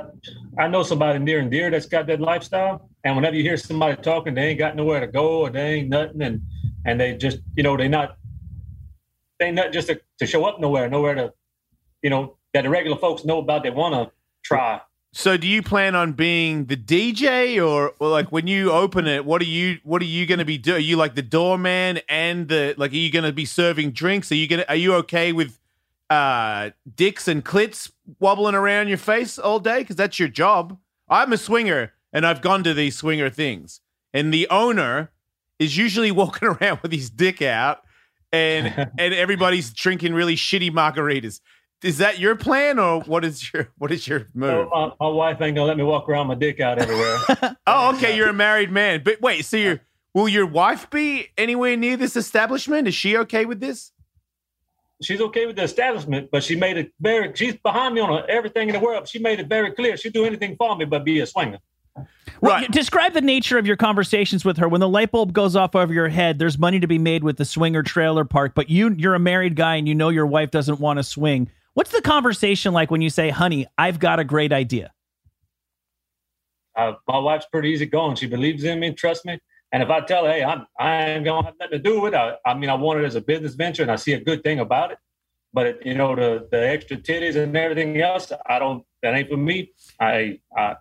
I 0.58 0.68
know 0.68 0.82
somebody 0.82 1.18
near 1.18 1.40
and 1.40 1.50
dear 1.50 1.70
that's 1.70 1.86
got 1.86 2.06
that 2.08 2.20
lifestyle, 2.20 2.90
and 3.04 3.16
whenever 3.16 3.36
you 3.36 3.42
hear 3.42 3.56
somebody 3.56 3.96
talking, 4.02 4.34
they 4.34 4.48
ain't 4.48 4.58
got 4.58 4.76
nowhere 4.76 5.00
to 5.00 5.06
go 5.06 5.40
or 5.40 5.50
they 5.50 5.76
ain't 5.76 5.88
nothing, 5.88 6.20
and 6.20 6.42
and 6.84 7.00
they 7.00 7.16
just 7.16 7.38
you 7.56 7.62
know 7.62 7.74
they 7.74 7.88
not 7.88 8.18
they 9.40 9.50
not 9.50 9.72
just 9.72 9.88
to, 9.88 9.98
to 10.18 10.26
show 10.26 10.44
up 10.44 10.60
nowhere, 10.60 10.90
nowhere 10.90 11.14
to 11.14 11.32
you 12.02 12.10
know 12.10 12.36
that 12.52 12.64
the 12.64 12.68
regular 12.68 12.98
folks 12.98 13.24
know 13.24 13.38
about. 13.38 13.62
They 13.62 13.70
want 13.70 13.94
to 13.94 14.12
try. 14.44 14.82
So 15.14 15.38
do 15.38 15.46
you 15.46 15.62
plan 15.62 15.94
on 15.94 16.12
being 16.12 16.66
the 16.66 16.76
DJ 16.76 17.56
or, 17.56 17.94
or 17.98 18.08
like 18.08 18.30
when 18.30 18.46
you 18.46 18.72
open 18.72 19.06
it, 19.06 19.24
what 19.24 19.40
are 19.40 19.46
you 19.46 19.78
what 19.84 20.02
are 20.02 20.06
you 20.06 20.26
going 20.26 20.40
to 20.40 20.44
be 20.44 20.58
doing? 20.58 20.76
Are 20.76 20.80
you 20.80 20.96
like 20.96 21.14
the 21.14 21.22
doorman 21.22 22.00
and 22.10 22.46
the 22.46 22.74
like 22.76 22.92
are 22.92 22.96
you 22.96 23.10
going 23.10 23.24
to 23.24 23.32
be 23.32 23.46
serving 23.46 23.92
drinks? 23.92 24.30
Are 24.30 24.34
you 24.34 24.46
going 24.46 24.60
to 24.60 24.68
are 24.68 24.76
you 24.76 24.94
okay 24.96 25.32
with 25.32 25.58
uh 26.12 26.70
dicks 26.94 27.28
and 27.28 27.44
clits 27.44 27.90
wobbling 28.20 28.54
around 28.54 28.88
your 28.88 28.98
face 28.98 29.38
all 29.38 29.58
day 29.58 29.84
cuz 29.84 29.96
that's 29.96 30.18
your 30.18 30.28
job? 30.28 30.78
I'm 31.08 31.32
a 31.32 31.38
swinger 31.38 31.92
and 32.12 32.26
I've 32.26 32.42
gone 32.42 32.62
to 32.64 32.74
these 32.74 32.96
swinger 32.96 33.30
things. 33.30 33.80
And 34.12 34.32
the 34.32 34.48
owner 34.48 35.10
is 35.58 35.76
usually 35.76 36.10
walking 36.22 36.48
around 36.48 36.80
with 36.82 36.92
his 36.92 37.10
dick 37.10 37.40
out 37.42 37.82
and 38.32 38.90
and 38.98 39.14
everybody's 39.14 39.72
drinking 39.72 40.14
really 40.14 40.36
shitty 40.36 40.70
margaritas. 40.70 41.40
Is 41.82 41.98
that 41.98 42.20
your 42.20 42.36
plan 42.36 42.78
or 42.78 43.00
what 43.02 43.24
is 43.24 43.52
your 43.52 43.68
what 43.78 43.90
is 43.90 44.06
your 44.06 44.26
move? 44.34 44.68
So 44.68 44.70
my, 44.72 44.92
my 45.00 45.08
wife 45.08 45.40
ain't 45.40 45.56
gonna 45.56 45.66
let 45.66 45.76
me 45.76 45.82
walk 45.82 46.08
around 46.08 46.28
my 46.28 46.34
dick 46.34 46.60
out 46.60 46.78
everywhere. 46.78 47.18
Oh, 47.66 47.94
okay. 47.94 48.16
You're 48.16 48.28
a 48.28 48.34
married 48.34 48.70
man. 48.70 49.02
But 49.04 49.20
wait, 49.20 49.44
so 49.44 49.56
you're 49.56 49.80
will 50.14 50.28
your 50.28 50.46
wife 50.46 50.90
be 50.90 51.28
anywhere 51.38 51.76
near 51.76 51.96
this 51.96 52.16
establishment? 52.16 52.86
Is 52.88 52.94
she 52.94 53.16
okay 53.18 53.44
with 53.44 53.60
this? 53.60 53.92
She's 55.02 55.20
okay 55.20 55.46
with 55.46 55.56
the 55.56 55.62
establishment, 55.62 56.30
but 56.30 56.42
she 56.42 56.56
made 56.56 56.76
it 56.76 56.92
very. 57.00 57.32
She's 57.34 57.56
behind 57.56 57.94
me 57.94 58.00
on 58.00 58.24
everything 58.28 58.68
in 58.68 58.74
the 58.74 58.80
world. 58.80 59.08
She 59.08 59.18
made 59.18 59.40
it 59.40 59.48
very 59.48 59.72
clear 59.72 59.96
she'd 59.96 60.12
do 60.12 60.24
anything 60.24 60.56
for 60.56 60.76
me, 60.76 60.84
but 60.84 61.04
be 61.04 61.20
a 61.20 61.26
swinger. 61.26 61.58
Well, 62.40 62.54
Right. 62.54 62.70
describe 62.70 63.12
the 63.12 63.20
nature 63.20 63.58
of 63.58 63.66
your 63.66 63.76
conversations 63.76 64.44
with 64.44 64.56
her. 64.56 64.68
When 64.68 64.80
the 64.80 64.88
light 64.88 65.10
bulb 65.12 65.32
goes 65.32 65.54
off 65.54 65.76
over 65.76 65.92
your 65.92 66.08
head, 66.08 66.38
there's 66.38 66.58
money 66.58 66.80
to 66.80 66.86
be 66.86 66.98
made 66.98 67.22
with 67.22 67.36
the 67.36 67.44
swinger 67.44 67.82
trailer 67.82 68.24
park, 68.24 68.52
but 68.54 68.70
you 68.70 68.94
you're 68.98 69.14
a 69.14 69.20
married 69.20 69.56
guy 69.56 69.76
and 69.76 69.86
you 69.86 69.94
know 69.94 70.08
your 70.08 70.26
wife 70.26 70.50
doesn't 70.50 70.80
want 70.80 70.98
to 70.98 71.02
swing. 71.04 71.50
What's 71.74 71.90
the 71.92 72.02
conversation 72.02 72.72
like 72.72 72.90
when 72.90 73.00
you 73.02 73.10
say, 73.10 73.30
"Honey, 73.30 73.66
I've 73.78 73.98
got 73.98 74.18
a 74.18 74.24
great 74.24 74.52
idea"? 74.52 74.92
Uh, 76.76 76.94
my 77.06 77.18
wife's 77.18 77.46
pretty 77.52 77.68
easy 77.68 77.86
going. 77.86 78.16
She 78.16 78.26
believes 78.26 78.64
in 78.64 78.80
me, 78.80 78.92
trusts 78.92 79.24
me. 79.24 79.38
And 79.72 79.82
if 79.82 79.88
I 79.88 80.00
tell 80.00 80.26
her, 80.26 80.30
hey, 80.30 80.44
I'm, 80.44 80.66
I 80.78 81.04
ain't 81.06 81.24
gonna 81.24 81.46
have 81.46 81.54
nothing 81.58 81.78
to 81.78 81.82
do 81.82 82.00
with 82.00 82.12
it. 82.12 82.16
I, 82.16 82.36
I 82.44 82.54
mean, 82.54 82.68
I 82.68 82.74
want 82.74 83.00
it 83.00 83.04
as 83.04 83.14
a 83.14 83.22
business 83.22 83.54
venture, 83.54 83.82
and 83.82 83.90
I 83.90 83.96
see 83.96 84.12
a 84.12 84.20
good 84.20 84.42
thing 84.42 84.60
about 84.60 84.92
it. 84.92 84.98
But 85.54 85.66
it, 85.66 85.86
you 85.86 85.94
know, 85.94 86.14
the 86.14 86.46
the 86.50 86.68
extra 86.68 86.96
titties 86.96 87.36
and 87.36 87.56
everything 87.56 88.00
else, 88.00 88.30
I 88.46 88.58
don't. 88.58 88.84
That 89.02 89.14
ain't 89.14 89.30
for 89.30 89.36
me. 89.36 89.72
I 89.98 90.40
I, 90.56 90.76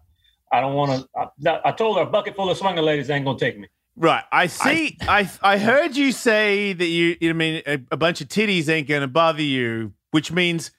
I 0.51 0.61
don't 0.61 0.75
want 0.75 1.07
to. 1.15 1.29
I, 1.49 1.61
I 1.65 1.71
told 1.71 1.97
her 1.97 2.03
a 2.03 2.05
bucket 2.05 2.35
full 2.35 2.49
of 2.49 2.57
swinger 2.57 2.81
ladies 2.81 3.09
ain't 3.09 3.25
gonna 3.25 3.39
take 3.39 3.57
me. 3.57 3.67
Right. 3.95 4.23
I 4.31 4.47
see. 4.47 4.97
I 5.01 5.29
I, 5.41 5.57
heard 5.57 5.95
you 5.95 6.11
say 6.11 6.73
that 6.73 6.85
you. 6.85 7.17
I 7.21 7.33
mean, 7.33 7.61
a, 7.65 7.73
a 7.91 7.97
bunch 7.97 8.21
of 8.21 8.29
titties 8.29 8.69
ain't 8.69 8.87
going 8.87 9.01
to 9.01 9.07
bother 9.07 9.43
you, 9.43 9.93
which 10.11 10.31
means 10.31 10.71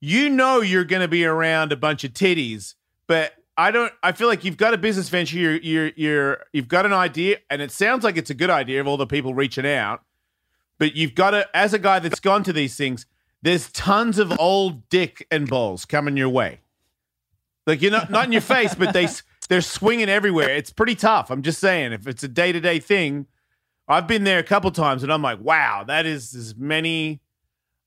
you 0.00 0.28
know 0.28 0.60
you're 0.60 0.84
going 0.84 1.02
to 1.02 1.08
be 1.08 1.24
around 1.24 1.72
a 1.72 1.76
bunch 1.76 2.04
of 2.04 2.12
titties. 2.12 2.74
But 3.06 3.32
I 3.56 3.70
don't. 3.70 3.92
I 4.02 4.12
feel 4.12 4.28
like 4.28 4.44
you've 4.44 4.56
got 4.56 4.74
a 4.74 4.78
business 4.78 5.08
venture. 5.08 5.38
You're, 5.38 5.56
you're, 5.56 5.90
you're, 5.96 6.44
you've 6.52 6.68
got 6.68 6.84
an 6.84 6.92
idea, 6.92 7.38
and 7.48 7.62
it 7.62 7.70
sounds 7.70 8.04
like 8.04 8.16
it's 8.16 8.30
a 8.30 8.34
good 8.34 8.50
idea 8.50 8.80
of 8.80 8.86
all 8.86 8.96
the 8.96 9.06
people 9.06 9.34
reaching 9.34 9.66
out. 9.66 10.02
But 10.78 10.94
you've 10.94 11.14
got 11.14 11.30
to, 11.30 11.48
as 11.56 11.72
a 11.72 11.78
guy 11.78 11.98
that's 12.00 12.20
gone 12.20 12.42
to 12.44 12.52
these 12.52 12.76
things, 12.76 13.06
there's 13.40 13.70
tons 13.70 14.18
of 14.18 14.38
old 14.38 14.88
dick 14.90 15.26
and 15.30 15.48
balls 15.48 15.86
coming 15.86 16.16
your 16.16 16.28
way. 16.28 16.60
Like 17.66 17.80
you're 17.80 17.92
not 17.92 18.10
not 18.10 18.26
in 18.26 18.32
your 18.32 18.42
face, 18.42 18.74
but 18.74 18.92
they 18.92 19.08
they're 19.48 19.60
swinging 19.60 20.08
everywhere. 20.08 20.50
It's 20.50 20.70
pretty 20.70 20.94
tough. 20.94 21.30
I'm 21.30 21.42
just 21.42 21.58
saying, 21.58 21.92
if 21.92 22.06
it's 22.06 22.22
a 22.22 22.28
day 22.28 22.52
to 22.52 22.60
day 22.60 22.78
thing, 22.78 23.26
I've 23.88 24.06
been 24.06 24.24
there 24.24 24.38
a 24.38 24.44
couple 24.44 24.70
times, 24.70 25.02
and 25.02 25.12
I'm 25.12 25.22
like, 25.22 25.40
wow, 25.40 25.84
that 25.84 26.06
is 26.06 26.34
as 26.34 26.56
many 26.56 27.20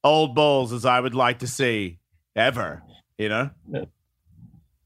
old 0.04 0.34
balls 0.34 0.74
as 0.74 0.86
I 0.86 1.00
would 1.00 1.16
like 1.16 1.40
to 1.40 1.48
see 1.48 2.00
ever. 2.36 2.84
You 3.18 3.30
know. 3.30 3.50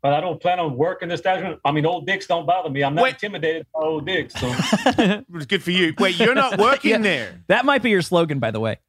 But 0.03 0.13
I 0.13 0.19
don't 0.21 0.39
plan 0.41 0.59
on 0.59 0.75
working 0.75 1.07
the 1.07 1.15
establishment. 1.15 1.59
I 1.65 1.71
mean, 1.71 1.85
old 1.85 2.05
dicks 2.05 2.27
don't 2.27 2.45
bother 2.45 2.69
me. 2.69 2.83
I'm 2.83 2.93
not 2.93 3.03
Wait. 3.03 3.13
intimidated 3.13 3.65
by 3.73 3.79
old 3.85 4.05
dicks. 4.05 4.33
So 4.33 4.47
It 4.99 5.25
was 5.29 5.45
good 5.45 5.63
for 5.63 5.71
you. 5.71 5.93
Wait, 5.97 6.19
you're 6.19 6.35
not 6.35 6.57
working 6.59 6.91
Yeah. 6.91 6.97
there. 6.99 7.41
That 7.47 7.63
might 7.63 7.81
be 7.81 7.89
your 7.89 8.01
slogan, 8.01 8.39
by 8.39 8.51
the 8.51 8.59
way. 8.59 8.79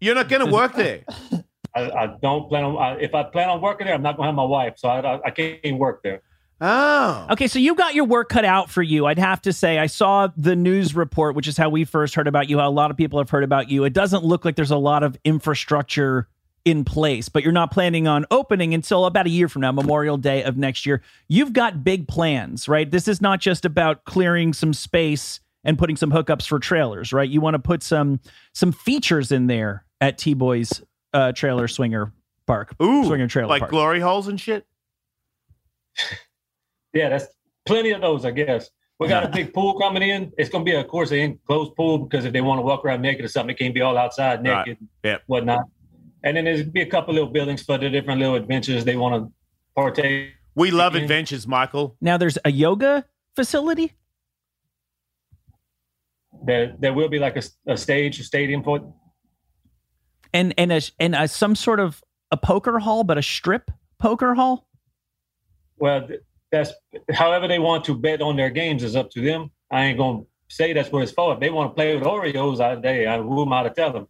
You're 0.00 0.14
not 0.14 0.28
going 0.28 0.46
to 0.46 0.50
work 0.52 0.74
there. 0.74 1.00
I, 1.74 1.90
I 1.90 2.16
don't 2.22 2.48
plan 2.48 2.64
on. 2.64 2.76
I, 2.76 3.00
if 3.00 3.14
I 3.14 3.22
plan 3.24 3.48
on 3.48 3.60
working 3.60 3.86
there, 3.86 3.94
I'm 3.94 4.02
not 4.02 4.16
gonna 4.16 4.28
have 4.28 4.34
my 4.34 4.44
wife. 4.44 4.74
So 4.76 4.88
I, 4.88 5.00
I, 5.00 5.20
I 5.24 5.30
can't 5.30 5.78
work 5.78 6.02
there. 6.02 6.20
Oh. 6.60 7.26
Okay, 7.30 7.48
so 7.48 7.58
you 7.58 7.74
got 7.74 7.94
your 7.94 8.04
work 8.04 8.28
cut 8.28 8.44
out 8.44 8.70
for 8.70 8.82
you. 8.82 9.06
I'd 9.06 9.18
have 9.18 9.40
to 9.42 9.52
say, 9.54 9.78
I 9.78 9.86
saw 9.86 10.28
the 10.36 10.54
news 10.54 10.94
report, 10.94 11.34
which 11.34 11.48
is 11.48 11.56
how 11.56 11.70
we 11.70 11.84
first 11.84 12.14
heard 12.14 12.28
about 12.28 12.48
you, 12.50 12.58
how 12.58 12.68
a 12.68 12.70
lot 12.70 12.90
of 12.90 12.96
people 12.98 13.18
have 13.18 13.30
heard 13.30 13.42
about 13.42 13.70
you. 13.70 13.84
It 13.84 13.94
doesn't 13.94 14.22
look 14.22 14.44
like 14.44 14.54
there's 14.54 14.70
a 14.70 14.76
lot 14.76 15.02
of 15.02 15.18
infrastructure 15.24 16.28
in 16.64 16.84
place, 16.84 17.28
but 17.28 17.42
you're 17.42 17.52
not 17.52 17.70
planning 17.72 18.06
on 18.06 18.24
opening 18.30 18.72
until 18.74 19.06
about 19.06 19.26
a 19.26 19.30
year 19.30 19.48
from 19.48 19.62
now, 19.62 19.72
Memorial 19.72 20.16
Day 20.16 20.42
of 20.44 20.56
next 20.56 20.86
year. 20.86 21.02
You've 21.28 21.52
got 21.52 21.82
big 21.82 22.06
plans, 22.06 22.68
right? 22.68 22.88
This 22.90 23.08
is 23.08 23.20
not 23.20 23.40
just 23.40 23.64
about 23.64 24.04
clearing 24.04 24.52
some 24.52 24.72
space 24.72 25.40
and 25.64 25.78
putting 25.78 25.96
some 25.96 26.10
hookups 26.10 26.46
for 26.46 26.58
trailers, 26.58 27.12
right? 27.12 27.28
You 27.28 27.40
want 27.40 27.54
to 27.54 27.58
put 27.58 27.82
some 27.82 28.20
some 28.52 28.72
features 28.72 29.32
in 29.32 29.46
there 29.46 29.84
at 30.00 30.18
T 30.18 30.34
Boy's 30.34 30.82
uh, 31.12 31.32
trailer 31.32 31.66
swinger 31.68 32.12
park. 32.46 32.74
Ooh. 32.82 33.04
swinger 33.06 33.26
trailer 33.28 33.48
Like 33.48 33.60
park. 33.60 33.70
glory 33.70 34.00
holes 34.00 34.28
and 34.28 34.40
shit. 34.40 34.66
Yeah, 36.94 37.08
that's 37.08 37.24
plenty 37.64 37.92
of 37.92 38.02
those, 38.02 38.26
I 38.26 38.32
guess. 38.32 38.68
We 38.98 39.08
got 39.08 39.24
a 39.24 39.28
big 39.28 39.54
pool 39.54 39.80
coming 39.80 40.02
in. 40.02 40.30
It's 40.36 40.50
gonna 40.50 40.62
be, 40.62 40.74
of 40.74 40.86
course, 40.88 41.10
an 41.10 41.18
enclosed 41.20 41.74
pool 41.74 41.96
because 41.98 42.26
if 42.26 42.34
they 42.34 42.42
want 42.42 42.58
to 42.58 42.62
walk 42.62 42.84
around 42.84 43.00
naked 43.00 43.24
or 43.24 43.28
something, 43.28 43.54
it 43.54 43.58
can't 43.58 43.74
be 43.74 43.80
all 43.80 43.96
outside 43.96 44.46
Right. 44.46 44.66
naked, 44.66 44.86
Yep. 45.02 45.22
whatnot. 45.26 45.60
And 46.24 46.36
then 46.36 46.44
there's 46.44 46.60
gonna 46.60 46.70
be 46.72 46.82
a 46.82 46.86
couple 46.86 47.14
little 47.14 47.28
buildings 47.30 47.62
for 47.62 47.78
the 47.78 47.90
different 47.90 48.20
little 48.20 48.36
adventures 48.36 48.84
they 48.84 48.96
want 48.96 49.14
to 49.24 49.32
partake. 49.74 50.30
We 50.54 50.70
love 50.70 50.94
Yeah. 50.94 51.02
adventures, 51.02 51.46
Michael. 51.48 51.96
now 52.00 52.16
there's 52.16 52.38
a 52.44 52.50
yoga 52.52 53.04
facility. 53.34 53.92
There, 56.44 56.74
there 56.78 56.92
will 56.92 57.08
be 57.08 57.18
like 57.18 57.36
a, 57.36 57.42
a 57.66 57.76
stage, 57.76 58.18
a 58.20 58.24
stadium 58.24 58.62
for 58.62 58.78
it. 58.78 58.82
and 60.32 60.54
and 60.58 60.72
a 60.72 60.80
and 60.98 61.14
a, 61.14 61.28
some 61.28 61.54
sort 61.54 61.78
of 61.80 62.02
a 62.30 62.36
poker 62.36 62.78
hall, 62.78 63.04
but 63.04 63.18
a 63.18 63.22
strip 63.22 63.70
poker 63.98 64.34
hall. 64.34 64.66
Well, 65.78 66.08
that's 66.50 66.72
however 67.12 67.48
they 67.48 67.58
want 67.58 67.84
to 67.84 67.94
bet 67.96 68.20
on 68.22 68.36
their 68.36 68.50
games 68.50 68.82
is 68.82 68.96
up 68.96 69.10
to 69.10 69.20
them. 69.20 69.50
I 69.70 69.84
ain't 69.84 69.98
gonna 69.98 70.22
say 70.48 70.72
that's 70.72 70.90
what 70.90 71.02
it's 71.02 71.12
for. 71.12 71.34
If 71.34 71.40
they 71.40 71.50
want 71.50 71.70
to 71.70 71.74
play 71.74 71.94
with 71.94 72.04
Oreos, 72.04 72.60
I 72.60 72.74
they 72.76 73.06
I 73.06 73.18
who 73.20 73.42
am 73.42 73.52
I 73.52 73.62
to 73.64 73.70
tell 73.70 73.92
them? 73.92 74.08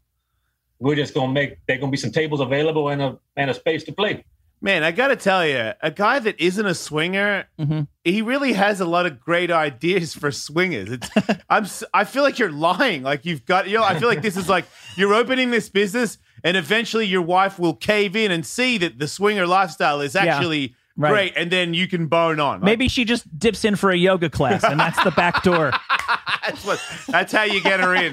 We're 0.83 0.97
just 0.97 1.15
gonna 1.15 1.33
make 1.33 1.59
there 1.67 1.79
gonna 1.79 1.91
be 1.91 1.97
some 1.97 2.11
tables 2.11 2.41
available 2.41 2.89
and 2.89 3.01
a 3.01 3.19
and 3.37 3.51
a 3.51 3.55
space 3.55 3.85
to 3.85 3.93
play. 3.93 4.25
Man, 4.61 4.85
I 4.85 4.93
got 4.93 5.09
to 5.09 5.17
tell 5.17 5.45
you, 5.45 5.73
a 5.83 5.91
guy 5.91 6.21
that 6.21 6.41
isn't 6.41 6.65
a 6.67 6.75
swinger, 6.75 7.47
Mhm. 7.59 7.89
he 8.05 8.23
really 8.23 8.53
has 8.53 8.81
a 8.81 8.85
lot 8.85 9.07
of 9.07 9.19
great 9.19 9.51
ideas 9.51 10.15
for 10.15 10.31
swingers. 10.31 10.89
It's, 10.93 11.11
I'm, 11.51 11.65
s- 11.65 11.83
I 11.93 12.05
feel 12.05 12.23
like 12.23 12.39
you're 12.39 12.53
lying. 12.53 13.03
Like 13.03 13.25
you've 13.25 13.45
got, 13.45 13.67
you 13.69 13.79
know, 13.79 13.83
I 13.83 13.99
feel 13.99 14.07
like 14.07 14.23
this 14.23 14.37
is 14.37 14.49
like 14.49 14.65
you're 14.97 15.15
opening 15.15 15.51
this 15.51 15.69
business, 15.69 16.17
and 16.45 16.57
eventually 16.57 17.07
your 17.07 17.23
wife 17.23 17.59
will 17.59 17.75
cave 17.75 18.15
in 18.15 18.31
and 18.31 18.47
see 18.47 18.79
that 18.79 19.01
the 19.01 19.09
swinger 19.09 19.49
lifestyle 19.49 20.01
is 20.01 20.15
Yeah, 20.15 20.27
actually 20.27 20.77
right. 20.97 21.11
great, 21.11 21.33
and 21.37 21.51
then 21.51 21.75
you 21.75 21.89
can 21.89 22.07
bone 22.07 22.39
on. 22.39 22.61
Like, 22.61 22.65
Maybe 22.65 22.87
she 22.87 23.05
just 23.05 23.37
dips 23.37 23.65
in 23.65 23.75
for 23.75 23.91
a 23.91 23.97
yoga 23.97 24.31
class, 24.31 24.63
and 24.63 24.79
that's 24.79 25.03
the 25.03 25.11
back 25.11 25.43
door. 25.43 25.73
that's 26.47 26.65
what. 26.65 26.81
That's 27.09 27.33
how 27.33 27.43
you 27.43 27.61
get 27.61 27.81
her 27.81 27.97
in. 27.97 28.13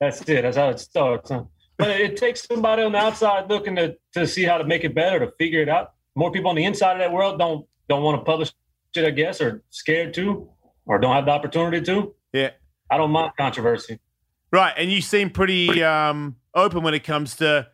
That's 0.00 0.20
it. 0.28 0.42
That's 0.42 0.56
how 0.56 0.68
it 0.68 0.78
starts. 0.78 1.30
huh? 1.30 1.42
But 1.76 2.00
it 2.00 2.16
takes 2.16 2.46
somebody 2.46 2.82
on 2.82 2.92
the 2.92 2.98
outside 2.98 3.48
looking 3.48 3.76
to, 3.76 3.96
to 4.12 4.26
see 4.26 4.44
how 4.44 4.58
to 4.58 4.64
make 4.64 4.84
it 4.84 4.94
better, 4.94 5.18
to 5.18 5.32
figure 5.38 5.60
it 5.60 5.68
out. 5.68 5.92
More 6.14 6.30
people 6.30 6.50
on 6.50 6.56
the 6.56 6.64
inside 6.64 6.92
of 6.92 6.98
that 6.98 7.12
world 7.12 7.38
don't 7.38 7.66
don't 7.88 8.02
want 8.02 8.20
to 8.20 8.24
publish 8.24 8.52
it, 8.94 9.04
I 9.04 9.10
guess, 9.10 9.40
or 9.40 9.62
scared 9.70 10.14
to, 10.14 10.48
or 10.86 10.98
don't 10.98 11.14
have 11.14 11.26
the 11.26 11.32
opportunity 11.32 11.84
to. 11.86 12.14
Yeah. 12.32 12.50
I 12.90 12.96
don't 12.96 13.10
mind 13.10 13.32
controversy. 13.36 13.98
Right, 14.52 14.72
and 14.76 14.90
you 14.90 15.00
seem 15.00 15.30
pretty 15.30 15.82
um, 15.82 16.36
open 16.54 16.84
when 16.84 16.94
it 16.94 17.02
comes 17.02 17.34
to 17.36 17.68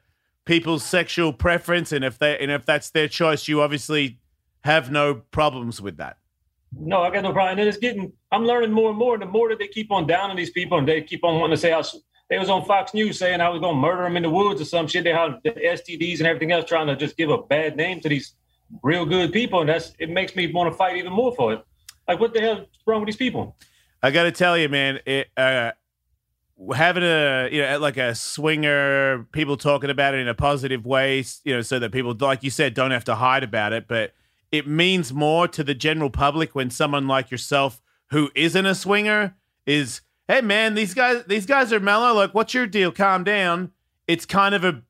people's 0.47 0.83
sexual 0.83 1.33
preference, 1.33 1.93
and 1.93 2.03
if 2.05 2.19
they 2.19 2.39
and 2.39 2.51
if 2.51 2.65
that's 2.65 2.91
their 2.91 3.07
choice, 3.07 3.47
you 3.49 3.61
obviously 3.61 4.19
have 4.65 4.91
no 4.91 5.15
problems 5.15 5.81
with 5.81 5.99
that. 5.99 6.17
No, 6.79 7.03
I 7.03 7.11
got 7.11 7.23
no 7.23 7.33
problem. 7.33 7.59
And 7.59 7.69
it's 7.69 7.79
getting, 7.79 8.13
I'm 8.31 8.45
learning 8.45 8.73
more 8.73 8.91
and 8.91 8.99
more. 8.99 9.15
and 9.15 9.23
The 9.23 9.27
more 9.27 9.49
that 9.49 9.59
they 9.59 9.69
keep 9.69 9.91
on 9.91 10.07
downing 10.07 10.37
these 10.37 10.51
people 10.51 10.79
and 10.79 10.87
they 10.87 11.03
keep 11.03 11.25
on 11.25 11.41
wanting 11.41 11.57
to 11.57 11.61
say, 11.61 11.73
I, 11.73 11.83
they 12.31 12.39
was 12.39 12.48
on 12.48 12.65
Fox 12.65 12.94
News 12.94 13.19
saying 13.19 13.40
I 13.40 13.48
was 13.48 13.61
to 13.61 13.74
murder 13.74 14.05
them 14.05 14.16
in 14.16 14.23
the 14.23 14.31
woods 14.31 14.61
or 14.61 14.65
some 14.65 14.86
shit. 14.86 15.02
They 15.02 15.12
have 15.12 15.43
the 15.43 15.51
STDs 15.51 16.19
and 16.19 16.28
everything 16.28 16.52
else, 16.52 16.65
trying 16.65 16.86
to 16.86 16.94
just 16.94 17.16
give 17.16 17.28
a 17.28 17.39
bad 17.39 17.77
name 17.77 18.01
to 18.01 18.09
these 18.09 18.35
real 18.85 19.05
good 19.05 19.32
people. 19.32 19.61
And 19.61 19.69
that's, 19.69 19.93
it 19.98 20.11
makes 20.11 20.36
me 20.36 20.51
want 20.52 20.73
to 20.73 20.77
fight 20.77 20.97
even 20.97 21.12
more 21.12 21.35
for 21.35 21.52
it. 21.52 21.65
Like, 22.07 22.20
what 22.20 22.32
the 22.32 22.40
hell 22.40 22.59
is 22.59 22.66
wrong 22.86 23.01
with 23.01 23.09
these 23.09 23.16
people? 23.16 23.57
I 24.01 24.12
got 24.12 24.23
to 24.23 24.32
tell 24.32 24.57
you, 24.57 24.69
man, 24.69 25.01
it, 25.07 25.28
uh, 25.36 25.73
having 26.74 27.02
a 27.02 27.48
you 27.51 27.62
know 27.62 27.78
like 27.78 27.97
a 27.97 28.15
swinger, 28.15 29.27
people 29.32 29.57
talking 29.57 29.90
about 29.90 30.15
it 30.15 30.20
in 30.20 30.28
a 30.28 30.35
positive 30.35 30.86
way, 30.86 31.24
you 31.44 31.55
know, 31.55 31.62
so 31.62 31.78
that 31.78 31.90
people, 31.90 32.15
like 32.19 32.43
you 32.43 32.51
said, 32.51 32.74
don't 32.74 32.90
have 32.90 33.05
to 33.05 33.16
hide 33.16 33.43
about 33.43 33.73
it. 33.73 33.89
But 33.89 34.12
it 34.52 34.66
means 34.66 35.12
more 35.12 35.48
to 35.48 35.65
the 35.65 35.74
general 35.74 36.11
public 36.11 36.55
when 36.55 36.70
someone 36.70 37.07
like 37.07 37.31
yourself, 37.31 37.81
who 38.11 38.31
isn't 38.35 38.66
a 38.66 38.74
swinger, 38.74 39.36
is 39.66 40.01
hey 40.31 40.40
man, 40.40 40.74
these 40.74 40.94
guys 40.94 41.24
these 41.27 41.44
guys 41.44 41.73
are 41.73 41.81
mellow. 41.81 42.15
Like, 42.15 42.32
what's 42.35 42.55
your 42.55 42.66
deal? 42.66 42.93
Calm 42.93 43.24
down. 43.24 43.73
It's 44.07 44.24
kind 44.24 44.55
of 44.55 44.65
a, 44.65 44.82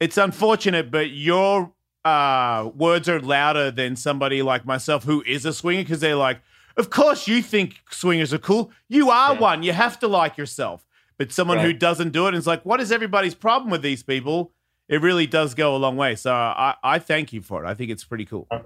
it's 0.00 0.16
unfortunate, 0.18 0.90
but 0.90 1.10
your 1.10 1.72
uh, 2.04 2.70
words 2.74 3.08
are 3.08 3.20
louder 3.20 3.70
than 3.70 3.96
somebody 3.96 4.42
like 4.42 4.66
myself 4.66 5.04
who 5.04 5.22
is 5.26 5.44
a 5.44 5.52
swinger 5.52 5.82
because 5.82 6.00
they're 6.00 6.16
like, 6.16 6.40
of 6.76 6.90
course 6.90 7.26
you 7.28 7.42
think 7.42 7.76
swingers 7.90 8.32
are 8.34 8.38
cool. 8.38 8.70
You 8.88 9.10
are 9.10 9.34
Yeah. 9.34 9.40
one. 9.40 9.62
You 9.62 9.72
have 9.72 9.98
to 10.00 10.08
like 10.08 10.36
yourself. 10.36 10.84
But 11.18 11.32
someone 11.32 11.58
who 11.58 11.72
doesn't 11.72 12.10
do 12.10 12.26
it 12.26 12.34
is 12.34 12.46
like, 12.46 12.64
what 12.64 12.80
is 12.80 12.90
everybody's 12.90 13.34
problem 13.34 13.70
with 13.70 13.82
these 13.82 14.02
people? 14.02 14.52
It 14.88 15.00
really 15.00 15.26
does 15.26 15.54
go 15.54 15.76
a 15.76 15.78
long 15.78 15.96
way. 15.96 16.16
So 16.16 16.32
I, 16.34 16.74
I 16.82 16.98
thank 16.98 17.32
you 17.32 17.40
for 17.42 17.64
it. 17.64 17.68
I 17.68 17.74
think 17.74 17.90
it's 17.90 18.04
pretty 18.04 18.24
cool. 18.24 18.46
I- 18.50 18.60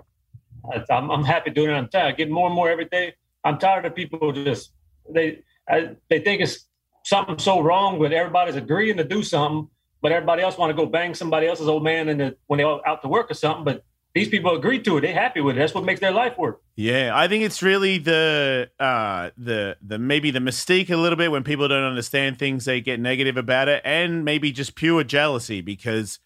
I'm, 0.90 1.10
I'm 1.10 1.22
happy 1.24 1.50
doing 1.50 1.70
it. 1.70 1.74
I'm 1.74 1.88
tired. 1.88 2.06
I 2.06 2.12
get 2.12 2.30
more 2.30 2.46
and 2.46 2.54
more 2.54 2.68
every 2.68 2.86
day. 2.86 3.14
I'm 3.44 3.58
tired 3.58 3.84
of 3.84 3.94
people 3.94 4.32
just 4.32 4.72
they 5.08 5.42
I, 5.68 5.96
they 6.08 6.20
think 6.20 6.42
it's 6.42 6.66
something 7.04 7.38
so 7.38 7.60
wrong, 7.60 7.98
but 7.98 8.12
everybody's 8.12 8.56
agreeing 8.56 8.96
to 8.96 9.04
do 9.04 9.22
something, 9.22 9.68
but 10.02 10.12
everybody 10.12 10.42
else 10.42 10.58
want 10.58 10.70
to 10.70 10.76
go 10.76 10.86
bang 10.86 11.14
somebody 11.14 11.46
else's 11.46 11.68
old 11.68 11.84
man 11.84 12.08
in 12.08 12.18
the, 12.18 12.36
when 12.46 12.58
they're 12.58 12.88
out 12.88 13.02
to 13.02 13.08
work 13.08 13.30
or 13.30 13.34
something. 13.34 13.64
But 13.64 13.84
these 14.16 14.28
people 14.28 14.56
agree 14.56 14.80
to 14.80 14.96
it. 14.96 15.02
They're 15.02 15.12
happy 15.12 15.42
with 15.42 15.56
it. 15.56 15.58
That's 15.58 15.74
what 15.74 15.84
makes 15.84 16.00
their 16.00 16.10
life 16.10 16.38
work. 16.38 16.62
Yeah, 16.74 17.12
I 17.14 17.28
think 17.28 17.44
it's 17.44 17.62
really 17.62 17.98
the 17.98 18.70
uh 18.80 19.30
the 19.36 19.76
the 19.86 19.98
maybe 19.98 20.30
the 20.30 20.38
mystique 20.38 20.88
a 20.88 20.96
little 20.96 21.18
bit 21.18 21.30
when 21.30 21.44
people 21.44 21.68
don't 21.68 21.84
understand 21.84 22.38
things, 22.38 22.64
they 22.64 22.80
get 22.80 22.98
negative 22.98 23.36
about 23.36 23.68
it, 23.68 23.82
and 23.84 24.24
maybe 24.24 24.52
just 24.52 24.74
pure 24.74 25.04
jealousy 25.04 25.60
because 25.60 26.18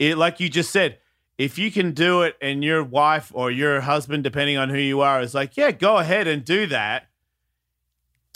it 0.00 0.18
like 0.18 0.40
you 0.40 0.48
just 0.48 0.72
said, 0.72 0.98
if 1.38 1.56
you 1.56 1.70
can 1.70 1.92
do 1.92 2.22
it 2.22 2.36
and 2.42 2.64
your 2.64 2.82
wife 2.82 3.30
or 3.32 3.52
your 3.52 3.80
husband, 3.80 4.24
depending 4.24 4.56
on 4.56 4.68
who 4.68 4.78
you 4.78 5.00
are, 5.00 5.20
is 5.20 5.34
like, 5.34 5.56
yeah, 5.56 5.70
go 5.70 5.98
ahead 5.98 6.26
and 6.26 6.44
do 6.44 6.66
that. 6.66 7.06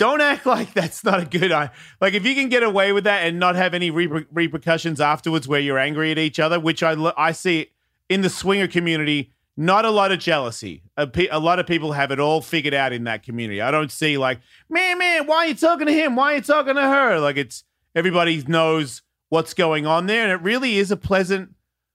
Don't 0.01 0.23
act 0.23 0.47
like 0.47 0.73
that's 0.73 1.05
not 1.05 1.21
a 1.21 1.27
good 1.27 1.53
idea. 1.53 1.73
Like 2.01 2.15
if 2.15 2.25
you 2.25 2.35
can 2.35 2.49
get 2.49 2.63
away 2.63 2.91
with 2.91 3.05
that 3.05 3.27
and 3.27 3.39
not 3.39 3.55
have 3.55 3.75
any 3.75 3.91
reper- 3.91 4.27
repercussions 4.33 4.99
afterwards, 4.99 5.47
where 5.47 5.61
you're 5.61 5.79
angry 5.79 6.11
at 6.11 6.17
each 6.17 6.41
other, 6.41 6.59
which 6.59 6.83
I 6.83 6.95
I 7.19 7.33
see 7.33 7.67
in 8.09 8.23
the 8.23 8.31
swinger 8.31 8.67
community, 8.67 9.31
not 9.59 9.85
a 9.85 9.91
lot 9.91 10.11
of 10.11 10.19
jealousy. 10.19 10.81
A, 10.97 11.07
pe- 11.07 11.29
a 11.29 11.39
lot 11.39 11.59
of 11.59 11.67
people 11.67 11.93
have 11.93 12.11
it 12.13 12.19
all 12.19 12.41
figured 12.41 12.73
out 12.73 12.95
in 12.95 13.05
that 13.05 13.23
community. 13.23 13.61
I 13.61 13.71
don't 13.71 13.93
see 13.93 14.17
like, 14.17 14.41
man, 14.71 14.97
man, 14.97 15.27
why 15.27 15.37
are 15.37 15.49
you 15.49 15.55
talking 15.55 15.87
to 15.87 15.93
him? 15.93 16.17
Why 16.17 16.33
are 16.33 16.37
you 16.37 16.43
talking 16.43 16.77
to 16.77 16.83
her? 16.83 17.19
Like 17.19 17.37
it's 17.37 17.65
everybody 17.95 18.43
knows 18.49 19.03
what's 19.29 19.53
going 19.53 19.85
on 19.85 20.07
there, 20.07 20.23
and 20.23 20.33
it 20.33 20.43
really 20.43 20.79
is 20.79 20.91
a 20.91 20.97
pleasant 20.97 21.51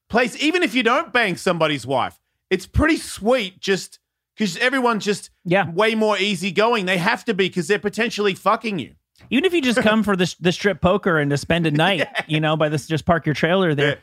place. 0.10 0.40
Even 0.40 0.62
if 0.62 0.76
you 0.76 0.84
don't 0.84 1.12
bang 1.12 1.38
somebody's 1.38 1.88
wife, 1.88 2.20
it's 2.52 2.68
pretty 2.68 2.98
sweet. 2.98 3.60
Just 3.60 3.98
because 4.36 4.58
everyone's 4.58 5.06
just 5.06 5.30
Yeah. 5.46 5.70
way 5.70 5.96
more 5.96 6.18
easygoing. 6.18 6.86
They 6.86 6.98
have 6.98 7.26
to 7.26 7.34
be 7.34 7.48
because 7.48 7.68
they're 7.68 7.80
potentially 7.80 8.34
fucking 8.36 8.80
you. 8.80 8.96
Even 9.30 9.46
if 9.46 9.54
you 9.54 9.62
just 9.62 9.82
come 9.82 10.04
for 10.04 10.16
the 10.16 10.34
the 10.40 10.52
strip 10.52 10.82
poker 10.82 11.18
and 11.20 11.30
to 11.32 11.38
spend 11.38 11.66
a 11.66 11.72
night, 11.86 12.08
you 12.28 12.40
know, 12.40 12.56
by 12.58 12.70
this, 12.70 12.88
just 12.88 13.06
park 13.06 13.26
your 13.26 13.36
trailer 13.36 13.74
there. 13.74 13.90
Yeah. 13.90 13.96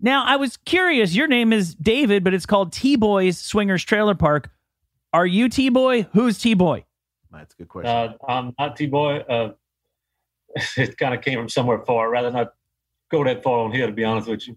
Now, 0.00 0.24
I 0.24 0.36
was 0.36 0.56
curious. 0.56 1.14
Your 1.14 1.26
name 1.28 1.52
is 1.52 1.74
David, 1.74 2.24
but 2.24 2.34
it's 2.34 2.46
called 2.46 2.72
Tee 2.72 2.96
Boi's 2.96 3.38
Swingers 3.38 3.84
Trailer 3.84 4.14
Park. 4.14 4.50
Are 5.12 5.26
you 5.26 5.48
T 5.48 5.68
Boy? 5.68 6.02
Who's 6.12 6.38
T 6.38 6.54
Boy? 6.54 6.84
That's 7.30 7.54
a 7.54 7.56
good 7.58 7.68
question. 7.68 7.90
Uh, 7.90 8.12
I'm 8.28 8.54
not 8.58 8.76
T 8.76 8.86
Boy. 8.86 9.18
Uh, 9.18 9.52
it 10.76 10.96
kind 10.98 11.14
of 11.14 11.22
came 11.22 11.38
from 11.38 11.48
somewhere 11.48 11.80
far. 11.84 12.08
I'd 12.08 12.10
rather 12.12 12.30
not 12.30 12.54
go 13.10 13.22
that 13.24 13.42
far 13.42 13.58
on 13.60 13.72
here, 13.72 13.86
to 13.86 13.92
be 13.92 14.04
honest 14.04 14.28
with 14.28 14.46
you. 14.48 14.56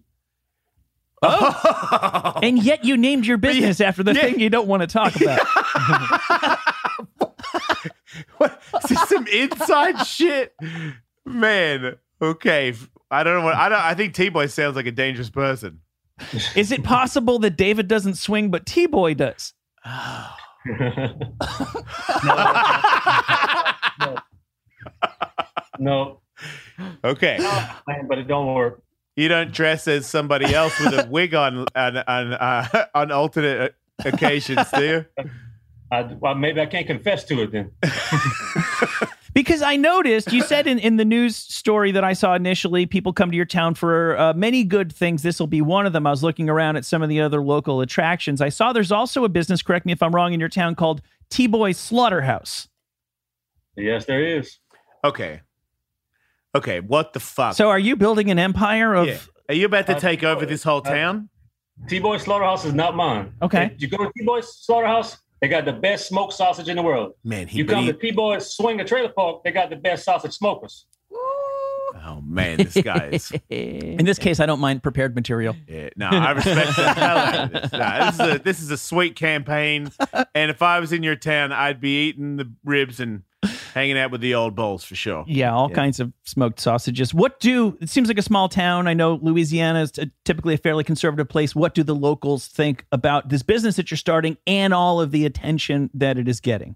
Oh. 1.22 2.32
And 2.42 2.62
yet 2.62 2.84
you 2.84 2.96
named 2.96 3.26
your 3.26 3.38
business 3.38 3.80
after 3.80 4.02
the 4.02 4.12
yeah. 4.12 4.22
thing 4.22 4.40
you 4.40 4.50
don't 4.50 4.68
want 4.68 4.82
to 4.82 4.86
talk 4.86 5.14
about. 5.20 5.40
what? 8.36 8.62
Is 8.84 8.90
this 8.90 9.08
some 9.08 9.26
inside 9.26 10.06
shit? 10.06 10.54
Man. 11.24 11.96
Okay. 12.20 12.74
I 13.10 13.22
don't 13.22 13.38
know 13.38 13.44
what 13.44 13.54
I 13.54 13.68
don't 13.68 13.80
I 13.80 13.94
think 13.94 14.14
T 14.14 14.28
Boy 14.28 14.46
sounds 14.46 14.76
like 14.76 14.86
a 14.86 14.92
dangerous 14.92 15.30
person. 15.30 15.80
Is 16.54 16.72
it 16.72 16.82
possible 16.82 17.38
that 17.40 17.56
David 17.56 17.88
doesn't 17.88 18.14
swing, 18.14 18.50
but 18.50 18.66
T 18.66 18.86
Boy 18.86 19.14
does? 19.14 19.52
no, 25.78 26.20
Okay. 27.04 27.38
man, 27.86 28.06
but 28.08 28.18
it 28.18 28.28
don't 28.28 28.52
work. 28.54 28.82
You 29.16 29.28
don't 29.28 29.52
dress 29.52 29.88
as 29.88 30.06
somebody 30.06 30.54
else 30.54 30.78
with 30.78 30.92
a 30.92 31.06
wig 31.10 31.34
on 31.34 31.66
on 31.74 31.96
on, 31.96 32.32
uh, 32.34 32.86
on 32.94 33.10
alternate 33.10 33.74
occasions, 34.04 34.68
do 34.74 34.84
you? 34.84 35.06
I, 35.90 36.02
well, 36.02 36.34
maybe 36.34 36.60
I 36.60 36.66
can't 36.66 36.86
confess 36.86 37.24
to 37.24 37.42
it 37.42 37.52
then. 37.52 37.70
Because 39.36 39.60
I 39.60 39.76
noticed 39.76 40.32
you 40.32 40.40
said 40.40 40.66
in, 40.66 40.78
in 40.78 40.96
the 40.96 41.04
news 41.04 41.36
story 41.36 41.92
that 41.92 42.02
I 42.02 42.14
saw 42.14 42.34
initially, 42.34 42.86
people 42.86 43.12
come 43.12 43.30
to 43.30 43.36
your 43.36 43.44
town 43.44 43.74
for 43.74 44.16
uh, 44.16 44.32
many 44.32 44.64
good 44.64 44.90
things. 44.90 45.22
This 45.22 45.38
will 45.38 45.46
be 45.46 45.60
one 45.60 45.84
of 45.84 45.92
them. 45.92 46.06
I 46.06 46.10
was 46.10 46.22
looking 46.22 46.48
around 46.48 46.76
at 46.76 46.86
some 46.86 47.02
of 47.02 47.10
the 47.10 47.20
other 47.20 47.42
local 47.42 47.82
attractions. 47.82 48.40
I 48.40 48.48
saw 48.48 48.72
there's 48.72 48.90
also 48.90 49.24
a 49.24 49.28
business, 49.28 49.60
correct 49.60 49.84
me 49.84 49.92
if 49.92 50.02
I'm 50.02 50.14
wrong, 50.14 50.32
in 50.32 50.40
your 50.40 50.48
town 50.48 50.74
called 50.74 51.02
T 51.28 51.48
Boy 51.48 51.72
Slaughterhouse. 51.72 52.68
Yes, 53.76 54.06
there 54.06 54.24
is. 54.24 54.58
Okay. 55.04 55.42
Okay, 56.56 56.80
what 56.80 57.12
the 57.12 57.20
fuck? 57.20 57.54
So 57.54 57.68
are 57.70 57.78
you 57.78 57.96
building 57.96 58.30
an 58.30 58.38
empire 58.38 58.94
of. 58.94 59.06
yeah. 59.08 59.18
Are 59.48 59.54
you 59.54 59.66
about 59.66 59.86
to 59.86 59.96
Uh, 59.96 60.00
take 60.00 60.24
over 60.24 60.44
this 60.46 60.62
whole 60.62 60.78
uh, 60.84 60.90
town? 60.90 61.28
T 61.88 61.98
Boy 61.98 62.16
Slaughterhouse 62.18 62.64
is 62.64 62.72
not 62.74 62.96
mine. 62.96 63.32
Okay. 63.42 63.70
If 63.74 63.82
you 63.82 63.88
go 63.88 63.98
to 63.98 64.10
T 64.18 64.24
Boy 64.24 64.40
Slaughterhouse, 64.40 65.18
they 65.40 65.48
got 65.48 65.64
the 65.66 65.72
best 65.72 66.08
smoked 66.08 66.32
sausage 66.32 66.68
in 66.68 66.76
the 66.76 66.82
world. 66.82 67.12
Man, 67.22 67.46
he, 67.46 67.58
You 67.58 67.64
come 67.66 67.84
he- 67.84 67.92
to 67.92 67.98
T 67.98 68.10
Boy 68.10 68.38
Swing 68.38 68.80
a 68.80 68.84
Trailer 68.84 69.10
Park, 69.10 69.44
they 69.44 69.52
got 69.52 69.70
the 69.70 69.76
best 69.76 70.04
sausage 70.04 70.32
smokers. 70.32 70.86
Oh 72.08 72.20
man, 72.22 72.58
this 72.58 72.76
guy 72.82 73.08
is 73.12 73.32
In 73.50 74.04
this 74.04 74.18
case, 74.18 74.38
I 74.38 74.46
don't 74.46 74.60
mind 74.60 74.82
prepared 74.82 75.14
material. 75.14 75.56
Yeah, 75.66 75.88
no, 75.96 76.08
I 76.08 76.30
respect 76.32 76.76
the 76.76 76.92
hell 76.94 77.16
out 77.18 77.44
of 77.44 77.52
this. 77.62 77.72
No, 77.72 77.98
this 77.98 78.14
is 78.14 78.20
a 78.20 78.38
this 78.44 78.60
is 78.62 78.70
a 78.70 78.76
sweet 78.76 79.16
campaign, 79.16 79.90
and 80.34 80.50
if 80.50 80.62
I 80.62 80.78
was 80.80 80.92
in 80.92 81.02
your 81.02 81.16
town, 81.16 81.52
I'd 81.52 81.80
be 81.80 82.08
eating 82.08 82.36
the 82.36 82.52
ribs 82.64 83.00
and 83.00 83.22
hanging 83.76 83.98
out 83.98 84.10
with 84.10 84.22
the 84.22 84.34
old 84.34 84.54
bulls 84.56 84.82
for 84.84 84.94
sure. 84.94 85.22
Yeah, 85.28 85.52
all 85.54 85.68
Yeah. 85.68 85.74
kinds 85.76 86.00
of 86.00 86.10
smoked 86.24 86.58
sausages. 86.60 87.12
What 87.12 87.38
do 87.40 87.76
it 87.82 87.90
seems 87.90 88.08
like 88.08 88.16
a 88.16 88.22
small 88.22 88.48
town? 88.48 88.88
I 88.88 88.94
know 88.94 89.18
Louisiana 89.20 89.82
is 89.82 89.92
t- 89.92 90.10
typically 90.24 90.54
a 90.54 90.56
fairly 90.56 90.82
conservative 90.82 91.28
place. 91.28 91.54
What 91.54 91.74
do 91.74 91.82
the 91.82 91.94
locals 91.94 92.46
think 92.48 92.86
about 92.90 93.28
this 93.28 93.42
business 93.42 93.76
that 93.76 93.90
you're 93.90 93.98
starting 93.98 94.38
and 94.46 94.72
all 94.72 94.98
of 94.98 95.10
the 95.10 95.26
attention 95.26 95.90
that 95.92 96.16
it 96.16 96.26
is 96.26 96.40
getting? 96.40 96.74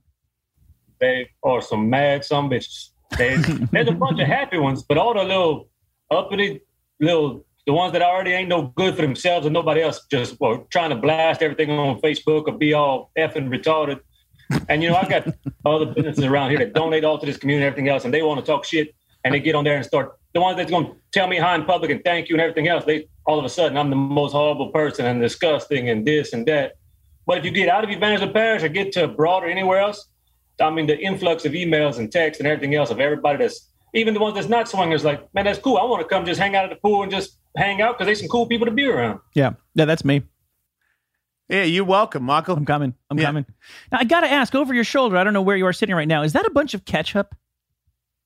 They 1.01 1.31
are 1.43 1.62
some 1.62 1.89
mad 1.89 2.22
some 2.22 2.51
bitches. 2.51 2.90
They, 3.16 3.36
there's 3.72 3.89
a 3.89 3.93
bunch 3.93 4.20
of 4.20 4.27
happy 4.27 4.59
ones, 4.59 4.82
but 4.82 4.98
all 4.98 5.14
the 5.14 5.22
little 5.24 5.70
uppity 6.10 6.60
little 7.01 7.47
the 7.66 7.72
ones 7.72 7.93
that 7.93 8.02
already 8.02 8.32
ain't 8.32 8.48
no 8.48 8.72
good 8.77 8.94
for 8.94 9.01
themselves 9.02 9.47
and 9.47 9.55
nobody 9.55 9.81
else 9.81 10.05
just 10.10 10.36
are 10.43 10.59
trying 10.70 10.90
to 10.90 10.97
blast 10.97 11.40
everything 11.40 11.70
on 11.70 11.98
Facebook 12.02 12.47
or 12.48 12.52
be 12.59 12.74
all 12.74 13.10
effing 13.16 13.48
retarded. 13.48 14.01
And 14.68 14.82
you 14.82 14.90
know, 14.90 14.97
I've 14.97 15.09
got 15.09 15.27
other 15.64 15.86
businesses 15.86 16.24
around 16.24 16.51
here 16.51 16.59
that 16.59 16.72
donate 16.72 17.05
all 17.05 17.18
to 17.18 17.27
this 17.27 17.36
community 17.36 17.66
and 17.66 17.72
everything 17.72 17.89
else, 17.89 18.05
and 18.05 18.12
they 18.12 18.22
want 18.22 18.40
to 18.40 18.47
talk 18.47 18.64
shit 18.64 18.94
and 19.24 19.35
they 19.35 19.40
get 19.40 19.55
on 19.55 19.64
there 19.64 19.77
and 19.77 19.85
start 19.85 20.18
the 20.32 20.40
ones 20.40 20.56
that's 20.56 20.70
gonna 20.70 20.93
tell 21.12 21.27
me 21.27 21.39
hi 21.39 21.55
in 21.55 21.64
public 21.64 21.90
and 21.90 22.02
thank 22.05 22.28
you 22.28 22.35
and 22.35 22.40
everything 22.40 22.68
else, 22.68 22.85
they 22.85 23.09
all 23.27 23.39
of 23.39 23.44
a 23.44 23.48
sudden 23.48 23.77
I'm 23.77 23.90
the 23.90 23.97
most 23.97 24.32
horrible 24.32 24.68
person 24.68 25.06
and 25.06 25.20
disgusting 25.20 25.89
and 25.89 26.06
this 26.06 26.32
and 26.32 26.47
that. 26.47 26.74
But 27.27 27.39
if 27.39 27.44
you 27.44 27.51
get 27.51 27.68
out 27.68 27.85
of 27.85 27.90
Evangeline 27.90 28.32
Parish 28.32 28.62
or 28.62 28.68
get 28.68 28.93
to 28.93 29.05
abroad 29.05 29.44
or 29.44 29.48
anywhere 29.48 29.81
else, 29.81 30.09
I 30.60 30.70
mean, 30.70 30.86
the 30.86 30.98
influx 30.98 31.44
of 31.44 31.52
emails 31.52 31.98
and 31.98 32.10
texts 32.10 32.40
and 32.40 32.47
everything 32.47 32.74
else 32.74 32.90
of 32.90 33.01
everybody 33.01 33.39
that's 33.39 33.68
even 33.94 34.14
the 34.14 34.20
ones 34.20 34.36
that's 34.36 34.48
not 34.48 34.68
swingers, 34.68 35.05
like, 35.05 35.32
man, 35.35 35.44
that's 35.44 35.59
cool. 35.59 35.77
I 35.77 35.85
want 35.85 36.02
to 36.02 36.09
come 36.09 36.24
just 36.24 36.40
hang 36.40 36.55
out 36.55 36.64
at 36.64 36.70
the 36.70 36.77
pool 36.77 37.02
and 37.02 37.10
just 37.10 37.39
hang 37.56 37.82
out 37.82 37.97
because 37.97 38.06
there's 38.06 38.20
some 38.20 38.28
cool 38.28 38.47
people 38.47 38.66
to 38.66 38.72
be 38.72 38.86
around. 38.86 39.20
Yeah, 39.35 39.52
yeah, 39.74 39.85
that's 39.85 40.05
me. 40.05 40.22
Yeah, 41.51 41.64
you're 41.64 41.85
welcome, 41.85 42.22
Michael. 42.22 42.56
I'm 42.56 42.64
coming. 42.64 42.94
I'm 43.10 43.18
Yeah. 43.18 43.27
coming. 43.27 43.47
Now 43.90 43.98
I 43.98 44.05
gotta 44.05 44.28
ask, 44.31 44.55
over 44.55 44.72
your 44.72 44.85
shoulder, 44.85 45.16
I 45.16 45.24
don't 45.24 45.32
know 45.35 45.43
where 45.43 45.56
you 45.56 45.66
are 45.66 45.72
sitting 45.72 45.94
right 45.94 46.06
now. 46.09 46.22
Is 46.22 46.32
that 46.35 46.47
a 46.47 46.51
bunch 46.51 46.74
of 46.74 46.85
ketchup? 46.85 47.35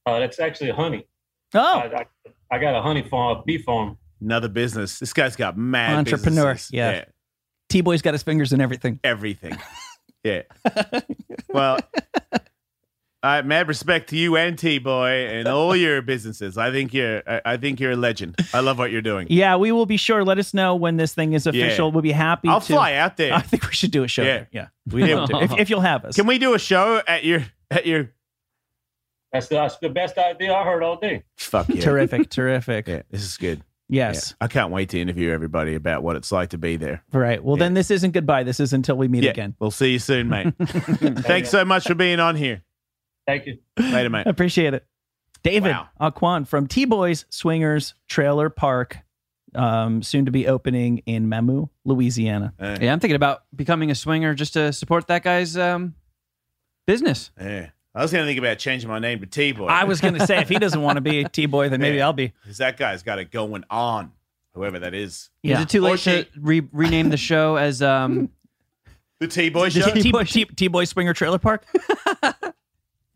Uh, 0.07 0.19
that's 0.19 0.39
actually 0.39 0.71
honey. 0.71 1.07
Oh, 1.55 1.79
I, 1.79 1.85
I, 2.01 2.07
I 2.51 2.59
got 2.59 2.77
a 2.77 2.83
honey 2.83 3.03
farm, 3.09 3.39
a 3.39 3.43
bee 3.43 3.59
farm. 3.59 3.97
Another 4.21 4.49
business. 4.49 4.99
This 4.99 5.13
guy's 5.13 5.37
got 5.37 5.57
mad 5.57 5.97
Entrepreneur, 5.97 6.53
businesses. 6.53 6.73
yeah. 6.73 7.05
T 7.71 7.81
Boy's 7.81 8.03
got 8.03 8.13
his 8.15 8.23
fingers 8.23 8.53
in 8.53 8.61
everything. 8.61 9.01
everything. 9.05 9.57
Yeah. 10.23 10.41
well, 11.51 11.79
I 13.25 13.41
mad 13.41 13.69
respect 13.69 14.11
to 14.11 14.17
you 14.17 14.37
and 14.37 14.59
T 14.59 14.79
Boy 14.79 15.27
and 15.27 15.49
all 15.49 15.75
your 15.85 16.03
businesses. 16.03 16.59
I 16.59 16.71
think 16.71 16.93
you're 16.93 17.23
I, 17.27 17.41
I 17.45 17.57
think 17.57 17.81
you're 17.81 17.93
a 17.93 17.97
legend. 17.97 18.37
I 18.53 18.61
love 18.61 18.79
what 18.79 18.93
you're 18.93 19.03
doing. 19.03 19.27
Yeah, 19.31 19.57
we 19.57 19.73
will 19.73 19.87
be 19.87 19.97
sure. 19.97 20.25
Let 20.25 20.39
us 20.39 20.53
know 20.53 20.77
when 20.77 20.99
this 20.99 21.15
thing 21.15 21.33
is 21.33 21.47
official. 21.47 21.89
Yeah. 21.89 21.93
We'll 21.93 22.03
be 22.03 22.13
happy. 22.13 22.49
I'll 22.49 22.61
to, 22.61 22.73
fly 22.73 22.95
out 22.95 23.17
there. 23.17 23.33
I 23.35 23.41
think 23.41 23.67
we 23.67 23.73
should 23.73 23.91
do 23.91 24.05
a 24.05 24.09
show. 24.09 24.23
Yeah. 24.23 24.27
there. 24.37 24.49
yeah, 24.53 24.69
we 24.87 25.03
will 25.03 25.27
do. 25.27 25.41
If, 25.41 25.53
if 25.59 25.71
you'll 25.71 25.81
have 25.81 26.05
us. 26.05 26.17
Can 26.17 26.27
we 26.27 26.39
do 26.39 26.53
a 26.53 26.59
show 26.59 27.01
at 27.09 27.25
your 27.25 27.45
at 27.71 27.87
your 27.87 28.11
That's 29.33 29.49
the, 29.49 29.55
that's 29.55 29.79
the 29.79 29.89
best 29.89 30.19
idea 30.19 30.53
I 30.53 30.63
heard 30.63 30.83
all 30.83 30.97
day. 30.97 31.25
fuck 31.39 31.69
yeah. 31.71 31.81
Terrific, 31.81 32.29
terrific. 32.31 32.89
Yeah, 32.89 33.03
this 33.11 33.23
is 33.23 33.39
good. 33.39 33.63
Yes. 33.89 34.35
Yeah. 34.41 34.45
I 34.45 34.49
can't 34.49 34.71
wait 34.71 34.91
to 34.91 35.01
interview 35.01 35.31
everybody 35.31 35.75
about 35.75 36.03
what 36.03 36.17
it's 36.17 36.31
like 36.31 36.51
to 36.51 36.59
be 36.59 36.77
there. 36.77 37.03
Right. 37.13 37.43
Well, 37.43 37.57
then 37.57 37.75
this 37.75 37.91
isn't 37.91 38.13
goodbye. 38.13 38.43
This 38.43 38.59
is 38.59 38.73
until 38.73 38.97
we 38.97 39.09
meet 39.09 39.25
yeah. 39.25 39.31
again. 39.31 39.55
We'll 39.59 39.71
see 39.71 39.93
you 39.93 39.99
soon, 39.99 40.29
mate. 40.29 40.55
Thanks 40.59 41.51
so 41.51 41.65
much 41.67 41.87
for 41.87 41.95
being 41.95 42.19
on 42.19 42.35
here. 42.35 42.63
Thank 43.27 43.47
you. 43.47 43.59
Later, 43.79 44.11
mate. 44.11 44.27
Appreciate 44.27 44.75
it. 44.75 44.87
David 45.43 45.71
Wow. 45.73 45.89
Aucoin 46.01 46.47
from 46.47 46.67
Tee 46.67 46.85
Boi's 46.87 47.25
Swingers 47.31 47.95
Trailer 48.09 48.49
Park, 48.51 48.99
um, 49.55 50.03
soon 50.03 50.25
to 50.25 50.31
be 50.31 50.47
opening 50.49 50.99
in 51.07 51.27
Mamou, 51.29 51.69
Louisiana. 51.85 52.55
Uh, 52.59 52.79
Yeah, 52.81 52.93
I'm 52.93 53.01
thinking 53.01 53.17
about 53.17 53.43
becoming 53.55 53.91
a 53.91 53.95
swinger 53.95 54.35
just 54.35 54.55
to 54.55 54.73
support 54.73 55.07
that 55.09 55.23
guy's 55.23 55.57
um, 55.57 55.95
business. 56.87 57.31
yeah. 57.41 57.69
I 57.97 58.03
was 58.03 58.11
gonna 58.11 58.25
think 58.25 58.41
about 58.41 58.59
changing 58.59 58.89
my 58.91 58.99
name 58.99 59.21
to 59.21 59.27
T 59.27 59.53
Boy. 59.53 59.67
I 59.67 59.85
was 59.85 60.01
going 60.01 60.15
to 60.15 60.27
say, 60.27 60.39
if 60.41 60.49
he 60.49 60.59
doesn't 60.59 60.83
want 60.83 60.97
to 60.97 61.01
be 61.01 61.21
a 61.21 61.29
T 61.29 61.47
Boy, 61.47 61.69
then 61.69 61.81
maybe 61.81 61.99
Yeah. 61.99 62.07
I'll 62.07 62.13
be. 62.13 62.33
because 62.43 62.59
that 62.59 62.77
guy's 62.77 63.05
got 63.05 63.21
it 63.21 63.31
going 63.31 63.63
on. 63.71 64.11
Whoever 64.55 64.81
that 64.81 64.95
is. 64.95 65.31
Yeah. 65.45 65.59
Is 65.59 65.63
it 65.63 65.69
too 65.69 65.81
late 65.81 66.01
she- 66.01 66.25
to 66.25 66.27
re- 66.41 66.69
rename 66.73 67.11
the 67.11 67.17
show 67.17 67.55
as 67.55 67.83
um, 67.83 68.31
The 69.21 69.29
T 69.29 69.49
Boy 69.49 69.69
show. 69.69 69.89
T- 69.93 70.03
T-Boy- 70.03 70.25
T- 70.25 70.45
T-Boy 70.45 70.85
Swinger 70.87 71.13
Trailer 71.15 71.39
Park. 71.39 71.65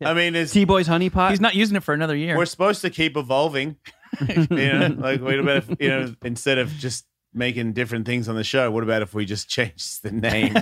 I 0.03 0.13
mean, 0.13 0.35
it's, 0.35 0.51
T 0.53 0.65
Boy's 0.65 0.87
Honey 0.87 1.09
Pot? 1.09 1.31
He's 1.31 1.41
not 1.41 1.55
using 1.55 1.75
it 1.75 1.83
for 1.83 1.93
another 1.93 2.15
year. 2.15 2.37
we're 2.37 2.45
supposed 2.45 2.81
to 2.81 2.89
keep 2.89 3.17
evolving. 3.17 3.75
you 4.27 4.47
know, 4.49 4.95
like 4.97 5.21
what 5.21 5.37
about 5.39 5.57
if 5.57 5.69
you 5.79 5.89
know 5.89 6.15
instead 6.23 6.57
of 6.57 6.69
just 6.71 7.05
making 7.33 7.73
different 7.73 8.05
things 8.07 8.27
on 8.27 8.35
the 8.35 8.43
show, 8.43 8.71
what 8.71 8.83
about 8.83 9.01
if 9.01 9.13
we 9.13 9.25
just 9.25 9.47
change 9.49 9.99
the 10.01 10.11
name 10.11 10.55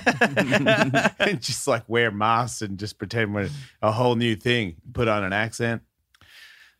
and 1.19 1.41
just 1.41 1.67
like 1.67 1.83
wear 1.87 2.11
masks 2.11 2.61
and 2.61 2.77
just 2.77 2.97
pretend 2.97 3.33
we're 3.33 3.49
a 3.81 3.91
whole 3.91 4.15
new 4.15 4.35
thing? 4.35 4.75
Put 4.93 5.07
on 5.07 5.23
an 5.23 5.33
accent. 5.33 5.81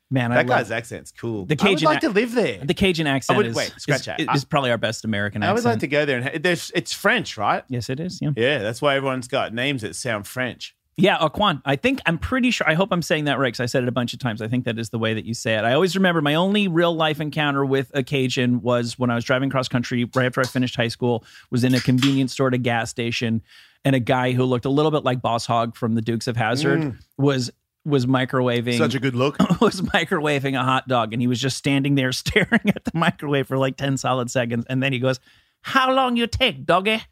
Man, 0.09 0.31
I 0.31 0.35
that 0.35 0.47
love 0.47 0.59
guy's 0.59 0.71
accent's 0.71 1.11
cool. 1.11 1.45
The 1.45 1.57
I 1.59 1.63
would 1.63 1.71
Cajun 1.79 1.85
like 1.85 1.97
ac- 1.97 2.07
to 2.07 2.13
live 2.13 2.34
there. 2.34 2.59
the 2.63 2.73
Cajun 2.73 3.07
accent. 3.07 3.35
would- 3.35 3.47
is, 3.47 3.55
wait, 3.55 3.73
scratch 3.77 4.07
is, 4.07 4.25
that. 4.25 4.35
is 4.35 4.45
probably 4.45 4.71
our 4.71 4.77
best 4.77 5.03
American 5.03 5.43
accent. 5.43 5.49
I 5.49 5.51
accent. 5.51 5.65
would 5.65 5.71
like 5.71 5.79
to 5.81 5.88
go 5.88 6.05
there 6.05 6.17
and 6.34 6.43
there's 6.43 6.71
it's 6.73 6.93
French, 6.93 7.38
right? 7.38 7.63
Yes, 7.67 7.89
it 7.89 7.99
is. 7.99 8.19
Yeah. 8.21 8.31
Yeah, 8.38 8.59
that's 8.59 8.81
why 8.81 8.95
everyone's 8.95 9.27
got 9.27 9.53
names 9.53 9.81
that 9.81 9.95
sound 9.97 10.25
French. 10.25 10.77
Yeah, 10.99 11.19
Aucoin. 11.19 11.61
I 11.64 11.76
think 11.76 12.02
I'm 12.07 12.18
pretty 12.18 12.49
sure. 12.49 12.68
I 12.68 12.74
hope 12.74 12.90
I'm 12.91 13.03
saying 13.03 13.26
that 13.26 13.38
right 13.38 13.49
because 13.49 13.60
I 13.60 13.68
said 13.68 13.84
it 13.84 13.90
a 13.90 13.91
bunch 13.91 14.14
of 14.14 14.19
times. 14.19 14.41
I 14.41 14.48
think 14.48 14.65
that 14.65 14.80
is 14.80 14.90
the 14.90 14.98
way 14.98 15.14
that 15.14 15.26
you 15.26 15.36
say 15.36 15.53
it. 15.53 15.64
I 15.64 15.74
always 15.74 15.95
remember 15.95 16.22
my 16.22 16.34
only 16.34 16.68
real 16.68 16.94
life 16.94 17.22
encounter 17.22 17.64
with 17.64 17.91
a 17.94 18.02
Cajun 18.02 18.61
was 18.61 18.98
when 18.98 19.11
I 19.11 19.15
was 19.15 19.24
driving 19.24 19.52
cross 19.52 19.68
country 19.68 20.10
right 20.15 20.26
after 20.26 20.41
I 20.41 20.45
finished 20.45 20.76
high 20.76 20.88
school. 20.88 21.24
Was 21.52 21.64
in 21.64 21.76
a 21.76 21.80
convenience 21.80 22.34
store 22.34 22.48
at 22.48 22.56
a 22.56 22.57
gas 22.57 22.90
station, 22.90 23.44
and 23.86 23.95
a 23.95 23.99
guy 23.99 24.32
who 24.32 24.44
looked 24.44 24.65
a 24.65 24.69
little 24.69 24.90
bit 24.90 25.03
like 25.03 25.22
Boss 25.22 25.45
Hogg 25.45 25.76
from 25.76 25.94
the 25.94 26.02
Dukes 26.02 26.26
of 26.26 26.36
Hazzard 26.36 26.82
mm. 26.82 26.98
was 27.15 27.52
was 27.86 28.07
microwaving 28.07 28.80
Such 28.80 28.95
a 28.95 28.99
good 28.99 29.15
look. 29.15 29.40
was 29.61 29.82
microwaving 29.82 30.60
a 30.60 30.64
hot 30.64 30.88
dog, 30.88 31.14
and 31.14 31.22
he 31.22 31.28
was 31.28 31.40
just 31.40 31.57
standing 31.57 31.94
there 31.94 32.11
staring 32.11 32.69
at 32.76 32.84
the 32.86 32.91
microwave 32.95 33.48
for 33.48 33.57
like 33.60 33.78
ten 33.78 33.98
solid 33.98 34.32
seconds, 34.32 34.65
and 34.68 34.82
then 34.82 34.94
he 34.94 34.99
goes, 34.99 35.19
"How 35.61 35.94
long 35.94 36.18
you 36.18 36.26
take, 36.26 36.65
doggy?" 36.65 37.03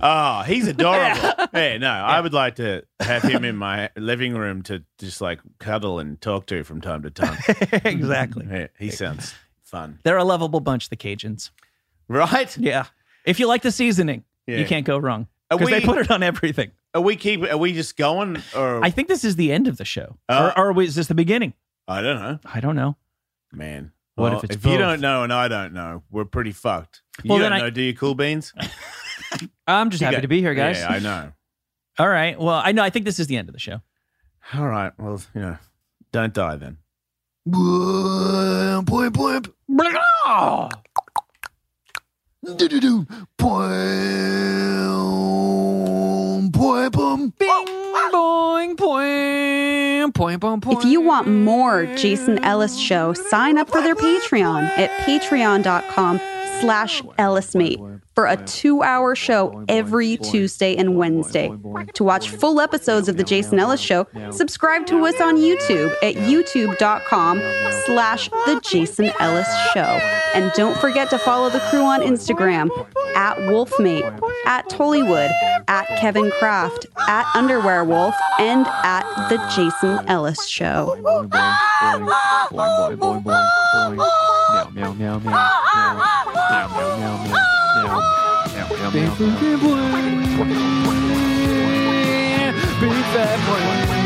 Oh, 0.00 0.42
he's 0.42 0.66
adorable. 0.66 1.20
yeah, 1.54 1.78
no, 1.78 1.88
I 1.90 2.20
would 2.20 2.34
like 2.34 2.56
to 2.56 2.82
have 3.00 3.22
him 3.22 3.44
in 3.44 3.56
my 3.56 3.90
living 3.96 4.34
room 4.34 4.62
to 4.64 4.84
just 4.98 5.20
like 5.20 5.40
cuddle 5.58 5.98
and 5.98 6.20
talk 6.20 6.46
to 6.46 6.62
from 6.64 6.80
time 6.80 7.02
to 7.02 7.10
time. 7.10 7.38
exactly. 7.84 8.46
Yeah, 8.50 8.66
he 8.78 8.90
sounds 8.90 9.34
fun. 9.62 9.98
They're 10.04 10.18
a 10.18 10.24
lovable 10.24 10.60
bunch, 10.60 10.88
the 10.90 10.96
Cajuns. 10.96 11.50
Right? 12.06 12.56
Yeah. 12.58 12.86
If 13.24 13.40
you 13.40 13.46
like 13.46 13.62
the 13.62 13.72
seasoning, 13.72 14.24
Yeah. 14.46 14.58
you 14.58 14.66
can't 14.66 14.84
go 14.86 14.98
wrong. 14.98 15.26
Because 15.50 15.68
they 15.70 15.80
put 15.80 15.98
it 15.98 16.10
on 16.10 16.22
everything. 16.22 16.72
are 16.94 17.00
we 17.00 17.16
keep? 17.16 17.42
Are 17.42 17.56
we 17.56 17.72
just 17.72 17.96
going? 17.96 18.42
Or 18.54 18.84
I 18.84 18.90
think 18.90 19.08
this 19.08 19.24
is 19.24 19.36
the 19.36 19.50
end 19.52 19.66
of 19.68 19.78
the 19.78 19.84
show, 19.86 20.18
Uh, 20.28 20.52
or, 20.56 20.70
or 20.74 20.82
is 20.82 20.94
this 20.94 21.06
the 21.06 21.14
beginning? 21.14 21.54
I 21.86 22.02
don't 22.02 22.18
know, 22.20 22.38
I 22.44 22.60
don't 22.60 22.76
know. 22.76 22.96
man. 23.52 23.92
What 24.14 24.30
Well, 24.32 24.38
if 24.38 24.44
it's 24.44 24.56
if 24.56 24.66
you 24.66 24.76
don't 24.76 25.00
know 25.00 25.22
and 25.22 25.32
I 25.32 25.48
don't 25.48 25.72
know, 25.72 26.02
we're 26.10 26.24
pretty 26.26 26.52
fucked. 26.52 27.02
You 27.22 27.38
don't 27.38 27.52
I- 27.52 27.58
know, 27.60 27.70
do 27.70 27.80
you, 27.80 27.94
Cool 27.94 28.14
Beans? 28.14 28.52
I'm 29.68 29.90
just 29.90 30.00
You 30.00 30.06
happy 30.06 30.16
got- 30.16 30.22
to 30.22 30.28
be 30.28 30.40
here, 30.40 30.54
guys. 30.54 30.78
Yeah, 30.78 30.88
I 30.88 30.98
know. 30.98 31.32
All 31.98 32.08
right. 32.08 32.38
Well, 32.38 32.60
I 32.64 32.72
know. 32.72 32.82
I 32.82 32.90
think 32.90 33.04
this 33.04 33.18
is 33.20 33.26
the 33.26 33.36
end 33.36 33.48
of 33.48 33.52
the 33.52 33.58
show. 33.60 33.80
All 34.54 34.66
right. 34.66 34.92
Well, 34.98 35.20
you 35.34 35.40
know, 35.40 35.58
don't 36.12 36.32
die 36.32 36.56
then. 36.56 36.78
Blimp, 37.46 38.86
blimp, 38.86 39.14
blimp. 39.14 39.48
Do-do-do. 42.56 43.06
Blim, 45.18 46.50
blim, 46.50 46.90
blim. 46.90 47.32
Bing, 47.38 47.48
boing, 48.12 48.76
boing, 48.76 50.12
boing, 50.12 50.38
boing, 50.38 50.60
boing. 50.60 50.78
If 50.78 50.84
you 50.84 51.00
want 51.00 51.28
more 51.28 51.86
Jason 51.96 52.38
Ellis 52.44 52.78
show, 52.78 53.12
sign 53.12 53.58
up 53.58 53.68
for 53.70 53.80
their 53.82 53.94
Patreon 53.96 54.62
at 54.78 54.90
patreon.com 55.06 56.18
slash 56.60 57.02
ellismate 57.18 57.78
for 58.18 58.26
a 58.26 58.36
two 58.46 58.82
hour 58.82 59.14
show 59.14 59.64
every 59.68 60.16
Tuesday 60.16 60.74
and 60.74 60.96
Wednesday. 60.96 61.52
To 61.94 62.02
watch 62.02 62.30
full 62.30 62.60
episodes 62.60 63.08
of 63.08 63.16
The 63.16 63.22
Jason 63.22 63.60
Ellis 63.60 63.80
Show, 63.80 64.08
subscribe 64.32 64.86
to 64.86 65.06
us 65.06 65.20
on 65.20 65.36
YouTube 65.36 65.94
at 66.02 66.16
youtube.com 66.16 67.38
slash 67.86 68.28
The 68.28 68.60
Jason 68.68 69.12
Ellis 69.20 69.46
Show. 69.72 70.00
And 70.34 70.50
don't 70.56 70.76
forget 70.78 71.10
to 71.10 71.18
follow 71.20 71.48
the 71.48 71.60
crew 71.70 71.82
on 71.82 72.00
Instagram 72.00 72.70
at 73.14 73.36
Wolfmate, 73.36 74.20
at 74.46 74.68
Tullywood, 74.68 75.30
at 75.68 75.86
Kevin 76.00 76.32
Kraft, 76.40 76.86
at 77.06 77.24
Underwear 77.36 77.84
Wolf, 77.84 78.16
and 78.40 78.66
at 78.66 79.28
The 79.28 79.36
Jason 79.54 80.04
Ellis 80.08 80.44
Show. 80.44 80.96
meow, 84.74 84.92
meow, 84.92 84.92
meow, 84.92 84.92
meow, 84.92 85.20
meow, 85.20 85.98
meow, 86.50 86.98
meow 86.98 87.17
meow, 88.92 89.14
meow, 89.18 89.56
meow, 89.56 90.44
meow. 90.44 91.18
Big 92.80 93.04
fat 93.12 93.38
boing. 93.46 93.98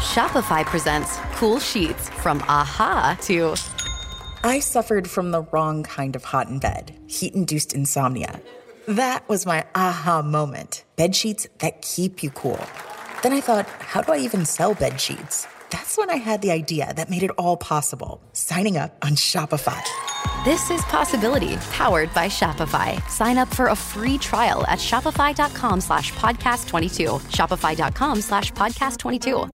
Shopify 0.00 0.64
presents 0.64 1.16
cool 1.34 1.60
sheets 1.60 2.08
from 2.08 2.42
AHA 2.48 3.18
to 3.22 3.54
I 4.42 4.60
suffered 4.60 5.08
from 5.08 5.30
the 5.30 5.42
wrong 5.52 5.84
kind 5.84 6.16
of 6.16 6.24
hot 6.24 6.48
in 6.48 6.58
bed, 6.58 6.96
heat 7.06 7.34
induced 7.34 7.72
insomnia. 7.72 8.40
That 8.86 9.28
was 9.28 9.46
my 9.46 9.64
aha 9.74 10.22
moment. 10.22 10.84
Bed 10.96 11.14
sheets 11.14 11.46
that 11.58 11.82
keep 11.82 12.22
you 12.22 12.30
cool. 12.30 12.58
Then 13.22 13.32
I 13.32 13.40
thought, 13.40 13.68
how 13.80 14.00
do 14.00 14.12
I 14.12 14.18
even 14.18 14.44
sell 14.44 14.74
bed 14.74 15.00
sheets? 15.00 15.46
That's 15.70 15.98
when 15.98 16.08
I 16.10 16.16
had 16.16 16.40
the 16.42 16.50
idea 16.50 16.92
that 16.94 17.10
made 17.10 17.22
it 17.22 17.30
all 17.36 17.56
possible 17.56 18.22
signing 18.32 18.76
up 18.76 18.96
on 19.04 19.12
Shopify. 19.12 19.82
This 20.44 20.70
is 20.70 20.80
Possibility, 20.82 21.56
powered 21.72 22.12
by 22.14 22.28
Shopify. 22.28 23.06
Sign 23.10 23.36
up 23.38 23.48
for 23.48 23.66
a 23.66 23.76
free 23.76 24.18
trial 24.18 24.66
at 24.66 24.78
shopify.com 24.78 25.80
slash 25.80 26.12
podcast 26.14 26.68
22. 26.68 27.04
Shopify.com 27.36 28.20
slash 28.22 28.52
podcast 28.52 28.98
22. 28.98 29.46